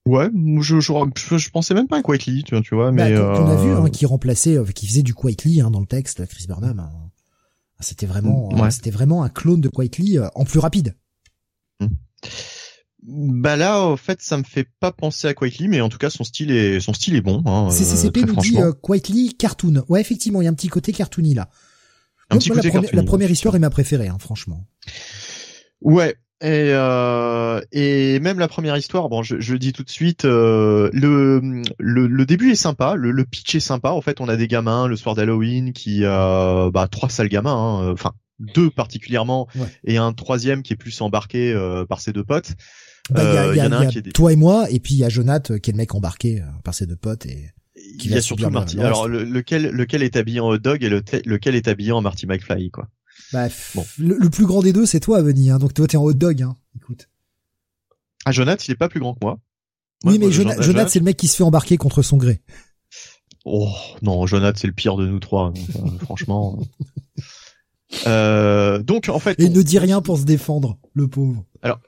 [0.08, 0.30] Ouais,
[0.62, 3.14] je, je, je, pensais même pas à Quietly, tu vois, tu vois, mais.
[3.14, 6.26] Bah, on a vu hein, qui remplaçait, qui faisait du Quietly hein, dans le texte,
[6.26, 6.80] Chris Burnham.
[6.80, 6.92] Hein.
[7.80, 10.96] C'était vraiment, mm, c'était vraiment un clone de Quietly en plus rapide.
[11.80, 11.88] Mm.
[13.04, 16.10] Bah là, en fait, ça me fait pas penser à Quietly, mais en tout cas,
[16.10, 17.44] son style est, son style est bon.
[17.46, 19.84] Hein, CCCP nous dit euh, Quietly cartoon.
[19.88, 21.50] Ouais, effectivement, il y a un petit côté cartoony là.
[22.30, 24.66] Un petit côté la, la première histoire est ma préférée, hein, franchement.
[25.82, 26.16] Ouais.
[26.42, 30.26] Et, euh, et même la première histoire, bon, je, je le dis tout de suite,
[30.26, 33.90] euh, le, le, le début est sympa, le, le pitch est sympa.
[33.90, 37.56] En fait, on a des gamins le soir d'Halloween qui, euh, bah, trois sales gamins,
[37.56, 39.48] hein, enfin deux particulièrement,
[39.84, 42.54] et un troisième qui est plus embarqué euh, par ses deux potes.
[43.10, 44.98] Bah, il y a, euh, y a, y a toi et moi, et puis il
[44.98, 47.52] y a Jonath euh, qui est le mec embarqué euh, par ses deux potes et
[48.00, 48.80] il y a surtout Marty.
[48.80, 52.72] Alors lequel lequel est habillé en hot dog et lequel est habillé en Marty McFly
[52.72, 52.90] quoi.
[53.32, 53.86] Bref, bon.
[53.98, 55.50] le, plus grand des deux c'est toi, Benny.
[55.50, 56.42] Hein, donc toi t'es en hot dog.
[56.42, 56.56] Hein.
[56.76, 57.08] Écoute.
[58.26, 59.40] Ah Jonath, il est pas plus grand que moi.
[60.04, 62.42] oui, mais Jonath, c'est le mec qui se fait embarquer contre son gré.
[63.46, 65.54] Oh non, Jonath c'est le pire de nous trois.
[66.02, 66.60] franchement.
[68.06, 69.40] Euh, donc en fait.
[69.40, 71.46] Et ne dit rien pour se défendre, le pauvre.
[71.62, 71.80] Alors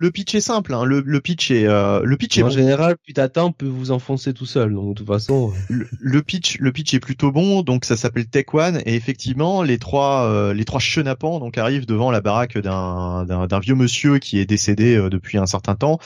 [0.00, 0.72] le pitch est simple.
[0.72, 0.84] Hein.
[0.84, 4.32] Le, le, pitch est euh, le pitch est en général, plus t'attends, peut vous enfoncer
[4.32, 4.72] tout seul.
[4.72, 7.60] Donc de toute façon, le, le, pitch le pitch est plutôt bon.
[7.60, 11.84] Donc ça s'appelle Tech One et effectivement les trois euh, les trois chenapans donc arrivent
[11.84, 15.98] devant la baraque d'un d'un vieux monsieur qui est décédé euh, depuis un certain temps.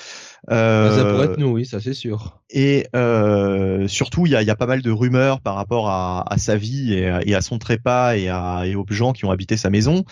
[0.50, 2.40] Euh, ça pourrait être nous, oui, ça c'est sûr.
[2.50, 6.24] Et euh, surtout, il y a, y a, pas mal de rumeurs par rapport à,
[6.30, 9.30] à sa vie et, et, à son trépas et, à, et aux gens qui ont
[9.30, 10.04] habité sa maison.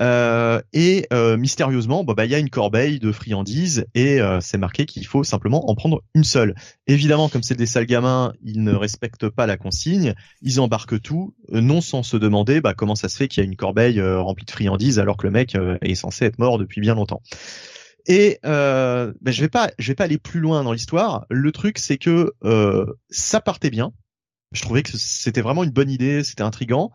[0.00, 4.56] Euh, et euh, mystérieusement, bah, il y a une corbeille de friandises et euh, c'est
[4.56, 6.54] marqué qu'il faut simplement en prendre une seule.
[6.86, 11.34] Évidemment, comme c'est des sales gamins, ils ne respectent pas la consigne, ils embarquent tout,
[11.50, 14.46] non sans se demander bah, comment ça se fait qu'il y a une corbeille remplie
[14.46, 17.22] de friandises alors que le mec est censé être mort depuis bien longtemps.
[18.06, 21.26] Et euh, bah, je vais pas, vais pas aller plus loin dans l'histoire.
[21.28, 22.32] Le truc, c'est que
[23.10, 23.92] ça partait bien.
[24.52, 26.90] Je trouvais que c'était vraiment une bonne idée, c'était intrigant.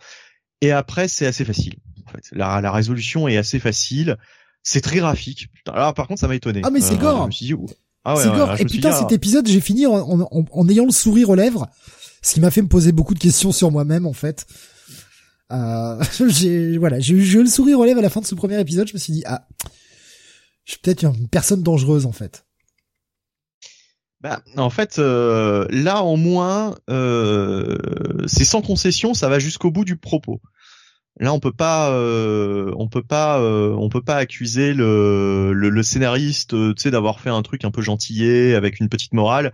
[0.62, 1.76] Et après, c'est assez facile
[2.12, 2.24] fait.
[2.32, 4.18] La, la résolution est assez facile.
[4.64, 5.48] C'est très graphique.
[5.68, 6.62] Alors par contre, ça m'a étonné.
[6.64, 7.22] Ah mais c'est gore.
[7.24, 7.66] Je me suis dit, ouh.
[8.04, 8.48] Ah ouais, c'est ouais, gore.
[8.50, 10.92] là, Et putain, dit, cet ah, épisode, j'ai fini en, en- en- en ayant le
[10.92, 11.68] sourire aux lèvres,
[12.22, 14.46] ce qui m'a fait me poser beaucoup de questions sur moi-même en fait.
[15.52, 18.26] Euh, j'ai voilà, j'ai eu j'ai eu le sourire aux lèvres à la fin de
[18.26, 18.88] ce premier épisode.
[18.88, 19.48] Je me suis dit ah,
[20.66, 22.46] je suis peut-être une personne dangereuse en fait.
[24.22, 27.78] Bah, en fait, euh, là au moins, euh,
[28.28, 30.42] c'est sans concession, ça va jusqu'au bout du propos.
[31.20, 35.70] Là, on peut pas, euh, on peut pas, euh, on peut pas accuser le, le,
[35.70, 39.14] le scénariste, euh, tu sais, d'avoir fait un truc un peu gentillé avec une petite
[39.14, 39.54] morale.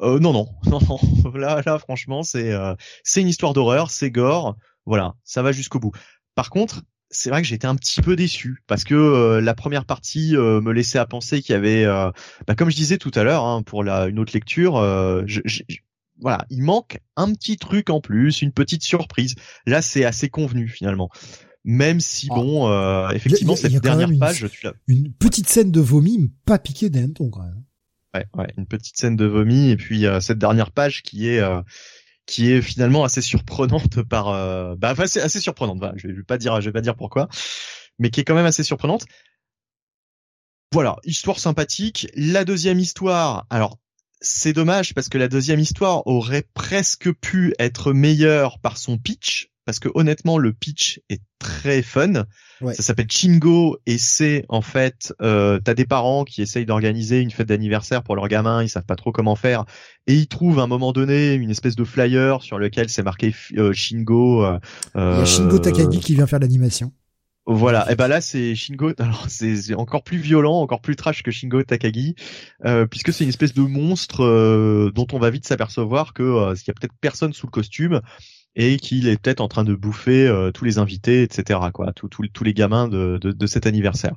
[0.00, 1.32] Euh, non, non, non, non.
[1.34, 2.74] Là, là, franchement, c'est, euh,
[3.04, 4.56] c'est une histoire d'horreur, c'est gore.
[4.86, 5.92] Voilà, ça va jusqu'au bout.
[6.34, 9.84] Par contre, c'est vrai que j'étais un petit peu déçu parce que euh, la première
[9.84, 12.10] partie euh, me laissait à penser qu'il y avait, euh,
[12.48, 15.40] bah, comme je disais tout à l'heure, hein, pour la, une autre lecture, euh, je-
[15.44, 15.76] je- je-
[16.20, 19.34] voilà, il manque un petit truc en plus, une petite surprise.
[19.66, 21.10] Là, c'est assez convenu finalement.
[21.64, 22.34] Même si Ah.
[22.36, 24.66] bon, euh, effectivement, Il y a- il y a cette dernière une- page, tu.
[24.86, 27.62] Une petite scène de vomi, pas piqué des hannetons quand même.
[28.14, 31.40] Ouais, ouais, une petite scène de vomi et puis euh, cette dernière page qui est
[31.40, 31.60] euh,
[32.24, 35.78] qui est finalement assez surprenante par euh, bah enfin, c'est assez surprenante.
[35.78, 37.28] Voilà, je vais pas dire je vais pas dire pourquoi,
[37.98, 39.04] mais qui est quand même assez surprenante.
[40.72, 42.08] Voilà, histoire sympathique.
[42.14, 43.78] La deuxième histoire, alors
[44.20, 49.50] c'est dommage parce que la deuxième histoire aurait presque pu être meilleure par son pitch
[49.64, 52.24] parce que honnêtement le pitch est très fun.
[52.60, 52.72] Ouais.
[52.72, 57.32] Ça s'appelle Chingo et c'est en fait euh, t'as des parents qui essayent d'organiser une
[57.32, 59.64] fête d'anniversaire pour leur gamin, ils savent pas trop comment faire
[60.06, 63.34] et ils trouvent à un moment donné une espèce de flyer sur lequel c'est marqué
[63.56, 64.44] euh, Shingo.
[64.44, 64.58] euh,
[64.94, 66.92] Il y a Shingo Takagi qui vient faire l'animation.
[67.46, 68.92] Voilà, et ben là c'est Shingo.
[68.98, 72.14] Alors c'est encore plus violent, encore plus trash que Shingo Takagi,
[72.64, 76.54] euh, puisque c'est une espèce de monstre euh, dont on va vite s'apercevoir que euh,
[76.56, 78.00] il y a peut-être personne sous le costume
[78.56, 81.70] et qu'il est peut-être en train de bouffer euh, tous les invités, etc.
[81.72, 84.14] Quoi, tous tous- les gamins de, de, de cet anniversaire.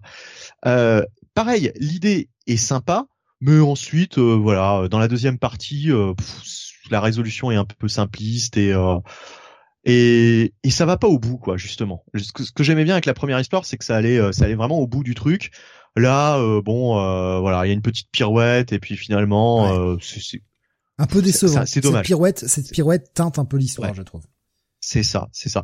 [0.65, 1.03] Euh,
[1.35, 3.05] pareil, l'idée est sympa,
[3.41, 5.89] mais ensuite, euh, voilà, dans la deuxième partie,
[6.89, 8.73] la résolution est un peu simpliste et
[9.85, 12.03] et, et ça va pas au bout quoi justement.
[12.15, 14.45] Ce que, que j'aimais bien avec la première histoire, c'est que ça allait euh, ça
[14.45, 15.51] allait vraiment au bout du truc.
[15.95, 19.97] Là, euh, bon, euh, voilà, il y a une petite pirouette et puis finalement, euh,
[20.01, 20.41] c'est- c'est
[20.97, 21.65] Un peu décevant.
[21.65, 21.99] c'est dommage.
[21.99, 23.95] Cette pirouette, cette pirouette teinte un peu l'histoire, Ouais.
[23.95, 24.21] je trouve.
[24.81, 25.63] c'est ça, c'est ça.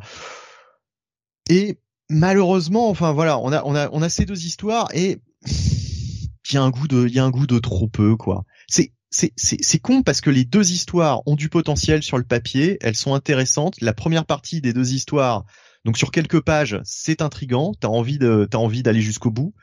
[1.48, 1.78] Et
[2.10, 6.56] malheureusement, enfin voilà, on a on a on a ces deux histoires et il y
[6.56, 8.44] a un goût de il y a un goût de trop peu quoi.
[8.68, 8.92] C'est
[9.36, 13.14] c'est con parce que les deux histoires ont du potentiel sur le papier, elles sont
[13.14, 13.80] intéressantes.
[13.80, 15.44] La première partie des deux histoires,
[15.84, 19.54] donc sur quelques pages, c'est intrigant, t'as envie de t'as envie d'aller jusqu'au bout.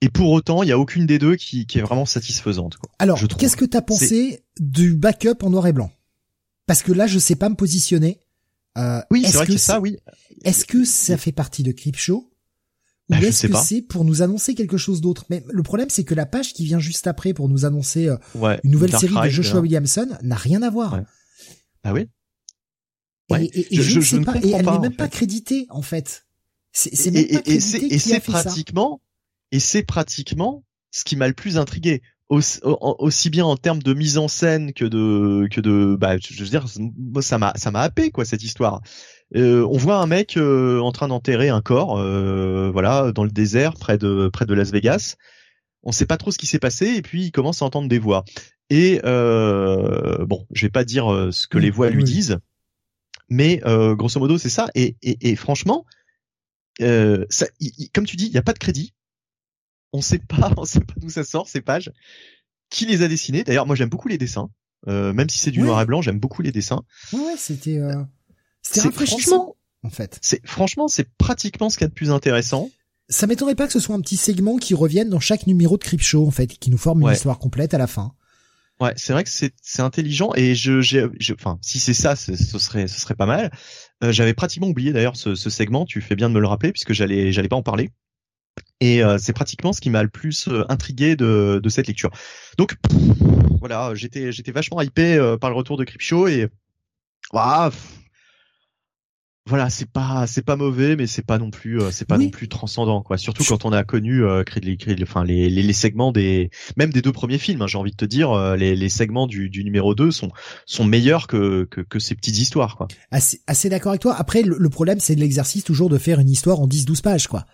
[0.00, 2.90] Et pour autant, il y a aucune des deux qui qui est vraiment satisfaisante quoi.
[2.98, 5.90] Alors, qu'est-ce que t'as pensé du backup en noir et blanc?
[6.66, 8.20] Parce que là, je sais pas me positionner.
[8.78, 9.98] Euh, Oui, est-ce c'est vrai que que c'est ça, oui.
[10.44, 12.31] Est-ce que ça fait partie de Creepshow?
[13.18, 16.04] Ou Bah, est-ce que c'est pour nous annoncer quelque chose d'autre Mais le problème, c'est
[16.04, 18.60] que la page qui vient juste après pour nous annoncer euh, Ouais.
[18.64, 19.62] une nouvelle série de Joshua hein.
[19.62, 20.94] Williamson n'a rien à voir.
[20.94, 21.02] Ouais.
[21.84, 22.08] Ah oui.
[23.30, 23.44] Et, Ouais.
[23.46, 26.26] et- et Je- je, je- ne pas, et elle n'est même pas créditée en fait.
[26.72, 28.20] C'est Et- même pas et- et crédité c'est et ça.
[28.20, 29.00] pratiquement
[29.52, 33.82] et c'est pratiquement ce qui m'a le plus intrigué aussi, au- aussi bien en termes
[33.82, 36.66] de mise en scène que de que de bah je veux dire
[36.96, 38.80] moi ça m'a ça m'a happé quoi cette histoire
[39.34, 43.30] Euh, on voit un mec euh, en train d'enterrer un corps euh, voilà dans le
[43.30, 45.16] désert près de près de Las Vegas
[45.82, 47.98] on sait pas trop ce qui s'est passé et puis il commence à entendre des
[47.98, 48.24] voix
[48.68, 52.38] et euh, bon je vais pas dire euh, ce que les voix lui disent
[53.30, 55.86] mais euh, grosso modo c'est ça et, et, et franchement
[56.80, 57.46] euh, ça,
[57.94, 58.94] comme tu dis, il n'y a pas de crédit.
[59.92, 61.92] On sait pas, on sait pas d'où ça sort ces pages.
[62.70, 63.44] Qui les a dessinés?
[63.44, 64.48] D'ailleurs, moi j'aime beaucoup les dessins.
[64.88, 65.66] Euh, même si c'est du Ouais.
[65.66, 66.82] noir et blanc, j'aime beaucoup les dessins.
[67.12, 67.78] Ouais, euh, c'était
[68.62, 70.18] C'est rafraîchissant franchement, en fait.
[70.22, 72.70] c'est franchement, c'est pratiquement ce qu'il y a de plus intéressant.
[73.08, 75.82] Ça m'étonnerait pas que ce soit un petit segment qui revienne dans chaque numéro de
[75.84, 78.14] Creepshow en fait, qui nous forme une histoire complète à la fin.
[78.80, 82.34] Ouais, c'est vrai que c'est c'est intelligent et je j'ai enfin si c'est ça, ce
[82.34, 83.52] serait ce serait pas mal.
[84.02, 85.84] Euh, J'avais pratiquement oublié d'ailleurs ce, ce segment.
[85.84, 87.90] Tu fais bien de me le rappeler puisque j'allais j'allais pas en parler.
[88.80, 92.10] Et euh, c'est pratiquement ce qui m'a le plus euh, intrigué de, de cette lecture.
[92.58, 92.98] Donc pff,
[93.60, 96.48] voilà, j'étais j'étais vachement hypé euh, par le retour de Creepshow et
[97.32, 98.01] ah, pff,
[99.46, 102.26] voilà, c'est pas c'est pas mauvais, mais c'est pas non plus euh, c'est pas Oui.
[102.26, 103.16] non plus transcendant quoi.
[103.18, 104.44] Surtout quand on a connu euh,
[105.02, 107.60] enfin les, les les segments des même des deux premiers films.
[107.62, 110.30] hein, J'ai envie de te dire, euh, les les segments du du numéro 2 sont
[110.64, 112.86] sont meilleurs que que, que ces petites histoires quoi.
[113.10, 114.14] Assez, assez d'accord avec toi.
[114.14, 117.26] Après, le, le problème, c'est de l'exercice toujours de faire une histoire en 10-12 pages,
[117.26, 117.44] quoi.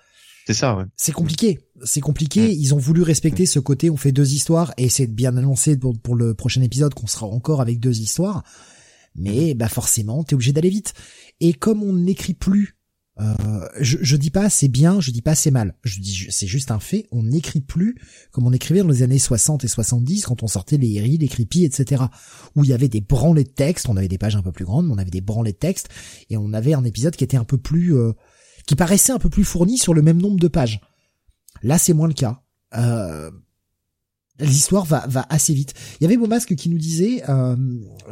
[0.47, 0.85] C'est ça, ouais.
[0.97, 1.59] C'est compliqué.
[1.85, 2.51] C'est compliqué.
[2.53, 5.99] Ils ont voulu respecter ce côté, on fait deux histoires, et c'est bien annoncé pour,
[5.99, 8.43] pour le prochain épisode qu'on sera encore avec deux histoires.
[9.19, 10.95] Mais, bah, forcément, t'es obligé d'aller vite.
[11.41, 12.75] Et comme on n'écrit plus,
[13.21, 15.75] Euh, je, je dis pas c'est bien, je dis pas c'est mal.
[15.83, 17.09] Je dis c'est juste un fait.
[17.11, 17.97] On n'écrit plus
[18.31, 21.27] comme on écrivait dans les années 60 et 70 quand on sortait les héris, les
[21.27, 22.05] creepy, etc.
[22.55, 23.89] Où il y avait des branlées de texte.
[23.89, 25.89] On avait des pages un peu plus grandes, mais on avait des branlées de texte
[26.31, 28.13] et on avait un épisode qui était un peu plus, euh,
[28.69, 30.81] qui paraissait un peu plus fourni sur le même nombre de pages.
[31.65, 32.43] Là, c'est moins le cas.
[32.77, 33.33] Euh,
[34.41, 35.75] L'histoire va, va assez vite.
[36.01, 37.57] Il y avait Beaumasque qui nous disait, euh,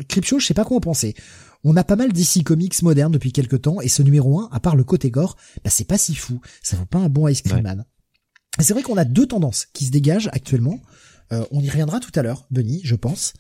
[0.09, 1.15] Crypto, je sais pas quoi en penser.
[1.65, 4.61] On a pas mal d'ici comics modernes depuis quelques temps, et ce numéro 1, à
[4.61, 6.41] part le côté gore, bah c'est pas si fou.
[6.63, 7.85] Ça vaut pas un bon Ice Cream Man.
[8.61, 10.81] C'est vrai qu'on a deux tendances qui se dégagent actuellement.
[11.33, 13.35] Euh, on y reviendra tout à l'heure, Benny, je pense.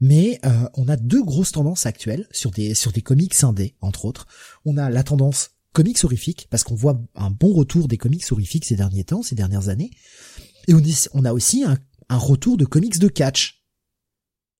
[0.00, 4.04] Mais euh, on a deux grosses tendances actuelles sur des sur des comics indés, entre
[4.04, 4.26] autres.
[4.64, 8.64] On a la tendance comics horrifiques, parce qu'on voit un bon retour des comics horrifiques
[8.64, 9.90] ces derniers temps, ces dernières années.
[10.68, 10.74] Et
[11.12, 11.76] on a aussi un,
[12.08, 13.62] un, retour de comics de catch.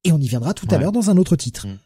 [0.05, 1.66] Et on y viendra tout à l'heure dans un autre titre.
[1.66, 1.78] Mm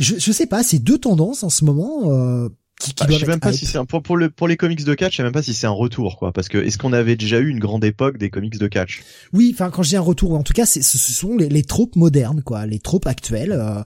[0.00, 2.10] je, je sais pas, c'est deux tendances en ce moment.
[2.12, 2.48] Euh,
[2.80, 4.56] qui, qui bah, je sais même pas si c'est un, pour, pour, le, pour les
[4.56, 6.32] comics de catch, je sais même pas si c'est un retour, quoi.
[6.32, 9.02] Parce que est-ce qu'on avait déjà eu une grande époque des comics de catch?
[9.34, 11.96] Oui, enfin quand je dis un retour, en tout cas, ce sont les, les tropes
[11.96, 13.52] modernes, quoi, les tropes actuelles.
[13.52, 13.82] Euh,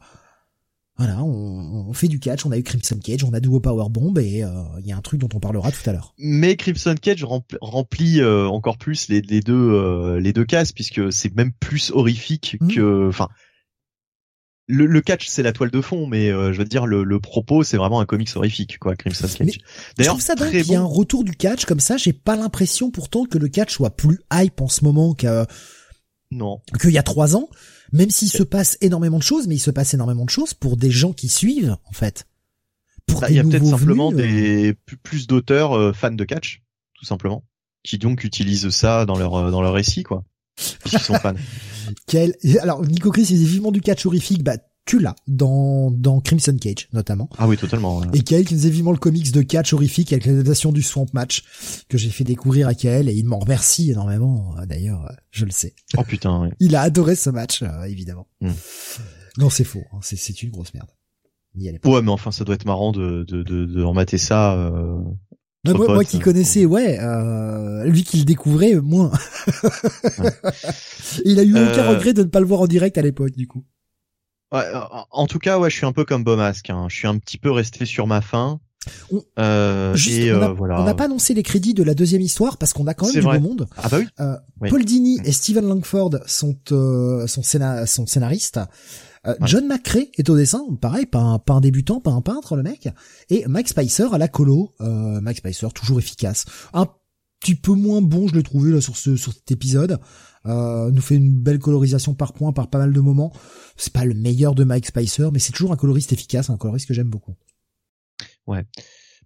[0.97, 3.89] voilà, on, on, fait du catch, on a eu Crimson Cage, on a Duo Power
[3.91, 6.15] Bomb et euh, il y a un truc dont on parlera tout à l'heure.
[6.19, 7.25] Mais Crimson Cage
[7.61, 11.91] remplit, euh, encore plus les, les deux euh, les deux cases puisque c'est même plus
[11.91, 12.69] horrifique mmh.
[12.69, 13.29] que enfin
[14.67, 17.19] le, le, catch c'est la toile de fond, mais euh, je veux dire le, le
[17.19, 19.59] propos c'est vraiment un comics horrifique quoi, Crimson Cage.
[19.99, 21.97] D'ailleurs, ça dingue qu'il y a un retour du catch comme ça.
[21.97, 25.49] J'ai pas l'impression pourtant que le catch soit plus hype en ce moment qu'à
[26.31, 27.49] non qu'il y a trois ans.
[27.93, 30.77] Même s'il se passe énormément de choses, mais il se passe énormément de choses pour
[30.77, 32.27] des gens qui suivent en fait.
[33.07, 36.63] Pour bah, il y a peut-être simplement euh, des plus d'auteurs euh, fans de catch,
[36.95, 37.45] tout simplement,
[37.83, 40.25] qui donc utilisent ça dans leur dans leur récit quoi.
[40.87, 41.35] Ils sont fans.
[42.07, 42.35] Quel...
[42.61, 46.57] Alors, Nico Chris, il faisait vivement du catch horrifique, bah, tu l'as dans, dans Crimson
[46.61, 47.29] Cage, notamment.
[47.39, 48.03] Ah oui, totalement.
[48.13, 51.45] Et Kael qui faisait vivement le comics de catch horrifique avec l'adaptation du Swamp Match,
[51.89, 55.45] que j'ai fait découvrir à Kael, et il m'en remercie énormément, euh, d'ailleurs, euh, je
[55.45, 55.75] le sais.
[55.97, 56.49] Oh putain, oui.
[56.61, 58.27] Il a adoré ce match, euh, évidemment.
[58.41, 58.53] Hmm.
[59.39, 59.99] Non, c'est faux, hein.
[60.03, 60.91] c'est une grosse merde.
[61.57, 64.99] Ouais, mais enfin, ça doit être marrant de, de, de, de remater ça euh,
[65.73, 69.11] moi, qui connaissais, ouais, euh, lui qui le découvrait, moins.
[71.25, 73.33] Il a eu aucun euh, regret de ne pas le voir en direct à l'époque,
[73.37, 73.65] du coup.
[74.55, 74.65] Ouais,
[75.11, 76.71] en tout cas, ouais, je suis un peu comme Bomasque.
[76.71, 76.87] Hein.
[76.89, 78.61] Je suis un petit peu resté sur ma fin.
[79.11, 79.23] On...
[79.39, 80.83] Euh, et on voilà.
[80.85, 83.21] n'a pas annoncé les crédits de la deuxième histoire parce qu'on a quand même du
[83.23, 83.67] beau monde.
[83.77, 84.69] Ah bah oui.
[84.69, 87.43] Paul Dini et Steven Langford sont sont,
[87.87, 88.61] sont scénaristes.
[89.27, 92.57] Euh, John McCrae est au dessin, pareil, pas un, pas un débutant, pas un peintre
[92.57, 92.89] le mec,
[93.31, 94.75] et Mike Spicer à la colo.
[94.81, 96.87] Euh, Mike Spicer toujours efficace, un
[97.41, 99.99] petit peu moins bon, je l'ai trouvé là sur ce sur cet épisode.
[100.47, 103.33] Euh, nous fait une belle colorisation par point, par pas mal de moments.
[103.77, 106.87] C'est pas le meilleur de Mike Spicer, mais c'est toujours un coloriste efficace, un coloriste
[106.87, 107.35] que j'aime beaucoup.
[108.47, 108.65] Ouais.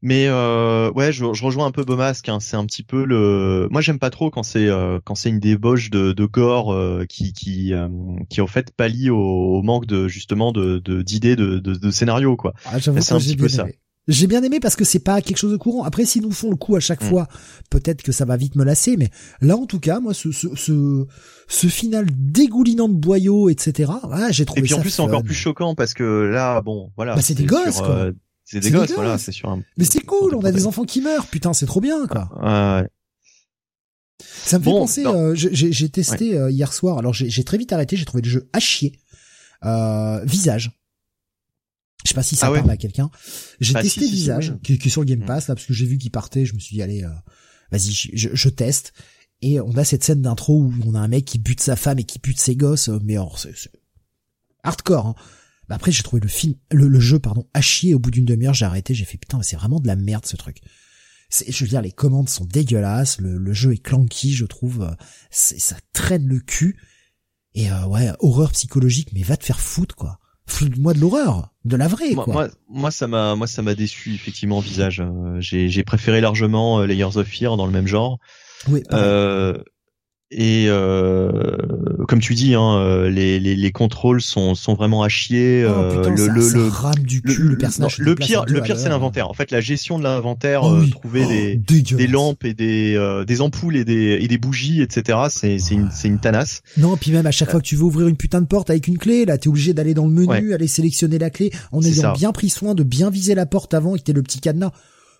[0.01, 2.29] Mais euh, ouais, je, je, rejoins un peu Beaumasque.
[2.29, 2.39] Hein.
[2.41, 3.69] C'est un petit peu le.
[3.71, 7.05] Moi, j'aime pas trop quand c'est euh, quand c'est une débauche de, de gore euh,
[7.09, 7.73] qui qui
[8.29, 12.37] qui en fait pallie au, au, manque de justement de d'idées de, de, de, scénario
[12.37, 12.55] quoi.
[12.67, 13.67] Ah, c'est un petit peu ça.
[14.09, 15.85] J'ai bien aimé parce que c'est pas quelque chose de courant.
[15.85, 17.09] Après, s'ils nous font le coup à chaque mm.
[17.09, 17.29] fois,
[17.71, 18.97] peut-être que ça va vite me lasser.
[18.97, 21.07] Mais là, en tout cas, moi, ce ce ce,
[21.47, 23.93] ce final dégoulinant de boyaux, etc.
[24.11, 24.61] Ah, j'ai trouvé.
[24.61, 27.15] Et puis en plus, c'est encore plus choquant parce que là, bon, voilà.
[27.15, 27.91] Bah, c'est des gosses, quoi.
[27.91, 28.13] Euh,
[28.45, 29.59] c'est des gosses, voilà, c'est sûr.
[29.77, 32.31] Mais c'est cool, on a des enfants qui meurent, putain, c'est trop bien, quoi.
[32.43, 32.89] ouais.
[34.21, 37.97] Ça me fait penser, euh, j'ai testé euh, hier soir, alors j'ai très vite arrêté,
[37.97, 38.99] j'ai trouvé le jeu à chier.
[39.65, 40.71] Euh, visage.
[42.05, 43.11] Je sais pas si ça ah parle à quelqu'un.
[43.61, 45.27] J'ai bah, testé Visage, qui, est sur le Game mm.
[45.27, 47.11] Pass, là, parce que j'ai vu qu'il partait, je me suis dit, allez, euh,
[47.73, 48.93] vas-y, je, je, teste.
[49.43, 51.99] Et on a cette scène d'intro où on a un mec qui bute sa femme
[51.99, 53.53] et qui bute ses gosses, mais or, c'est
[54.63, 55.15] hardcore, hein.
[55.69, 58.55] Bah après j'ai trouvé le film, le, jeu pardon, à chier au bout d'une demi-heure.
[58.55, 60.63] J'ai arrêté, j'ai fait putain, c'est vraiment de la merde ce truc.
[61.31, 64.83] Je veux dire, les commandes sont dégueulasses, le, jeu est clanky, je trouve.
[64.83, 64.95] Euh,
[65.31, 66.81] ça traîne le cul.
[67.55, 70.19] Et euh, ouais, horreur psychologique, mais va te faire foutre quoi.
[70.49, 72.35] Fous-moi de l'horreur, de la vraie moi, quoi.
[72.35, 75.01] Moi, moi ça m'a, moi ça m'a déçu effectivement visage.
[75.01, 78.19] Euh, j'ai, j'ai préféré largement Layers of Fear dans le même genre.
[78.69, 78.83] Oui.
[78.93, 79.59] Euh,
[80.31, 81.31] et euh,
[82.07, 85.65] comme tu dis, hein, euh, les, les, les, contrôles sont, sont vraiment à chier.
[85.67, 87.97] Oh, euh, le, le, le, rame du cul, le, personnage.
[87.97, 89.31] le pire, le pire, c'est l'inventaire.
[89.31, 93.41] En fait, la gestion de l'inventaire, oh trouver oh, des, des lampes et des, des
[93.41, 95.19] ampoules et des, et des bougies, etc.
[95.31, 96.61] C'est, c'est une, c'est une tanasse.
[96.77, 98.87] Non, puis même à chaque fois que tu veux ouvrir une putain de porte avec
[98.87, 102.13] une clé, là, t'es obligé d'aller dans le menu, aller sélectionner la clé, en ayant
[102.13, 104.73] bien pris soin de bien viser la porte avant et que t'aies le petit cadenas.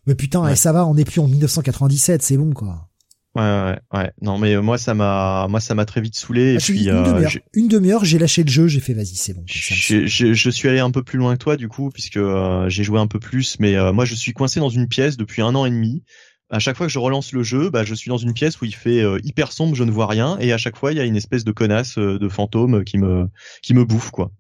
[0.07, 2.89] Mais putain, et ça va, on est plus en 1997, c'est bon quoi.
[3.39, 4.11] Ouais, ouais, ouais.
[4.21, 6.55] Non, mais moi, ça m'a, moi, ça m'a très vite saoulé.
[6.55, 7.33] et Ah, puis, une euh, demi-heure.
[7.55, 9.45] demi-heure, j'ai lâché le jeu, j'ai fait vas-y, c'est bon.
[9.47, 12.83] je, je suis allé un peu plus loin que toi, du coup, puisque euh, j'ai
[12.85, 13.57] joué un peu plus.
[13.61, 16.03] Mais euh, moi, je suis coincé dans une pièce depuis un an et demi.
[16.51, 18.65] À chaque fois que je relance le jeu, bah, je suis dans une pièce où
[18.65, 21.01] il fait euh, hyper sombre, je ne vois rien, et à chaque fois, il y
[21.01, 23.27] a une espèce de connasse euh, de fantôme qui me,
[23.63, 24.33] qui me bouffe, quoi.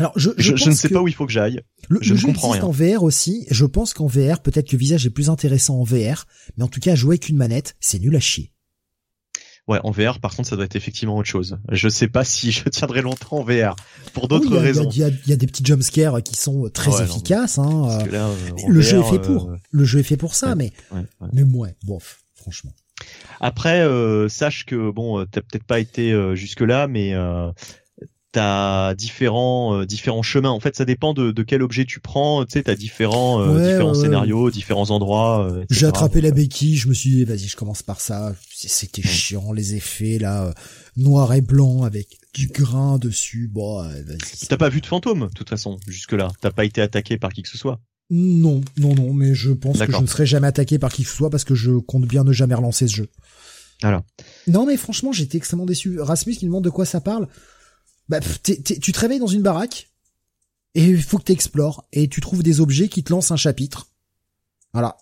[0.00, 1.60] Alors, je, Je, ne sais pas où il faut que j'aille.
[1.88, 2.92] le, je le ne jeu comprends existe rien.
[2.94, 3.46] en VR aussi.
[3.50, 6.68] Je pense qu'en VR, peut-être que le visage est plus intéressant en VR, mais en
[6.68, 8.50] tout cas, jouer avec une manette, c'est nul à chier.
[9.68, 11.58] Ouais, en VR, par contre, ça doit être effectivement autre chose.
[11.70, 13.76] Je sais pas si je tiendrai longtemps en VR
[14.14, 14.88] pour Oui, d'autres il y a- raisons.
[14.90, 17.58] Il y, a, il y a des petits jumpscares qui sont très Ouais, non, efficaces.
[17.58, 18.34] hein, euh, que là, euh,
[18.66, 19.50] le jeu est fait pour.
[19.50, 20.54] euh, Le jeu est fait pour ça, ouais.
[20.56, 22.72] mais ouais, mais ouais, bof, franchement.
[23.40, 27.50] Après, euh, sache que bon, euh, t'as peut-être pas été euh, jusque là, mais euh,
[28.32, 30.50] t'as différents euh, différents chemins.
[30.50, 32.44] En fait, ça dépend de, de quel objet tu prends.
[32.44, 34.02] Tu sais, t'as différents euh, Ouais, différents ouais, ouais.
[34.02, 35.50] scénarios, différents endroits.
[35.50, 35.64] euh.
[35.70, 38.34] J'ai attrapé la béquille, je me suis dit, vas-y, je commence par ça.
[38.54, 40.52] C'était chiant, les effets, là, euh,
[40.96, 43.48] noir et blanc, avec du grain dessus.
[43.52, 44.46] Bon, vas-y.
[44.48, 46.28] T'as pas vu de fantôme, de toute façon, jusque là.
[46.40, 47.80] T'as pas été attaqué par qui que ce soit.
[48.12, 51.08] Non, non, non, mais je pense que je ne serai jamais attaqué par qui que
[51.10, 53.08] ce soit parce que je compte bien ne jamais relancer ce jeu.
[53.82, 54.02] Alors.
[54.48, 56.00] Non, mais franchement, j'étais extrêmement déçu.
[56.00, 57.28] Rasmus qui me demande de quoi ça parle.
[58.10, 59.88] Bah, pff, tu te réveilles dans une baraque
[60.74, 63.36] et il faut que tu explores et tu trouves des objets qui te lancent un
[63.36, 63.86] chapitre.
[64.72, 64.96] Voilà.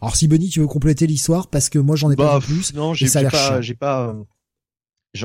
[0.00, 2.72] Alors si Benny, tu veux compléter l'histoire parce que moi j'en ai pas Bah, plus.
[2.74, 3.60] non, j'ai pas, chiant.
[3.60, 4.24] j'ai pas, euh,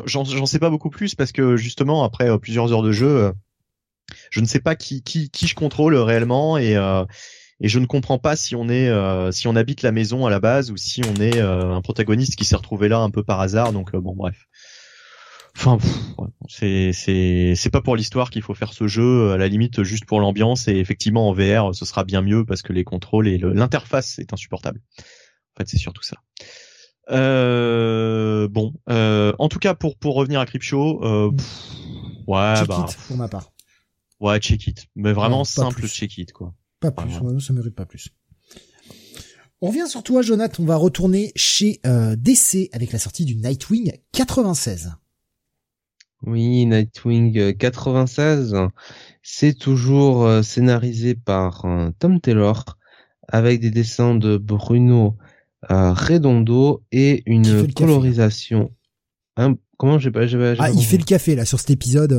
[0.06, 3.32] j'en sais pas beaucoup plus parce que justement après euh, plusieurs heures de jeu, euh,
[4.30, 7.06] je ne sais pas qui qui qui je contrôle réellement et euh,
[7.60, 10.30] et je ne comprends pas si on est euh, si on habite la maison à
[10.30, 13.24] la base ou si on est euh, un protagoniste qui s'est retrouvé là un peu
[13.24, 13.74] par hasard.
[13.74, 14.48] Donc euh, bon bref.
[15.60, 15.78] Enfin,
[16.48, 19.32] c'est c'est c'est pas pour l'histoire qu'il faut faire ce jeu.
[19.32, 22.62] À la limite, juste pour l'ambiance et effectivement en VR, ce sera bien mieux parce
[22.62, 24.82] que les contrôles et l'interface est insupportable.
[25.00, 26.18] En fait, c'est surtout ça.
[27.10, 31.38] Euh, bon, euh, en tout cas pour pour revenir à Crypto, euh, Mm.
[31.38, 31.72] pff,
[32.28, 33.52] ouais Check bah it, pour ma part.
[34.20, 35.88] ouais check it, mais vraiment simple plus.
[35.90, 36.54] check it quoi.
[36.80, 38.10] Pas plus, ouais, ça mérite pas plus.
[39.62, 40.62] On revient sur toi, Jonathan.
[40.62, 44.92] On va retourner chez euh, DC avec la sortie du Nightwing 96.
[46.24, 48.56] Oui, Nightwing euh, 96,
[49.22, 52.64] c'est toujours euh, scénarisé par euh, Tom Taylor
[53.28, 55.16] avec des dessins de Bruno
[55.70, 58.72] euh, Redondo et une colorisation.
[59.38, 60.00] Hein, comment?
[60.00, 62.14] J'ai pas, j'ai pas- j'ai Ah, pas il fait le café là sur cet épisode.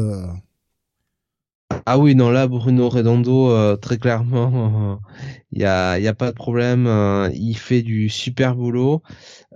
[1.86, 4.96] Ah oui, non là Bruno Redondo euh, très clairement, euh,
[5.52, 9.02] il y a, y a pas de problème, euh, il fait du super boulot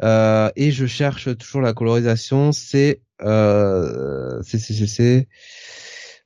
[0.02, 5.28] Euh, et je cherche toujours la colorisation, c'est euh, c'est c'est c'est c'est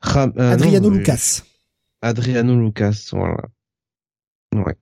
[0.01, 1.43] Ram- non, Adriano Lucas.
[2.03, 3.43] Adriano Lucas, voilà.
[4.55, 4.77] Ouais.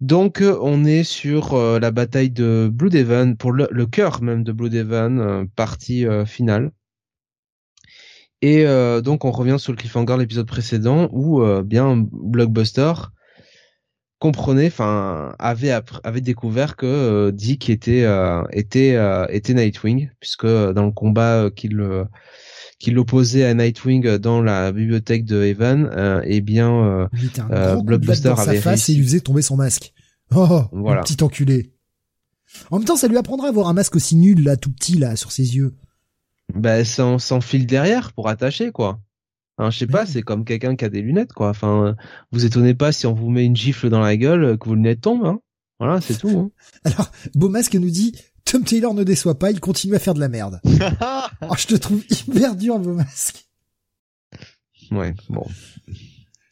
[0.00, 4.52] Donc on est sur euh, la bataille de Bloodhaven pour le, le cœur même de
[4.52, 6.70] Bloodhaven, euh, partie euh, finale.
[8.42, 12.92] Et euh, donc on revient sur le cliffhanger de l'épisode précédent où euh, bien Blockbuster
[14.18, 15.72] comprenait, enfin avait
[16.04, 21.50] avait découvert que euh, Dick était euh, était euh, était Nightwing puisque dans le combat
[21.54, 22.04] qu'il euh,
[22.78, 27.08] qu'il l'opposait à Nightwing dans la bibliothèque de Evan, euh, eh bien
[27.82, 29.92] Blockbuster dans sa avait face et il lui faisait tomber son masque.
[30.34, 31.00] Oh, Voilà.
[31.00, 31.72] le petit enculé.
[32.70, 34.96] En même temps, ça lui apprendra à avoir un masque aussi nul là, tout petit
[34.98, 35.74] là, sur ses yeux.
[36.54, 39.00] Bah, sans, sans fil derrière pour attacher quoi.
[39.58, 41.48] Hein, je sais pas, c'est comme quelqu'un qui a des lunettes quoi.
[41.50, 41.94] Enfin, euh,
[42.30, 44.74] vous étonnez pas si on vous met une gifle dans la gueule euh, que vos
[44.74, 45.24] lunettes tombent.
[45.24, 45.40] Hein.
[45.78, 46.28] Voilà, c'est tout.
[46.38, 46.50] Hein.
[46.84, 48.12] Alors, Beau Masque nous dit,
[48.44, 50.60] Tom Taylor ne déçoit pas, il continue à faire de la merde.
[51.42, 53.46] Oh, je te trouve hyper dur, Beau Masque.
[54.90, 55.46] Ouais, bon.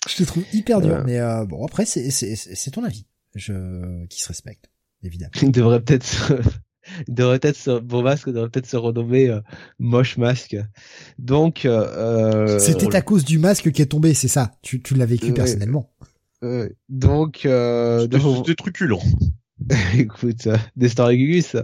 [0.08, 1.02] Je te trouve hyper dur, Euh.
[1.06, 4.70] mais euh, bon, après, c'est ton avis, je qui se respecte,
[5.02, 5.30] évidemment.
[5.40, 6.34] Il devrait peut-être.
[7.08, 7.78] Il devrait peut-être se...
[7.78, 9.40] Beau masque devrait peut-être se renommer euh,
[9.78, 10.56] moche masque.
[11.18, 14.52] Donc euh, C'était à cause du masque qui est tombé, c'est ça.
[14.62, 15.32] Tu tu l'as vécu Ouais.
[15.32, 15.90] personnellement.
[16.42, 18.98] euh, donc euh, C'était truculent.
[19.96, 21.56] Écoute, euh, Gugus.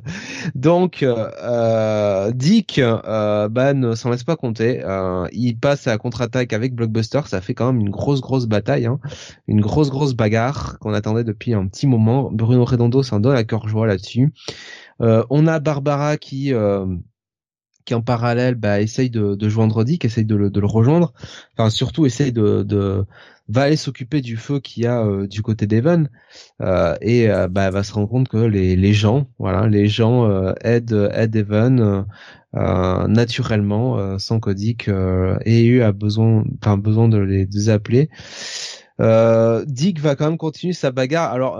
[0.54, 4.80] Donc, euh, euh, Dick, euh, bah, ne s'en laisse pas compter.
[4.82, 7.20] Euh, il passe à la contre-attaque avec Blockbuster.
[7.26, 9.00] Ça fait quand même une grosse, grosse bataille, hein.
[9.48, 12.30] une grosse, grosse bagarre qu'on attendait depuis un petit moment.
[12.32, 14.32] Bruno Redondo s'en donne à cœur joie là-dessus.
[15.00, 16.86] Euh, on a Barbara qui, euh,
[17.84, 21.12] qui en parallèle, bah, essaye de, de joindre Dick, essaye de le, de le rejoindre.
[21.56, 23.04] Enfin, surtout essaye de, de
[23.48, 26.08] va aller s'occuper du feu qu'il y a euh, du côté d'Evan.
[26.60, 30.30] Euh, et euh, bah, va se rendre compte que les, les gens, voilà, les gens
[30.30, 32.06] euh, aident, aident Evan
[32.52, 38.08] naturellement, sans que Dick ait eu à besoin, enfin besoin de les, de les appeler.
[38.98, 41.32] Dick va quand même continuer sa bagarre.
[41.32, 41.58] Alors,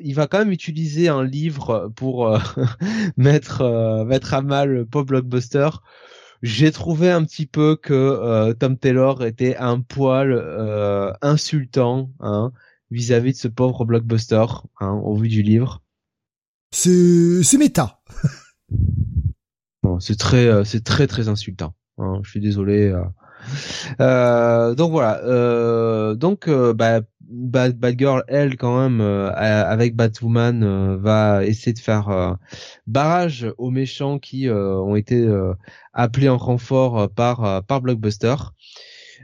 [0.00, 2.38] il va quand même utiliser un livre pour euh,
[3.16, 5.68] mettre euh, mettre à mal le pop blockbuster.
[6.42, 10.34] J'ai trouvé un petit peu que Tom Taylor était un poil
[11.22, 12.50] insultant hein,
[12.90, 14.44] vis-à-vis de ce pauvre blockbuster
[14.80, 15.84] hein, au vu du livre.
[16.72, 18.00] C'est c'est méta.
[20.00, 21.76] c'est très c'est très très insultant.
[21.98, 22.92] Hein, je suis désolé.
[24.00, 25.22] Euh, donc voilà.
[25.24, 27.00] Euh, donc euh, bah,
[27.32, 32.36] Bad, Bad, Girl, elle quand même avec Batwoman va essayer de faire
[32.86, 35.28] barrage aux méchants qui ont été
[35.92, 38.34] appelés en renfort par par Blockbuster.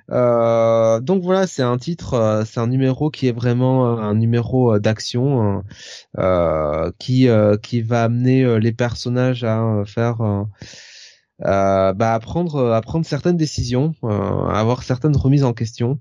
[0.09, 5.63] donc voilà, c'est un titre, c'est un numéro qui est vraiment un numéro d'action
[6.17, 7.29] hein, qui
[7.63, 10.47] qui va amener les personnages à faire
[11.45, 15.53] euh, bah, à prendre euh, à prendre certaines décisions, euh, à avoir certaines remises en
[15.53, 16.01] question.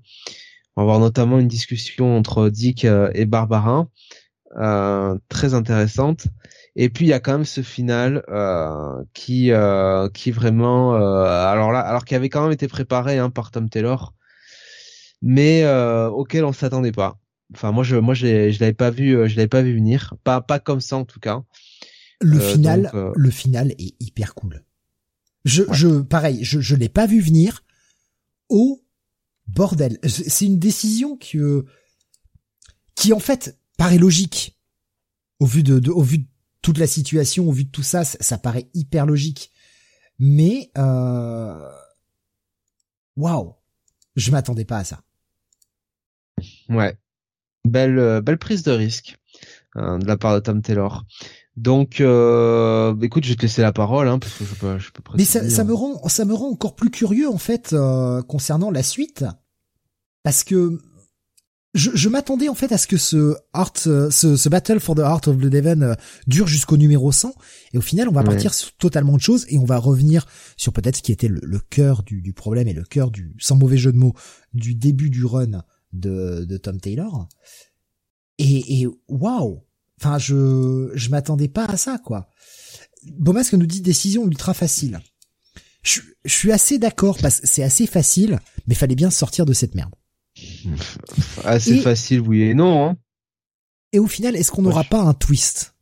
[0.78, 3.88] On va avoir notamment une discussion entre Dick et Barbara,
[5.28, 6.28] très intéressante.
[6.76, 8.22] Et puis il y a quand même ce final
[9.12, 9.50] qui
[10.14, 14.14] qui vraiment alors là alors qui avait quand même été préparé hein, par Tom Taylor,
[15.20, 15.68] mais
[16.12, 17.18] auquel on s'attendait pas.
[17.52, 20.40] Enfin moi je moi je je l'avais pas vu je l'avais pas vu venir, pas
[20.40, 21.42] pas comme ça en tout cas.
[22.20, 24.62] Le final le final est hyper cool.
[25.44, 27.64] Je, je, pareil, je, je l'ai pas vu venir.
[28.48, 28.80] Au
[29.48, 29.98] bordel.
[30.06, 31.38] C'est une décision qui,
[32.94, 34.56] qui en fait paraît logique.
[35.40, 36.26] Au vu de, au vu de
[36.62, 39.52] toute la situation, au vu de tout ça, ça, paraît hyper logique.
[40.18, 41.70] Mais, euh,
[43.16, 43.54] waouh.
[44.16, 45.00] Je m'attendais pas à ça.
[46.68, 46.98] Ouais.
[47.64, 49.16] Belle, euh, belle prise de risque
[49.76, 51.04] de la part de Tom Taylor.
[51.58, 54.92] Donc, euh, écoute, je vais te laisser la parole, hein, parce que je peux, je
[54.92, 58.22] peux Mais ça, ça, me rend, ça me rend encore plus curieux en fait euh,
[58.22, 59.24] concernant la suite,
[60.22, 60.78] parce que
[61.74, 65.00] je, je m'attendais en fait à ce que ce art, ce, ce Battle for the
[65.00, 65.94] Heart of the Devon euh,
[66.28, 67.34] dure jusqu'au numéro 100,
[67.74, 70.72] et au final, on va partir sur totalement autre chose et on va revenir sur
[70.72, 73.56] peut-être ce qui était le, le cœur du, du, problème et le cœur du, sans
[73.56, 74.14] mauvais jeu de mots,
[74.54, 77.28] du début du run de, de Tom Taylor.
[78.38, 79.64] Et, et waouh
[80.00, 82.28] Enfin, je je m'attendais pas à ça, quoi.
[83.18, 85.00] Bomasque nous dit décision ultra facile.
[85.82, 89.52] Je, je suis assez d'accord parce que c'est assez facile, mais fallait bien sortir de
[89.52, 89.94] cette merde.
[91.44, 92.86] Assez facile, oui et non.
[92.86, 92.96] Hein.
[93.92, 95.74] Et au final, est-ce qu'on n'aura pas un twist?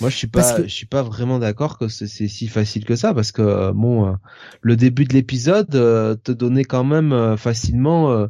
[0.00, 3.14] Moi, je suis pas, je suis pas vraiment d'accord que c'est si facile que ça
[3.14, 4.12] parce que euh, bon, euh,
[4.60, 8.28] le début de l'épisode euh, te donnait quand même facilement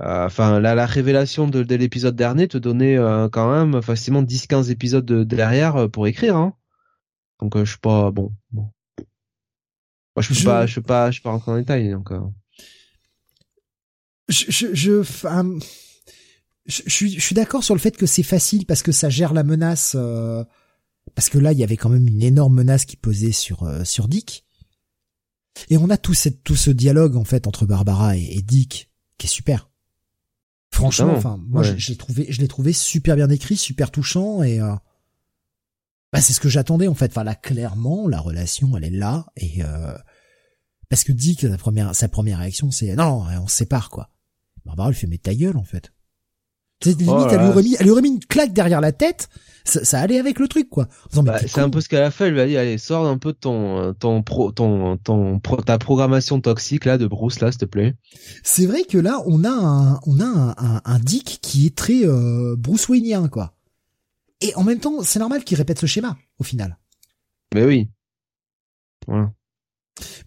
[0.00, 4.70] enfin, la, la révélation de, de l'épisode dernier te donnait euh, quand même facilement 10-15
[4.70, 6.36] épisodes de, derrière euh, pour écrire.
[6.36, 6.54] Hein.
[7.40, 8.32] Donc je suis pas bon.
[8.50, 8.70] bon.
[10.16, 11.90] Moi, je peux pas, je peux pas, je peux pas rentrer en détail.
[11.90, 12.10] Donc.
[14.28, 15.02] Je, je, je,
[16.66, 19.32] je, suis, je suis d'accord sur le fait que c'est facile parce que ça gère
[19.32, 19.96] la menace.
[21.14, 24.08] parce que là, il y avait quand même une énorme menace qui pesait sur sur
[24.08, 24.44] Dick.
[25.70, 28.90] Et on a tout, cette, tout ce dialogue en fait entre Barbara et, et Dick
[29.18, 29.68] qui est super.
[30.70, 34.60] Franchement, enfin, moi, je, l'ai trouvé, je l'ai trouvé super bien écrit, super touchant et
[34.60, 34.74] euh,
[36.12, 37.10] bah, c'est ce que j'attendais en fait.
[37.10, 39.96] Enfin là, clairement, la relation, elle est là et euh,
[40.88, 44.10] parce que que sa première, sa première réaction, c'est non, on se sépare quoi.
[44.64, 45.92] Barbara, elle fait mais ta gueule en fait.
[46.84, 49.28] Limite, oh elle, lui aurait mis, elle lui aurait mis une claque derrière la tête
[49.68, 50.88] ça, allait avec le truc quoi.
[51.14, 52.28] Bah, c'est un peu ce qu'elle a fait.
[52.28, 56.40] Elle lui a dit allez sors un peu ton ton pro ton ton ta programmation
[56.40, 57.94] toxique là de Bruce là s'il te plaît.
[58.42, 62.04] C'est vrai que là on a un on a un, un, Dick qui est très
[62.04, 63.54] euh, Bruce Wayneien quoi.
[64.40, 66.78] Et en même temps c'est normal qu'il répète ce schéma au final.
[67.54, 67.90] Mais oui.
[69.06, 69.32] Voilà.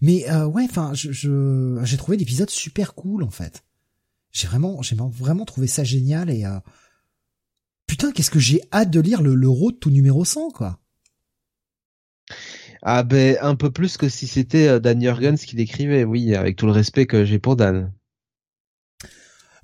[0.00, 3.64] Mais euh, ouais enfin je j'ai trouvé l'épisode super cool en fait.
[4.32, 6.58] J'ai vraiment j'ai vraiment trouvé ça génial et euh,
[7.86, 10.78] putain, qu'est-ce que j'ai hâte de lire le, le road tout numéro 100, quoi.
[12.82, 16.56] Ah ben un peu plus que si c'était euh, Dan Jurgens qui l'écrivait, oui, avec
[16.56, 17.92] tout le respect que j'ai pour Dan.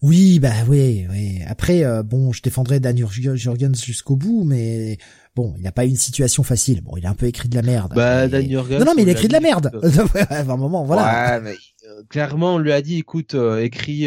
[0.01, 1.41] Oui, bah oui, oui.
[1.49, 4.99] Après, euh, bon, je défendrai Dan Jurgens jusqu'au bout, mais
[5.35, 6.83] bon, il n'a pas eu une situation facile.
[6.83, 7.95] Bon, il a un peu écrit de la merde.
[7.97, 8.79] Bah, Dan Jurgens.
[8.79, 9.73] Non, non, mais il a écrit de la merde.
[10.31, 11.39] à un moment, voilà.
[11.39, 11.55] Ouais, mais,
[11.89, 14.07] euh, clairement, on lui a dit, écoute, écrit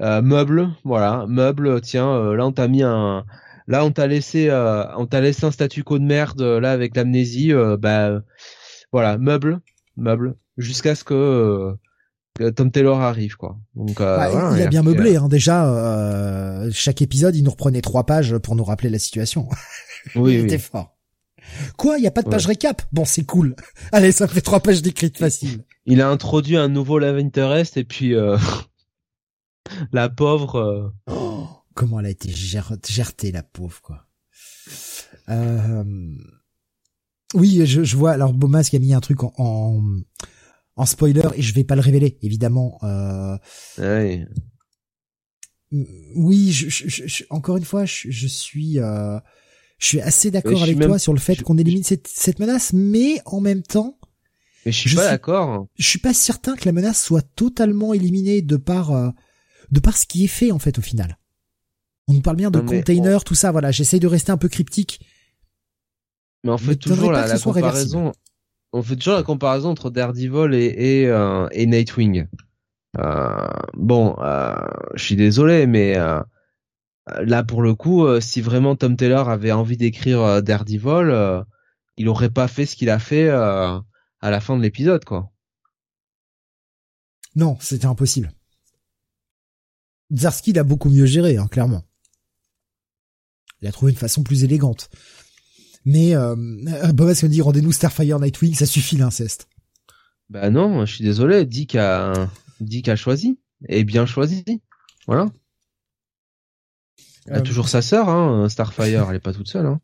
[0.00, 1.80] euh, meuble, voilà, meuble.
[1.80, 3.24] Tiens, euh, là on t'a mis un,
[3.66, 6.96] là on t'a laissé, euh, on t'a laissé un statu quo de merde là avec
[6.96, 7.52] l'amnésie.
[7.78, 8.20] bah
[8.92, 9.60] voilà, meuble,
[9.96, 11.74] meuble, jusqu'à ce que
[12.54, 13.56] Tom Taylor arrive quoi.
[13.74, 16.62] Donc bah, il, a bien meublé hein, déjà.
[16.72, 19.48] chaque épisode, il nous reprenait trois pages pour nous rappeler la situation.
[20.14, 20.92] Oui, il était fort.
[21.76, 22.82] Quoi, il y a pas de page récap?
[22.92, 23.54] Bon, c'est cool.
[23.92, 25.62] Allez, ça fait trois pages d'écrite facile.
[25.86, 28.14] Il a introduit un nouveau Love Interest et puis
[29.92, 30.56] la pauvre.
[30.56, 34.06] Euh, oh, comment elle a été gertée, la pauvre, quoi.
[35.28, 35.84] Euh...
[37.34, 38.12] Oui, je, je vois.
[38.12, 39.82] Alors, Bomas qui a mis un truc en,
[40.76, 42.78] en, spoiler et je vais pas le révéler, évidemment.
[42.82, 43.36] Euh...
[43.78, 44.26] Ouais.
[46.14, 49.18] Oui, je, je, encore une fois, je, suis, euh...
[49.78, 53.20] je suis assez d'accord avec toi sur le fait qu'on élimine cette, cette menace, mais
[53.26, 53.98] en même temps,
[54.66, 55.68] mais je suis pas d'accord.
[55.78, 59.10] Je suis pas certain que la menace soit totalement éliminée de par euh,
[59.70, 61.18] de par ce qui est fait en fait au final.
[62.08, 63.50] On nous parle bien de containers, tout ça.
[63.50, 65.00] Voilà, j'essaye de rester un peu cryptique.
[66.44, 68.12] Mais on fait toujours la, comparaison.
[68.72, 72.28] On fait toujours la comparaison entre Daredevil et et, euh, et Nightwing.
[72.98, 74.54] Euh, bon, euh,
[74.94, 75.96] je suis désolé, mais
[77.20, 81.44] là pour le coup, si vraiment Tom Taylor avait envie d'écrire Daredevil,
[81.96, 83.82] il aurait pas fait ce qu'il a fait à
[84.22, 85.30] la fin de l'épisode, quoi.
[87.34, 88.32] Non, c'était impossible.
[90.14, 91.84] Zarski l'a beaucoup mieux géré, hein, clairement.
[93.62, 94.90] Il a trouvé une façon plus élégante.
[95.84, 96.34] Mais euh,
[96.92, 99.48] Bob qu'on dit rendez-nous Starfire Nightwing, ça suffit l'inceste.
[100.28, 102.28] Bah non, je suis désolé, Dick a
[102.60, 104.44] Dick a choisi et bien choisi.
[105.06, 105.26] Voilà.
[107.26, 109.66] Elle a euh, toujours sa sœur, hein, Starfire, elle est pas toute seule.
[109.66, 109.80] Hein.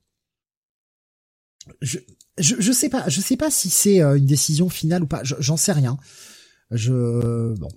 [1.80, 1.98] Je,
[2.38, 5.22] je, je sais pas, je sais pas si c'est euh, une décision finale ou pas.
[5.22, 5.96] J'en sais rien.
[6.72, 7.68] Je bon.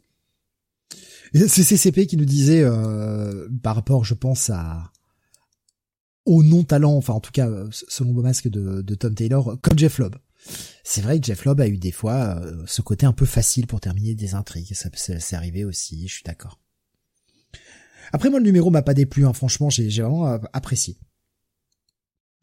[1.34, 4.92] C'est CCP qui nous disait euh, par rapport, je pense à
[6.26, 10.00] au non-talent, enfin en tout cas selon vos masques de, de Tom Taylor, comme Jeff
[10.00, 10.16] Lobb.
[10.84, 13.68] C'est vrai que Jeff Lobb a eu des fois euh, ce côté un peu facile
[13.68, 14.74] pour terminer des intrigues.
[14.74, 16.60] Ça, c'est arrivé aussi, je suis d'accord.
[18.12, 19.34] Après moi le numéro m'a pas déplu, hein.
[19.34, 20.98] franchement j'ai vraiment apprécié.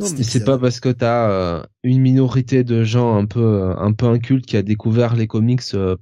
[0.01, 3.77] Non, mais c'est pas parce que t'as euh, une minorité de gens un peu euh,
[3.77, 5.97] un peu incultes qui a découvert les comics euh,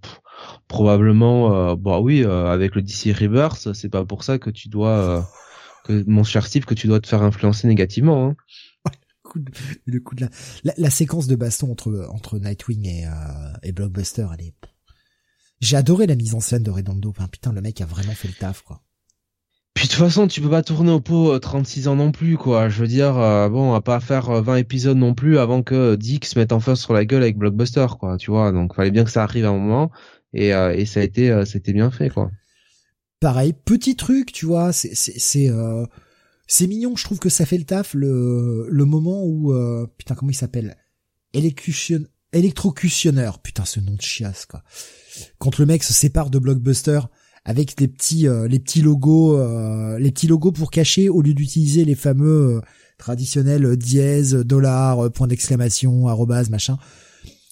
[0.68, 5.28] probablement bah oui avec le DC Reverse, c'est pas pour ça que tu dois
[5.84, 8.36] que mon cher Steve que tu dois te faire influencer négativement hein.
[9.86, 10.26] le coup de
[10.64, 13.08] la, la, séquence de baston entre entre Nightwing et
[13.62, 14.54] et Blockbuster, elle est
[15.60, 17.10] j'ai adoré la mise en scène de Redondo.
[17.10, 18.80] Enfin, putain, le mec a vraiment fait le taf, quoi.
[19.74, 22.36] Puis de toute façon, tu peux pas tourner au pot 36 euh, ans non plus,
[22.36, 22.68] quoi.
[22.68, 25.62] Je veux dire, euh, bon, on va pas faire 20 euh, épisodes non plus avant
[25.62, 28.16] que Dick se mette en face sur la gueule avec Blockbuster, quoi.
[28.16, 29.90] Tu vois, donc fallait bien que ça arrive à un moment,
[30.32, 32.30] et, et ça a été, c'était bien fait, quoi.
[33.20, 35.50] Pareil, petit truc, tu vois, c'est c'est
[36.46, 36.96] c'est mignon.
[36.96, 39.54] Je trouve que ça fait le taf le le moment où
[39.98, 40.76] putain comment il s'appelle?
[42.32, 43.40] Électrocutionneur.
[43.40, 44.62] Putain, ce nom de chiasse, quoi.
[45.38, 47.00] Quand le mec se sépare de Blockbuster
[47.44, 51.34] avec les petits euh, les petits logos euh, les petits logos pour cacher au lieu
[51.34, 52.60] d'utiliser les fameux euh,
[52.98, 56.78] traditionnels dièse dollar point d'exclamation arrobase machin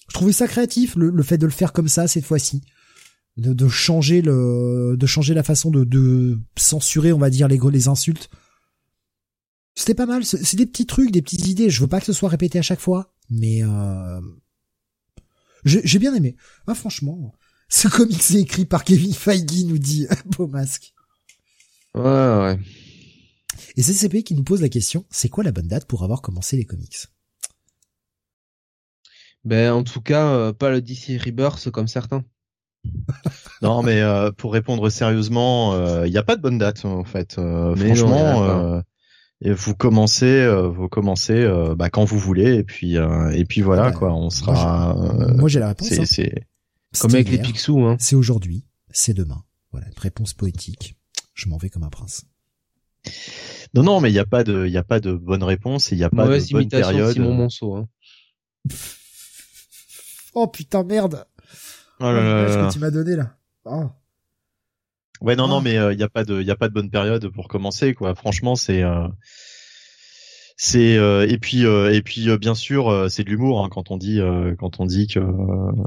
[0.09, 2.61] je trouvais ça créatif le, fait de le faire comme ça cette fois-ci.
[3.37, 7.59] De, de, changer le de changer la façon de, de censurer on va dire les
[7.71, 8.29] les insultes.
[9.75, 11.69] C'était pas mal c'est des petits trucs des petites idées.
[11.69, 14.19] Je veux pas que ce soit répété à chaque fois mais euh,
[15.63, 16.35] j'ai bien aimé.
[16.67, 17.33] Ah, franchement
[17.69, 20.93] ce comic c'est écrit par Kevin Feige, nous dit Beau Masque.
[21.93, 22.59] Ouais, ouais.
[23.75, 26.21] Et c'est CP qui nous pose la question, c'est quoi la bonne date pour avoir
[26.21, 27.07] commencé les comics?
[29.49, 32.23] Ben, en tout cas, euh, pas le DC Rebirth comme certains.
[33.63, 37.03] non, mais euh, pour répondre sérieusement, il euh, n'y a pas de bonne date en
[37.03, 37.33] fait.
[37.33, 38.83] franchement,
[39.41, 44.29] vous commencez, vous commencez bah, quand vous voulez, et puis et puis voilà quoi, on
[44.29, 44.95] sera.
[45.35, 45.89] Moi j'ai la réponse.
[46.05, 46.41] C'est hein.
[46.99, 47.97] Comme avec les Picsou, hein.
[47.99, 49.43] C'est aujourd'hui, c'est demain.
[49.71, 50.95] Voilà, une réponse poétique.
[51.33, 52.25] Je m'en vais comme un prince.
[53.73, 55.91] Non, non, mais il n'y a pas de, il y a pas de bonne réponse
[55.91, 57.13] et il n'y a pas de bonne période.
[57.13, 57.87] Simon Monceau, hein.
[60.33, 61.25] Oh putain, merde.
[61.99, 62.51] Oh là là.
[62.51, 63.35] Ce que tu m'as donné là.
[63.65, 63.87] Oh.
[65.21, 65.61] Ouais, non, non, oh.
[65.61, 67.47] mais il euh, n'y a pas de, il y a pas de bonne période pour
[67.47, 68.15] commencer, quoi.
[68.15, 69.07] Franchement, c'est, euh,
[70.61, 73.91] c'est euh, et puis euh, et puis euh, bien sûr c'est de l'humour hein, quand
[73.91, 74.19] on dit
[74.59, 75.21] quand on dit que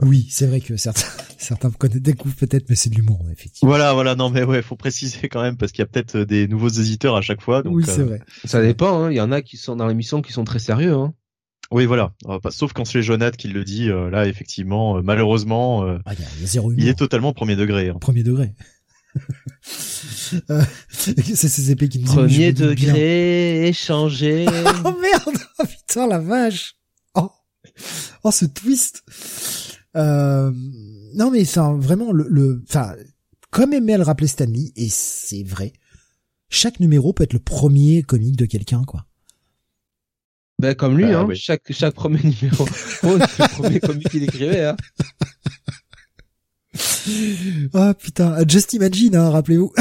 [0.01, 1.07] oui c'est vrai que certains
[1.37, 5.29] certains découvrent peut-être mais c'est de l'humour effectivement voilà voilà non mais ouais faut préciser
[5.29, 7.85] quand même parce qu'il y a peut-être des nouveaux éditeurs à chaque fois donc, oui
[7.87, 9.11] c'est vrai ça dépend hein.
[9.11, 11.13] il y en a qui sont dans l'émission qui sont très sérieux hein.
[11.73, 12.13] Oui, voilà.
[12.51, 16.13] Sauf quand c'est Jonathan qui le dit, là, effectivement, malheureusement, ah,
[16.77, 17.89] il est totalement premier degré.
[17.89, 17.97] Hein.
[18.01, 18.55] Premier degré.
[20.49, 24.47] Euh, c'est ces épées qui me disent Premier degré, échangé.
[24.85, 26.77] oh merde oh, Putain, la vache
[27.15, 27.31] Oh,
[28.25, 29.05] oh ce twist
[29.95, 30.51] euh...
[31.15, 32.63] Non mais c'est vraiment le...
[32.67, 32.95] Enfin,
[33.51, 35.75] comme aimait le rappeler Stanley, et c'est vrai,
[36.49, 39.07] chaque numéro peut être le premier comique de quelqu'un, quoi.
[40.63, 42.65] Ben comme lui, bah, hein, chaque, chaque premier numéro,
[43.03, 44.65] oh, c'est le premier comique qu'il écrivait.
[44.67, 44.77] Hein.
[47.75, 49.73] Ah putain, just imagine, hein, rappelez-vous.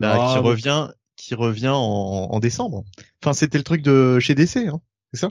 [0.00, 2.84] Bah, Ah, qui revient, qui revient en, en décembre.
[3.22, 4.80] Enfin, c'était le truc de chez DC, hein.
[5.14, 5.30] C'est ça?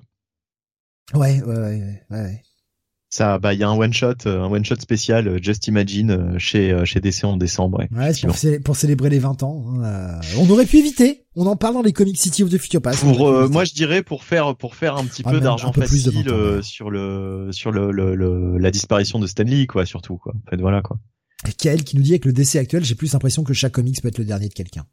[1.13, 2.41] Ouais, ouais, ouais, ouais, ouais.
[3.09, 5.65] Ça, bah, il y a un one shot, euh, un one shot spécial, euh, Just
[5.67, 7.79] Imagine, euh, chez chez DC en décembre.
[7.79, 7.87] Ouais.
[7.97, 9.63] Ouais, c'est pour, célé- pour célébrer les 20 ans.
[9.79, 11.23] hein, euh, on aurait pu éviter.
[11.35, 12.99] On en parle dans les Comic City of the Future Past.
[12.99, 15.71] Pour, euh, moi, je dirais pour faire pour faire un petit Ah, peu d'argent un
[15.71, 16.63] peu plus de facile 20 ans, euh, ouais.
[16.63, 20.33] sur le sur le, le, le- la disparition de Stanley, quoi, surtout, quoi.
[20.45, 20.97] En fait, voilà, quoi.
[21.47, 24.01] Et Kael qui nous dit avec le DC actuel, j'ai plus l'impression que chaque comics
[24.01, 24.83] peut être le dernier de quelqu'un.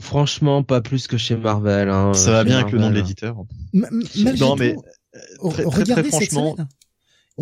[0.00, 1.88] Franchement, pas plus que chez Marvel.
[1.88, 3.36] Hein, Ça va bien avec le nom de l'éditeur.
[3.72, 3.86] Non,
[4.56, 4.76] mais
[5.12, 6.68] très, très, regardez très cette franchement- semaine.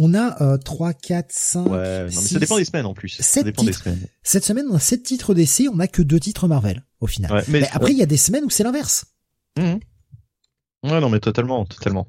[0.00, 1.66] On a euh, 3, 4, 5.
[1.66, 3.08] Ouais, non, mais six, ça dépend des semaines en plus.
[3.20, 3.82] Ça dépend des titres.
[3.82, 4.06] semaines.
[4.22, 7.32] Cette semaine, on a 7 titres DC, on a que 2 titres Marvel, au final.
[7.32, 9.06] Ouais, mais, Mais après, il y a des semaines où c'est l'inverse.
[9.58, 9.80] Mhm.
[10.84, 12.06] Ouais, non, mais totalement, totalement.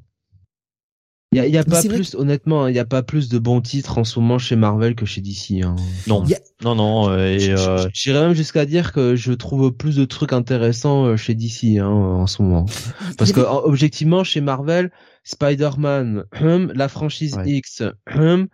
[1.31, 3.61] Il y a, y a pas plus, honnêtement, il y a pas plus de bons
[3.61, 5.61] titres en ce moment chez Marvel que chez DC.
[5.63, 5.75] Hein.
[6.07, 9.95] Non, a- non, non, euh, et euh, J'irais même jusqu'à dire que je trouve plus
[9.95, 12.65] de trucs intéressants euh, chez DC hein, en ce moment.
[13.17, 14.91] Parce que objectivement, chez Marvel,
[15.23, 17.49] Spider-Man, hum, la franchise Ouais.
[17.49, 17.83] X,
[18.15, 18.47] hum,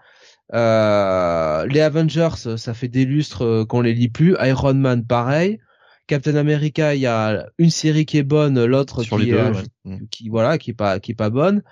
[0.53, 4.35] euh, les Avengers, ça fait des lustres euh, qu'on les lit plus.
[4.41, 5.59] Iron Man, pareil.
[6.07, 9.39] Captain America, il y a une série qui est bonne, l'autre qui les est deux,
[9.39, 9.63] à- ouais.
[9.85, 10.07] Mhm.
[10.11, 11.63] qui voilà qui est pas qui est pas bonne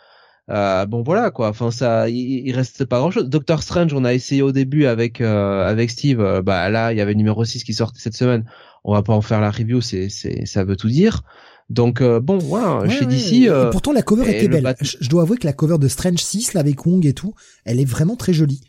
[0.49, 4.03] euh, bon voilà quoi enfin ça il, il reste pas grand chose Doctor Strange on
[4.03, 7.17] a essayé au début avec euh, avec Steve euh, bah là il y avait le
[7.17, 8.43] numéro 6 qui sortait cette semaine
[8.83, 11.21] on va pas en faire la review c'est c'est ça veut tout dire
[11.69, 14.53] donc euh, bon voilà Ouais, chez ouais, DC et euh, pourtant, la cover était le
[14.53, 14.63] belle.
[14.63, 17.13] bat- Je, je dois avouer que la cover de Strange 6, là, avec Wong et
[17.13, 17.33] tout,
[17.65, 18.61] elle est vraiment très jolie.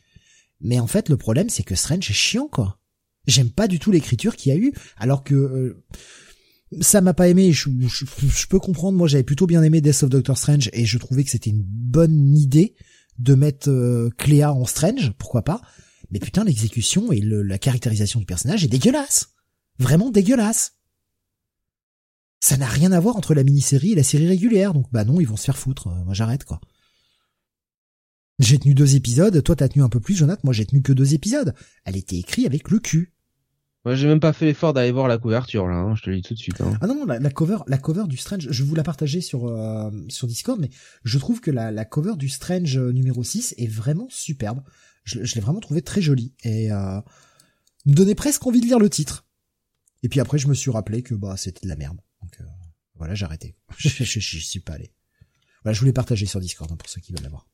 [0.61, 2.79] Mais en fait, le problème, c'est que Strange est chiant, quoi.
[3.27, 5.85] J'aime pas du tout l'écriture qu'il y a eu, alors que euh,
[6.81, 7.53] ça m'a pas aimé.
[7.53, 8.97] Je, je- je peux comprendre.
[8.99, 11.65] Moi, j'avais plutôt bien aimé Death of Doctor Strange et je trouvais que c'était une
[11.65, 12.75] bonne idée
[13.19, 15.61] de mettre euh, Cléa en Strange, pourquoi pas.
[16.11, 19.29] Mais putain, l'exécution et le- la caractérisation du personnage est dégueulasse.
[19.79, 20.73] Vraiment dégueulasse.
[22.45, 25.19] Ça n'a rien à voir entre la mini-série et la série régulière, donc bah non,
[25.19, 25.87] ils vont se faire foutre.
[25.87, 26.61] Euh, Moi, j'arrête quoi.
[28.39, 30.43] J'ai tenu deux épisodes, toi t'as tenu un peu plus, Jonathan.
[30.45, 31.55] Moi, j'ai tenu que deux épisodes.
[31.87, 33.15] Elle était écrite avec le cul.
[33.87, 36.17] moi j'ai même pas fait l'effort d'aller voir la couverture là hein, je te le
[36.17, 36.77] dis tout de suite hein.
[36.83, 39.47] Ah non, non, la, la cover, la cover du Strange, je vous la partager sur
[39.49, 40.69] euh, sur Discord, mais
[41.03, 44.63] je trouve que la, la cover du Strange euh, numéro 6 est vraiment superbe.
[45.05, 47.01] Je, je l'ai vraiment trouvé très jolie et euh,
[47.87, 49.25] me donnait presque envie de lire le titre.
[50.03, 51.97] Et puis après, je me suis rappelé que bah c'était de la merde.
[52.95, 53.55] Euh, voilà, j'ai arrêté.
[53.79, 54.91] je, je, je suis pas allé.
[55.63, 57.47] Voilà, je voulais partager sur Discord hein, pour ceux qui veulent l'avoir.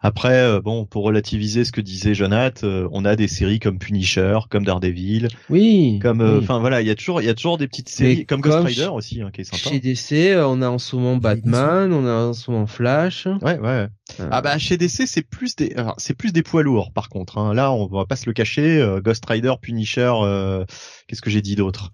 [0.00, 3.78] Après, euh, bon, pour relativiser ce que disait Jonathan, euh, on a des séries comme
[3.78, 6.44] Punisher, comme Daredevil, oui comme, euh, oui.
[6.44, 8.40] enfin voilà, il y a toujours, il y a toujours des petites séries, Mais comme
[8.40, 9.68] comme Ghost Rider aussi, hein, qui est sympa.
[9.70, 11.18] chez DC euh, on a en ce moment.
[11.18, 13.88] Batman on a en ce moment Flash Ouais, ouais.
[14.20, 17.36] Euh, Ah bah chez DC c'est plus des, c'est plus des poids lourds par contre.
[17.36, 17.52] Hein.
[17.52, 18.78] Là, on va pas se le cacher.
[18.80, 20.64] euh, Ghost Rider, Punisher, euh,
[21.08, 21.92] qu'est-ce que j'ai dit d'autre?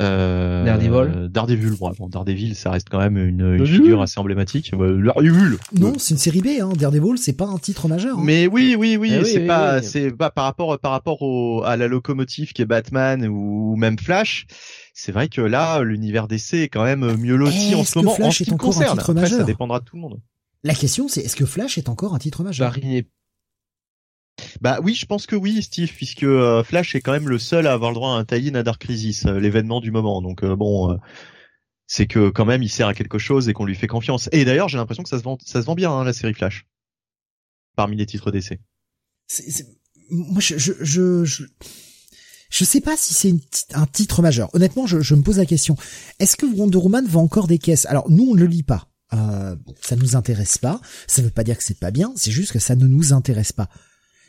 [0.00, 1.28] Euh, Daredevil.
[1.30, 4.72] Daredevil, bon, bon, Daredevil, ça reste quand même une, une figure assez emblématique.
[4.72, 5.58] Daredevil.
[5.78, 6.70] Non, c'est une série B, hein.
[6.76, 8.18] Daredevil, c'est pas un titre majeur.
[8.18, 8.22] hein.
[8.24, 9.84] Mais oui, oui, oui, Eh c'est oui, pas, oui.
[9.84, 13.98] c'est pas par rapport, par rapport au, à la locomotive qui est Batman ou même
[13.98, 14.46] Flash.
[14.94, 18.26] C'est vrai que là, l'univers DC est quand même mieux loti en ce moment Flash
[18.28, 18.98] en ce est qui me encore un concerne.
[18.98, 20.20] titre Après, ça dépendra de tout le monde.
[20.62, 22.68] La question, c'est est-ce que Flash est encore un titre majeur?
[22.68, 23.06] Barry n'est
[24.60, 27.66] Bah oui, je pense que oui, Steve, puisque euh, Flash est quand même le seul
[27.66, 30.22] à avoir le droit à un tie-in à Dark Crisis, euh, l'événement du moment.
[30.22, 30.98] Donc euh, bon,
[31.86, 34.28] c'est que quand même il sert à quelque chose et qu'on lui fait confiance.
[34.32, 36.34] Et d'ailleurs, j'ai l'impression que ça se vend, ça se vend bien hein, la série
[36.34, 36.66] Flash,
[37.76, 38.60] parmi les titres d'essai.
[40.10, 41.44] Moi, je, je, je,
[42.50, 43.34] je, sais pas si c'est
[43.74, 44.50] un titre majeur.
[44.54, 45.76] Honnêtement, je, me pose la question.
[46.18, 47.86] Est-ce que Wonder Woman vend encore des caisses?
[47.86, 48.88] Alors, nous, on ne le lit pas.
[49.14, 50.80] Euh, bon, ça nous intéresse pas.
[51.06, 52.12] Ça veut pas dire que c'est pas bien.
[52.16, 53.68] C'est juste que ça ne nous intéresse pas.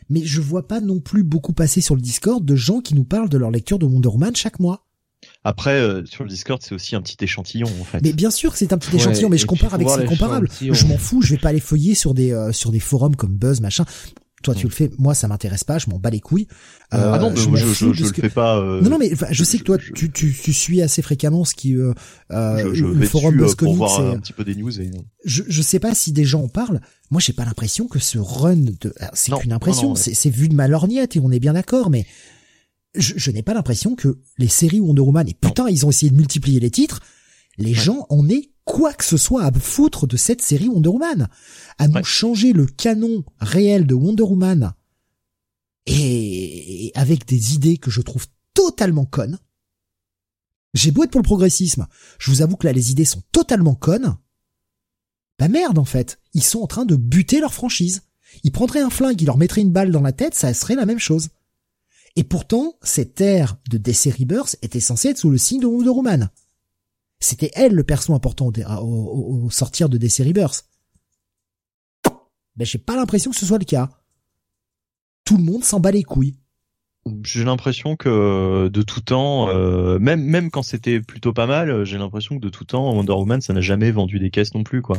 [0.09, 3.03] Mais je vois pas non plus beaucoup passer sur le Discord de gens qui nous
[3.05, 4.85] parlent de leur lecture de Wonder Woman chaque mois.
[5.43, 7.99] Après, euh, sur le Discord, c'est aussi un petit échantillon en fait.
[8.03, 10.01] Mais bien sûr que c'est un petit Ouais, échantillon, mais je compare avec voir ce
[10.01, 10.45] qui est comparable.
[10.47, 10.73] l'échantillon.
[10.73, 13.35] Je m'en fous, je vais pas aller feuiller sur des euh, sur des forums comme
[13.35, 13.85] Buzz machin.
[14.45, 14.69] Toi tu Mm.
[14.69, 16.47] le fais, moi ça m'intéresse pas, je m'en bats les couilles.
[16.91, 18.57] ah Euh, non, mais je je, je, je le que- fais pas.
[18.59, 21.55] euh, Non non mais je sais que toi tu, tu tu suis assez fréquemment ce
[21.55, 21.93] qui euh,
[22.31, 23.77] euh, le forum dessus euh, Buzz pour Comics.
[23.77, 24.79] voir un petit peu des news.
[24.79, 24.91] Et...
[25.25, 26.79] je je sais pas si des gens en parlent.
[27.11, 29.93] Moi j'ai pas l'impression que ce run de alors, c'est Non, qu'une non, impression, non,
[29.95, 29.99] ouais.
[29.99, 32.05] c'est c'est vu de ma lorgnette et on est bien d'accord, mais
[32.93, 36.11] je, je n'ai pas l'impression que les séries Wonder Woman et putain ils ont essayé
[36.11, 37.01] de multiplier les titres.
[37.57, 41.29] Les gens en aient quoi que ce soit à foutre de cette série Wonder Woman,
[41.77, 42.03] à nous Ouais.
[42.03, 44.73] changer le canon réel de Wonder Woman
[45.85, 49.39] et, et avec des idées que je trouve totalement connes.
[50.73, 51.87] J'ai beau être pour le progressisme,
[52.19, 54.17] je vous avoue que là les idées sont totalement connes.
[55.39, 58.01] Bah merde en fait, ils sont en train de buter leur franchise.
[58.43, 60.85] Ils prendraient un flingue, ils leur mettraient une balle dans la tête, ça serait la
[60.85, 61.29] même chose.
[62.17, 65.89] Et pourtant, cette ère de DC Rebirth était censée être sous le signe de Wonder
[65.89, 66.29] Woman.
[67.19, 70.65] C'était elle le perso important au, sortir de DC Rebirth.
[72.55, 73.89] Ben, j'ai pas l'impression que ce soit le cas.
[75.25, 76.35] Tout le monde s'en bat les couilles.
[77.23, 81.99] J'ai l'impression que de tout temps, euh, même même quand c'était plutôt pas mal, j'ai
[81.99, 84.81] l'impression que de tout temps Wonder Woman ça n'a jamais vendu des caisses non plus
[84.81, 84.97] quoi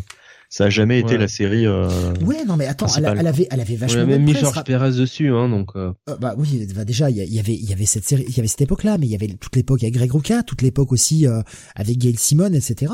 [0.49, 1.67] ça a jamais été la série.
[1.67, 1.89] Euh,
[2.23, 4.01] ouais, non, mais attends, elle, elle, avait, elle avait vachement.
[4.01, 5.71] On a même mis Georges Pérez dessus, hein, donc.
[5.77, 5.93] Euh...
[6.09, 8.41] euh bah oui, bah déjà, il y, avait, il y avait cette série, il y
[8.41, 11.27] avait cette époque-là, mais il y avait toute l'époque avec Greg Rucka, toute l'époque aussi
[11.27, 11.43] euh,
[11.75, 12.93] avec Gail Simon, etc.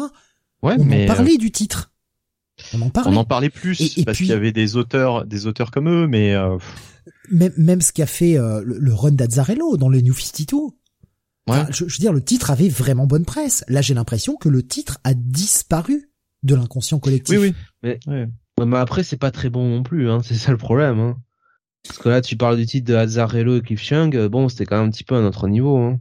[0.62, 1.92] Ouais, on mais en parlait du titre.
[2.74, 3.10] On en parlait.
[3.10, 6.34] On en parlait plus parce qu'il y avait des auteurs, des auteurs comme eux, mais.
[7.30, 10.56] Même, même ce qu'a fait le, run d'Azzarello dans le New 52.
[11.48, 11.56] Ouais.
[11.70, 13.64] je, je veux dire, le titre avait vraiment bonne presse.
[13.66, 16.11] Là, j'ai l'impression que le titre a disparu
[16.42, 17.38] de l'inconscient collectif.
[17.38, 18.26] Oui, oui.
[18.58, 20.20] Mais, mais après, c'est pas très bon non plus, hein.
[20.24, 21.16] C'est ça le problème, hein.
[21.86, 24.66] Parce que là, tu parles du titre de Hazarello et Cliff Chung, euh, bon, c'était
[24.66, 26.00] quand même un petit peu à notre niveau, hein.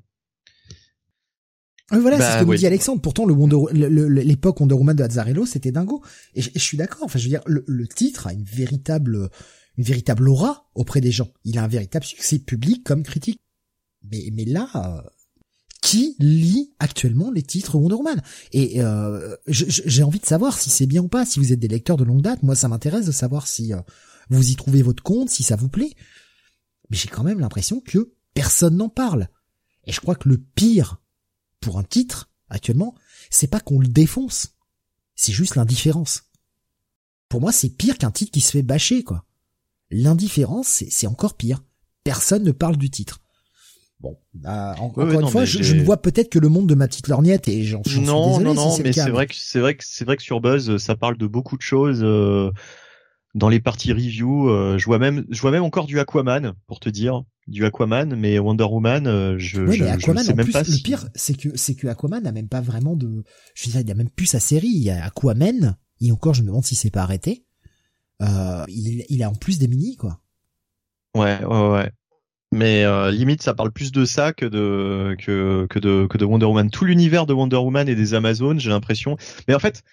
[1.89, 3.01] voilà, c'est ce bah, que nous dit Alexandre.
[3.01, 6.03] Pourtant, le Wonder, l'époque Wonder Woman de Azzarello, c'était dingo.
[6.35, 7.05] Et je, suis d'accord.
[7.05, 9.29] Enfin, je veux dire, le, le, titre a une véritable,
[9.77, 11.29] une véritable aura auprès des gens.
[11.45, 13.39] Il a un véritable succès public comme critique.
[14.03, 15.01] Mais, mais là, euh,
[15.81, 18.21] qui lit actuellement les titres Wonder Woman
[18.53, 21.25] Et euh, j'ai envie de savoir si c'est bien ou pas.
[21.25, 23.81] Si vous êtes des lecteurs de longue date, moi ça m'intéresse de savoir si euh,
[24.29, 25.93] vous y trouvez votre compte, si ça vous plaît.
[26.89, 29.27] Mais j'ai quand même l'impression que personne n'en parle.
[29.85, 31.01] Et je crois que le pire
[31.59, 32.95] pour un titre actuellement,
[33.29, 34.55] c'est pas qu'on le défonce,
[35.15, 36.23] c'est juste l'indifférence.
[37.29, 39.25] Pour moi, c'est pire qu'un titre qui se fait bâcher, quoi.
[39.89, 41.63] L'indifférence, c'est encore pire.
[42.03, 43.20] Personne ne parle du titre.
[44.01, 47.07] Bon, bah, encore une fois, je, ne vois peut-être que le monde de ma petite
[47.07, 49.83] lorgnette et j'en suis non, désolé non, non, mais c'est vrai que c'est vrai que
[49.85, 52.01] c'est vrai que sur Buzz, ça parle de beaucoup de choses.
[52.01, 52.51] Euh,
[53.35, 56.79] dans les parties review, euh, je vois même, je vois même encore du Aquaman pour
[56.79, 60.63] te dire, du Aquaman, mais Wonder Woman, euh, je, je, Aquaman, sais même pas.
[60.63, 63.23] Le pire, c'est que c'est que Aquaman n'a même pas vraiment de,
[63.53, 64.67] je veux dire, il a même plus sa série.
[64.67, 67.45] Il y a Aquaman, et encore, je me demande si c'est pas arrêté.
[68.19, 70.19] il, il a en plus des mini quoi.
[71.15, 71.91] Ouais, ouais, ouais
[72.51, 76.45] mais euh, limite ça parle plus de ça que de que de que de Wonder
[76.45, 76.69] Woman.
[76.69, 79.17] Tout l'univers de Wonder Woman et des Amazones, j'ai l'impression.
[79.47, 79.83] Mais en fait,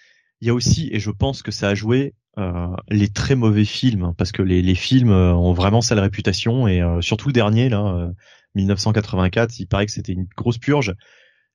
[0.41, 3.65] il y a aussi et je pense que ça a joué euh, les très mauvais
[3.65, 7.69] films parce que les les films euh, ont vraiment sale réputation et surtout le dernier
[7.69, 8.11] là
[8.55, 10.95] 1984, il paraît que c'était une grosse purge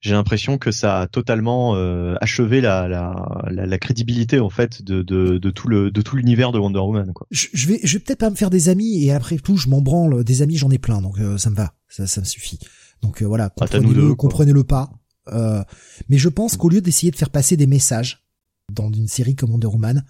[0.05, 5.01] j'ai l'impression que ça a totalement euh, achevé la, la, la, crédibilité en fait de,
[5.01, 7.27] de, de tout le de tout l'univers de Wonder Woman quoi.
[7.31, 9.71] Je, je, vais je vais peut-être pas me faire des amis et après tout je
[9.71, 10.23] m'en branle.
[10.23, 11.73] Des amis j'en ai plein donc euh, ça me va.
[11.89, 12.59] Ça, ça me suffit.
[13.01, 14.91] Donc euh, voilà ah, comprenez-le comprenez-le pas.
[16.11, 18.27] Mais je pense qu'au lieu d'essayer de faire passer des messages
[18.71, 20.05] dans une série comme Wonder Woman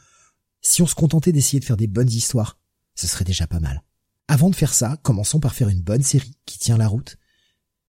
[0.61, 2.59] si on se contentait d'essayer de faire des bonnes histoires
[2.97, 3.85] ce serait déjà pas mal.
[4.27, 7.17] Avant de faire ça commençons par faire une bonne série qui tient la route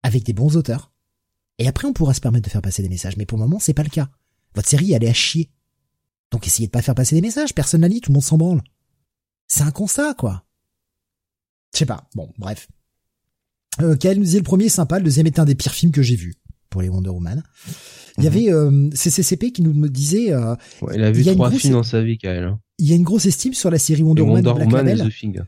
[0.03, 0.91] avec des bons auteurs
[1.59, 3.17] et après, on pourra se permettre de faire passer des messages.
[3.17, 4.09] Mais pour le moment, c'est pas le cas.
[4.55, 5.49] Votre série, elle est à chier.
[6.31, 7.53] Donc essayez de pas faire passer des messages.
[7.53, 8.61] Personne n'a dit, tout le monde s'en branle.
[9.47, 10.43] C'est un constat, quoi.
[11.73, 12.07] Je sais pas.
[12.15, 12.67] Bon, bref.
[13.81, 16.01] Euh, Kael nous disait le premier sympa, le deuxième est un des pires films que
[16.01, 16.35] j'ai vus
[16.69, 17.43] pour les Wonder Woman.
[18.17, 18.33] Il y mhm.
[18.33, 20.33] avait euh, CCCP qui nous disait.
[20.33, 20.55] Euh,
[20.93, 22.43] il a vu trois films dans sa vie, Kael.
[22.43, 22.59] Hein.
[22.79, 25.41] Il y a une grosse estime sur la série Wonder, Woman, Wonder Woman et The.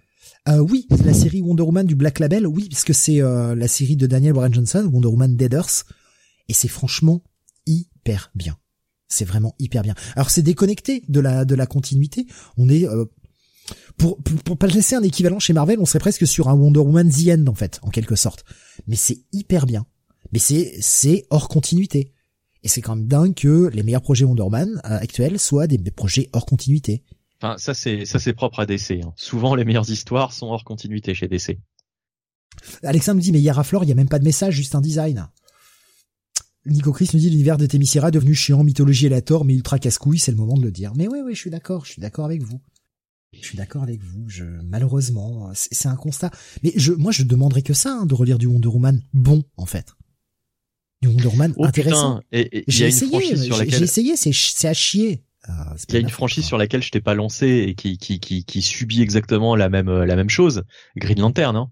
[0.48, 3.96] Euh, oui, la série Wonder Woman du Black Label, oui, puisque c'est euh, la série
[3.96, 5.84] de Daniel Warren Johnson, Wonder Woman Deaders,
[6.50, 7.24] et c'est franchement
[7.66, 8.58] hyper bien.
[9.08, 9.96] C'est vraiment hyper bien.
[10.16, 12.28] Alors c'est déconnecté de la de la continuité.
[12.58, 13.06] On est euh,
[13.98, 16.80] pour, pour, pour pas laisser un équivalent chez Marvel, on serait presque sur un Wonder
[16.80, 18.44] Woman The End en fait, en quelque sorte.
[18.88, 19.86] Mais c'est hyper bien.
[20.32, 22.14] Mais c'est c'est hors continuité.
[22.62, 25.78] Et c'est quand même dingue que les meilleurs projets Wonder Woman euh, actuels soient des,
[25.92, 27.04] projets hors continuité.
[27.42, 29.02] Enfin, ça c'est ça c'est propre à DC.
[29.04, 29.14] Hein.
[29.16, 31.58] Souvent les meilleures histoires sont hors continuité chez DC.
[32.84, 34.82] Alexandre me dit mais Yara Flore, il y a même pas de message, juste un
[34.82, 35.30] design.
[36.66, 39.54] Nico Chris nous dit l'univers de Témisira est devenu chiant, mythologie et la tort, mais
[39.54, 40.94] ultra casse-couille, c'est le moment de le dire.
[40.96, 42.62] Mais oui, oui, je suis d'accord, je suis d'accord avec vous.
[43.34, 44.28] Je suis d'accord avec vous.
[44.28, 46.32] Je malheureusement, c'est un constat.
[46.64, 49.66] Mais je, moi, je demanderais que ça, hein, de relire du Wonder Woman bon, en
[49.66, 49.96] fait.
[51.02, 52.22] Du Wonder Woman oh, intéressant.
[52.32, 55.24] J'ai essayé, j'ai essayé, c'est à chier.
[55.48, 58.20] Ah, il y a une franchise sur laquelle je t'ai pas lancé et qui, qui,
[58.20, 60.64] qui, qui subit exactement la même la même chose.
[60.98, 61.72] Green Lantern, hein.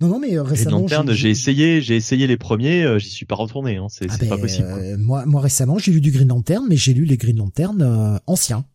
[0.00, 0.86] Non, non, mais euh, récemment.
[1.08, 3.76] j'ai essayé, j'ai essayé les premiers, euh, j'y suis pas retourné.
[3.76, 4.68] Hein, c'est ah pas ben, possible.
[4.68, 8.20] Euh, moi, moi récemment, j'ai lu du Green Lantern, mais j'ai lu les Green Lantern
[8.26, 8.66] anciens.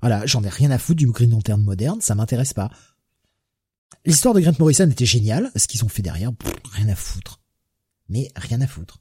[0.00, 2.70] Voilà, j'en ai rien à foutre du Green Lantern moderne, ça m'intéresse pas.
[4.04, 6.32] L'histoire de Grant Morrison était géniale, ce qu'ils ont fait derrière,
[6.72, 7.40] rien à foutre.
[8.08, 9.00] Mais rien à foutre.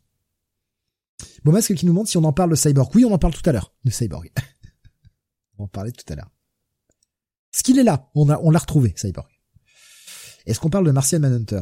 [1.43, 2.89] Bon, masque qui nous montre si on en parle de Cyborg.
[2.95, 4.31] Oui, on en parle tout à l'heure, de Cyborg.
[5.57, 6.29] on en parlait tout à l'heure.
[7.51, 9.32] Ce qu'il est là, on a, on l'a retrouvé, Cyborg.
[10.45, 11.61] Est-ce qu'on parle de Martian Manhunter?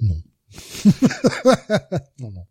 [0.00, 0.16] Non.
[2.18, 2.46] non, non.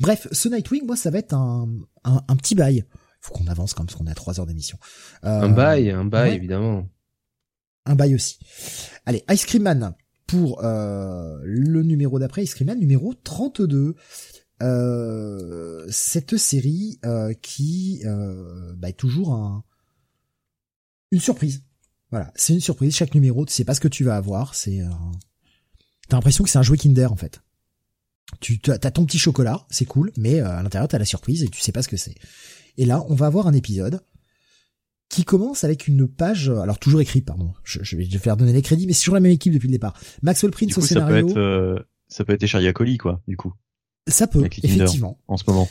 [0.00, 1.68] Bref, ce Nightwing, moi, ça va être un,
[2.04, 2.84] un, petit bail.
[3.20, 4.78] Faut qu'on avance comme parce qu'on est à 3 heures d'émission.
[5.24, 6.88] Euh, un bail, un bail, évidemment.
[7.86, 8.38] Un bail aussi.
[9.06, 9.94] Allez, Ice Cream Man
[10.26, 13.94] pour euh, le numéro d'après, Ice Cream Man numéro 32.
[14.60, 19.64] Euh, cette série euh, qui euh, bah, est toujours un,
[21.12, 21.62] une surprise.
[22.10, 22.94] Voilà, c'est une surprise.
[22.94, 24.54] Chaque numéro, tu sais pas ce que tu vas avoir.
[24.54, 24.88] C'est, euh,
[26.08, 27.42] t'as l'impression que c'est un jouet Kinder en fait.
[28.40, 31.48] Tu as ton petit chocolat, c'est cool, mais euh, à l'intérieur t'as la surprise et
[31.48, 32.14] tu sais pas ce que c'est.
[32.76, 34.00] Et là, on va avoir un épisode
[35.08, 38.62] qui commence avec une page, alors toujours écrit, pardon, je, je vais faire donner les
[38.62, 39.98] crédits, mais c'est sur la même équipe depuis le départ.
[40.22, 41.16] Maxwell Prince au scénario.
[41.16, 41.78] Ça peut être, euh,
[42.08, 43.54] ça peut être quoi, du coup.
[44.06, 45.18] Ça peut, effectivement.
[45.26, 45.68] En ce moment.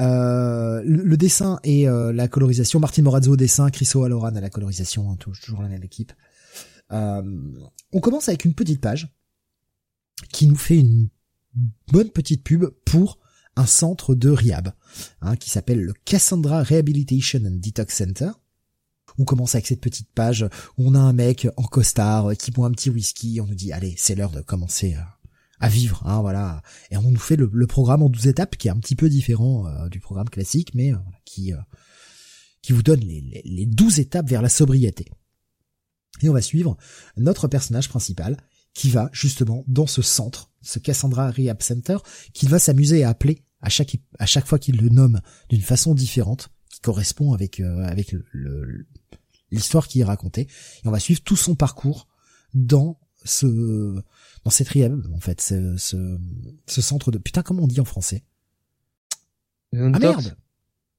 [0.00, 4.50] Euh, le, dessin et euh, la colorisation, Martin Morazzo au dessin, Chris O'Halloran à la
[4.50, 6.12] colorisation, hein, toujours la même équipe.
[6.92, 7.22] Euh,
[7.92, 9.12] on commence avec une petite page
[10.32, 11.08] qui nous fait une
[11.92, 13.18] bonne petite pub pour
[13.56, 14.72] un centre de rehab
[15.20, 18.30] hein, qui s'appelle le Cassandra Rehabilitation and Detox Center.
[19.18, 20.44] On commence avec cette petite page
[20.76, 23.40] où on a un mec en costard qui boit un petit whisky.
[23.40, 25.17] On nous dit allez, c'est l'heure de commencer à
[25.66, 26.62] vivre, hein, voilà.
[26.90, 29.66] Et on nous fait le, programme en 12 étapes qui est un petit peu différent
[29.66, 31.58] euh, du programme classique, mais euh, qui euh,
[32.62, 35.06] qui vous donne les, les, 12 étapes vers la sobriété.
[36.22, 36.76] Et on va suivre
[37.16, 38.36] notre personnage principal
[38.74, 41.98] qui va justement dans ce centre, ce Cassandra Rehab Center,
[42.34, 45.94] qu'il va s'amuser à appeler à chaque à chaque fois qu'il le nomme d'une façon
[45.94, 48.14] différente, qui correspond avec avec
[49.50, 50.42] l'histoire qui est racontée.
[50.42, 52.06] Et on va suivre tout son parcours
[52.54, 54.00] dans ce
[54.48, 55.76] dans en fait, ce,
[56.66, 58.24] ce, centre de putain comment on dit en français?
[59.74, 60.36] Ah merde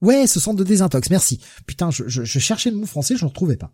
[0.02, 1.42] Ouais, ce centre de désintox, merci.
[1.66, 3.74] Putain, je, je, cherchais le mot français, je ne le retrouvais pas.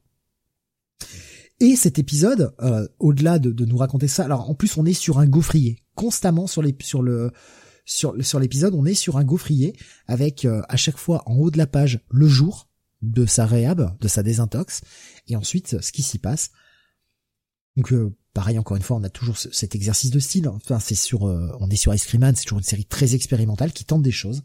[1.59, 4.93] Et cet épisode, euh, au-delà de, de, nous raconter ça, alors en plus on est
[4.93, 7.31] sur un gaufrier, constamment sur les sur le
[7.85, 9.73] sur sur l'épisode, on est sur un gaufrier
[10.07, 12.67] avec euh, à chaque fois en haut de la page le jour
[13.01, 14.81] de sa réhab, de sa désintox,
[15.27, 16.49] et ensuite ce qui s'y passe.
[17.77, 20.49] Donc euh, Pareil, encore une fois, on a toujours cet exercice de style.
[20.49, 23.15] Enfin, c'est sur, euh, on est sur Ice Cream Man, c'est toujours une série très
[23.15, 24.43] expérimentale qui tente des choses.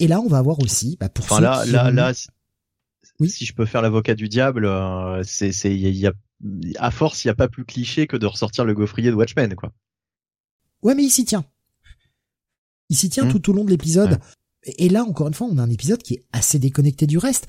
[0.00, 2.12] Et là, on va avoir aussi, bah, pour enfin, là, là, là,
[3.20, 6.12] oui si je peux faire l'avocat du diable, euh, c'est, c'est, il y a,
[6.76, 9.54] à force, il y a pas plus cliché que de ressortir le gaufrier de Watchmen,
[9.54, 9.72] quoi.
[10.82, 11.46] Ouais, mais il s'y tient.
[12.90, 13.32] Il s'y tient hmm.
[13.32, 14.18] tout au long de l'épisode.
[14.76, 17.46] Et là, encore une fois, on a un épisode qui est assez déconnecté du reste.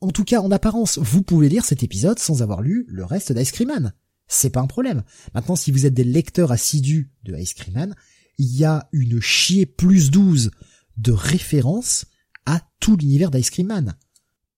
[0.00, 3.30] En tout cas, en apparence, vous pouvez lire cet épisode sans avoir lu le reste
[3.30, 3.92] d'Ice Cream Man
[4.28, 5.02] c'est pas un problème.
[5.34, 7.94] Maintenant, si vous êtes des lecteurs assidus de Ice Cream Man,
[8.38, 10.50] il y a une chier plus 12
[10.96, 12.06] de référence
[12.44, 13.94] à tout l'univers d'Ice Cream Man.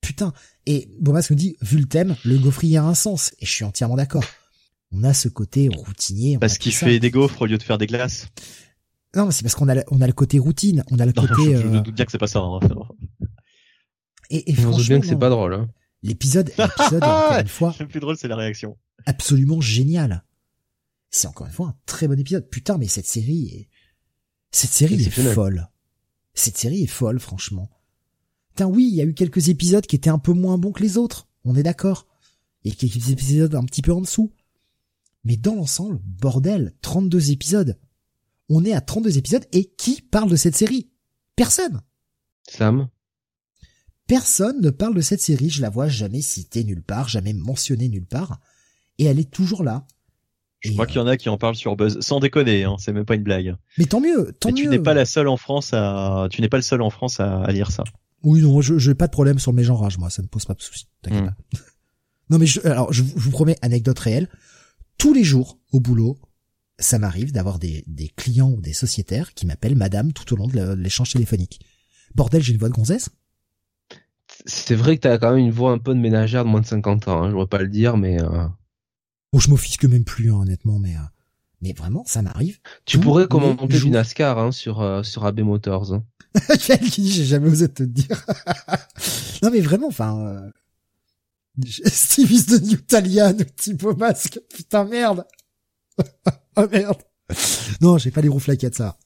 [0.01, 0.33] Putain.
[0.67, 3.33] Et Bomas me dit, vu le thème, le gaufrier a un sens.
[3.41, 4.25] Et je suis entièrement d'accord.
[4.93, 6.39] On a ce côté routinier.
[6.39, 8.29] Parce qu'il fait des gaufres au lieu de faire des glaces.
[9.15, 10.85] Non, mais c'est parce qu'on a, on a le côté routine.
[10.91, 11.57] On a le côté.
[11.57, 12.41] Je, me euh, doute bien que c'est pas ça.
[12.41, 12.61] Hein.
[14.31, 15.55] Et, et on doute bien que c'est pas drôle.
[15.55, 15.69] Hein.
[16.03, 17.75] L'épisode, l'épisode, encore une fois.
[17.81, 20.25] Le plus drôle, c'est la réaction absolument génial.
[21.11, 22.49] C'est encore une fois un très bon épisode.
[22.49, 23.69] Putain, mais cette série est,
[24.51, 25.69] cette série est, folle.
[26.35, 27.71] Cette série est folle, franchement.
[28.51, 30.83] Putain, oui, il y a eu quelques épisodes qui étaient un peu moins bons que
[30.83, 31.29] les autres.
[31.45, 32.07] On est d'accord.
[32.65, 34.33] Et quelques épisodes un petit peu en dessous.
[35.25, 37.79] Mais dans l'ensemble, bordel, 32 épisodes.
[38.49, 40.91] On est à 32 épisodes et qui parle de cette série?
[41.37, 41.83] Personne.
[42.49, 42.89] Sam?
[44.07, 47.91] Personne ne parle de cette série, je la vois jamais citée nulle part, jamais mentionnée
[47.91, 48.41] nulle part
[48.99, 49.87] et elle est toujours là.
[50.61, 52.93] Je crois qu'il y en a qui en parlent sur Buzz, sans déconner, hein, c'est
[52.93, 53.57] même pas une blague.
[53.79, 54.57] Mais tant mieux, tant mieux.
[54.57, 57.21] Tu n'es pas la seule en France à, tu n'es pas le seul en France
[57.21, 57.85] à, lire ça.
[58.25, 60.55] Oui, non, je, j'ai pas de problème sur mes genrages, moi, ça ne pose pas
[60.55, 60.89] de soucis.
[61.03, 61.27] T'inquiète hmm.
[61.27, 61.59] pas.
[62.31, 64.29] non, mais je, alors, je, vous promets, anecdote réelle.
[64.99, 66.19] Tous les jours, au boulot,
[66.81, 70.49] ça m'arrive d'avoir des, des clients ou des sociétaires qui m'appellent madame tout au long
[70.49, 71.61] de l'échange téléphonique.
[72.17, 73.11] Bordel, j'ai une voix de gonzesse?
[74.45, 76.67] C'est vrai que t'as quand même une voix un peu de ménagère de moins de
[76.67, 78.47] 50 ans, hein, je vois pas le dire, mais, euh...
[79.33, 81.01] Bon, je m'offisque même plus, hein, honnêtement, mais euh,
[81.61, 82.59] mais vraiment, ça m'arrive.
[82.85, 85.93] Tu pourrais commenter du NASCAR hein, sur euh, sur AB Motors.
[85.93, 86.05] Hein.
[86.59, 88.25] J'ai jamais osé te dire.
[89.43, 90.51] non, mais vraiment, enfin, euh...
[91.87, 95.27] Stevie de Newtalian, Thibaut Masque, putain merde.
[96.57, 97.03] oh merde.
[97.81, 98.97] Non, j'ai pas les roues flaquettes, ça.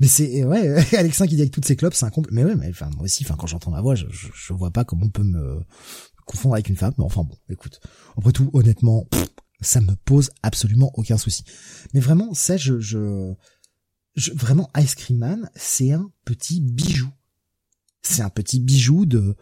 [0.00, 2.28] Mais c'est ouais, Alexin qui dit avec toutes ses clopes, c'est un compte.
[2.32, 4.70] Mais ouais, mais enfin moi aussi, enfin quand j'entends ma voix, je, je, je vois
[4.70, 5.62] pas comment on peut me
[6.30, 6.94] confondre avec une femme.
[6.96, 7.80] Mais enfin bon, écoute.
[8.16, 9.06] Après tout, honnêtement,
[9.60, 11.44] ça me pose absolument aucun souci.
[11.92, 13.32] Mais vraiment, ça, je, je,
[14.14, 17.10] je vraiment, Ice Cream Man, c'est un petit bijou.
[18.02, 19.36] C'est un petit bijou de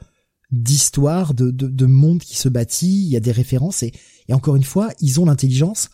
[0.50, 3.92] d'histoire, de, de, de monde qui se bâtit, il y a des références et,
[4.28, 5.90] et encore une fois, ils ont l'intelligence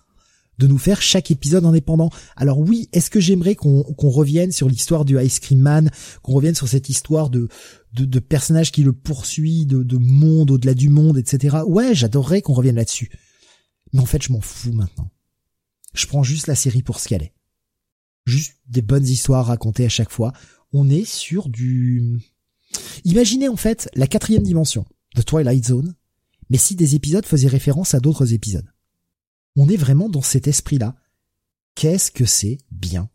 [0.58, 2.10] de nous faire chaque épisode indépendant.
[2.36, 5.90] Alors oui, est-ce que j'aimerais qu'on revienne sur l'histoire du Ice Cream Man,
[6.22, 7.48] qu'on revienne sur cette histoire de
[7.94, 11.58] de, de personnage qui le poursuit, de, de monde au-delà du monde, etc.
[11.66, 13.10] Ouais, j'adorerais qu'on revienne là-dessus.
[13.92, 15.10] Mais en fait, je m'en fous maintenant.
[15.94, 17.34] Je prends juste la série pour ce qu'elle est.
[18.26, 20.32] Juste des bonnes histoires racontées à chaque fois.
[20.72, 22.20] On est sur du...
[23.04, 24.84] Imaginez en fait la quatrième dimension
[25.14, 25.94] de Twilight Zone,
[26.50, 28.68] mais si des épisodes faisaient référence à d'autres épisodes.
[29.56, 30.96] On est vraiment dans cet esprit-là.
[31.74, 33.08] Qu'est-ce que c'est bien?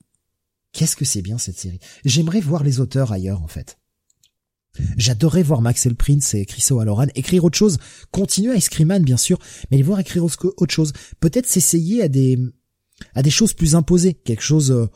[0.72, 1.80] Qu'est-ce que c'est bien cette série?
[2.06, 3.78] J'aimerais voir les auteurs ailleurs en fait.
[4.98, 7.78] J'adorais voir Maxel Prince et Chris O'Halloran écrire autre chose,
[8.12, 10.94] continuer à Screaman bien sûr, mais les voir écrire autre chose.
[11.20, 12.38] Peut-être s'essayer à des
[13.16, 14.72] à des choses plus imposées, quelque chose.
[14.72, 14.88] Euh,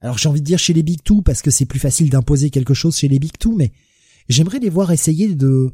[0.00, 2.50] alors j'ai envie de dire chez les Big Two parce que c'est plus facile d'imposer
[2.50, 3.72] quelque chose chez les Big Two, mais
[4.28, 5.72] j'aimerais les voir essayer de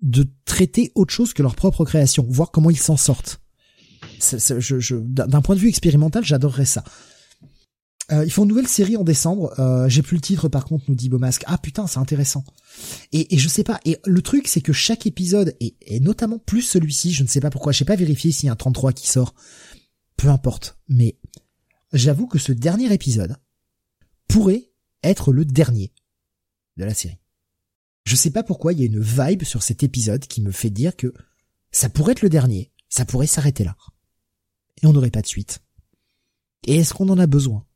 [0.00, 3.40] de traiter autre chose que leur propre création, voir comment ils s'en sortent.
[5.00, 6.84] D'un point de vue expérimental, j'adorerais ça.
[8.10, 9.58] Euh, ils font une nouvelle série en décembre.
[9.58, 11.44] Euh, J'ai plus le titre par contre, nous dit Beaumasque.
[11.46, 12.44] Ah putain, c'est intéressant.
[13.12, 13.80] Et, et, je sais pas.
[13.84, 17.40] Et le truc, c'est que chaque épisode, et, et notamment plus celui-ci, je ne sais
[17.40, 19.34] pas pourquoi, je sais pas vérifier s'il y a un 33 qui sort.
[20.16, 20.78] Peu importe.
[20.88, 21.16] Mais
[21.92, 23.36] j'avoue que ce dernier épisode
[24.28, 24.70] pourrait
[25.02, 25.92] être le dernier
[26.76, 27.18] de la série.
[28.04, 30.70] Je sais pas pourquoi il y a une vibe sur cet épisode qui me fait
[30.70, 31.14] dire que
[31.70, 33.76] ça pourrait être le dernier, ça pourrait s'arrêter là.
[34.82, 35.60] Et on n'aurait pas de suite.
[36.66, 37.66] Et est-ce qu'on en a besoin?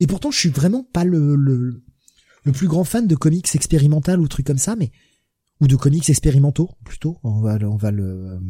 [0.00, 1.82] Et pourtant, je suis vraiment pas le, le,
[2.52, 4.90] plus grand fan de comics expérimental ou trucs comme ça, mais
[5.60, 7.18] ou de comics expérimentaux plutôt.
[7.22, 8.40] On va, on va le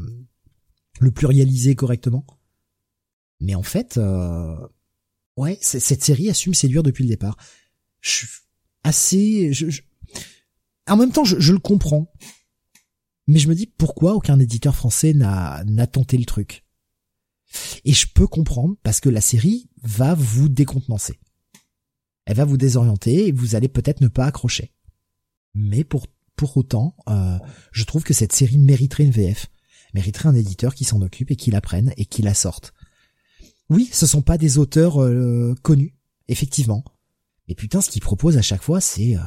[1.01, 2.25] le plurialiser correctement.
[3.41, 4.57] Mais en fait, euh,
[5.37, 7.37] ouais, cette série assume séduire depuis le départ.
[8.01, 8.29] Je suis
[8.85, 9.51] assez.
[10.87, 12.13] En même temps, je, je, le comprends,
[13.27, 16.65] mais je me dis pourquoi aucun éditeur français n'a tenté le truc?
[17.85, 21.19] Et je peux comprendre parce que la série va vous décontenancer
[22.31, 24.73] elle va vous désorienter et vous allez peut-être ne pas accrocher.
[25.55, 26.07] Mais pour
[26.37, 27.39] pour autant, euh,
[27.73, 29.49] je trouve que cette série mériterait une VF,
[29.95, 32.73] mériterait un éditeur qui s'en occupe et qui la prenne et qui la sorte.
[33.69, 35.97] Oui, ce sont pas des auteurs euh, connus,
[36.29, 36.85] effectivement.
[37.49, 39.23] Et putain, ce qu'ils proposent à chaque fois, c'est euh,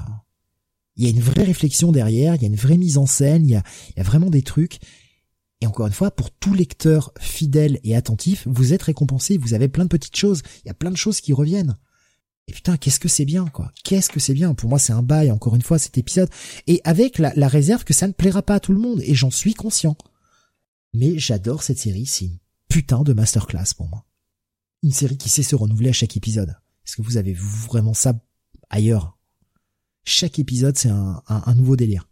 [0.95, 3.45] il y a une vraie réflexion derrière, il y a une vraie mise en scène,
[3.47, 4.79] y a, il y a vraiment des trucs.
[5.63, 9.69] Et encore une fois, pour tout lecteur fidèle et attentif, vous êtes récompensé, vous avez
[9.69, 11.77] plein de petites choses, il y a plein de choses qui reviennent.
[12.49, 13.71] Et putain, qu'est-ce que c'est bien, quoi.
[13.85, 14.55] Qu'est-ce que c'est bien.
[14.55, 16.29] Pour moi, c'est un bail, encore une fois, cet épisode.
[16.67, 18.99] Et avec la, réserve que ça ne plaira pas à tout le monde.
[19.03, 19.95] Et j'en suis conscient.
[20.93, 22.07] Mais j'adore cette série.
[22.07, 24.05] C'est une putain de masterclass pour moi.
[24.83, 26.57] Une série qui sait se renouveler à chaque épisode.
[26.85, 28.19] Est-ce que vous avez vraiment ça
[28.69, 29.17] ailleurs?
[30.03, 32.09] Chaque épisode, c'est un, nouveau délire.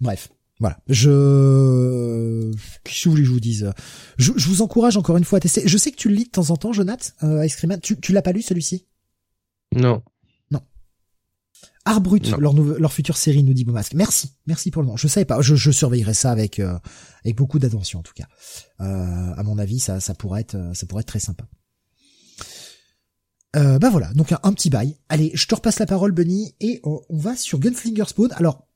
[0.00, 0.30] Bref.
[0.60, 2.52] Voilà, je
[2.84, 3.72] qu'est-ce que vous voulez que je vous dise?
[4.18, 5.66] Je, je, vous encourage encore une fois à tester.
[5.66, 7.98] Je sais que tu le lis de temps en temps, Jonath, euh, Ice Cream Tu,
[7.98, 8.86] tu l'as pas lu celui-ci?
[9.74, 10.02] Non.
[10.50, 10.60] Non.
[11.86, 13.94] Art Brut, leur, leur future série, nous dit Beaumasque.
[13.94, 14.98] Merci, merci pour le nom.
[14.98, 16.78] Je savais pas, je, je surveillerai ça avec euh,
[17.24, 18.26] avec beaucoup d'attention en tout cas.
[18.80, 21.46] Euh, à mon avis, ça, ça pourrait être, ça pourrait être très sympa.
[23.56, 24.98] Euh, bah voilà, donc un, petit bail.
[25.08, 28.30] Allez, je te repasse la parole, Bunny, et on, on va sur Gunslinger Spawn.
[28.32, 28.68] Alors,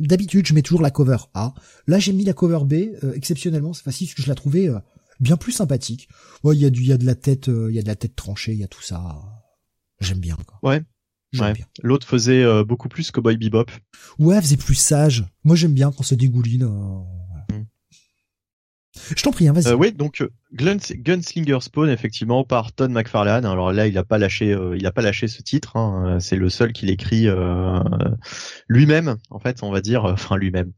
[0.00, 1.54] d'habitude, je mets toujours la cover A.
[1.86, 2.94] Là, j'ai mis la cover B.
[3.04, 4.78] Euh, exceptionnellement, c'est facile parce que je la trouvais euh,
[5.20, 6.08] bien plus sympathique.
[6.42, 7.88] Ouais, il y a du, il y a de la tête, il y a de
[7.88, 9.16] la tête tranchée, il y a tout ça.
[10.00, 10.36] J'aime bien.
[10.46, 10.58] Quoi.
[10.62, 10.82] Ouais.
[11.38, 11.54] Ouais.
[11.82, 13.66] L'autre faisait euh, beaucoup plus que Boy Bebop.
[14.18, 15.24] Ouais, faisait plus sage.
[15.44, 16.68] Moi, j'aime bien quand ça dégouline.
[18.96, 19.14] Euh...
[19.16, 19.68] Je t'en prie, hein, vas-y.
[19.68, 23.44] Euh, oui, donc Gunslinger Spawn, effectivement, par Todd McFarlane.
[23.44, 25.76] Alors là, il a pas lâché, euh, il a pas lâché ce titre.
[25.76, 26.18] Hein.
[26.20, 27.28] C'est le seul qui l'écrit
[28.68, 30.72] lui-même, en fait, on va dire, enfin lui-même.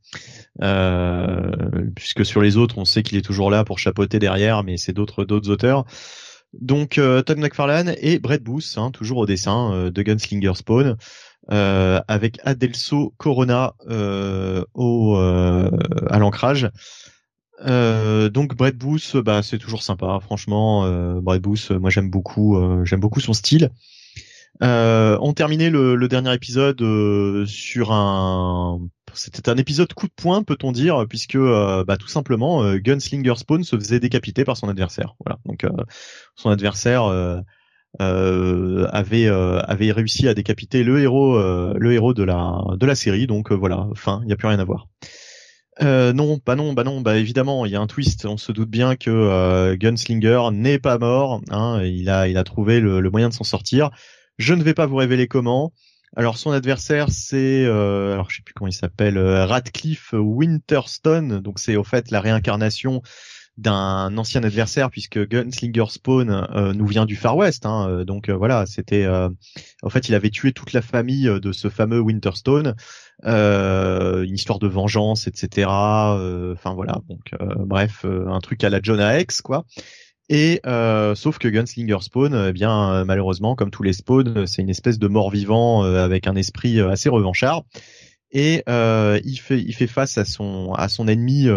[1.94, 4.92] puisque sur les autres, on sait qu'il est toujours là pour chapeauter derrière, mais c'est
[4.92, 5.84] d'autres d'autres auteurs.
[6.52, 10.96] Donc euh, Todd McFarlane et Brett Booth, hein, toujours au dessin euh, de Gunslinger Spawn,
[11.50, 16.70] euh, avec Adelso Corona euh, au à l'ancrage.
[17.60, 21.20] Donc Brett Booth, bah c'est toujours sympa, franchement.
[21.20, 23.70] Brett Booth, moi j'aime beaucoup, j'aime beaucoup son style.
[24.60, 26.82] on terminait le, le dernier épisode
[27.46, 28.80] sur un
[29.14, 33.36] c'était un épisode coup de poing, peut-on dire, puisque euh, bah, tout simplement euh, Gunslinger
[33.36, 35.14] Spawn se faisait décapiter par son adversaire.
[35.24, 35.70] Voilà, donc euh,
[36.34, 37.04] son adversaire
[37.98, 43.26] avait avait réussi à décapiter le héros le héros de la de la série.
[43.26, 44.88] Donc voilà, fin, il n'y a plus rien à voir.
[45.80, 48.26] Non, bah non, bah non, bah évidemment, il y a un twist.
[48.26, 51.40] On se doute bien que Gunslinger n'est pas mort.
[51.50, 53.90] Hein, il a il a trouvé le moyen de s'en sortir.
[54.38, 55.72] Je ne vais pas vous révéler comment.
[56.14, 61.40] Alors son adversaire c'est euh, alors je sais plus comment il s'appelle euh, Radcliffe Winterstone
[61.40, 63.00] donc c'est au fait la réincarnation
[63.58, 68.64] d'un ancien adversaire puisque Gunslinger Spawn euh, nous vient du Far West hein, donc voilà
[68.66, 72.74] c'était en fait il avait tué toute la famille de ce fameux Winterstone
[73.24, 79.42] une histoire de vengeance etc enfin voilà donc bref un truc à la Jonah X
[79.42, 79.66] quoi
[80.28, 84.62] et euh, sauf que Gunslinger Spawn, eh bien euh, malheureusement, comme tous les spawns, c'est
[84.62, 87.64] une espèce de mort-vivant euh, avec un esprit assez revanchard.
[88.30, 91.48] Et il fait il fait face à son à son ennemi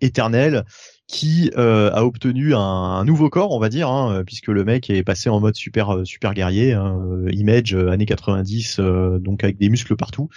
[0.00, 0.64] éternel
[1.06, 5.28] qui a obtenu un, nouveau corps, on va dire, hein, puisque le mec est passé
[5.28, 6.98] en mode super super guerrier, hein,
[7.30, 8.80] image années 90,
[9.20, 10.28] donc avec des muscles partout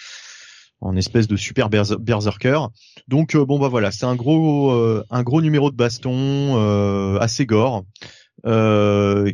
[0.81, 2.59] en espèce de super berserker.
[3.07, 7.17] Donc euh, bon bah voilà, c'est un gros euh, un gros numéro de baston euh,
[7.19, 7.85] assez gore.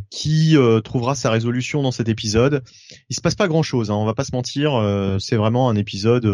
[0.10, 2.64] qui trouvera sa résolution dans cet épisode.
[3.10, 4.72] Il se passe pas grand chose, hein, on va pas se mentir.
[5.20, 6.26] c'est vraiment un épisode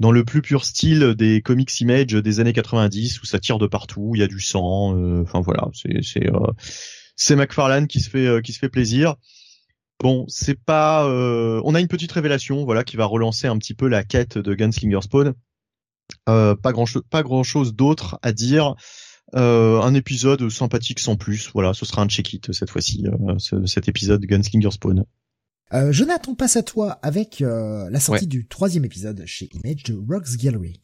[0.00, 3.66] dans le plus pur style des comics image des années 90 où ça tire de
[3.66, 4.94] partout, il y a du sang.
[5.22, 6.28] Enfin voilà, c'est c'est
[7.16, 9.16] c'est McFarlane qui se fait qui se fait plaisir.
[10.00, 11.06] Bon, c'est pas.
[11.06, 14.38] Euh, on a une petite révélation, voilà, qui va relancer un petit peu la quête
[14.38, 15.34] de Gunslinger Spawn.
[16.28, 18.74] Euh, pas grand pas grand chose d'autre à dire.
[19.36, 21.50] Euh, un épisode sympathique sans plus.
[21.52, 23.04] Voilà, ce sera un check-it cette fois-ci,
[23.66, 25.04] cet épisode Gunslinger Spawn.
[25.90, 30.80] Jonathan, passe à toi avec la sortie du troisième épisode chez Image de Rocks Gallery.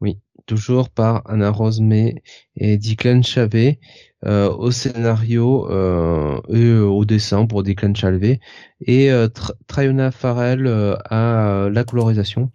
[0.00, 2.22] Oui, toujours par Anna Rosemay
[2.56, 3.78] et Declan Chavez
[4.26, 8.40] euh, au scénario euh, et euh, au dessin pour Declan Chavez
[8.80, 9.28] et euh,
[9.66, 12.50] Trayona Farrell à la colorisation.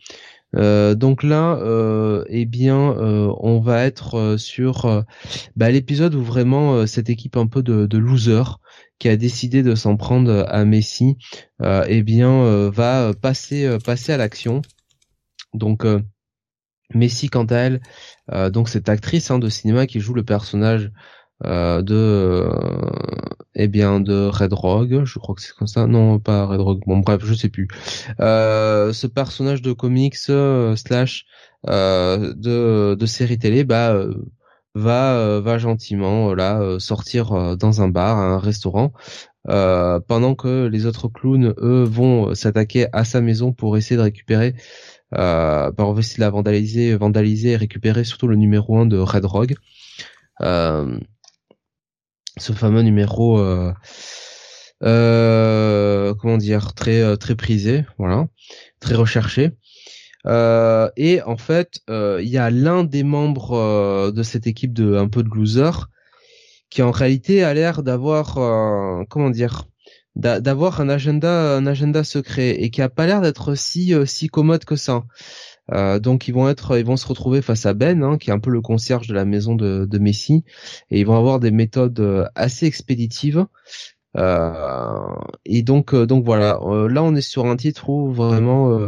[0.54, 1.60] donc là,
[2.28, 5.06] eh bien, on va être sur
[5.56, 8.60] bah, l'épisode où vraiment cette équipe un peu de, de losers
[9.00, 11.18] qui a décidé de s'en prendre à Messi,
[11.62, 14.62] eh bien, va passer passer à l'action.
[15.54, 15.86] Donc
[16.94, 17.82] Messi, quant à elle,
[18.32, 20.92] euh, donc cette actrice hein, de cinéma qui joue le personnage
[21.46, 22.90] euh, de, euh,
[23.56, 25.86] eh bien, de Red Rogue, je crois que c'est comme ça.
[25.88, 26.82] Non, pas Red Rogue.
[26.88, 27.68] Bon, bref, je sais plus.
[28.20, 31.26] ce personnage de comics slash
[31.68, 33.96] de, de série télé, bah
[34.76, 38.94] va va gentiment là sortir dans un bar, un restaurant,
[39.46, 44.56] pendant que les autres clowns eux vont s'attaquer à sa maison pour essayer de récupérer
[45.16, 48.98] euh, bah on essayer de la vandaliser, vandaliser et récupérer surtout le numéro 1 de
[48.98, 49.56] Red Rogue.
[50.42, 51.00] Euh,
[52.38, 53.74] ce fameux numéro euh,
[54.84, 58.28] euh, comment dire très euh, très prisé, voilà,
[58.80, 59.52] très recherché.
[60.26, 65.08] Euh, et en fait, il y a l'un des membres de cette équipe de un
[65.08, 65.72] peu de loser
[66.70, 68.36] qui en réalité a l'air d'avoir
[69.10, 69.70] comment dire
[70.16, 74.28] d'avoir un agenda un agenda secret et qui a pas l'air d'être si euh, si
[74.28, 75.04] commode que ça.
[75.72, 78.34] Euh, donc ils vont être ils vont se retrouver face à Ben hein, qui est
[78.34, 80.44] un peu le concierge de la maison de, de Messi
[80.90, 83.46] et ils vont avoir des méthodes euh, assez expéditives
[84.18, 85.16] euh,
[85.46, 86.60] et donc, euh, donc voilà.
[86.64, 88.80] Euh, là, on est sur un titre où vraiment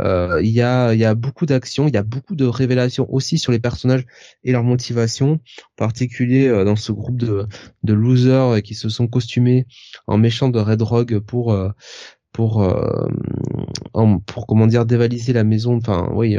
[0.00, 3.52] il y a, y a beaucoup d'action, il y a beaucoup de révélations aussi sur
[3.52, 4.04] les personnages
[4.44, 7.46] et leurs motivations, en particulier dans ce groupe de,
[7.82, 9.66] de losers qui se sont costumés
[10.06, 11.56] en méchants de Red Rogue pour
[12.32, 12.74] pour
[14.26, 15.76] pour comment dire dévaliser la maison.
[15.76, 16.38] Enfin oui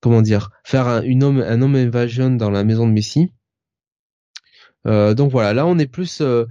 [0.00, 3.32] comment dire faire un, une homme un homme invasion dans la maison de Messi.
[4.86, 6.46] Euh, donc voilà, là on est plus euh,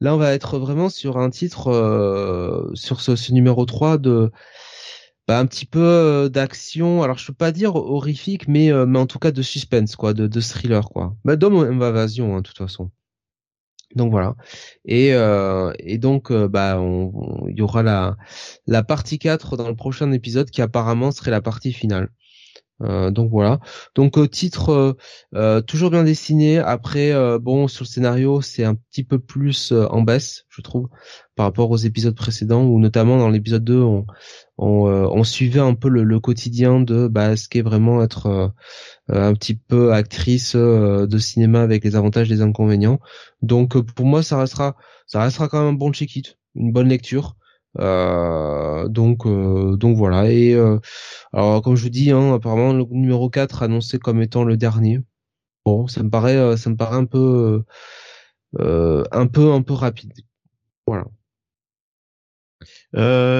[0.00, 4.30] là on va être vraiment sur un titre euh, sur ce, numéro 3 de
[5.26, 9.18] bah, un petit peu d'action, alors je peux pas dire horrifique mais mais en tout
[9.18, 11.16] cas de suspense quoi, de, de thriller quoi.
[11.24, 12.90] Bah d'homme invasion hein, de toute façon.
[13.94, 14.34] Donc voilà.
[14.84, 15.10] Et,
[15.78, 16.78] et donc bah
[17.48, 18.16] il y aura la
[18.66, 22.10] la partie 4 dans le prochain épisode qui apparemment serait la partie finale.
[22.82, 23.60] Euh, donc voilà.
[23.94, 24.96] Donc euh, titre
[25.34, 26.58] euh, toujours bien dessiné.
[26.58, 30.88] Après bon sur le scénario c'est un petit peu plus en baisse je trouve
[31.36, 34.06] par rapport aux épisodes précédents ou notamment dans l'épisode 2 on,
[34.58, 38.52] on, suivait un peu le, quotidien de bah, ce qu'est vraiment être
[39.08, 43.00] un petit peu actrice de cinéma avec les avantages et les inconvénients.
[43.42, 47.36] Donc pour moi ça restera ça restera quand même un bon check-it, une bonne lecture.
[47.80, 50.78] Euh, donc euh, donc voilà et euh,
[51.32, 55.00] alors comme je vous dis hein, apparemment le numéro 4 annoncé comme étant le dernier
[55.66, 57.64] bon ça me paraît ça me paraît un peu
[58.60, 60.12] un peu un peu rapide
[60.86, 61.06] voilà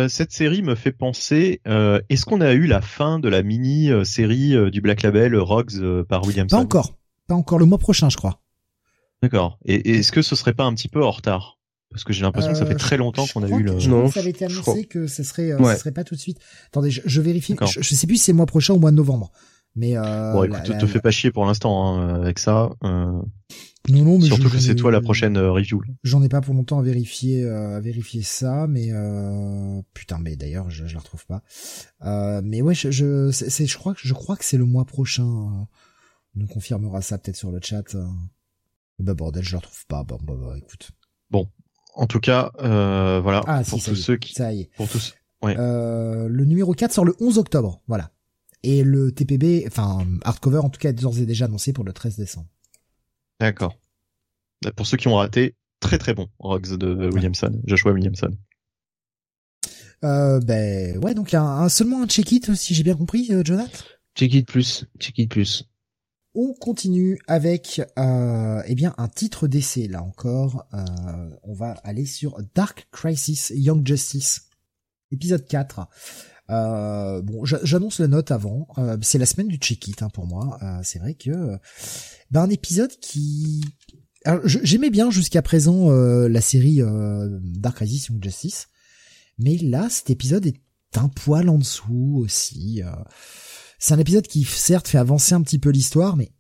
[0.08, 1.60] cette série me fait penser.
[1.64, 6.26] Est-ce qu'on a eu la fin de la mini série du Black Label Rogues par
[6.26, 6.96] Williamson Pas encore.
[7.28, 8.42] Pas encore le mois prochain, je crois.
[9.22, 9.58] D'accord.
[9.64, 11.53] Et est-ce que ce serait pas un petit peu en retard?
[11.94, 13.72] Parce que j'ai l'impression que ça fait Euh, très longtemps qu'on a eu le.
[13.88, 15.74] Non, que ça avait été je annoncé que ce serait, euh, Ouais.
[15.74, 16.38] ce serait pas tout de suite.
[16.66, 17.54] Attendez, je, je vérifie.
[17.72, 19.30] Je, je sais plus si c'est mois prochain ou mois de novembre.
[19.76, 22.70] Mais euh, Bon, écoute, la- te fais pas chier pour l'instant hein, avec ça.
[22.84, 23.22] euh,
[23.90, 25.82] non, non, mais surtout que c'est toi la prochaine euh, review.
[26.04, 30.36] J'en ai pas pour longtemps à vérifier, euh, à vérifier ça, mais euh, putain, mais
[30.36, 31.42] d'ailleurs, je, je la retrouve pas.
[32.04, 34.84] Euh, mais ouais, je, je, c'est, je crois que je crois que c'est le mois
[34.84, 35.24] prochain.
[35.24, 35.64] euh.
[36.36, 37.94] On nous confirmera ça peut-être sur le chat.
[37.94, 38.04] euh.
[39.00, 40.02] Bah bordel, je la retrouve pas.
[40.04, 40.90] Bon, bah, bah, écoute.
[41.94, 44.62] En tout cas, euh, voilà Ah pour si, tous y est, ceux qui, ça y
[44.62, 44.70] est.
[44.76, 45.14] pour tous.
[45.42, 45.54] Ouais.
[45.58, 48.10] Euh, le numéro 4 sort le 11 octobre, voilà.
[48.62, 51.92] Et le TPB, enfin hardcover en tout cas, est d'ores et déjà annoncé pour le
[51.92, 52.46] 13 décembre.
[53.40, 53.76] D'accord.
[54.62, 58.30] Bah, Pour ceux qui ont raté, très très bon Rogues de Williamson, Joshua Williamson.
[60.02, 63.70] Euh, ben ouais, donc un, un- seulement un check-it, si j'ai bien compris, euh, Jonathan?
[64.14, 65.64] Check it plus, check it plus.
[66.36, 70.66] On continue avec euh, eh bien un titre d'essai là encore.
[70.74, 74.48] Euh, on va aller sur Dark Crisis Young Justice,
[75.12, 75.86] épisode 4.
[76.50, 78.66] Euh, bon, j'a- j'annonce la note avant.
[78.78, 80.58] Euh, c'est la semaine du check-it hein, pour moi.
[80.82, 81.30] C'est vrai que
[82.32, 83.64] ben, un épisode qui
[84.44, 86.80] j'aimais bien jusqu'à présent la série
[87.60, 88.68] Dark Crisis Young Justice,
[89.38, 90.60] mais là cet épisode est
[90.96, 92.82] un poil en dessous aussi.
[93.84, 96.32] C'est un épisode qui certes fait avancer un petit peu l'histoire, mais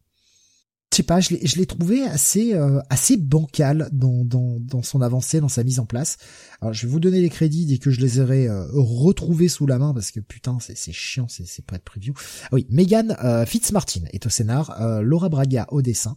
[0.90, 5.40] je sais pas, je l'ai, trouvé assez euh, assez bancal dans, dans dans son avancée,
[5.40, 6.16] dans sa mise en place.
[6.62, 9.66] Alors je vais vous donner les crédits dès que je les aurai euh, retrouvés sous
[9.66, 12.14] la main parce que putain c'est chiant, c'est pas de preview.
[12.44, 16.16] Ah oui, Megan euh, Fitzmartin est au scénar, euh, Laura Braga au dessin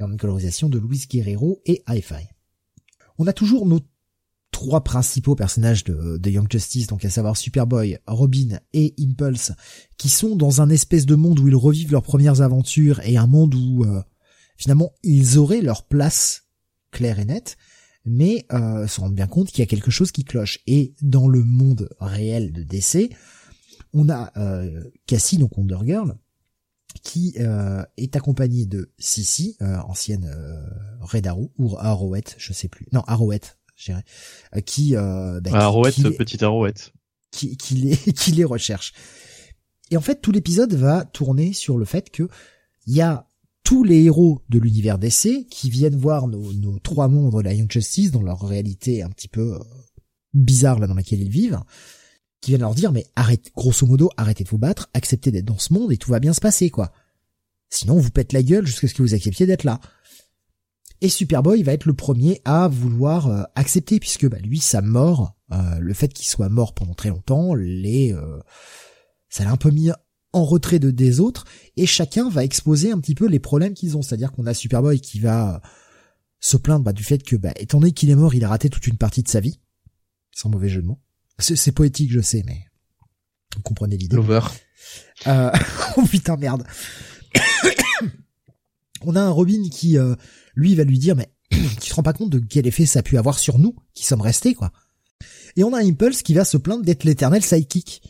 [0.00, 2.26] et en colorisation de Luis Guerrero et Hi-Fi.
[3.18, 3.80] On a toujours nos
[4.54, 9.50] trois principaux personnages de, de Young Justice, donc à savoir Superboy, Robin et Impulse,
[9.98, 13.26] qui sont dans un espèce de monde où ils revivent leurs premières aventures et un
[13.26, 14.00] monde où euh,
[14.56, 16.44] finalement ils auraient leur place
[16.92, 17.56] claire et nette,
[18.04, 20.60] mais euh, se rendent bien compte qu'il y a quelque chose qui cloche.
[20.68, 23.10] Et dans le monde réel de DC,
[23.92, 26.16] on a euh, Cassie, donc Wonder Girl,
[27.02, 30.64] qui euh, est accompagnée de Sissy, euh, ancienne euh,
[31.00, 32.86] Red Arrow, ou Arrowette, je sais plus.
[32.92, 33.58] Non, Arrowette,
[33.88, 36.92] euh, qui, euh, bah, qui- Arrowette, qui les- petite Arrowette.
[37.30, 38.92] qui, qui les, qui les recherche.
[39.90, 42.28] Et en fait, tout l'épisode va tourner sur le fait que
[42.86, 43.26] il y a
[43.62, 47.54] tous les héros de l'univers DC qui viennent voir nos, nos trois membres de la
[47.54, 49.58] Young Justice dans leur réalité un petit peu euh,
[50.34, 51.60] bizarre là dans laquelle ils vivent,
[52.40, 55.58] qui viennent leur dire mais arrête, grosso modo, arrêtez de vous battre, acceptez d'être dans
[55.58, 56.92] ce monde et tout va bien se passer quoi.
[57.70, 59.80] Sinon, on vous pète la gueule jusqu'à ce que vous acceptiez d'être là.
[61.00, 65.36] Et Superboy va être le premier à vouloir euh, accepter puisque bah, lui sa mort,
[65.52, 68.38] euh, le fait qu'il soit mort pendant très longtemps, les euh,
[69.28, 69.90] ça l'a un peu mis
[70.32, 71.44] en retrait de des autres
[71.76, 74.02] et chacun va exposer un petit peu les problèmes qu'ils ont.
[74.02, 75.60] C'est-à-dire qu'on a Superboy qui va
[76.40, 78.68] se plaindre bah, du fait que, bah, étant donné qu'il est mort, il a raté
[78.68, 79.60] toute une partie de sa vie,
[80.30, 81.00] sans mauvais jeu de mots.
[81.38, 82.66] C'est c'est poétique, je sais, mais
[83.56, 84.16] vous comprenez l'idée.
[84.16, 84.40] Lover.
[85.26, 85.50] Euh,
[85.96, 86.64] oh putain merde.
[89.00, 90.14] On a un Robin qui, euh,
[90.54, 93.02] lui, va lui dire, mais tu te rends pas compte de quel effet ça a
[93.02, 94.72] pu avoir sur nous, qui sommes restés, quoi.
[95.56, 98.02] Et on a Impulse qui va se plaindre d'être l'éternel sidekick.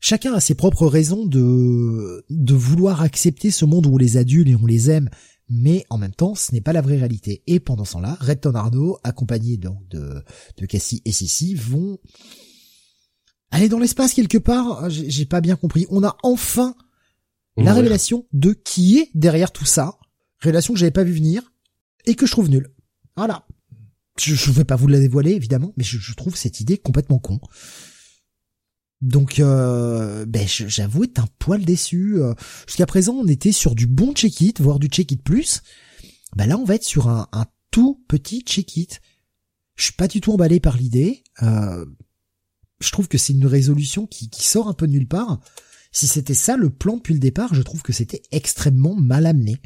[0.00, 4.48] Chacun a ses propres raisons de, de vouloir accepter ce monde où on les adule
[4.48, 5.08] et on les aime,
[5.48, 7.42] mais en même temps, ce n'est pas la vraie réalité.
[7.46, 10.22] Et pendant ce temps-là, Red Tornado, accompagné donc de,
[10.58, 11.98] de Cassie et Sissy, vont
[13.50, 14.90] aller dans l'espace quelque part.
[14.90, 15.86] J'ai j'ai pas bien compris.
[15.90, 16.74] On a enfin
[17.56, 17.72] la Ouais.
[17.78, 19.98] révélation de qui est derrière tout ça.
[20.40, 21.52] Révélation que j'avais pas vu venir
[22.06, 22.70] et que je trouve nulle.
[23.16, 23.46] Voilà.
[24.18, 27.40] Je, je vais pas vous la dévoiler évidemment, mais je, trouve cette idée complètement con.
[29.02, 32.16] Donc, euh, ben, j'avoue être un poil déçu.
[32.16, 32.32] Euh,
[32.66, 35.62] Jusqu'à présent, on était sur du bon check-it, voire du check-it plus.
[36.34, 39.00] Ben là, on va être sur un, un tout petit check-it.
[39.76, 41.22] Je suis pas du tout emballé par l'idée.
[41.42, 41.84] Euh,
[42.80, 45.40] je trouve que c'est une résolution qui, qui sort un peu de nulle part.
[45.92, 49.58] Si c'était ça le plan depuis le départ, je trouve que c'était extrêmement mal amené.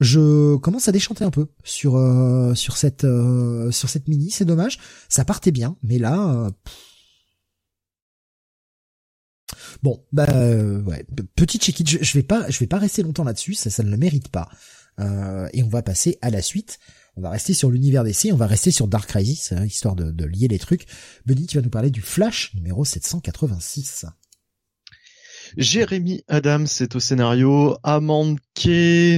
[0.00, 4.46] Je commence à déchanter un peu sur euh, sur cette euh, sur cette mini, c'est
[4.46, 4.78] dommage.
[5.10, 6.50] Ça partait bien, mais là, euh,
[9.82, 11.04] bon, bah ouais,
[11.36, 12.02] petit check-it.
[12.02, 14.48] Je, vais pas je vais pas rester longtemps là-dessus, ça ne le mérite pas.
[15.52, 16.78] Et on va passer à la suite.
[17.16, 20.10] On va rester sur l'univers DC, on va rester sur Dark Crisis, hein, histoire de,
[20.10, 20.86] de lier les trucs.
[21.26, 24.06] Benny, tu vas nous parler du Flash numéro 786.
[25.56, 28.38] Jérémy Adams est au scénario, Amanke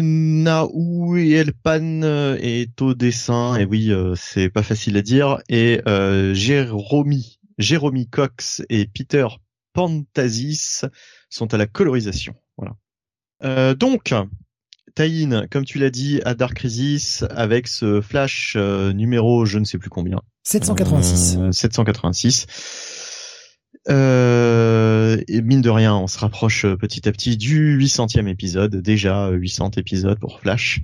[0.02, 5.38] Naou et Elpan euh, est au dessin, et oui, euh, c'est pas facile à dire,
[5.48, 9.26] et euh, Jéromy, Jéromy Cox et Peter
[9.72, 10.84] Pantasis
[11.30, 12.34] sont à la colorisation.
[12.56, 12.76] Voilà.
[13.44, 14.14] Euh, donc,
[14.94, 19.64] Taïn, comme tu l'as dit, à Dark Crisis avec ce flash euh, numéro je ne
[19.64, 20.20] sais plus combien.
[20.44, 21.36] 786.
[21.38, 22.46] Euh, 786.
[23.88, 29.30] Euh, et mine de rien, on se rapproche petit à petit du 800e épisode, déjà
[29.30, 30.80] 800 épisodes pour Flash.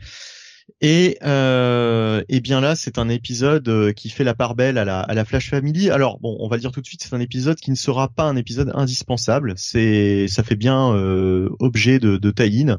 [0.81, 5.25] Et, euh, bien là, c'est un épisode euh, qui fait la part belle à la,
[5.25, 5.91] Flash Family.
[5.91, 8.25] Alors bon, on va dire tout de suite, c'est un épisode qui ne sera pas
[8.25, 9.55] un épisode indispensable.
[9.57, 12.79] C'est, ça fait bien euh, objet de, de tie-in.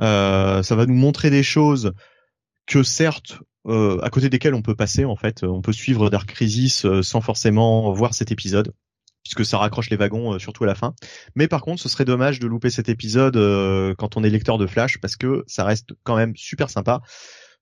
[0.00, 1.92] Euh, ça va nous montrer des choses
[2.66, 5.42] que certes, euh, à côté desquelles on peut passer en fait.
[5.44, 8.72] On peut suivre Dark Crisis euh, sans forcément voir cet épisode
[9.24, 10.94] puisque ça raccroche les wagons euh, surtout à la fin.
[11.34, 14.58] Mais par contre, ce serait dommage de louper cet épisode euh, quand on est lecteur
[14.58, 17.00] de Flash parce que ça reste quand même super sympa.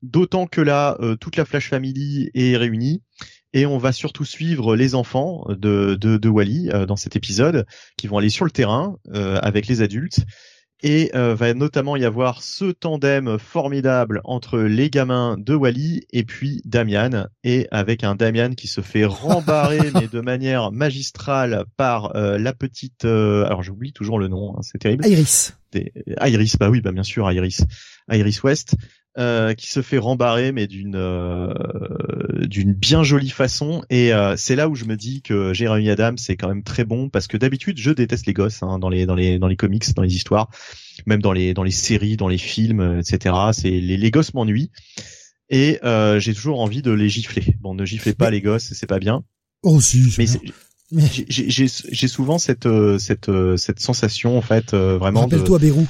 [0.03, 3.03] D'autant que là, euh, toute la Flash Family est réunie
[3.53, 7.67] et on va surtout suivre les enfants de, de, de Wally dans cet épisode
[7.99, 10.21] qui vont aller sur le terrain avec les adultes
[10.83, 16.25] et euh, va notamment y avoir ce tandem formidable entre les gamins de Wally et
[16.25, 22.17] puis Damian, et avec un Damian qui se fait rembarrer mais de manière magistrale par
[22.17, 25.07] euh, la petite, euh, alors j'oublie toujours le nom, hein, c'est terrible.
[25.07, 25.55] Iris.
[25.73, 25.93] Des...
[26.21, 27.65] Iris, bah oui, bah bien sûr Iris,
[28.11, 28.77] Iris West.
[29.19, 31.53] Euh, qui se fait rembarrer mais d'une euh,
[32.47, 33.85] d'une bien jolie façon.
[33.91, 36.87] Et euh, c'est là où je me dis que Jeremy Adams c'est quand même très
[36.87, 39.57] bon parce que d'habitude je déteste les gosses hein, dans les dans les dans les
[39.57, 40.49] comics dans les histoires
[41.05, 44.71] même dans les dans les séries dans les films etc c'est les, les gosses m'ennuient.
[45.51, 45.79] Et
[46.17, 47.57] j'ai toujours envie de les gifler.
[47.61, 49.25] Bon ne giflez pas les gosses c'est pas bien.
[49.63, 50.53] Oh si mais mais...
[50.93, 55.65] j'ai souvent cette cette cette sensation en fait vraiment rappelle-toi de...
[55.65, 55.87] Bérou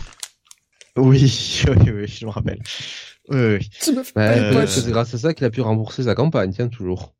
[0.96, 2.60] oui, oui, oui, je me rappelle.
[3.30, 3.68] Oui, oui.
[3.82, 4.70] Tu me fais pas les poches.
[4.70, 7.14] C'est grâce à ça qu'il a pu rembourser sa campagne, tiens, toujours.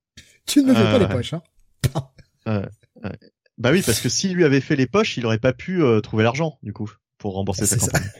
[0.47, 1.43] Tu ne me fais pas les poches, hein.
[2.49, 2.67] euh,
[3.57, 6.01] bah oui, parce que s'il lui avait fait les poches, il aurait pas pu euh,
[6.01, 8.11] trouver l'argent, du coup, pour rembourser sa campagne.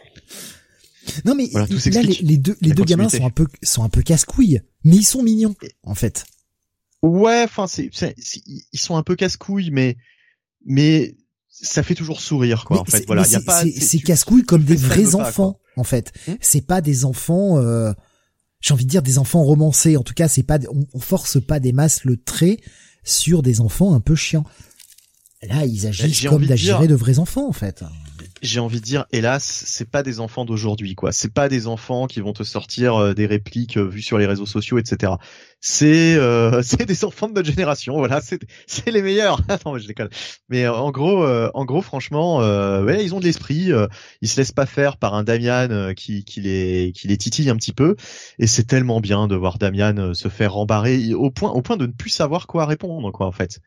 [1.25, 3.89] Non mais voilà, là les, les, deux les deux gamins sont un peu sont un
[3.89, 6.25] peu casse-couilles, mais ils sont mignons en fait.
[7.03, 9.97] Ouais, enfin c'est ils sont un peu casse-couilles mais
[10.65, 11.17] mais
[11.49, 13.27] ça fait toujours sourire quoi mais en fait voilà.
[13.27, 16.13] y a pas c'est casse-couilles comme des vrais enfants en fait.
[16.29, 17.93] Hmm c'est pas des enfants euh,
[18.61, 19.97] j'ai envie de dire des enfants romancés.
[19.97, 22.59] En tout cas c'est pas on, on, force pas des masses le trait
[23.03, 24.45] sur des enfants un peu chiants.
[25.43, 27.85] Là ils agissent comme d'agir de vrais enfants en fait
[28.43, 31.13] j'ai envie de dire, hélas, c'est pas des enfants d'aujourd'hui, quoi.
[31.13, 34.27] C'est pas des enfants qui vont te sortir euh, des répliques euh, vues sur les
[34.27, 35.13] réseaux sociaux, etc.
[35.61, 38.21] C'est euh, c'est des enfants de notre génération, voilà.
[38.21, 39.41] C'est c'est les meilleurs.
[39.49, 40.09] Attends, je déconne.
[40.49, 43.71] Mais en gros, en gros, franchement, ouais, ils ont de l'esprit.
[44.21, 47.57] ils se laissent pas faire par un Damian qui qui les qui les titille un
[47.57, 47.97] petit peu.
[48.39, 51.87] Et c'est tellement bien de voir Damian se faire rembarrer au point au point de
[51.87, 53.61] ne plus savoir quoi répondre, quoi, en fait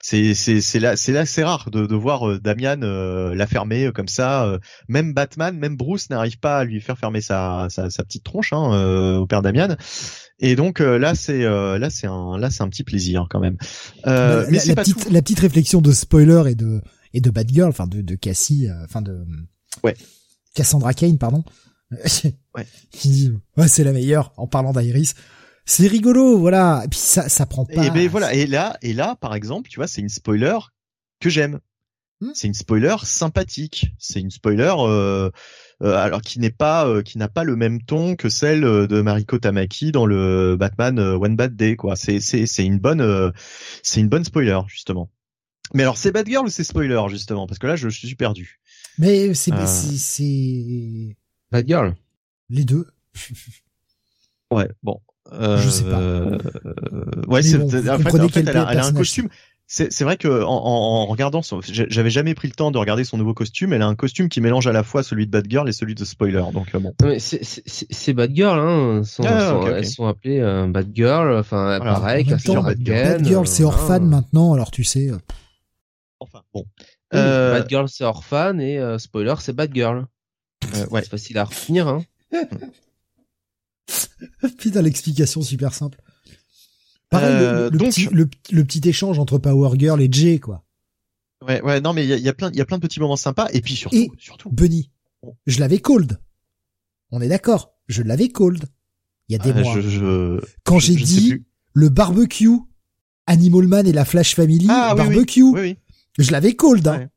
[0.00, 3.46] c'est c'est c'est là c'est là c'est rare de, de voir euh, Damian euh, la
[3.46, 7.66] fermer euh, comme ça même Batman même Bruce n'arrive pas à lui faire fermer sa
[7.68, 9.76] sa, sa petite tronche hein, au père Damian.
[10.38, 13.56] Et donc là c'est là c'est un là c'est un petit plaisir quand même.
[14.04, 16.80] La, mais la, petite la petite réflexion de spoiler et de
[17.12, 19.24] et de Batgirl enfin de de Cassie enfin de
[19.82, 19.96] ouais.
[20.54, 21.42] Cassandra Kane pardon.
[22.54, 22.64] Ouais.
[23.56, 25.14] Ouais c'est la meilleure en parlant d'Iris
[25.68, 26.80] c'est rigolo, voilà.
[26.86, 27.84] Et puis ça, ça prend pas.
[27.84, 28.32] Et ben voilà.
[28.32, 30.56] Et là, et là, par exemple, tu vois, c'est une spoiler
[31.20, 31.60] que j'aime.
[32.22, 32.30] Hmm.
[32.32, 33.92] C'est une spoiler sympathique.
[33.98, 35.30] C'est une spoiler euh,
[35.82, 39.00] euh, alors qui n'est pas, euh, qui n'a pas le même ton que celle de
[39.02, 41.96] Mariko Tamaki dans le Batman One Bad Day, quoi.
[41.96, 43.32] C'est c'est c'est une bonne,
[43.82, 45.10] c'est une bonne spoiler justement.
[45.74, 47.46] Mais alors c'est Batgirl ou c'est spoiler justement?
[47.46, 48.58] Parce que là je, je suis perdu.
[48.96, 51.16] Mais c'est c'est c'est
[51.52, 51.94] Batgirl.
[52.48, 52.86] Les deux.
[54.50, 54.98] ouais, bon.
[55.32, 56.00] Euh, je sais pas.
[56.00, 56.38] Euh,
[57.26, 59.28] ouais, c'est, en fait, en fait elle, a, elle, a, un costume.
[59.70, 63.34] C'est, vrai que en, en regardant j'avais jamais pris le temps de regarder son nouveau
[63.34, 63.74] costume.
[63.74, 66.06] Elle a un costume qui mélange à la fois celui de Batgirl et celui de
[66.06, 66.42] Spoiler.
[66.54, 66.94] Donc euh, bon.
[67.18, 69.02] c'est, Batgirl, hein.
[69.04, 69.78] Sont, ah, sont, okay, okay.
[69.78, 71.36] Elles sont appelées euh, Batgirl.
[71.36, 71.92] Enfin, voilà.
[71.92, 72.24] pareil.
[72.24, 74.54] Temps, Batgirl, Batgirl c'est Orphan maintenant.
[74.54, 75.10] Alors tu sais.
[76.18, 76.64] Enfin bon.
[77.12, 77.58] Oui, euh...
[77.58, 80.06] Batgirl c'est Orphan et euh, Spoiler c'est Batgirl.
[80.90, 81.02] ouais.
[81.02, 82.02] C'est facile à retenir, hein.
[84.58, 86.00] Putain, l'explication super simple.
[87.10, 87.90] Pareil, euh, le, le, donc...
[87.90, 90.64] petit, le, le, petit échange entre Power Girl et Jay, quoi.
[91.46, 92.82] Ouais, ouais, non, mais il y a, y a, plein, il y a plein de
[92.82, 94.50] petits moments sympas, et puis surtout, et surtout.
[94.50, 94.90] Bunny,
[95.46, 96.20] je l'avais cold.
[97.10, 98.64] On est d'accord, je l'avais cold.
[99.28, 99.80] Il y a des euh, mois.
[99.80, 102.58] Je, je, Quand j'ai dit le barbecue,
[103.26, 105.78] Animal Man et la Flash Family, ah, barbecue, oui, oui.
[106.18, 106.86] Oui, je l'avais cold.
[106.88, 106.98] Hein.
[106.98, 107.08] Ouais.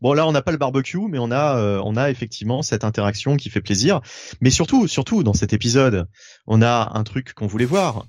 [0.00, 2.84] Bon là on n'a pas le barbecue mais on a euh, on a effectivement cette
[2.84, 4.00] interaction qui fait plaisir.
[4.40, 6.08] Mais surtout surtout dans cet épisode
[6.46, 8.06] on a un truc qu'on voulait voir.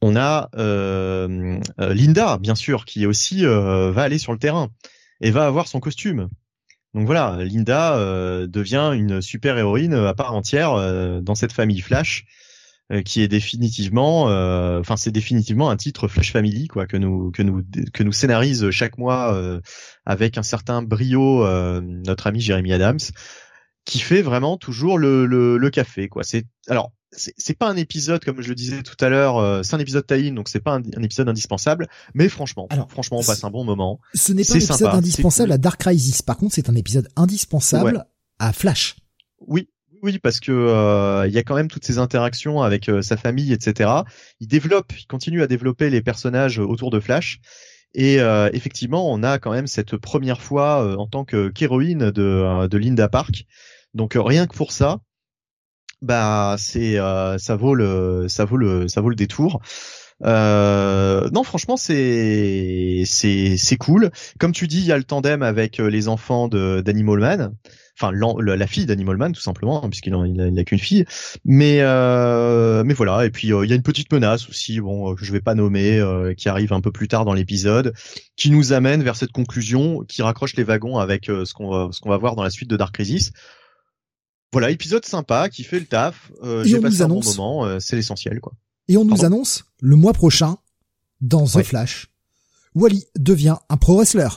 [0.00, 4.70] On a euh, euh, Linda bien sûr qui aussi euh, va aller sur le terrain
[5.20, 6.28] et va avoir son costume.
[6.94, 11.80] Donc voilà, Linda euh, devient une super héroïne à part entière euh, dans cette famille
[11.80, 12.41] Flash, euh,
[13.04, 14.24] qui est définitivement,
[14.78, 17.62] enfin c'est définitivement un titre Flash Family quoi que nous que nous
[17.92, 19.60] que nous scénarise chaque mois
[20.04, 21.46] avec un certain brio
[21.80, 23.00] notre ami Jeremy Adams,
[23.84, 26.22] qui fait vraiment toujours le le, le café quoi.
[26.22, 29.74] C'est alors c'est pas un épisode comme je le disais tout à l'heure, euh, c'est
[29.74, 33.44] un épisode tie donc c'est pas un, épisode indispensable, mais franchement, Alors, franchement, on passe
[33.44, 34.00] un bon moment.
[34.14, 36.22] Ce n'est pas un épisode indispensable à Dark Crisis.
[36.22, 38.06] Par contre, c'est un épisode indispensable
[38.38, 38.96] à Flash.
[39.46, 39.68] Oui,
[40.02, 43.16] oui, parce que euh, il y a quand même toutes ces interactions avec euh, sa
[43.16, 43.90] famille, etc.
[44.40, 47.40] Il développe, il continue à développer les personnages autour de Flash.
[47.94, 48.20] Et
[48.54, 53.06] effectivement, on a quand même cette première fois en tant que qu'héroïne de, de Linda
[53.06, 53.44] Park.
[53.92, 55.00] Donc rien que pour ça,
[56.02, 59.60] bah c'est euh, ça vaut le ça vaut le ça vaut le détour.
[60.24, 64.10] Euh, non, franchement, c'est c'est c'est cool.
[64.38, 67.54] Comme tu dis, il y a le tandem avec euh, les enfants de d'Animal Man,
[67.98, 71.04] enfin la, fille d'Animal Man tout simplement, hein, puisqu'il a, il a, qu'une fille.
[71.44, 73.26] Mais euh, mais voilà.
[73.26, 76.00] Et puis il y a une petite menace aussi, bon que je vais pas nommer,
[76.36, 77.92] qui arrive un peu plus tard dans l'épisode,
[78.36, 82.00] qui nous amène vers cette conclusion, qui raccroche les wagons avec ce qu'on va ce
[82.00, 83.32] qu'on va voir dans la suite de Dark Crisis.
[84.52, 86.30] Voilà, épisode sympa qui fait le taf.
[86.42, 88.52] Euh, J'ai passé un bon moment, euh, c'est l'essentiel quoi.
[88.88, 90.58] Et on nous annonce le mois prochain
[91.22, 92.08] dans The Flash,
[92.74, 94.28] Wally devient un pro wrestler.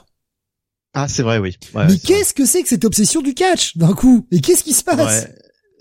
[0.96, 1.58] Ah c'est vrai oui.
[1.76, 4.26] Mais qu'est-ce que c'est que cette obsession du catch d'un coup?
[4.32, 5.28] Et qu'est-ce qui se passe?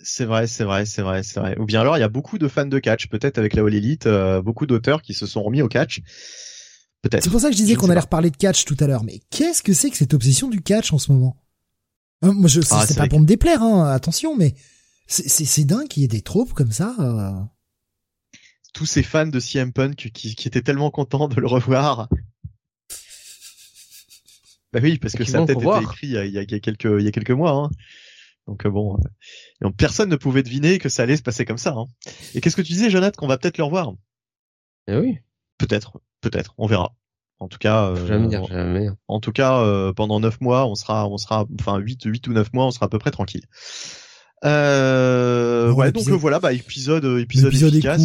[0.03, 1.57] C'est vrai, c'est vrai, c'est vrai, c'est vrai.
[1.59, 3.75] Ou bien alors il y a beaucoup de fans de catch, peut-être avec la All
[3.75, 6.03] Elite, euh, beaucoup d'auteurs qui se sont remis au catch.
[7.01, 7.23] Peut-être.
[7.23, 9.05] C'est pour ça que je disais qu'on allait reparler de catch tout à l'heure.
[9.05, 11.41] Mais qu'est-ce que c'est que cette obsession du catch en ce moment?
[12.23, 14.55] Hein, moi, je, ah, c'est pas pour me déplaire, hein, attention, mais
[15.07, 16.95] c'est dingue qu'il y ait des tropes comme ça.
[16.99, 17.33] Euh.
[18.73, 22.09] Tous ces fans de CM Punk qui, qui étaient tellement contents de le revoir.
[24.75, 27.09] Bah oui, parce que ça a peut-être été écrit il y, a, quelques il y
[27.09, 27.53] a quelques mois.
[27.53, 27.71] Hein.
[28.49, 28.99] Donc euh, bon,
[29.63, 31.75] euh, personne ne pouvait deviner que ça allait se passer comme ça.
[31.77, 31.87] Hein.
[32.35, 33.93] Et qu'est-ce que tu disais, Jonathan, qu'on va peut-être le revoir?
[34.89, 35.19] Eh oui.
[35.59, 36.93] Peut-être, peut-être, on verra.
[37.39, 38.89] En tout cas, euh, jamais dire jamais.
[39.07, 42.33] En tout cas, euh, pendant neuf mois, on sera, on sera, enfin huit, huit ou
[42.33, 43.45] neuf mois, on sera à peu près tranquille.
[44.45, 48.03] Euh, ouais, donc voilà, bah épisode, épisode, efficace.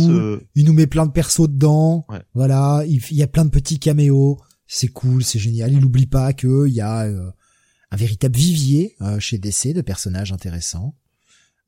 [0.56, 2.06] Il nous met plein de persos dedans.
[2.36, 4.40] Voilà, il, y a plein de petits caméos.
[4.72, 5.74] C'est cool, c'est génial.
[5.74, 10.96] Il n'oublie pas que il y a un véritable vivier chez DC de personnages intéressants.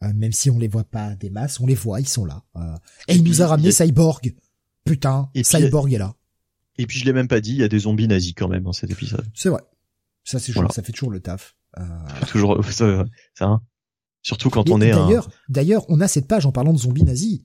[0.02, 2.44] même si on les voit pas des masses, on les voit, ils sont là.
[3.08, 4.36] et, il nous a ramené Cyborg.
[4.86, 6.16] Putain, Cyborg est là.
[6.78, 8.64] Et puis je l'ai même pas dit, il y a des zombies nazis quand même
[8.64, 9.26] dans cet épisode.
[9.34, 9.62] C'est vrai.
[10.24, 11.56] Ça c'est ça fait toujours le taf.
[11.80, 11.84] Euh...
[12.28, 13.62] Toujours ça, ça hein.
[14.22, 17.42] surtout quand on est d'ailleurs d'ailleurs on a cette page en parlant de zombies nazis.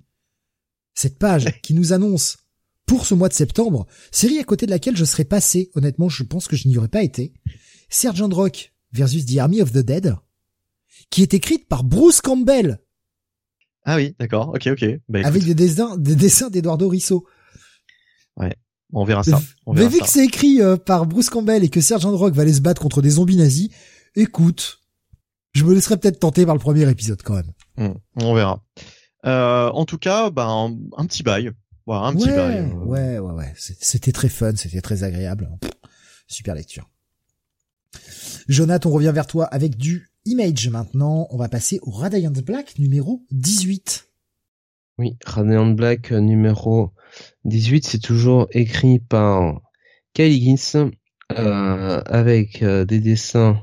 [0.94, 2.38] Cette page qui nous annonce
[2.86, 6.22] pour ce mois de septembre, série à côté de laquelle je serais passé, honnêtement, je
[6.22, 7.34] pense que je n'y aurais pas été.
[7.88, 10.16] Sergeant Rock versus The Army of the Dead,
[11.10, 12.80] qui est écrite par Bruce Campbell.
[13.84, 14.84] Ah oui, d'accord, ok, ok.
[15.08, 17.26] Bah, Avec des dessins, des dessins d'Eduardo Risso.
[18.36, 18.56] Ouais.
[18.92, 19.40] On verra ça.
[19.66, 22.52] Mais vu que c'est écrit euh, par Bruce Campbell et que Sergeant Rock va aller
[22.52, 23.70] se battre contre des zombies nazis,
[24.14, 24.80] écoute,
[25.54, 27.52] je me laisserai peut-être tenter par le premier épisode quand même.
[27.76, 28.62] Hmm, on verra.
[29.24, 31.50] Euh, en tout cas, bah, un, petit bail.
[31.88, 32.30] Un petit.
[32.30, 32.66] Euh.
[32.84, 33.52] Ouais, ouais, ouais.
[33.56, 35.48] C'était très fun, c'était très agréable.
[36.26, 36.88] super lecture.
[38.48, 41.28] Jonathan, on revient vers toi avec du Image maintenant.
[41.30, 44.08] On va passer au Radiant Black numéro 18.
[44.98, 46.92] Oui, Radiant Black numéro
[47.44, 49.60] 18, c'est toujours écrit par
[50.14, 50.90] Kyle Higgins
[51.32, 53.62] euh, avec euh, des dessins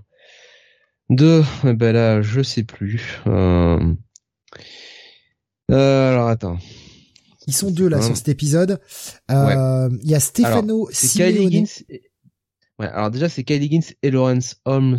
[1.10, 3.22] de, eh ben là, je sais plus.
[3.28, 3.94] Euh,
[5.70, 6.60] alors attends.
[7.48, 8.80] Ils sont deux là sur cet épisode.
[9.30, 11.66] Il y a Stefano Simeone.
[12.80, 14.98] Ouais, alors déjà c'est Kyle Higgins et Lawrence Holmes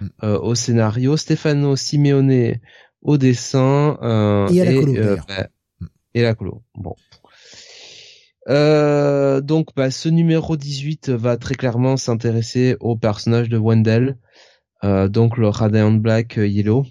[0.00, 0.06] hmm.
[0.22, 2.54] au scénario, Stefano Simeone
[3.02, 3.96] au dessin
[4.52, 4.94] et à la colo.
[5.26, 5.48] Bah,
[6.14, 6.62] et la colo.
[6.74, 6.94] Bon.
[8.48, 14.16] Euh, donc, bah, ce numéro 18 va très clairement s'intéresser au personnage de Wendell,
[14.84, 16.86] euh, donc le Radiant Black euh, Yellow.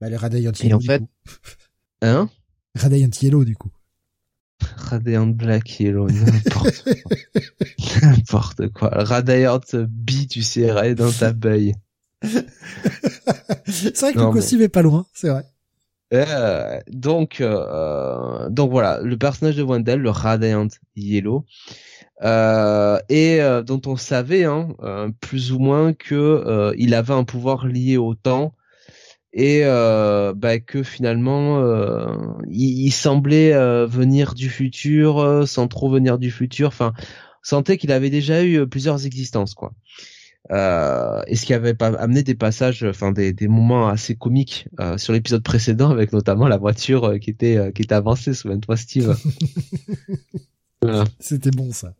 [0.00, 0.76] Bah, le Radiant Yellow.
[0.76, 1.02] en fait,
[2.02, 2.28] hein?
[2.74, 3.70] Radiant Yellow du coup.
[4.76, 7.16] Radiant Black Yellow, n'importe quoi.
[8.02, 8.90] n'importe quoi.
[8.92, 11.74] Radiant B, tu sais, dans ta baille.
[12.22, 15.44] c'est vrai que le costume est pas loin, c'est vrai.
[16.14, 21.44] Euh, donc, euh, donc voilà, le personnage de Wendell, le Radiant Yellow,
[22.22, 24.68] euh, et dont on savait hein,
[25.20, 28.54] plus ou moins que il avait un pouvoir lié au temps
[29.32, 31.62] et bah, que finalement
[32.48, 33.52] il, il, semblait
[33.86, 36.68] venir du futur sans trop venir du futur.
[36.68, 36.92] Enfin,
[37.42, 39.72] sentait qu'il avait déjà eu plusieurs existences quoi.
[40.50, 44.68] Euh, et ce qui avait pas amené des passages, enfin des, des moments assez comiques
[44.80, 48.32] euh, sur l'épisode précédent, avec notamment la voiture euh, qui était euh, qui était avancée.
[48.32, 49.14] Souviens-toi, Steve.
[50.82, 51.04] voilà.
[51.20, 51.94] C'était bon ça.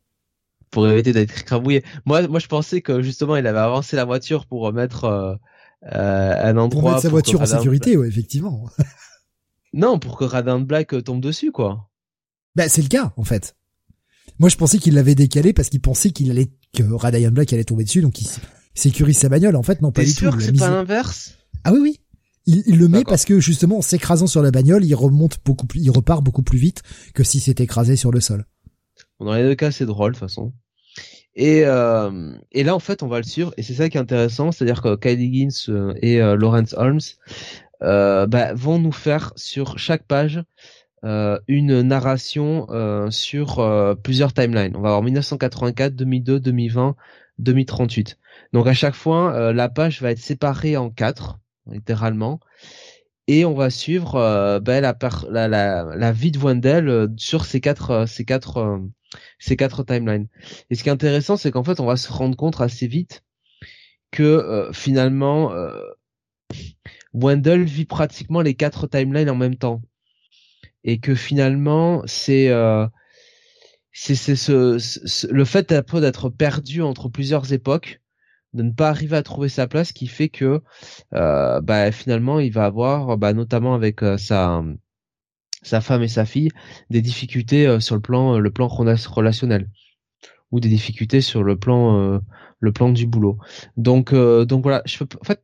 [0.70, 1.82] Pour éviter d'être écrabouillé.
[2.06, 5.34] Moi, moi, je pensais que justement, il avait avancé la voiture pour remettre euh,
[5.82, 8.68] un endroit pour mettre sa voiture en sécurité, ouais, effectivement.
[9.72, 11.88] non, pour que Radin Black tombe dessus, quoi.
[12.56, 13.54] Bah, c'est le cas, en fait.
[14.38, 17.64] Moi, je pensais qu'il l'avait décalé parce qu'il pensait qu'il allait que Radian Black allait
[17.64, 18.28] tomber dessus, donc il
[18.74, 19.56] sécurise sa bagnole.
[19.56, 20.40] En fait, non, pas du sûr tout.
[20.40, 21.38] c'est pas l'inverse?
[21.64, 22.00] Ah oui, oui.
[22.46, 25.80] Il, le met parce que justement, en s'écrasant sur la bagnole, il remonte beaucoup plus,
[25.80, 26.82] il repart beaucoup plus vite
[27.12, 28.46] que s'il s'était écrasé sur le sol.
[29.20, 30.54] Dans les deux cas, c'est drôle, de toute façon.
[31.38, 34.00] Et, euh, et là, en fait, on va le suivre, et c'est ça qui est
[34.00, 36.98] intéressant, c'est-à-dire que Kylie Higgins euh, et euh, Lawrence Holmes
[37.80, 40.42] euh, bah, vont nous faire sur chaque page
[41.04, 42.66] euh, une narration
[43.10, 44.74] sur plusieurs timelines.
[44.74, 46.96] On va avoir 1984, 2002, 2020,
[47.38, 48.18] 2038.
[48.52, 51.38] Donc à chaque fois, la page va être séparée en quatre,
[51.70, 52.40] littéralement,
[53.28, 54.98] et on va suivre ben, la,
[55.30, 58.80] la, la, la, vie de Wendell sur ces quatre, ces quatre,
[59.38, 60.28] ces quatre timelines.
[60.70, 63.24] Et ce qui est intéressant, c'est qu'en fait, on va se rendre compte assez vite
[64.10, 65.52] que finalement,
[67.12, 69.82] Wendell vit pratiquement les quatre timelines en même temps
[70.84, 72.86] et que finalement c'est euh,
[73.92, 78.00] c'est ce, le fait d'être perdu entre plusieurs époques
[78.54, 80.62] de ne pas arriver à trouver sa place qui fait que
[81.14, 84.62] euh, bah, finalement il va avoir bah, notamment avec euh, sa
[85.62, 86.50] sa femme et sa fille
[86.90, 89.68] des difficultés euh, sur le plan le plan relationnel.
[90.50, 92.20] Ou des difficultés sur le plan
[92.58, 93.36] le plan du boulot.
[93.76, 95.42] Donc donc voilà je peux en fait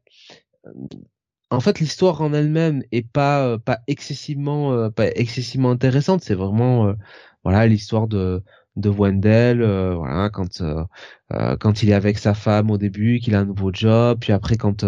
[1.55, 6.23] en fait l'histoire en elle-même est pas euh, pas excessivement euh, pas excessivement intéressante.
[6.23, 6.95] C'est vraiment euh,
[7.45, 8.43] voilà l'histoire de
[8.77, 10.63] de Wendell voilà quand
[11.61, 14.57] quand il est avec sa femme au début qu'il a un nouveau job puis après
[14.57, 14.85] quand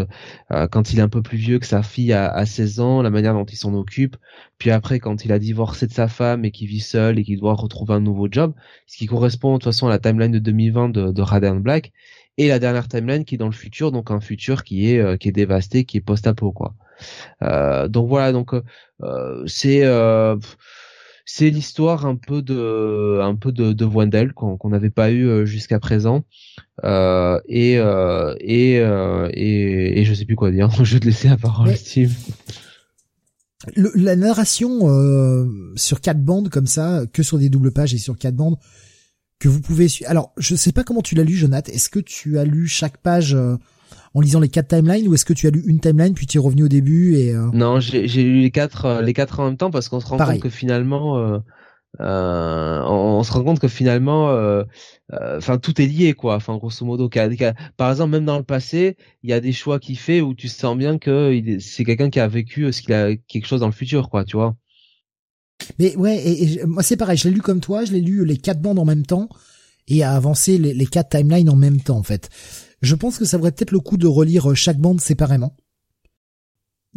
[0.71, 3.11] quand il est un peu plus vieux que sa fille a, a 16 ans la
[3.11, 4.17] manière dont il s'en occupe
[4.59, 7.39] puis après quand il a divorcé de sa femme et qu'il vit seul et qu'il
[7.39, 8.55] doit retrouver un nouveau job
[8.87, 11.93] ce qui correspond de toute façon à la timeline de 2020 de, de Black
[12.39, 15.17] et la dernière timeline qui est dans le futur, donc un futur qui est euh,
[15.17, 16.75] qui est dévasté, qui est post-apo quoi.
[17.43, 18.53] Euh, donc voilà, donc
[19.03, 19.83] euh, c'est
[21.27, 25.79] c'est l'histoire un peu de un peu de, de Wendell qu'on n'avait pas eu jusqu'à
[25.79, 26.25] présent
[26.85, 27.73] euh, et,
[28.41, 32.15] et, et et je sais plus quoi dire je vais te laisser la parole Steve
[33.75, 34.89] la narration
[35.75, 38.57] sur quatre bandes comme ça que sur des doubles pages et sur quatre bandes
[39.39, 40.11] que vous pouvez suivre.
[40.11, 41.73] Alors, je sais pas comment tu l'as lu, Jonathan.
[41.73, 43.57] Est-ce que tu as lu chaque page euh,
[44.17, 46.39] en lisant les quatre timelines ou est-ce que tu as lu une timeline puis tu
[46.39, 47.51] es revenu au début et euh...
[47.53, 50.17] Non, j'ai lu les quatre euh, les quatre en même temps parce qu'on se rend
[50.17, 51.39] compte que finalement euh,
[52.01, 54.35] on, se rend compte que finalement
[55.13, 56.37] enfin tout est lié quoi.
[56.37, 57.11] Enfin grosso modo
[57.77, 60.49] par exemple même dans le passé il y a des choix qu'il fait où tu
[60.49, 63.73] sens bien que c'est quelqu'un qui a vécu ce qu'il a quelque chose dans le
[63.73, 64.57] futur quoi tu vois.
[65.79, 68.39] Mais ouais, et, moi c'est pareil, je l'ai lu comme toi, je l'ai lu les
[68.39, 69.29] quatre bandes en même temps
[69.89, 72.31] et à avancer les, les quatre timelines en même temps en fait.
[72.83, 75.57] Je pense que ça vaudrait peut-être le coup de relire chaque bande séparément.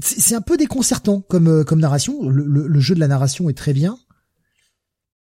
[0.01, 2.29] C'est un peu déconcertant comme euh, comme narration.
[2.29, 3.97] Le, le, jeu de la narration est très bien.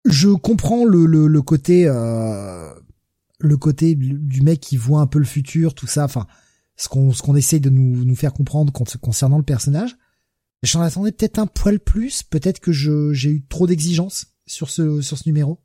[0.04, 2.72] Je comprends le, le, côté euh,
[3.40, 6.04] le côté du mec qui voit un peu le futur, tout ça.
[6.04, 6.26] Enfin,
[6.76, 9.96] ce qu'on ce qu'on essaie de nous nous faire comprendre concernant le personnage.
[10.62, 15.00] J'en attendais peut-être un poil plus, peut-être que je j'ai eu trop d'exigences sur ce
[15.00, 15.58] sur ce numéro.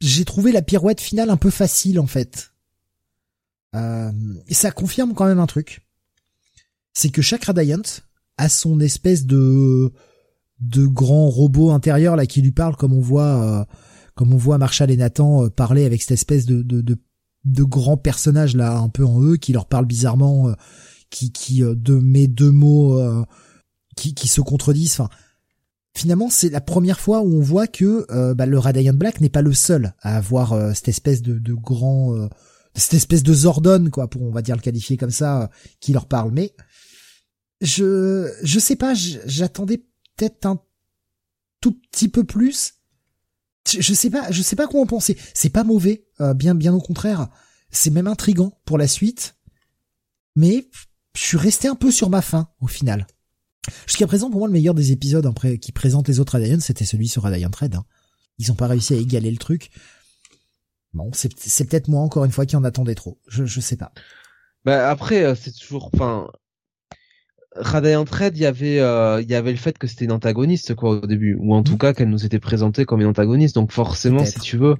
[0.00, 2.52] J'ai trouvé la pirouette finale un peu facile en fait.
[3.76, 4.12] Euh,
[4.48, 5.86] et ça confirme quand même un truc.
[6.92, 7.82] C'est que chaque Radiant
[8.38, 9.92] a son espèce de
[10.60, 13.64] de grand robot intérieur là qui lui parle comme on voit euh,
[14.14, 16.96] comme on voit Marshall et Nathan euh, parler avec cette espèce de de, de
[17.44, 20.54] de grands personnages là un peu en eux qui leur parlent bizarrement
[21.10, 23.24] qui qui euh, de mes deux mots euh,
[23.96, 25.00] qui qui se contredisent.
[25.00, 25.08] Enfin,
[25.94, 29.28] finalement, c'est la première fois où on voit que euh, bah, le Radiant Black n'est
[29.28, 32.14] pas le seul à avoir cette espèce de, de grand,
[32.76, 36.06] cette espèce de Zordon, quoi, pour on va dire le qualifier comme ça, qui leur
[36.06, 36.30] parle.
[36.32, 36.54] Mais
[37.60, 39.78] je je sais pas, j'attendais
[40.16, 40.60] peut-être un
[41.60, 42.74] tout petit peu plus.
[43.68, 45.16] Je, sais pas, je sais pas quoi en penser.
[45.34, 46.06] C'est pas mauvais,
[46.36, 47.28] bien bien au contraire.
[47.70, 49.34] C'est même intrigant pour la suite.
[50.36, 50.68] Mais
[51.16, 53.06] je suis resté un peu sur ma faim au final.
[53.86, 55.28] Jusqu'à présent, pour moi, le meilleur des épisodes
[55.60, 57.74] qui présentent les autres Radiant, c'était celui sur Radiant Red.
[57.74, 57.84] Hein.
[58.38, 59.70] Ils ont pas réussi à égaler le truc.
[60.94, 63.18] Bon, c'est peut-être moi encore une fois qui en attendais trop.
[63.28, 63.92] Je je sais pas.
[64.64, 66.28] Bah après, euh, c'est toujours, enfin,
[67.54, 70.74] Radiant Red, il y avait euh, il y avait le fait que c'était une antagoniste
[70.74, 71.78] quoi au début, ou en tout mmh.
[71.78, 73.54] cas qu'elle nous était présentée comme une antagoniste.
[73.54, 74.76] Donc forcément, si tu veux,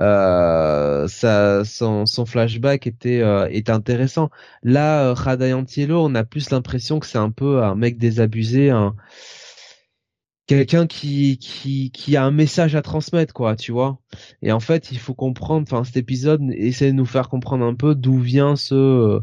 [0.00, 4.30] euh, ça, son, son flashback était euh, était intéressant.
[4.62, 8.96] Là, euh, Radayantiello, on a plus l'impression que c'est un peu un mec désabusé, un
[10.46, 13.98] quelqu'un qui qui qui a un message à transmettre quoi tu vois
[14.42, 17.74] et en fait il faut comprendre enfin cet épisode essaie de nous faire comprendre un
[17.74, 19.20] peu d'où vient ce euh,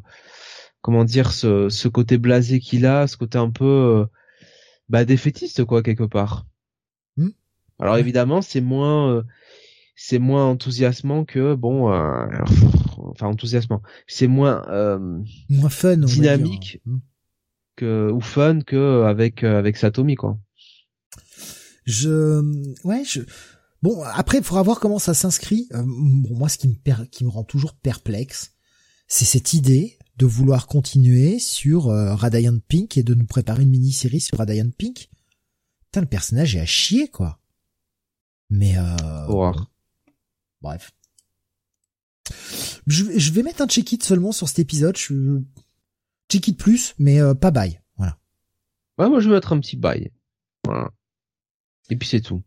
[0.82, 4.06] comment dire ce ce côté blasé qu'il a ce côté un peu euh,
[4.90, 6.46] bah défaitiste quoi quelque part
[7.18, 7.30] Hmm.
[7.80, 9.24] alors évidemment c'est moins euh,
[9.96, 12.26] c'est moins enthousiasmant que bon euh,
[12.98, 15.20] enfin enthousiasmant c'est moins euh,
[15.50, 15.98] Moins fun.
[15.98, 16.80] on va Dynamique.
[16.86, 16.94] dire.
[16.94, 17.00] Hmm.
[17.76, 20.38] que ou fun que avec avec Satomi quoi
[21.86, 22.42] Je,
[22.84, 23.22] ouais, je,
[23.82, 25.68] bon, après, il faudra voir comment ça s'inscrit.
[25.74, 28.54] Euh, bon, moi, ce qui me, per- qui me rend toujours perplexe,
[29.08, 33.70] c'est cette idée de vouloir continuer sur euh, Radiant Pink et de nous préparer une
[33.72, 35.10] mini-série sur Radiant Pink.
[35.86, 37.40] Putain, le personnage est à chier, quoi.
[38.50, 39.72] Mais, euh, voir.
[40.62, 40.92] bref.
[42.88, 44.96] Je, je vais mettre un check-it seulement sur cet épisode.
[44.98, 45.42] Je,
[46.30, 47.82] check-it plus, mais euh, pas bye.
[47.98, 48.18] Voilà.
[48.98, 50.12] Ouais, moi je vais mettre un petit bail.
[50.66, 50.92] Voilà.
[51.92, 52.42] Et puis c'est tout.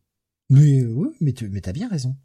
[0.50, 2.16] Mais oui, mais tu mais t'as bien raison.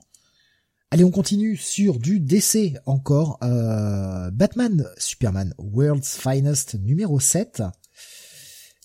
[0.89, 3.37] Allez, on continue sur du DC encore.
[3.43, 7.61] Euh, Batman, Superman, World's Finest numéro 7.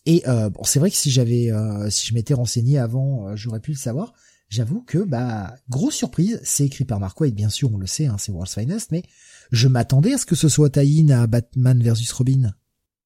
[0.07, 3.37] Et euh, bon, c'est vrai que si j'avais, euh, si je m'étais renseigné avant, euh,
[3.37, 4.13] j'aurais pu le savoir.
[4.51, 8.07] J'avoue que bah grosse surprise, c'est écrit par Mark Waid, bien sûr, on le sait,
[8.07, 9.03] hein, c'est World's Finest, mais
[9.51, 12.53] je m'attendais à ce que ce soit tie à Batman versus Robin.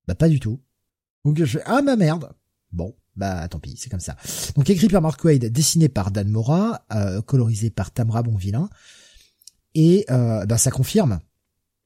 [0.08, 0.60] Bah pas du tout.
[1.24, 2.32] Donc je fais ah ma merde.
[2.72, 4.16] Bon, bah tant pis, c'est comme ça.
[4.56, 8.70] Donc écrit par Mark Waid, dessiné par Dan Mora, euh, colorisé par Tamra Bonvillain.
[9.74, 11.20] Et euh, bah, ça confirme,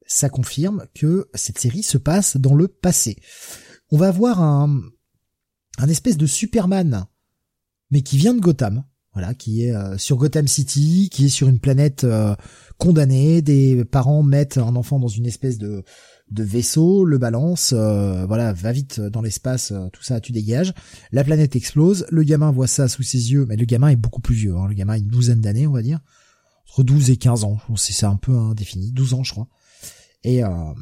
[0.05, 3.17] ça confirme que cette série se passe dans le passé.
[3.91, 4.81] On va avoir un,
[5.77, 7.05] un espèce de Superman,
[7.91, 11.47] mais qui vient de Gotham, voilà, qui est euh, sur Gotham City, qui est sur
[11.47, 12.35] une planète euh,
[12.77, 13.41] condamnée.
[13.41, 15.83] Des parents mettent un enfant dans une espèce de
[16.31, 20.73] de vaisseau, le balance, euh, voilà, va vite dans l'espace, euh, tout ça, tu dégages.
[21.11, 24.21] La planète explose, le gamin voit ça sous ses yeux, mais le gamin est beaucoup
[24.21, 25.99] plus vieux, hein, le gamin a une douzaine d'années, on va dire,
[26.69, 29.47] entre 12 et 15 ans, c'est un peu indéfini, 12 ans je crois.
[30.23, 30.73] Et euh,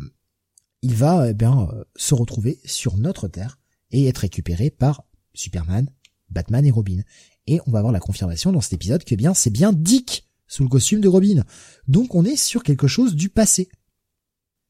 [0.82, 3.60] il va eh bien euh, se retrouver sur notre Terre
[3.92, 5.04] et être récupéré par
[5.34, 5.90] Superman,
[6.30, 7.02] Batman et Robin.
[7.48, 10.30] Et on va avoir la confirmation dans cet épisode que eh bien c'est bien Dick
[10.48, 11.44] sous le costume de Robin.
[11.88, 13.70] Donc on est sur quelque chose du passé.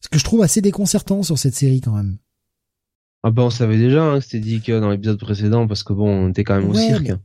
[0.02, 2.18] Ce que je trouve assez déconcertant sur cette série quand même.
[3.24, 5.94] Ah bah on savait déjà hein, que c'était dit que dans l'épisode précédent parce que
[5.94, 7.08] bon on était quand même au cirque.
[7.10, 7.16] mais-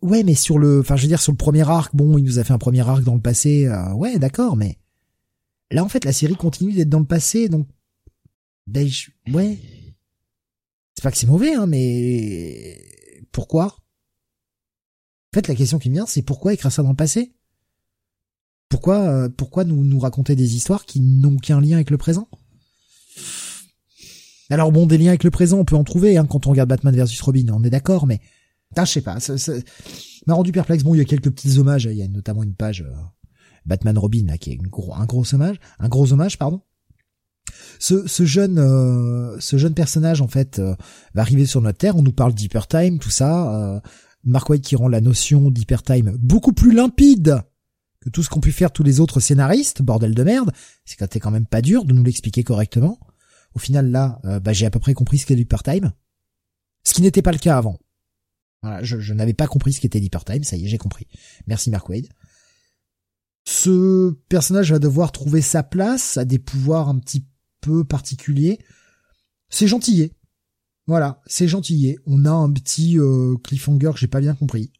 [0.00, 2.40] Ouais, mais sur le, enfin, je veux dire, sur le premier arc, bon, il nous
[2.40, 4.76] a fait un premier arc dans le passé, euh, ouais, d'accord, mais
[5.70, 7.68] là, en fait, la série continue d'être dans le passé, donc,
[8.66, 9.58] ben, je- ouais,
[10.96, 12.82] c'est pas que c'est mauvais, hein, mais
[13.30, 13.66] pourquoi?
[13.66, 17.32] En fait, la question qui me vient, c'est pourquoi écrire ça dans le passé?
[18.72, 22.26] Pourquoi, euh, pourquoi nous nous raconter des histoires qui n'ont qu'un lien avec le présent?
[24.48, 26.70] Alors bon, des liens avec le présent, on peut en trouver hein, quand on regarde
[26.70, 28.20] Batman versus Robin, on est d'accord, mais
[28.70, 29.34] Putain, je sais pas, ça,
[30.26, 30.82] m'a rendu perplexe.
[30.82, 32.94] Bon, il y a quelques petits hommages, il y a notamment une page euh,
[33.66, 36.62] Batman Robin là qui est gros, un gros hommage, un gros hommage, pardon.
[37.78, 40.74] Ce, ce jeune, euh, ce jeune personnage en fait euh,
[41.12, 41.96] va arriver sur notre terre.
[41.96, 43.54] On nous parle d'hyper time, tout ça.
[43.54, 43.80] Euh,
[44.24, 47.42] Mark White qui rend la notion d'hyper time beaucoup plus limpide
[48.02, 49.80] que tout ce qu'ont pu faire tous les autres scénaristes.
[49.80, 50.52] Bordel de merde,
[50.84, 52.98] c'est quand quand même pas dur de nous l'expliquer correctement.
[53.54, 55.92] Au final là, euh, bah, j'ai à peu près compris ce qu'est l'hyper time,
[56.84, 57.78] ce qui n'était pas le cas avant.
[58.62, 61.08] Voilà, je, n'avais pas compris ce qu'était l'hypertime, ça y est, j'ai compris.
[61.46, 62.08] Merci Mark Wade.
[63.44, 67.26] Ce personnage va devoir trouver sa place, a des pouvoirs un petit
[67.60, 68.58] peu particuliers.
[69.48, 70.14] C'est gentillé.
[70.86, 71.98] Voilà, c'est gentillé.
[72.06, 74.72] On a un petit euh, cliffhanger que j'ai pas bien compris.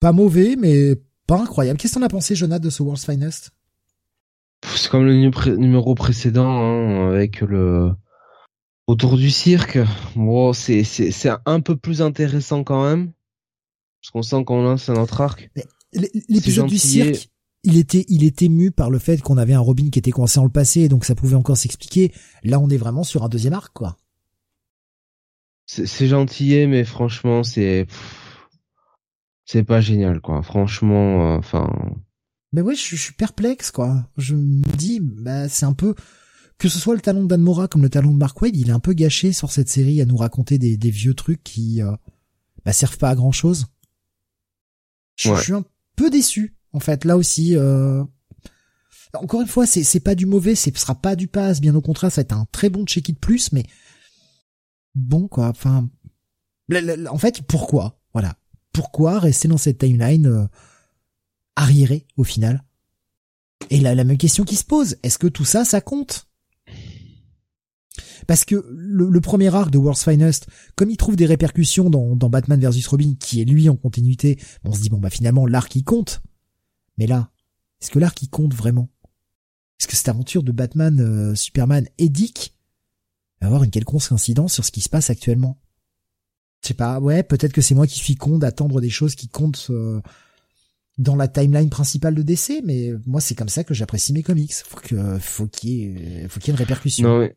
[0.00, 0.94] Pas mauvais, mais
[1.26, 1.78] pas incroyable.
[1.78, 3.50] Qu'est-ce que t'en as pensé, Jonathan, de ce World's Finest?
[4.64, 5.14] C'est comme le
[5.56, 7.92] numéro précédent hein, avec le
[8.86, 9.78] autour du cirque.
[10.14, 13.12] Bon, c'est c'est c'est un peu plus intéressant quand même
[14.00, 15.50] parce qu'on sent qu'on lance un autre arc.
[16.28, 17.28] L'épisode du cirque,
[17.64, 20.36] il était, il était mu par le fait qu'on avait un Robin qui était coincé
[20.36, 22.12] dans le passé, donc ça pouvait encore s'expliquer.
[22.44, 23.96] Là, on est vraiment sur un deuxième arc, quoi.
[25.66, 27.88] C'est gentillé, mais franchement, c'est
[29.46, 30.42] c'est pas génial quoi.
[30.42, 31.72] Franchement, euh, enfin.
[32.52, 34.06] Mais ouais, je, je suis perplexe, quoi.
[34.18, 35.94] Je me dis, bah, c'est un peu
[36.58, 38.68] que ce soit le talent de Dan Mora comme le talent de Mark Wade, il
[38.68, 41.82] est un peu gâché sur cette série à nous raconter des, des vieux trucs qui
[41.82, 41.92] euh,
[42.64, 43.66] bah, servent pas à grand chose.
[45.16, 45.36] Je, Ouais.
[45.36, 45.64] je suis un
[45.96, 47.04] peu déçu, en fait.
[47.04, 48.04] Là aussi, euh...
[49.14, 51.60] encore une fois, c'est c'est pas du mauvais, ce sera pas du pass.
[51.60, 53.64] Bien au contraire, ça va être un très bon check it plus, mais
[54.94, 55.48] bon, quoi.
[55.48, 55.88] Enfin,
[57.10, 57.95] en fait, pourquoi?
[58.76, 60.44] Pourquoi rester dans cette timeline euh,
[61.56, 62.62] arriéré au final?
[63.70, 66.28] Et là, la même question qui se pose, est-ce que tout ça, ça compte?
[68.26, 72.60] Parce que le, premier arc de World's Finest, comme il trouve des répercussions dans, Batman
[72.60, 75.84] vs Robin, qui est lui en continuité, on se dit bon bah finalement l'arc il
[75.84, 76.20] compte.
[76.98, 77.30] Mais là,
[77.80, 78.90] est-ce que l'arc il compte vraiment?
[79.80, 82.54] Est-ce que cette aventure de Batman, euh, Superman et Dick
[83.40, 85.58] va avoir une quelconque incidence sur ce qui se passe actuellement?
[86.66, 89.28] Je sais pas, ouais, peut-être que c'est moi qui suis con d'attendre des choses qui
[89.28, 90.00] comptent euh,
[90.98, 94.52] dans la timeline principale de DC, mais moi c'est comme ça que j'apprécie mes comics.
[94.52, 94.80] Faut
[95.20, 95.84] faut qu'il y
[96.24, 97.28] ait une répercussion.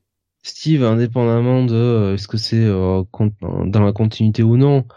[0.42, 3.04] Steve, indépendamment de euh, est-ce que c'est euh,
[3.68, 4.88] dans la continuité ou non,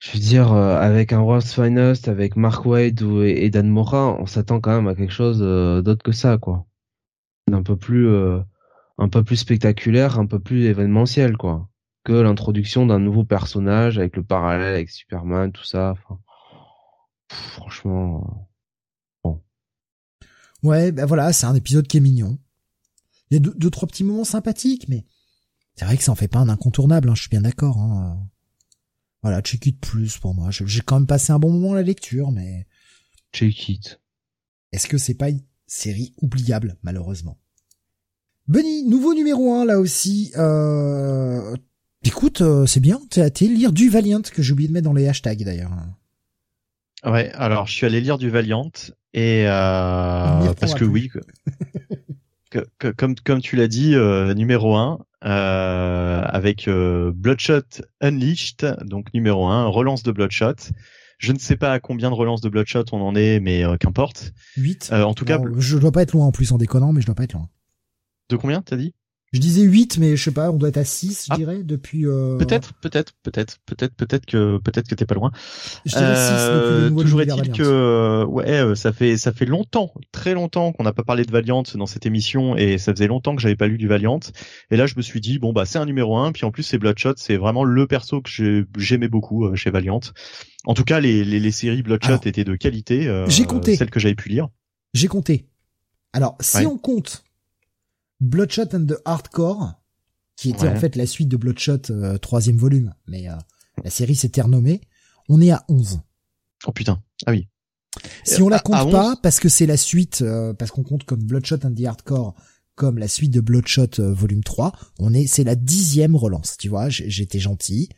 [0.00, 4.26] je veux dire avec un World's Finest, avec Mark Wade ou, et Dan Mora, on
[4.26, 6.66] s'attend quand même à quelque chose d'autre que ça, quoi.
[7.50, 8.06] Un peu plus
[8.98, 11.70] un peu plus spectaculaire, un peu plus événementiel, quoi,
[12.08, 15.90] que l'introduction d'un nouveau personnage avec le parallèle avec Superman, tout ça.
[15.90, 16.18] Enfin,
[17.28, 18.48] franchement,
[19.22, 19.42] bon.
[20.62, 22.38] Ouais, ben voilà, c'est un épisode qui est mignon.
[23.30, 25.04] Il y a deux, trois petits moments sympathiques, mais
[25.74, 27.76] c'est vrai que ça en fait pas un incontournable, hein, je suis bien d'accord.
[27.76, 28.26] Hein.
[29.20, 30.48] Voilà, check it plus pour moi.
[30.50, 32.66] J'ai quand même passé un bon moment à la lecture, mais...
[33.34, 34.00] Check it.
[34.72, 37.38] Est-ce que c'est pas une série oubliable, malheureusement?
[38.46, 40.32] Benny, nouveau numéro 1 là aussi.
[40.36, 41.54] Euh...
[42.08, 44.94] Écoute, euh, c'est bien, t'es allé lire du Valiant, que j'ai oublié de mettre dans
[44.94, 45.72] les hashtags d'ailleurs.
[47.04, 48.72] Ouais, alors je suis allé lire du Valiant
[49.12, 51.10] et euh, parce que oui,
[52.50, 59.46] que, comme comme tu l'as dit, euh, numéro 1 euh, avec Bloodshot Unleashed, donc numéro
[59.46, 60.72] 1, relance de Bloodshot.
[61.18, 64.32] Je ne sais pas à combien de relances de Bloodshot on en est, mais qu'importe.
[64.56, 64.92] 8.
[64.94, 67.14] en tout cas, je dois pas être loin en plus en déconnant, mais je dois
[67.14, 67.50] pas être loin.
[68.30, 68.94] De combien t'as dit?
[69.32, 71.36] Je disais 8, mais je sais pas, on doit être à 6, je ah.
[71.36, 72.06] dirais, depuis...
[72.06, 72.38] Euh...
[72.38, 75.30] Peut-être, peut-être, peut-être, peut-être, peut-être que peut-être que t'es pas loin.
[75.84, 79.92] Je dirais 6 euh, Toujours est-il que euh, ouais, euh, ça fait ça fait longtemps,
[80.12, 83.36] très longtemps qu'on n'a pas parlé de Valiant dans cette émission et ça faisait longtemps
[83.36, 84.20] que j'avais pas lu du Valiant.
[84.70, 86.62] Et là, je me suis dit bon bah c'est un numéro 1, puis en plus
[86.62, 90.00] c'est Bloodshot, c'est vraiment le perso que j'aimais beaucoup euh, chez Valiant.
[90.64, 93.24] En tout cas, les les, les séries Bloodshot étaient de qualité.
[93.28, 93.76] J'ai compté.
[93.76, 94.48] Celles que j'avais pu lire.
[94.94, 95.46] J'ai compté.
[96.14, 97.24] Alors, si on compte
[98.20, 99.74] Bloodshot and the Hardcore,
[100.36, 103.34] qui était en fait la suite de Bloodshot euh, troisième volume, mais euh,
[103.84, 104.80] la série s'était renommée.
[105.28, 106.00] On est à 11.
[106.66, 107.48] Oh putain, ah oui.
[108.24, 111.22] Si on la compte pas, parce que c'est la suite, euh, parce qu'on compte comme
[111.22, 112.34] Bloodshot and the Hardcore
[112.74, 116.56] comme la suite de Bloodshot volume 3, on est, c'est la dixième relance.
[116.58, 117.88] Tu vois, j'étais gentil.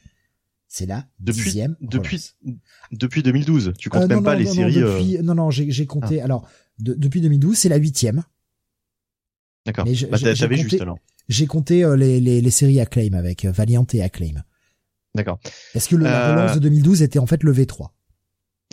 [0.69, 2.31] C'est la depuis, dixième depuis,
[2.93, 3.75] depuis 2012.
[3.77, 5.19] Tu comptes même pas les séries.
[5.23, 6.23] non, non, j'ai compté.
[6.23, 6.25] Ah.
[6.25, 8.23] Alors, depuis 2012, c'est la huitième.
[9.67, 9.85] D'accord.
[9.85, 10.99] Bah, j'avais juste alors.
[11.29, 14.43] J'ai compté euh, les, les, les, séries Acclaim avec euh, Valiant et Acclaim.
[15.15, 15.39] D'accord.
[15.75, 17.91] Est-ce que le, la relance de 2012 était en fait le V3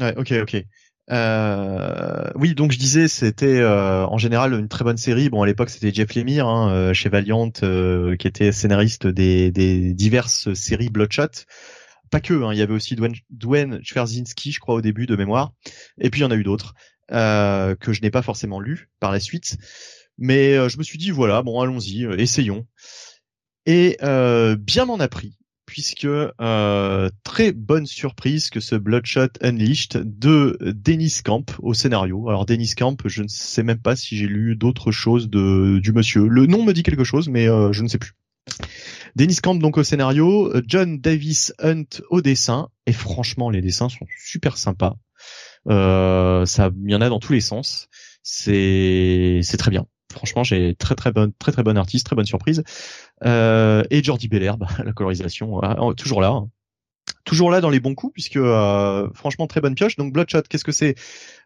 [0.01, 0.66] Ouais, ok, ok.
[1.09, 5.30] Euh, oui, donc je disais, c'était euh, en général une très bonne série.
[5.30, 9.93] Bon, à l'époque, c'était Jeff Lemire hein, euh, chez Valiant, qui était scénariste des, des
[9.93, 11.45] diverses séries Bloodshot.
[12.09, 15.53] Pas que, hein, il y avait aussi Dwayne, Dwayne je crois, au début de mémoire.
[15.99, 16.74] Et puis il y en a eu d'autres
[17.09, 19.57] que je n'ai pas forcément lu par la suite.
[20.18, 22.66] Mais euh, je me suis dit voilà, bon allons-y, euh, essayons.
[23.66, 30.02] Et euh, bien m'en a pris puisque euh, très bonne surprise que ce Bloodshot Unleashed
[30.18, 32.30] de Dennis Camp au scénario.
[32.30, 35.92] Alors Dennis Camp, je ne sais même pas si j'ai lu d'autres choses de du
[35.92, 36.28] monsieur.
[36.28, 38.14] Le nom me dit quelque chose, mais je ne sais plus.
[39.18, 44.08] Dennis Camp donc au scénario, John Davis Hunt au dessin, et franchement les dessins sont
[44.18, 44.96] super sympas.
[45.66, 47.90] Ça, il y en a dans tous les sens.
[48.24, 49.86] C'est très bien.
[50.18, 52.64] Franchement, j'ai très très bonne, très très bonne artiste, très bonne surprise.
[53.24, 56.50] Euh, et Jordi Belair, bah, la colorisation, euh, toujours là, hein.
[57.24, 59.96] toujours là dans les bons coups, puisque euh, franchement très bonne pioche.
[59.96, 60.96] Donc Bloodshot, qu'est-ce que c'est?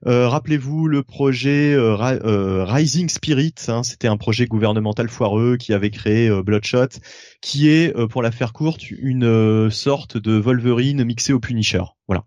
[0.03, 6.99] Rappelez-vous le projet Rising Spirit, hein, c'était un projet gouvernemental foireux qui avait créé Bloodshot,
[7.41, 11.83] qui est, pour la faire courte, une sorte de Wolverine mixé au Punisher.
[12.07, 12.25] Voilà.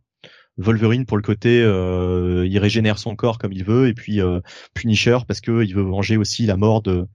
[0.57, 4.41] Wolverine pour le côté euh, il régénère son corps comme il veut et puis euh,
[4.73, 7.07] Punisher parce que il veut venger aussi la mort de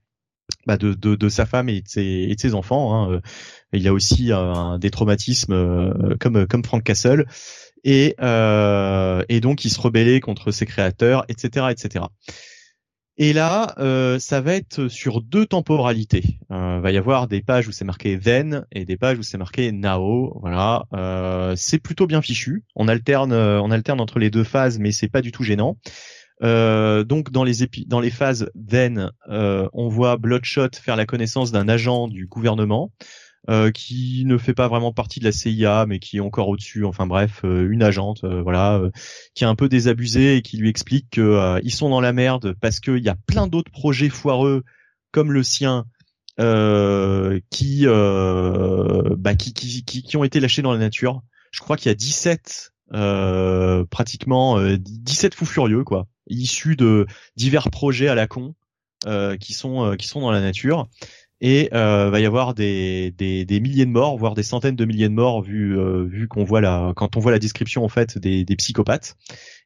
[0.65, 3.13] bah de, de, sa femme et de ses, enfants.
[3.13, 3.21] Hein.
[3.71, 4.31] Il y a aussi
[4.79, 7.27] des traumatismes euh, comme comme Frank Castle
[7.83, 12.05] et et donc il se rebellait contre ses créateurs, etc., etc.
[13.21, 16.39] Et là, euh, ça va être sur deux temporalités.
[16.51, 19.37] Euh, va y avoir des pages où c'est marqué then et des pages où c'est
[19.37, 20.39] marqué now.
[20.39, 22.63] Voilà, euh, c'est plutôt bien fichu.
[22.77, 25.77] On alterne, euh, on alterne entre les deux phases, mais c'est pas du tout gênant.
[26.43, 27.55] Euh, donc dans les
[27.87, 32.93] dans les phases then, on voit Bloodshot faire la connaissance d'un agent du gouvernement.
[33.47, 36.83] Euh, qui ne fait pas vraiment partie de la CIA, mais qui est encore au-dessus.
[36.83, 38.81] Enfin bref, euh, une agente, euh, voilà,
[39.33, 42.53] qui est un peu désabusée et qui lui explique que ils sont dans la merde
[42.59, 44.63] parce qu'il y a plein d'autres projets foireux
[45.11, 45.85] comme le sien.
[46.37, 51.21] qui, bah, qui, qui, qui, qui ont été lâchés dans la nature.
[51.51, 52.73] Je crois qu'il y a 17
[53.89, 58.53] pratiquement 17 fous furieux quoi, issus de divers projets à la con
[59.39, 60.87] qui sont qui sont dans la nature
[61.41, 64.85] et euh, va y avoir des, des, des, milliers de morts, voire des centaines de
[64.85, 67.89] milliers de morts vu euh, vu qu'on voit la quand on voit la description en
[67.89, 69.15] fait des, des psychopathes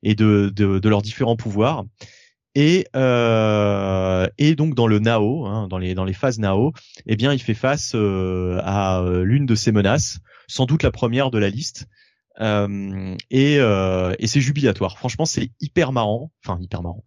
[0.03, 1.85] et de, de, de leurs différents pouvoirs.
[2.55, 6.73] Et euh, et donc dans le Nao, hein, dans les dans les phases Nao,
[7.07, 10.91] eh bien il fait face euh, à euh, l'une de ces menaces, sans doute la
[10.91, 11.87] première de la liste.
[12.39, 14.97] Euh, et, et c'est jubilatoire.
[14.97, 16.31] Franchement, c'est hyper marrant.
[16.43, 17.03] Enfin, hyper marrant.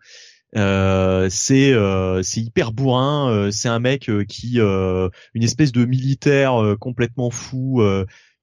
[0.54, 3.30] Euh, c'est euh, c'est hyper bourrin.
[3.30, 7.82] Euh, c'est un mec qui une espèce de militaire complètement fou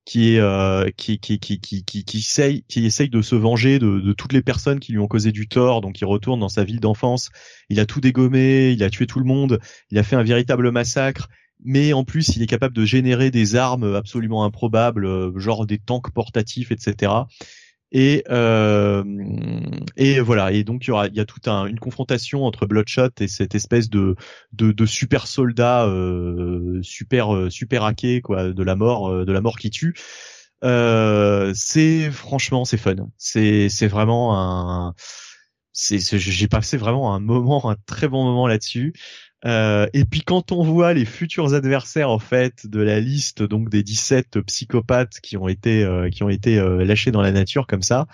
[0.06, 4.14] qui est qui, qui, qui, qui, qui, essaye, qui essaye de se venger de, de,
[4.14, 5.82] toutes les personnes qui lui ont causé du tort.
[5.82, 7.30] Donc il retourne dans sa ville d'enfance.
[7.70, 9.60] Il a tout dégommé, il a tué tout le monde,
[9.90, 11.30] il a fait un véritable massacre.
[11.66, 16.12] Mais en plus, il est capable de générer des armes absolument improbables, genre des tanks
[16.12, 17.14] portatifs, etc.
[17.96, 19.04] Et euh,
[19.96, 20.52] et voilà.
[20.52, 23.28] Et donc il y aura, il y a toute un, une confrontation entre Bloodshot et
[23.28, 24.16] cette espèce de
[24.52, 29.32] de, de super soldat euh, super euh, super hacké quoi, de la mort, euh, de
[29.32, 29.94] la mort qui tue.
[30.64, 32.96] Euh, c'est franchement c'est fun.
[33.18, 34.96] C'est c'est vraiment un
[35.72, 38.94] c'est j'ai passé vraiment un moment un très bon moment là-dessus.
[39.46, 43.70] Euh, et puis quand on voit les futurs adversaires en fait de la liste donc
[43.70, 47.68] des 17 psychopathes qui ont été euh, qui ont été euh, lâchés dans la nature
[47.68, 48.08] comme ça,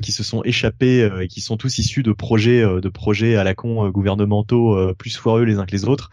[0.00, 3.54] qui se sont échappés et qui sont tous issus de projets de projets à la
[3.54, 6.08] con gouvernementaux plus foireux les uns que les autres.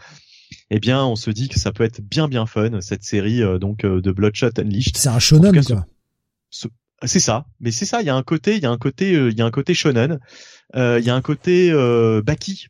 [0.70, 3.86] Eh bien, on se dit que ça peut être bien bien fun cette série donc
[3.86, 4.98] de Bloodshot Unleashed.
[4.98, 5.86] C'est un shonen quoi.
[7.02, 8.02] C'est ça, mais c'est ça.
[8.02, 9.72] Il y a un côté, il y a un côté, il y a un côté
[9.72, 10.20] shonen.
[10.74, 11.72] Il y a un côté
[12.22, 12.68] Baki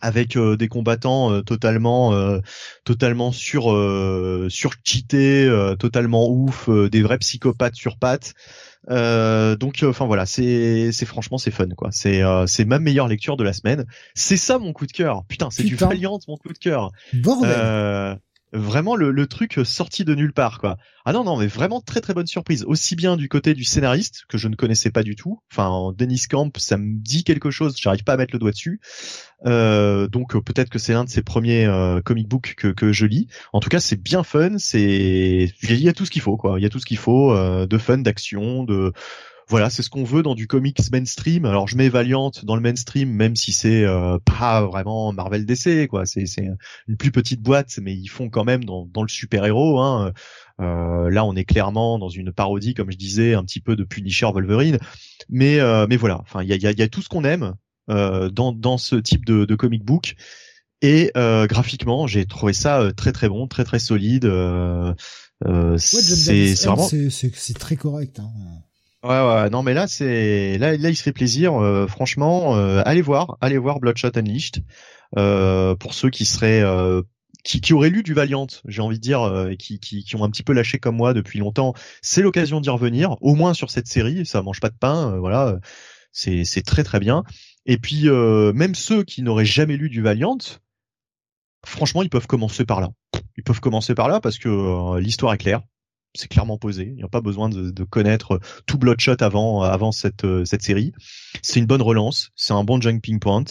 [0.00, 2.40] avec euh, des combattants euh, totalement euh,
[2.84, 3.70] totalement sur
[4.84, 8.34] cheatés, totalement ouf, des vrais psychopathes sur pattes.
[8.88, 11.90] donc enfin voilà, c'est c'est franchement c'est fun quoi.
[11.92, 13.84] C'est c'est ma meilleure lecture de la semaine.
[14.14, 15.24] C'est ça mon coup de cœur.
[15.28, 16.90] Putain, c'est du Valiant mon coup de cœur.
[17.12, 18.18] Bordel
[18.52, 20.76] vraiment le, le, truc sorti de nulle part quoi.
[21.04, 24.24] Ah non non mais vraiment très très bonne surprise aussi bien du côté du scénariste
[24.28, 25.40] que je ne connaissais pas du tout.
[25.52, 28.80] Enfin Dennis Camp ça me dit quelque chose, j'arrive pas à mettre le doigt dessus.
[29.46, 32.92] Euh, donc euh, peut-être que c'est l'un de ses premiers euh, comic books que, que
[32.92, 33.28] je lis.
[33.52, 36.58] En tout cas c'est bien fun, c'est il y a tout ce qu'il faut quoi.
[36.58, 38.92] Il y a tout ce qu'il faut euh, de fun, d'action, de
[39.50, 41.44] voilà, c'est ce qu'on veut dans du comics mainstream.
[41.44, 45.88] Alors je mets Valiant dans le mainstream, même si c'est euh, pas vraiment Marvel DC,
[45.88, 46.06] quoi.
[46.06, 46.24] C'est
[46.86, 49.80] une plus petite boîte, mais ils font quand même dans, dans le super héros.
[49.80, 50.12] Hein.
[50.60, 53.82] Euh, là, on est clairement dans une parodie, comme je disais, un petit peu de
[53.82, 54.78] Punisher Wolverine.
[55.28, 57.24] Mais euh, mais voilà, enfin il y a, y, a, y a, tout ce qu'on
[57.24, 57.54] aime
[57.88, 60.14] dans dans ce type de, de comic book.
[60.80, 64.30] Et graphiquement, j'ai trouvé ça très très bon, très très solide.
[65.46, 68.20] Euh, c'est vraiment c'est très correct.
[68.20, 68.30] Hein.
[69.02, 71.54] Ouais, ouais, non, mais là, c'est là, là, il se fait plaisir.
[71.54, 74.62] Euh, franchement, euh, allez voir, allez voir Bloodshot Unleashed.
[75.16, 77.02] Euh, pour ceux qui seraient, euh,
[77.42, 80.24] qui, qui auraient lu du Valiant, j'ai envie de dire, et qui, qui, qui ont
[80.24, 81.72] un petit peu lâché comme moi depuis longtemps,
[82.02, 84.26] c'est l'occasion d'y revenir, au moins sur cette série.
[84.26, 85.58] Ça mange pas de pain, voilà.
[86.12, 87.24] C'est, c'est très très bien.
[87.64, 90.38] Et puis, même ceux qui n'auraient jamais lu du Valiant,
[91.64, 92.90] franchement, ils peuvent commencer par là.
[93.38, 95.62] Ils peuvent commencer par là parce que l'histoire est claire
[96.14, 96.84] c'est clairement posé.
[96.84, 100.62] Il n'y a pas besoin de, de, connaître tout Bloodshot avant avant cette euh, cette
[100.62, 100.92] série.
[101.42, 103.44] C'est une bonne relance, c'est un bon jumping point.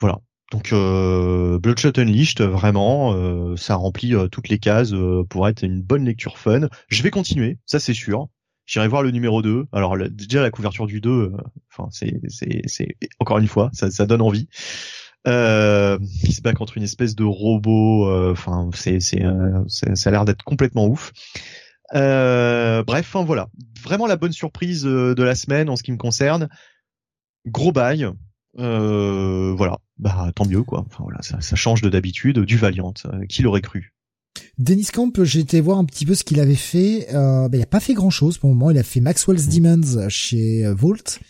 [0.00, 0.20] Voilà.
[0.52, 4.94] Donc euh, Bloodshot Unleashed, vraiment, euh, ça remplit euh, toutes les cases
[5.28, 6.68] pour être une bonne lecture fun.
[6.88, 8.28] Je vais continuer, ça c'est sûr.
[8.64, 9.66] J'irai voir le numéro 2.
[9.72, 11.32] Alors déjà la couverture du 2,
[11.72, 14.48] enfin c'est c'est c'est encore une fois, ça, ça donne envie.
[15.26, 18.30] Euh, il se bat contre une espèce de robot.
[18.30, 19.22] Enfin, c'est c'est
[19.68, 21.12] ça a l'air d'être complètement ouf.
[21.94, 23.48] Euh, bref, enfin voilà,
[23.82, 26.48] vraiment la bonne surprise euh, de la semaine en ce qui me concerne.
[27.46, 28.08] Gros bail,
[28.58, 30.84] euh, voilà, bah tant mieux quoi.
[30.86, 32.94] Enfin voilà, ça, ça change de d'habitude, du Valiant.
[33.28, 33.92] qui l'aurait cru
[34.58, 37.14] Dennis Camp, j'ai été voir un petit peu ce qu'il avait fait.
[37.14, 38.70] Euh, bah, il a pas fait grand chose pour le moment.
[38.70, 41.20] Il a fait Maxwell's Demons chez Volt.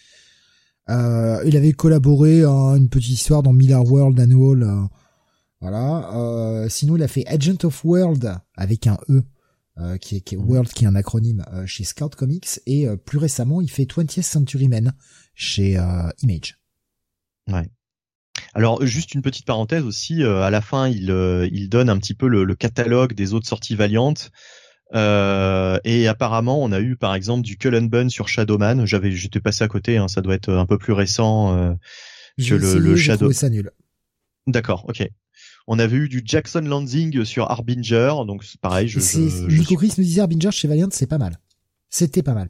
[0.89, 4.89] Euh, il avait collaboré à une petite histoire dans Miller World Annual.
[5.61, 6.67] voilà.
[6.69, 9.23] sinon, il a fait Agent of World avec un E
[9.79, 10.49] euh, qui est, qui est mhm.
[10.49, 13.85] World, qui est un acronyme euh, chez Scout Comics, et euh, plus récemment, il fait
[13.85, 14.93] 20th Century Men
[15.35, 15.79] chez
[16.23, 16.59] Image.
[17.49, 17.69] Ouais.
[18.55, 21.11] Alors juste une petite parenthèse aussi, à la fin il,
[21.53, 24.31] il donne un petit peu le, le catalogue des autres sorties valiantes.
[24.95, 28.87] Euh, et apparemment, on a eu par exemple du Cullen Bun sur Shadowman.
[28.87, 29.97] J'avais, j'étais passé à côté.
[29.97, 31.75] Hein, ça doit être un peu plus récent euh,
[32.39, 33.33] que le, le Shadow.
[33.33, 33.71] ça nul.
[34.47, 35.09] D'accord, ok.
[35.67, 38.89] On avait eu du Jackson Landing sur Harbinger, donc pareil.
[38.89, 41.39] Je, je, Nico Chris nous disait Harbinger chez Valiant, c'est pas mal.
[41.91, 42.49] C'était pas mal.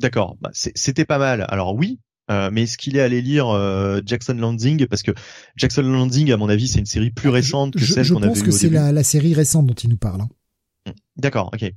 [0.00, 1.46] D'accord, bah, c'était pas mal.
[1.48, 2.00] Alors oui,
[2.30, 5.12] euh, mais est-ce qu'il est allé lire euh, Jackson Landing parce que
[5.56, 8.40] Jackson Landing, à mon avis, c'est une série plus récente que celle qu'on avait Je
[8.40, 10.22] pense que c'est la, la, série récente dont il nous parle.
[10.22, 10.92] Hein.
[11.16, 11.72] D'accord, ok.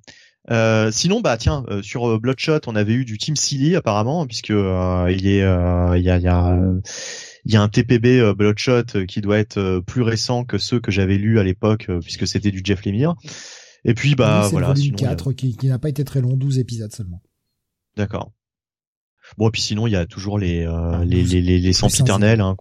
[0.52, 4.28] Euh, sinon, bah tiens, euh, sur euh, Bloodshot, on avait eu du Team Silly apparemment,
[4.28, 6.60] puisque euh, il est, il y a, y a,
[7.46, 11.18] il y a un TPB Bloodshot qui doit être plus récent que ceux que j'avais
[11.18, 13.16] lus à l'époque, puisque c'était du Jeff Lemire.
[13.84, 14.70] Et puis bah voilà.
[14.70, 17.22] Le volume 4 qui, qui n'a pas été très long, 12 épisodes seulement.
[17.96, 18.34] D'accord.
[19.38, 22.42] Bon, et puis sinon, il y a toujours les ah, les, les, les, les sempiternels.
[22.42, 22.56] Hein,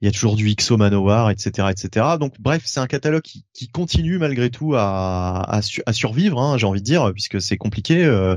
[0.00, 2.06] il y a toujours du XO Manowar, etc., etc.
[2.20, 6.58] Donc bref, c'est un catalogue qui, qui, continue malgré tout à, à, à survivre, hein,
[6.58, 8.04] j'ai envie de dire, puisque c'est compliqué.
[8.04, 8.36] Euh,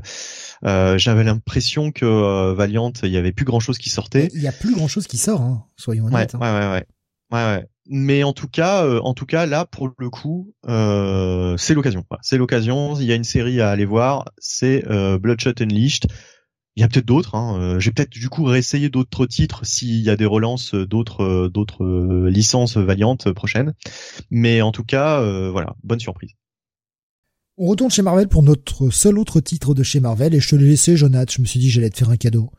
[0.65, 4.29] euh, J'avais l'impression que euh, Valiant, il y avait plus grand chose qui sortait.
[4.33, 6.33] Il y a plus grand chose qui sort, hein, soyons honnêtes.
[6.33, 6.71] Ouais, hein.
[6.71, 6.85] ouais, ouais,
[7.31, 11.55] ouais, ouais, Mais en tout cas, euh, en tout cas, là pour le coup, euh,
[11.57, 12.05] c'est l'occasion.
[12.21, 12.95] C'est l'occasion.
[12.99, 14.25] Il y a une série à aller voir.
[14.37, 14.83] C'est
[15.19, 16.07] Bloodshot Unleashed
[16.77, 17.33] il y a peut-être d'autres.
[17.33, 17.59] Hein.
[17.59, 21.49] Euh, j'ai peut-être du coup réessayé d'autres titres s'il y a des relances d'autres euh,
[21.49, 23.73] d'autres euh, licences valiantes prochaines.
[24.29, 25.19] Mais en tout cas,
[25.49, 26.33] voilà, bonne surprise.
[27.59, 30.55] On retourne chez Marvel pour notre seul autre titre de chez Marvel et je te
[30.55, 31.33] l'ai laissé, Jonathan.
[31.35, 32.51] Je me suis dit j'allais te faire un cadeau.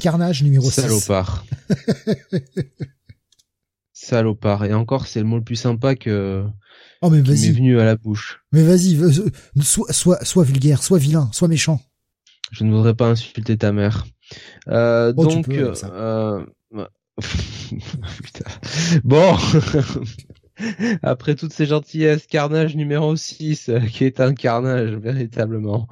[0.00, 0.80] Carnage numéro 6.
[0.80, 1.44] Salopard.
[3.92, 4.64] Salopard.
[4.64, 6.46] Et encore, c'est le mot le plus sympa que.
[7.02, 7.52] Oh mais vas-y.
[7.52, 8.40] venu à la bouche.
[8.52, 8.98] Mais vas-y,
[9.60, 11.82] sois, sois, sois vulgaire, sois vilain, sois méchant.
[12.50, 14.06] Je ne voudrais pas insulter ta mère.
[14.68, 15.74] Euh, oh, donc, euh,
[19.04, 19.36] bon,
[21.02, 25.86] après toutes ces gentillesses, Carnage numéro 6, euh, qui est un carnage véritablement,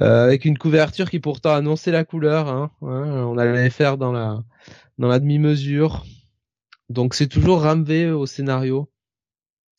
[0.00, 2.48] euh, avec une couverture qui pourtant annonçait la couleur.
[2.48, 4.42] Hein, on allait faire dans la
[4.98, 6.04] dans la demi-mesure.
[6.88, 8.90] Donc c'est toujours Ramvé au scénario,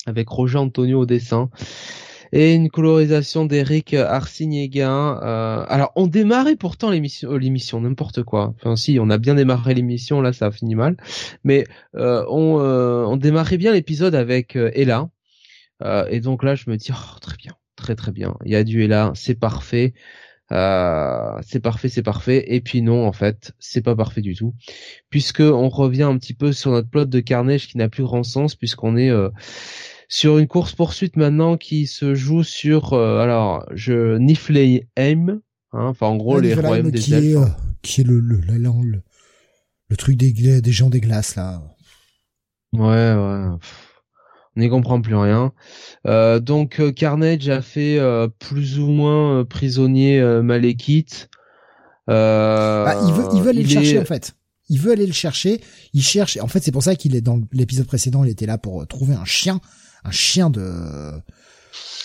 [0.06, 1.50] avec Roger Antonio au dessin
[2.32, 5.20] et une colorisation d'Eric Arsignéguin.
[5.22, 8.54] Euh, alors on démarrait pourtant l'émission, euh, l'émission n'importe quoi.
[8.58, 10.98] Enfin si, on a bien démarré l'émission, là ça a fini mal,
[11.44, 15.10] mais euh, on, euh, on démarrait bien l'épisode avec euh, Ella.
[16.10, 18.36] et donc là je me dis oh, très bien, très très bien.
[18.46, 19.94] Il y a du Ella, c'est parfait.
[20.52, 22.44] Euh, c'est parfait, c'est parfait.
[22.54, 24.54] Et puis non, en fait, c'est pas parfait du tout,
[25.10, 28.24] puisque on revient un petit peu sur notre plot de Carnage qui n'a plus grand
[28.24, 29.30] sens, puisqu'on est euh,
[30.12, 34.82] sur une course poursuite maintenant qui se joue sur euh, alors je Niflheim,
[35.30, 35.40] hein,
[35.72, 37.46] enfin en gros les royaumes des qui Est, euh,
[37.82, 39.02] qui est le le, le,
[39.88, 41.64] le, truc des, des gens des glaces là.
[42.74, 43.16] Ouais ouais.
[43.16, 43.60] on
[44.58, 45.54] n'y comprend plus rien.
[46.06, 47.98] Euh, donc euh, Carnage a fait
[48.38, 51.30] plus ou moins prisonnier Malekith.
[52.08, 54.36] Bah, il veut il veut aller le chercher en fait.
[54.68, 55.62] Il veut aller le chercher.
[55.94, 56.38] Il cherche.
[56.42, 58.24] En fait, c'est pour ça qu'il est dans l'épisode précédent.
[58.24, 59.60] Il était là pour trouver un chien
[60.04, 61.12] un chien de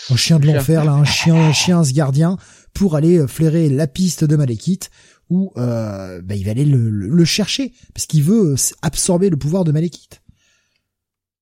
[0.09, 2.37] un chien de l'enfer là, un chien un chien gardien
[2.73, 4.89] pour aller euh, flairer la piste de Malekith
[5.29, 9.37] où euh, bah, il va aller le, le, chercher parce qu'il veut euh, absorber le
[9.37, 10.21] pouvoir de Malekith.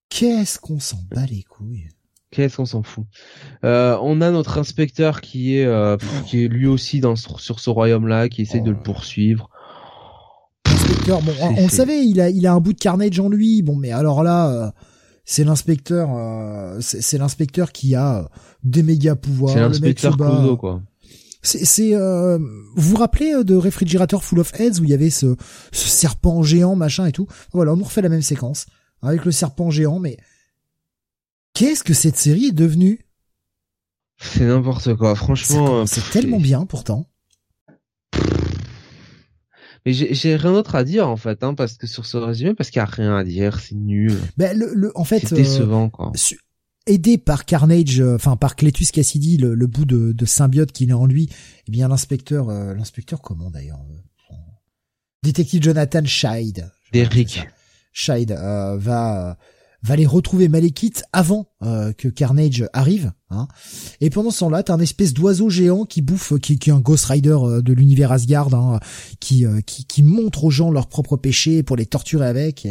[0.09, 1.89] Qu'est-ce qu'on s'en bat les couilles?
[2.31, 3.05] Qu'est-ce qu'on s'en fout?
[3.63, 7.69] Euh, On a notre inspecteur qui est euh, qui est lui aussi dans sur ce
[7.69, 8.83] royaume-là, qui essaye de le oh.
[8.83, 9.49] poursuivre.
[10.65, 13.61] Inspecteur, bon, on, le savait, il a il a un bout de carnage en lui.
[13.61, 14.73] Bon, mais alors là,
[15.25, 18.29] c'est l'inspecteur, euh, c'est l'inspecteur qui a
[18.63, 19.53] des méga pouvoirs.
[19.53, 20.17] C'est l'inspecteur
[20.57, 20.81] quoi.
[21.41, 22.39] C'est, euh,
[22.75, 25.35] vous vous rappelez euh, de Refrigerator Full of Heads où il y avait ce,
[25.71, 27.27] ce serpent géant machin et tout?
[27.53, 28.65] Voilà, on nous refait la même séquence
[29.03, 30.17] avec le serpent géant, mais
[31.53, 33.05] qu'est-ce que cette série est devenue?
[34.17, 35.85] C'est n'importe quoi, franchement.
[35.85, 37.05] C'est tellement bien pourtant.
[39.85, 42.71] Mais j'ai rien d'autre à dire en fait, hein, parce que sur ce résumé, parce
[42.71, 44.17] qu'il y a rien à dire, c'est nul.
[44.35, 46.11] Ben le, le en fait, c'est décevant quoi.
[46.15, 46.35] Euh,
[46.87, 50.91] aidé par Carnage, euh, enfin par Cletus Cassidy, le, le bout de, de symbiote qu'il
[50.91, 51.29] a en lui,
[51.67, 53.79] eh bien l'inspecteur, euh, l'inspecteur comment d'ailleurs,
[55.23, 57.47] détective Jonathan Scheid, Derrick
[57.93, 59.37] Scheid va
[59.85, 63.11] va aller retrouver Malekith avant euh, que Carnage arrive.
[63.29, 63.47] Hein.
[64.01, 66.79] Et pendant ce temps-là, t'as un espèce d'oiseau géant qui bouffe, qui, qui est un
[66.79, 68.79] Ghost Rider euh, de l'univers Asgard, hein,
[69.19, 72.67] qui, euh, qui, qui montre aux gens leurs propres péchés pour les torturer avec.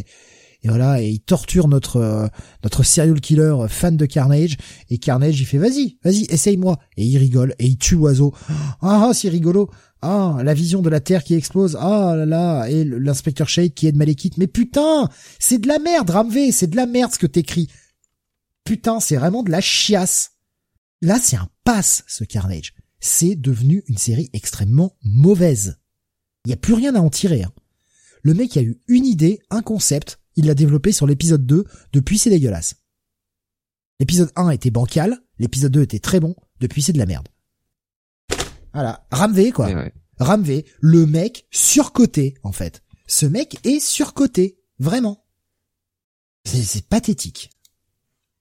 [0.65, 2.27] Et voilà, et il torture notre euh,
[2.63, 4.57] notre serial killer fan de Carnage,
[4.89, 8.35] et Carnage il fait vas-y, vas-y, essaye-moi, et il rigole, et il tue l'oiseau.
[8.81, 9.71] Ah, ah c'est rigolo.
[10.01, 11.79] Ah, la vision de la Terre qui explose.
[11.81, 14.37] Ah là là, et l'inspecteur Shade qui est de Malekith.
[14.37, 17.69] Mais putain, c'est de la merde, Ramvé, c'est de la merde ce que t'écris.
[18.65, 20.33] Putain, c'est vraiment de la chiasse.
[21.01, 22.75] Là, c'est un passe, ce Carnage.
[23.01, 25.79] C'est devenu une série extrêmement mauvaise.
[26.45, 27.43] Il n'y a plus rien à en tirer.
[27.43, 27.53] Hein.
[28.23, 32.19] Le mec a eu une idée, un concept, il l'a développé sur l'épisode 2, depuis
[32.19, 32.77] c'est dégueulasse.
[34.01, 37.29] L'épisode 1 était bancal, l'épisode 2 était très bon, depuis c'est de la merde.
[38.73, 39.69] Voilà, Ramvé quoi.
[39.69, 39.93] Ouais.
[40.81, 42.83] le mec surcoté en fait.
[43.07, 45.25] Ce mec est surcoté, vraiment.
[46.45, 47.51] C'est pathétique.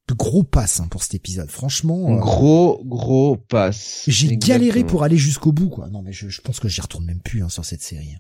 [0.07, 2.17] De gros passe hein, pour cet épisode, franchement.
[2.17, 4.03] Euh, gros gros passe.
[4.07, 5.89] J'ai galéré pour aller jusqu'au bout quoi.
[5.89, 8.17] Non mais je, pense que j'y retourne même plus hein, sur cette série.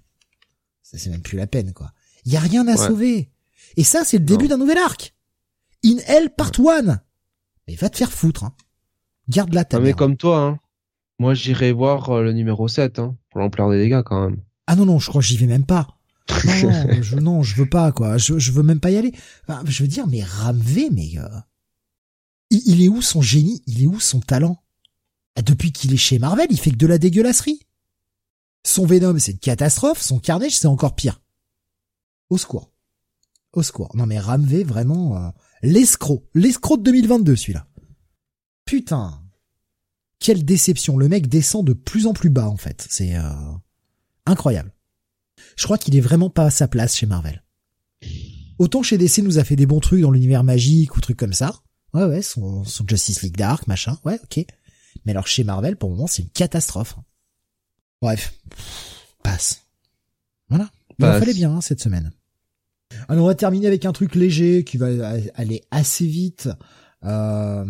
[0.81, 1.91] Ça c'est même plus la peine quoi.
[2.25, 3.31] Il y a rien à sauver.
[3.77, 5.13] Et ça c'est le début d'un nouvel arc.
[5.85, 6.99] In Hell Part 1.
[7.67, 8.45] Mais va te faire foutre.
[8.45, 8.55] Hein.
[9.29, 9.81] Garde la tête.
[9.81, 10.59] mais comme toi, hein.
[11.19, 14.41] Moi, j'irai voir euh, le numéro 7, hein, pour l'ampleur des dégâts, quand même.
[14.67, 15.87] Ah non, non, je crois que j'y vais même pas.
[16.63, 18.17] Non, je, non, je veux pas, quoi.
[18.17, 19.13] Je, je veux même pas y aller.
[19.65, 21.11] je veux dire, mais Ramvé, mais...
[21.17, 21.27] Euh,
[22.49, 23.61] il, est où son génie?
[23.67, 24.63] Il est où son talent?
[25.35, 27.61] Ah, Depuis qu'il est chez Marvel, il fait que de la dégueulasserie.
[28.65, 30.01] Son Venom, c'est une catastrophe.
[30.01, 31.21] Son Carnage, c'est encore pire.
[32.29, 32.72] Au secours.
[33.53, 33.95] Au secours.
[33.95, 35.17] Non mais Ramvé, vraiment...
[35.17, 35.29] Euh,
[35.61, 36.27] l'escroc.
[36.33, 37.67] L'escroc de 2022, celui-là.
[38.65, 39.23] Putain
[40.23, 40.97] quelle déception.
[40.97, 42.87] Le mec descend de plus en plus bas en fait.
[42.89, 43.29] C'est euh,
[44.25, 44.71] incroyable.
[45.57, 47.43] Je crois qu'il est vraiment pas à sa place chez Marvel.
[48.57, 51.33] Autant chez DC nous a fait des bons trucs dans l'univers magique ou trucs comme
[51.33, 51.53] ça.
[51.93, 53.99] Ouais ouais, son, Justice League Dark, machin.
[54.05, 54.45] Ouais, ok.
[55.05, 56.95] Mais alors chez Marvel, pour le moment, c'est une catastrophe.
[58.01, 58.33] Bref,
[59.23, 59.63] passe.
[60.47, 60.71] Voilà.
[60.99, 62.11] Il en fallait bien hein, cette semaine.
[63.07, 64.87] Alors on va terminer avec un truc léger qui va
[65.35, 66.49] aller assez vite.
[67.03, 67.65] Euh,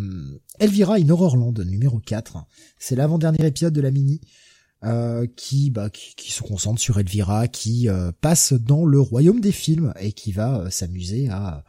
[0.60, 2.46] Elvira in Horrorland numéro 4.
[2.78, 4.22] C'est l'avant-dernier épisode de la mini.
[4.86, 9.94] Euh, qui, bah, se concentre sur Elvira, qui euh, passe dans le royaume des films
[9.98, 11.64] et qui va euh, s'amuser à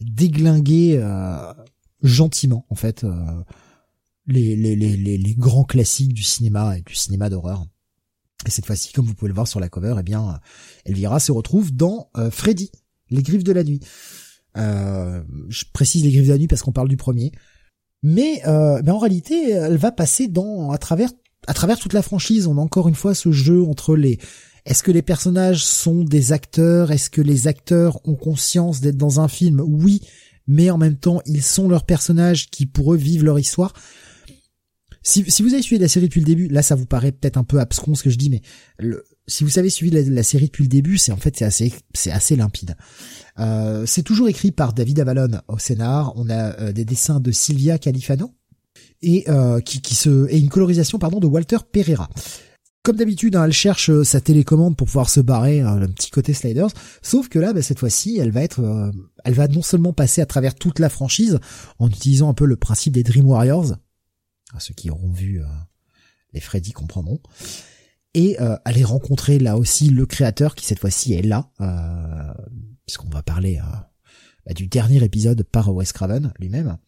[0.00, 0.98] déglinguer
[2.02, 3.06] gentiment en fait
[4.26, 7.66] les, grands classiques du cinéma et du cinéma d'horreur.
[8.46, 10.40] Et cette fois-ci, comme vous pouvez le voir sur la cover, eh bien,
[10.86, 12.70] Elvira se retrouve dans Freddy,
[13.14, 13.80] les griffes de la nuit.
[14.56, 17.32] je précise les griffes de la nuit parce qu'on parle du premier
[18.04, 21.08] mais, euh, en réalité, elle va passer dans à travers
[21.46, 22.46] à travers toute la franchise.
[22.46, 24.18] On a encore une fois ce jeu entre les
[24.66, 26.92] est-ce que les personnages sont des acteurs?
[26.92, 29.62] Est-ce que les acteurs ont conscience d'être dans un film?
[29.66, 30.02] Oui,
[30.46, 33.72] mais en même temps, ils sont leurs personnages qui pour eux vivent leur histoire.
[35.02, 37.38] Si, si vous avez suivi la série depuis le début, là ça vous paraît peut-être
[37.38, 38.42] un peu abscon ce que je dis, mais
[38.78, 41.72] le, si vous avez suivi la, série depuis le début, c'est en fait c'est assez
[41.94, 42.76] c'est assez limpide.
[43.38, 46.12] Euh, c'est toujours écrit par David Avalon au scénar.
[46.16, 48.32] On a euh, des dessins de Silvia Califano
[49.02, 52.10] et euh, qui, se et une colorisation pardon de Walter Pereira.
[52.82, 56.34] Comme d'habitude, hein, elle cherche sa télécommande pour pouvoir se barrer, hein, le petit côté
[56.34, 56.68] sliders.
[57.00, 58.92] Sauf que là, bah, cette fois-ci, elle va être,
[59.24, 61.38] elle va non seulement passer à travers toute la franchise
[61.78, 63.76] en utilisant un peu le principe des Dream Warriors.
[64.58, 65.40] Ceux qui auront vu
[66.34, 67.20] les Freddy comprendront
[68.14, 72.32] et euh, aller rencontrer là aussi le créateur qui cette fois-ci est là, euh,
[72.86, 73.76] puisqu'on va parler euh,
[74.46, 76.78] bah, du dernier épisode par Wes Craven lui-même.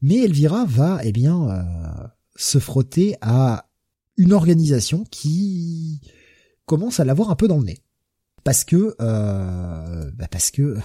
[0.00, 3.68] Mais Elvira va eh bien euh, se frotter à
[4.16, 6.00] une organisation qui
[6.64, 7.78] commence à l'avoir un peu dans le nez,
[8.44, 10.78] parce que bah parce que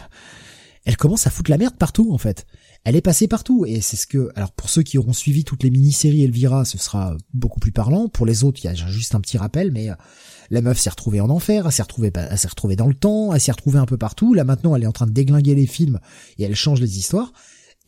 [0.86, 2.46] elle commence à foutre la merde partout en fait
[2.88, 5.62] elle est passée partout et c'est ce que alors pour ceux qui auront suivi toutes
[5.62, 8.08] les mini-séries Elvira, ce sera beaucoup plus parlant.
[8.08, 9.96] Pour les autres, il y a juste un petit rappel, mais euh,
[10.52, 13.34] la meuf s'est retrouvée en enfer, elle s'est retrouvée, elle s'est retrouvée dans le temps,
[13.34, 14.34] elle s'est retrouvée un peu partout.
[14.34, 16.00] Là maintenant, elle est en train de déglinguer les films
[16.38, 17.34] et elle change les histoires.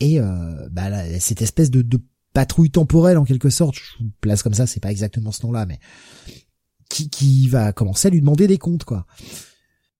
[0.00, 1.98] Et euh, bah, cette espèce de, de
[2.34, 5.64] patrouille temporelle en quelque sorte, je vous place comme ça, c'est pas exactement ce nom-là,
[5.64, 5.80] mais
[6.90, 9.06] qui, qui va commencer à lui demander des comptes quoi.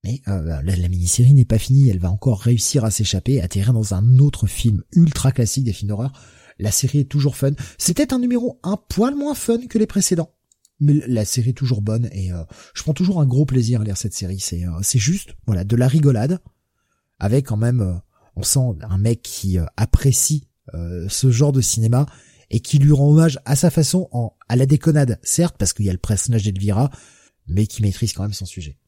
[0.05, 3.95] Mais euh, la, mini-série n'est pas finie, elle va encore réussir à s'échapper atterrir dans
[3.95, 6.13] un autre film ultra classique des films d'horreur.
[6.59, 7.53] La série est toujours fun.
[7.79, 10.35] C'était un numéro un poil moins fun que les précédents.
[10.79, 12.43] Mais la série est toujours bonne et euh,
[12.75, 14.41] je prends toujours un gros plaisir à lire cette série.
[14.41, 16.39] C'est euh, juste voilà de la rigolade
[17.19, 18.01] avec quand même
[18.35, 20.49] on sent un mec qui apprécie
[21.09, 22.07] ce genre de cinéma
[22.49, 25.85] et qui lui rend hommage à sa façon en à la déconnade certes parce qu'il
[25.85, 26.91] y a le personnage d'Elvira
[27.47, 28.80] mais qui maîtrise quand même son sujet.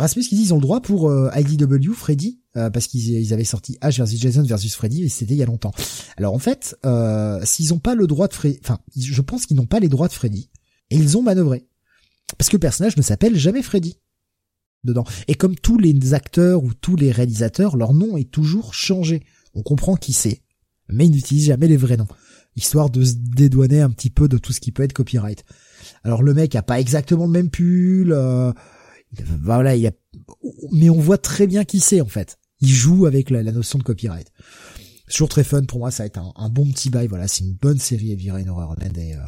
[0.00, 3.44] Rasmus qui dit ils ont le droit pour euh, IDW Freddy euh, parce qu'ils avaient
[3.44, 5.72] sorti Ash versus Jason versus Freddy et c'était il y a longtemps.
[6.16, 9.66] Alors en fait, euh, s'ils pas le droit de Freddy, enfin, je pense qu'ils n'ont
[9.66, 10.50] pas les droits de Freddy
[10.90, 11.66] et ils ont manœuvré
[12.38, 13.98] parce que le personnage ne s'appelle jamais Freddy.
[14.82, 15.04] dedans.
[15.28, 19.22] Et comme tous les acteurs ou tous les réalisateurs, leur nom est toujours changé.
[19.54, 20.42] On comprend qui c'est,
[20.88, 22.08] mais ils n'utilisent jamais les vrais noms,
[22.56, 25.44] histoire de se dédouaner un petit peu de tout ce qui peut être copyright.
[26.02, 28.52] Alors le mec a pas exactement le même pull, euh,
[29.42, 29.92] voilà, il a,
[30.72, 32.38] mais on voit très bien qui c'est en fait.
[32.60, 34.32] Il joue avec la, notion de copyright.
[35.10, 37.08] Toujours très fun pour moi, ça va être un, bon petit bail.
[37.08, 39.18] Voilà, c'est une bonne série Heavy Rain Horror et euh,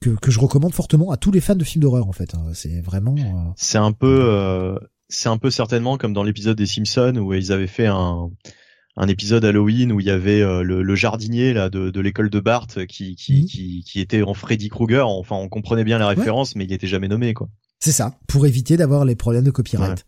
[0.00, 2.34] que, que je recommande fortement à tous les fans de films d'horreur en fait.
[2.34, 2.50] Hein.
[2.54, 3.14] C'est vraiment.
[3.16, 4.78] Euh, c'est un peu, euh,
[5.08, 8.30] c'est un peu certainement comme dans l'épisode des Simpsons où ils avaient fait un
[8.96, 12.40] un épisode Halloween où il y avait euh, le, jardinier là de, de l'école de
[12.40, 13.46] Bart qui qui, mhm.
[13.46, 15.06] qui, qui était en Freddy Krueger.
[15.06, 17.48] Enfin, on comprenait bien la référence, mais il était jamais nommé quoi.
[17.80, 20.04] C'est ça, pour éviter d'avoir les problèmes de copyright.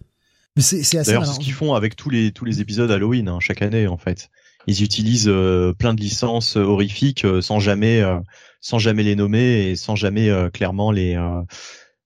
[0.57, 1.13] Mais c'est assez.
[1.13, 3.99] D'ailleurs, ce qu'ils font avec tous les tous les épisodes Halloween hein, chaque année en
[3.99, 4.29] fait.
[4.67, 8.03] Ils utilisent euh, plein de licences horrifiques euh, sans jamais
[8.61, 11.17] sans jamais les nommer et sans jamais clairement les.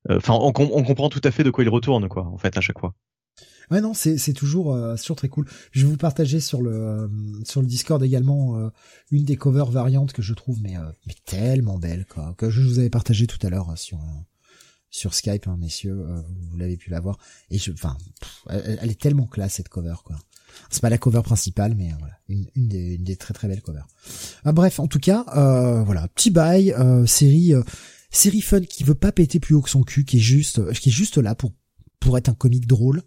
[0.09, 2.61] Enfin, on, on comprend tout à fait de quoi ils retournent quoi en fait à
[2.61, 2.95] chaque fois.
[3.71, 5.47] Ouais non, c'est c'est toujours euh, toujours très cool.
[5.71, 7.09] Je vais vous partager sur le euh,
[7.45, 8.69] sur le Discord également euh,
[9.11, 10.75] une des covers variantes que je trouve mais
[11.07, 13.99] mais tellement belle quoi que je vous avais partagé tout à l'heure sur
[14.93, 16.07] sur Skype hein, messieurs,
[16.51, 17.19] vous, l'avez pu la voir
[17.51, 17.99] et je enfin
[18.49, 20.17] elle, est tellement classe cette cover quoi.
[20.71, 23.89] C'est pas la cover principale mais voilà, une, des, une des très très belles covers.
[24.45, 25.25] Ah, bref, en tout cas,
[25.85, 26.75] voilà, petit bail
[27.07, 27.55] série
[28.11, 30.91] série fun qui veut pas péter plus haut que son cul qui est juste qui
[30.91, 31.53] est juste là pour
[31.99, 33.03] pour être un comique drôle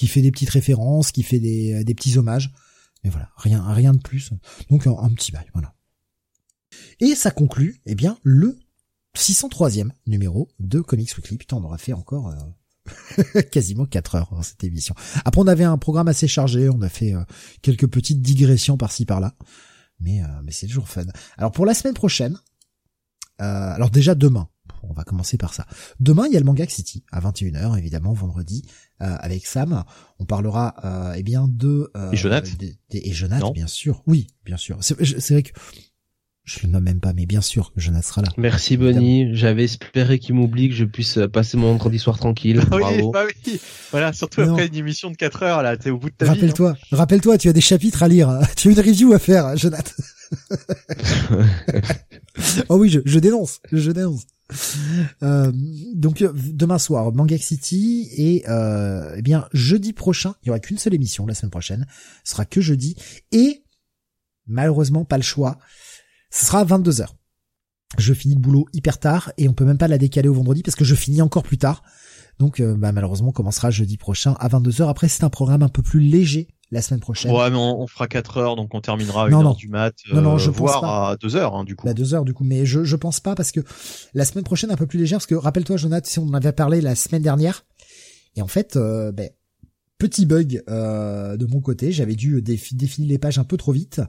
[0.00, 2.50] qui fait des petites références, qui fait des, des petits hommages.
[3.04, 4.30] Mais voilà, rien, rien de plus.
[4.70, 5.74] Donc un, petit bail, voilà.
[7.00, 8.58] Et ça conclut, eh bien, le
[9.16, 11.38] 603e numéro de Comics Weekly.
[11.38, 14.94] Putain, on aura fait encore euh, quasiment 4 heures dans cette émission.
[15.24, 17.22] Après, on avait un programme assez chargé, on a fait euh,
[17.62, 19.34] quelques petites digressions par-ci par-là.
[20.00, 21.04] Mais, euh, mais c'est toujours fun.
[21.36, 22.38] Alors pour la semaine prochaine,
[23.38, 24.50] alors déjà demain,
[24.82, 25.66] on va commencer par ça.
[25.98, 28.64] Demain, il y a le Manga City à 21h, évidemment, vendredi,
[29.02, 29.84] euh, avec Sam.
[30.18, 32.50] On parlera euh, eh bien de euh, et Jonathan,
[32.90, 34.02] et Jonathan, bien sûr.
[34.06, 34.78] Oui, bien sûr.
[34.80, 35.52] C'est vrai que
[36.44, 38.28] je le nomme même pas, mais bien sûr que sera là.
[38.36, 39.34] Merci Bonnie.
[39.34, 42.62] J'avais espéré qu'il m'oublie que je puisse passer mon vendredi soir tranquille.
[42.70, 43.60] Ah oui, bah oui.
[43.90, 46.32] Voilà, surtout après une émission de 4 heures là, t'es au bout de ta vie.
[46.32, 46.96] Rappelle-toi, hein.
[46.96, 48.38] rappelle-toi, tu as des chapitres à lire.
[48.56, 49.92] Tu as une review à faire, Jonathan.
[52.68, 54.26] oh oui, je, je dénonce, je dénonce.
[55.22, 55.52] Euh,
[55.94, 60.78] donc demain soir Manga City et euh, eh bien jeudi prochain il y aura qu'une
[60.78, 61.86] seule émission la semaine prochaine
[62.24, 62.96] ce sera que jeudi
[63.30, 63.62] et
[64.48, 65.60] malheureusement pas le choix
[66.30, 67.06] ce sera à 22h
[67.98, 70.62] je finis le boulot hyper tard et on peut même pas la décaler au vendredi
[70.62, 71.82] parce que je finis encore plus tard
[72.38, 75.68] donc euh, bah, malheureusement on commencera jeudi prochain à 22h après c'est un programme un
[75.68, 77.32] peu plus léger la semaine prochaine.
[77.32, 80.22] Ouais, mais on, fera 4 heures, donc on terminera à 1 heure du mat, non,
[80.22, 81.88] non, je voire à 2 heures, hein, du coup.
[81.88, 82.44] À 2 heures, du coup.
[82.44, 83.60] Mais je, je pense pas, parce que
[84.14, 86.52] la semaine prochaine, un peu plus légère, parce que rappelle-toi, Jonathan, si on en avait
[86.52, 87.64] parlé la semaine dernière,
[88.36, 89.30] et en fait, euh, ben,
[89.98, 94.00] petit bug euh, de mon côté, j'avais dû défiler les pages un peu trop vite,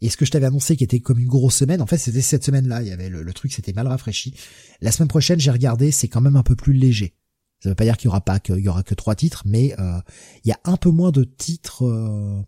[0.00, 2.20] et ce que je t'avais annoncé qui était comme une grosse semaine, en fait, c'était
[2.20, 4.34] cette semaine-là, il y avait le, le truc, c'était mal rafraîchi.
[4.80, 7.14] La semaine prochaine, j'ai regardé, c'est quand même un peu plus léger.
[7.62, 9.74] Ça veut pas dire qu'il y aura pas qu'il y aura que trois titres, mais
[9.78, 10.00] euh,
[10.44, 12.40] il y a un peu moins de titres euh,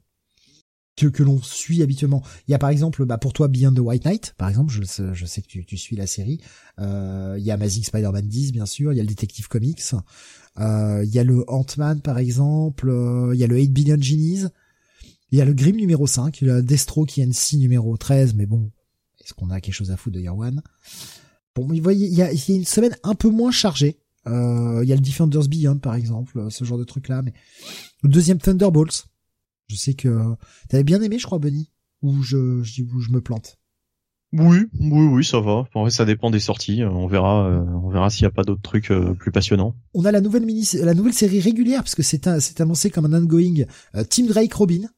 [0.97, 2.23] que, que l'on suit habituellement.
[2.49, 5.13] Il y a par exemple, bah, pour toi, Beyond the White Knight, par exemple, je,
[5.13, 6.41] je sais que tu, tu suis la série.
[6.81, 8.93] Euh, il y a Amazing Spider-Man 10, bien sûr.
[8.93, 9.83] Il y a le Detective Comics.
[10.59, 12.89] Euh, il y a le Ant-Man, par exemple.
[12.89, 14.45] Euh, il y a le 8 Billion Genies.
[15.33, 16.41] Il y a le Grimm numéro 5.
[16.41, 18.35] Il y a le Destro NC numéro 13.
[18.35, 18.71] Mais bon,
[19.21, 20.63] est-ce qu'on a quelque chose à foutre de Year One
[21.55, 23.99] Bon, vous voyez, il y a, il y a une semaine un peu moins chargée.
[24.27, 27.23] Euh, il y a le Defenders Beyond, par exemple, ce genre de truc-là.
[27.23, 27.33] Mais
[28.03, 29.07] le deuxième Thunderbolts,
[29.69, 30.35] je sais que
[30.69, 31.71] t'avais bien aimé, je crois, Bunny,
[32.03, 33.59] ou je, je, je me plante?
[34.33, 35.65] Oui, oui, oui, ça va.
[35.75, 36.83] En vrai, ça dépend des sorties.
[36.85, 39.77] On verra, euh, on verra s'il n'y a pas d'autres trucs euh, plus passionnants.
[39.93, 43.05] On a la nouvelle mini, la nouvelle série régulière parce que c'est c'est annoncé comme
[43.05, 43.65] un ongoing.
[43.95, 44.89] Euh, Team Drake Robin,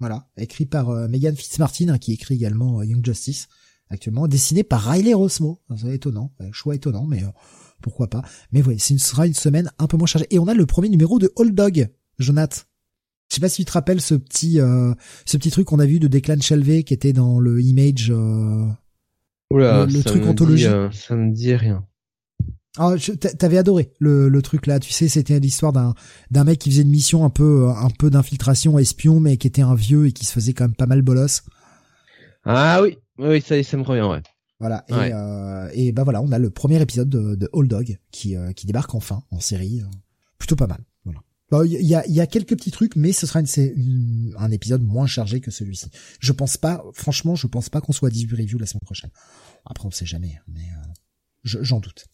[0.00, 3.48] voilà, écrit par Megan Fitzmartin hein, qui écrit également Young Justice
[3.88, 5.60] actuellement, dessiné par Riley Rosmo.
[5.76, 7.22] C'est étonnant, choix étonnant, mais
[7.80, 8.22] pourquoi pas.
[8.52, 10.26] Mais oui, ce sera une semaine un peu moins chargée.
[10.30, 12.62] Et on a le premier numéro de Old Dog, Jonathan.
[13.28, 14.94] Je sais pas si tu te rappelles ce petit euh,
[15.24, 18.66] ce petit truc qu'on a vu de Declan Shelvey qui était dans le Image euh,
[19.50, 20.66] le, truc anthologie.
[20.66, 21.84] Euh, ça me dit rien.
[22.78, 22.94] Ah,
[23.38, 25.94] t'avais adoré le, le truc là, tu sais, c'était l'histoire d'un
[26.30, 29.62] d'un mec qui faisait une mission un peu un peu d'infiltration espion, mais qui était
[29.62, 31.42] un vieux et qui se faisait quand même pas mal bolos.
[32.44, 34.22] Ah oui, oui, ça, ça me revient, ouais.
[34.58, 37.98] Voilà et, euh, et bah voilà, on a le premier épisode de, de Old Dog
[38.10, 39.82] qui qui débarque enfin en série,
[40.38, 40.80] plutôt pas mal.
[41.52, 45.06] Il y a, y a, quelques petits trucs, mais ce sera une, un épisode moins
[45.06, 45.86] chargé que celui-ci.
[46.18, 49.10] Je pense pas, franchement, je pense pas qu'on soit à 18 reviews la semaine prochaine.
[49.64, 52.06] Après, on sait jamais, mais euh, j'en doute.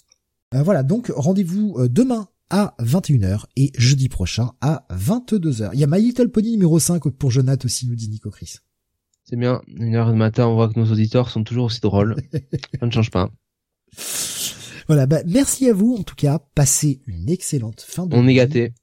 [0.55, 5.71] Euh, voilà, donc rendez-vous euh, demain à 21h et jeudi prochain à 22h.
[5.73, 8.57] Il y a My Little Pony numéro 5 pour Jonathan aussi, nous dit Nico Chris.
[9.25, 9.63] C'est bien.
[9.69, 12.17] Une heure de matin, on voit que nos auditeurs sont toujours aussi drôles.
[12.81, 13.31] Ça ne change pas.
[14.89, 16.41] Voilà, bah, merci à vous en tout cas.
[16.55, 18.75] Passez une excellente fin de On est gâtés.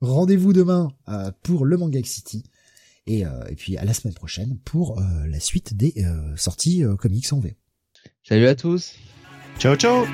[0.00, 2.44] Rendez-vous demain euh, pour le Manga City
[3.06, 6.84] et, euh, et puis à la semaine prochaine pour euh, la suite des euh, sorties
[6.84, 7.56] euh, comics en V.
[8.22, 8.94] Salut à tous.
[9.58, 10.04] Ciao ciao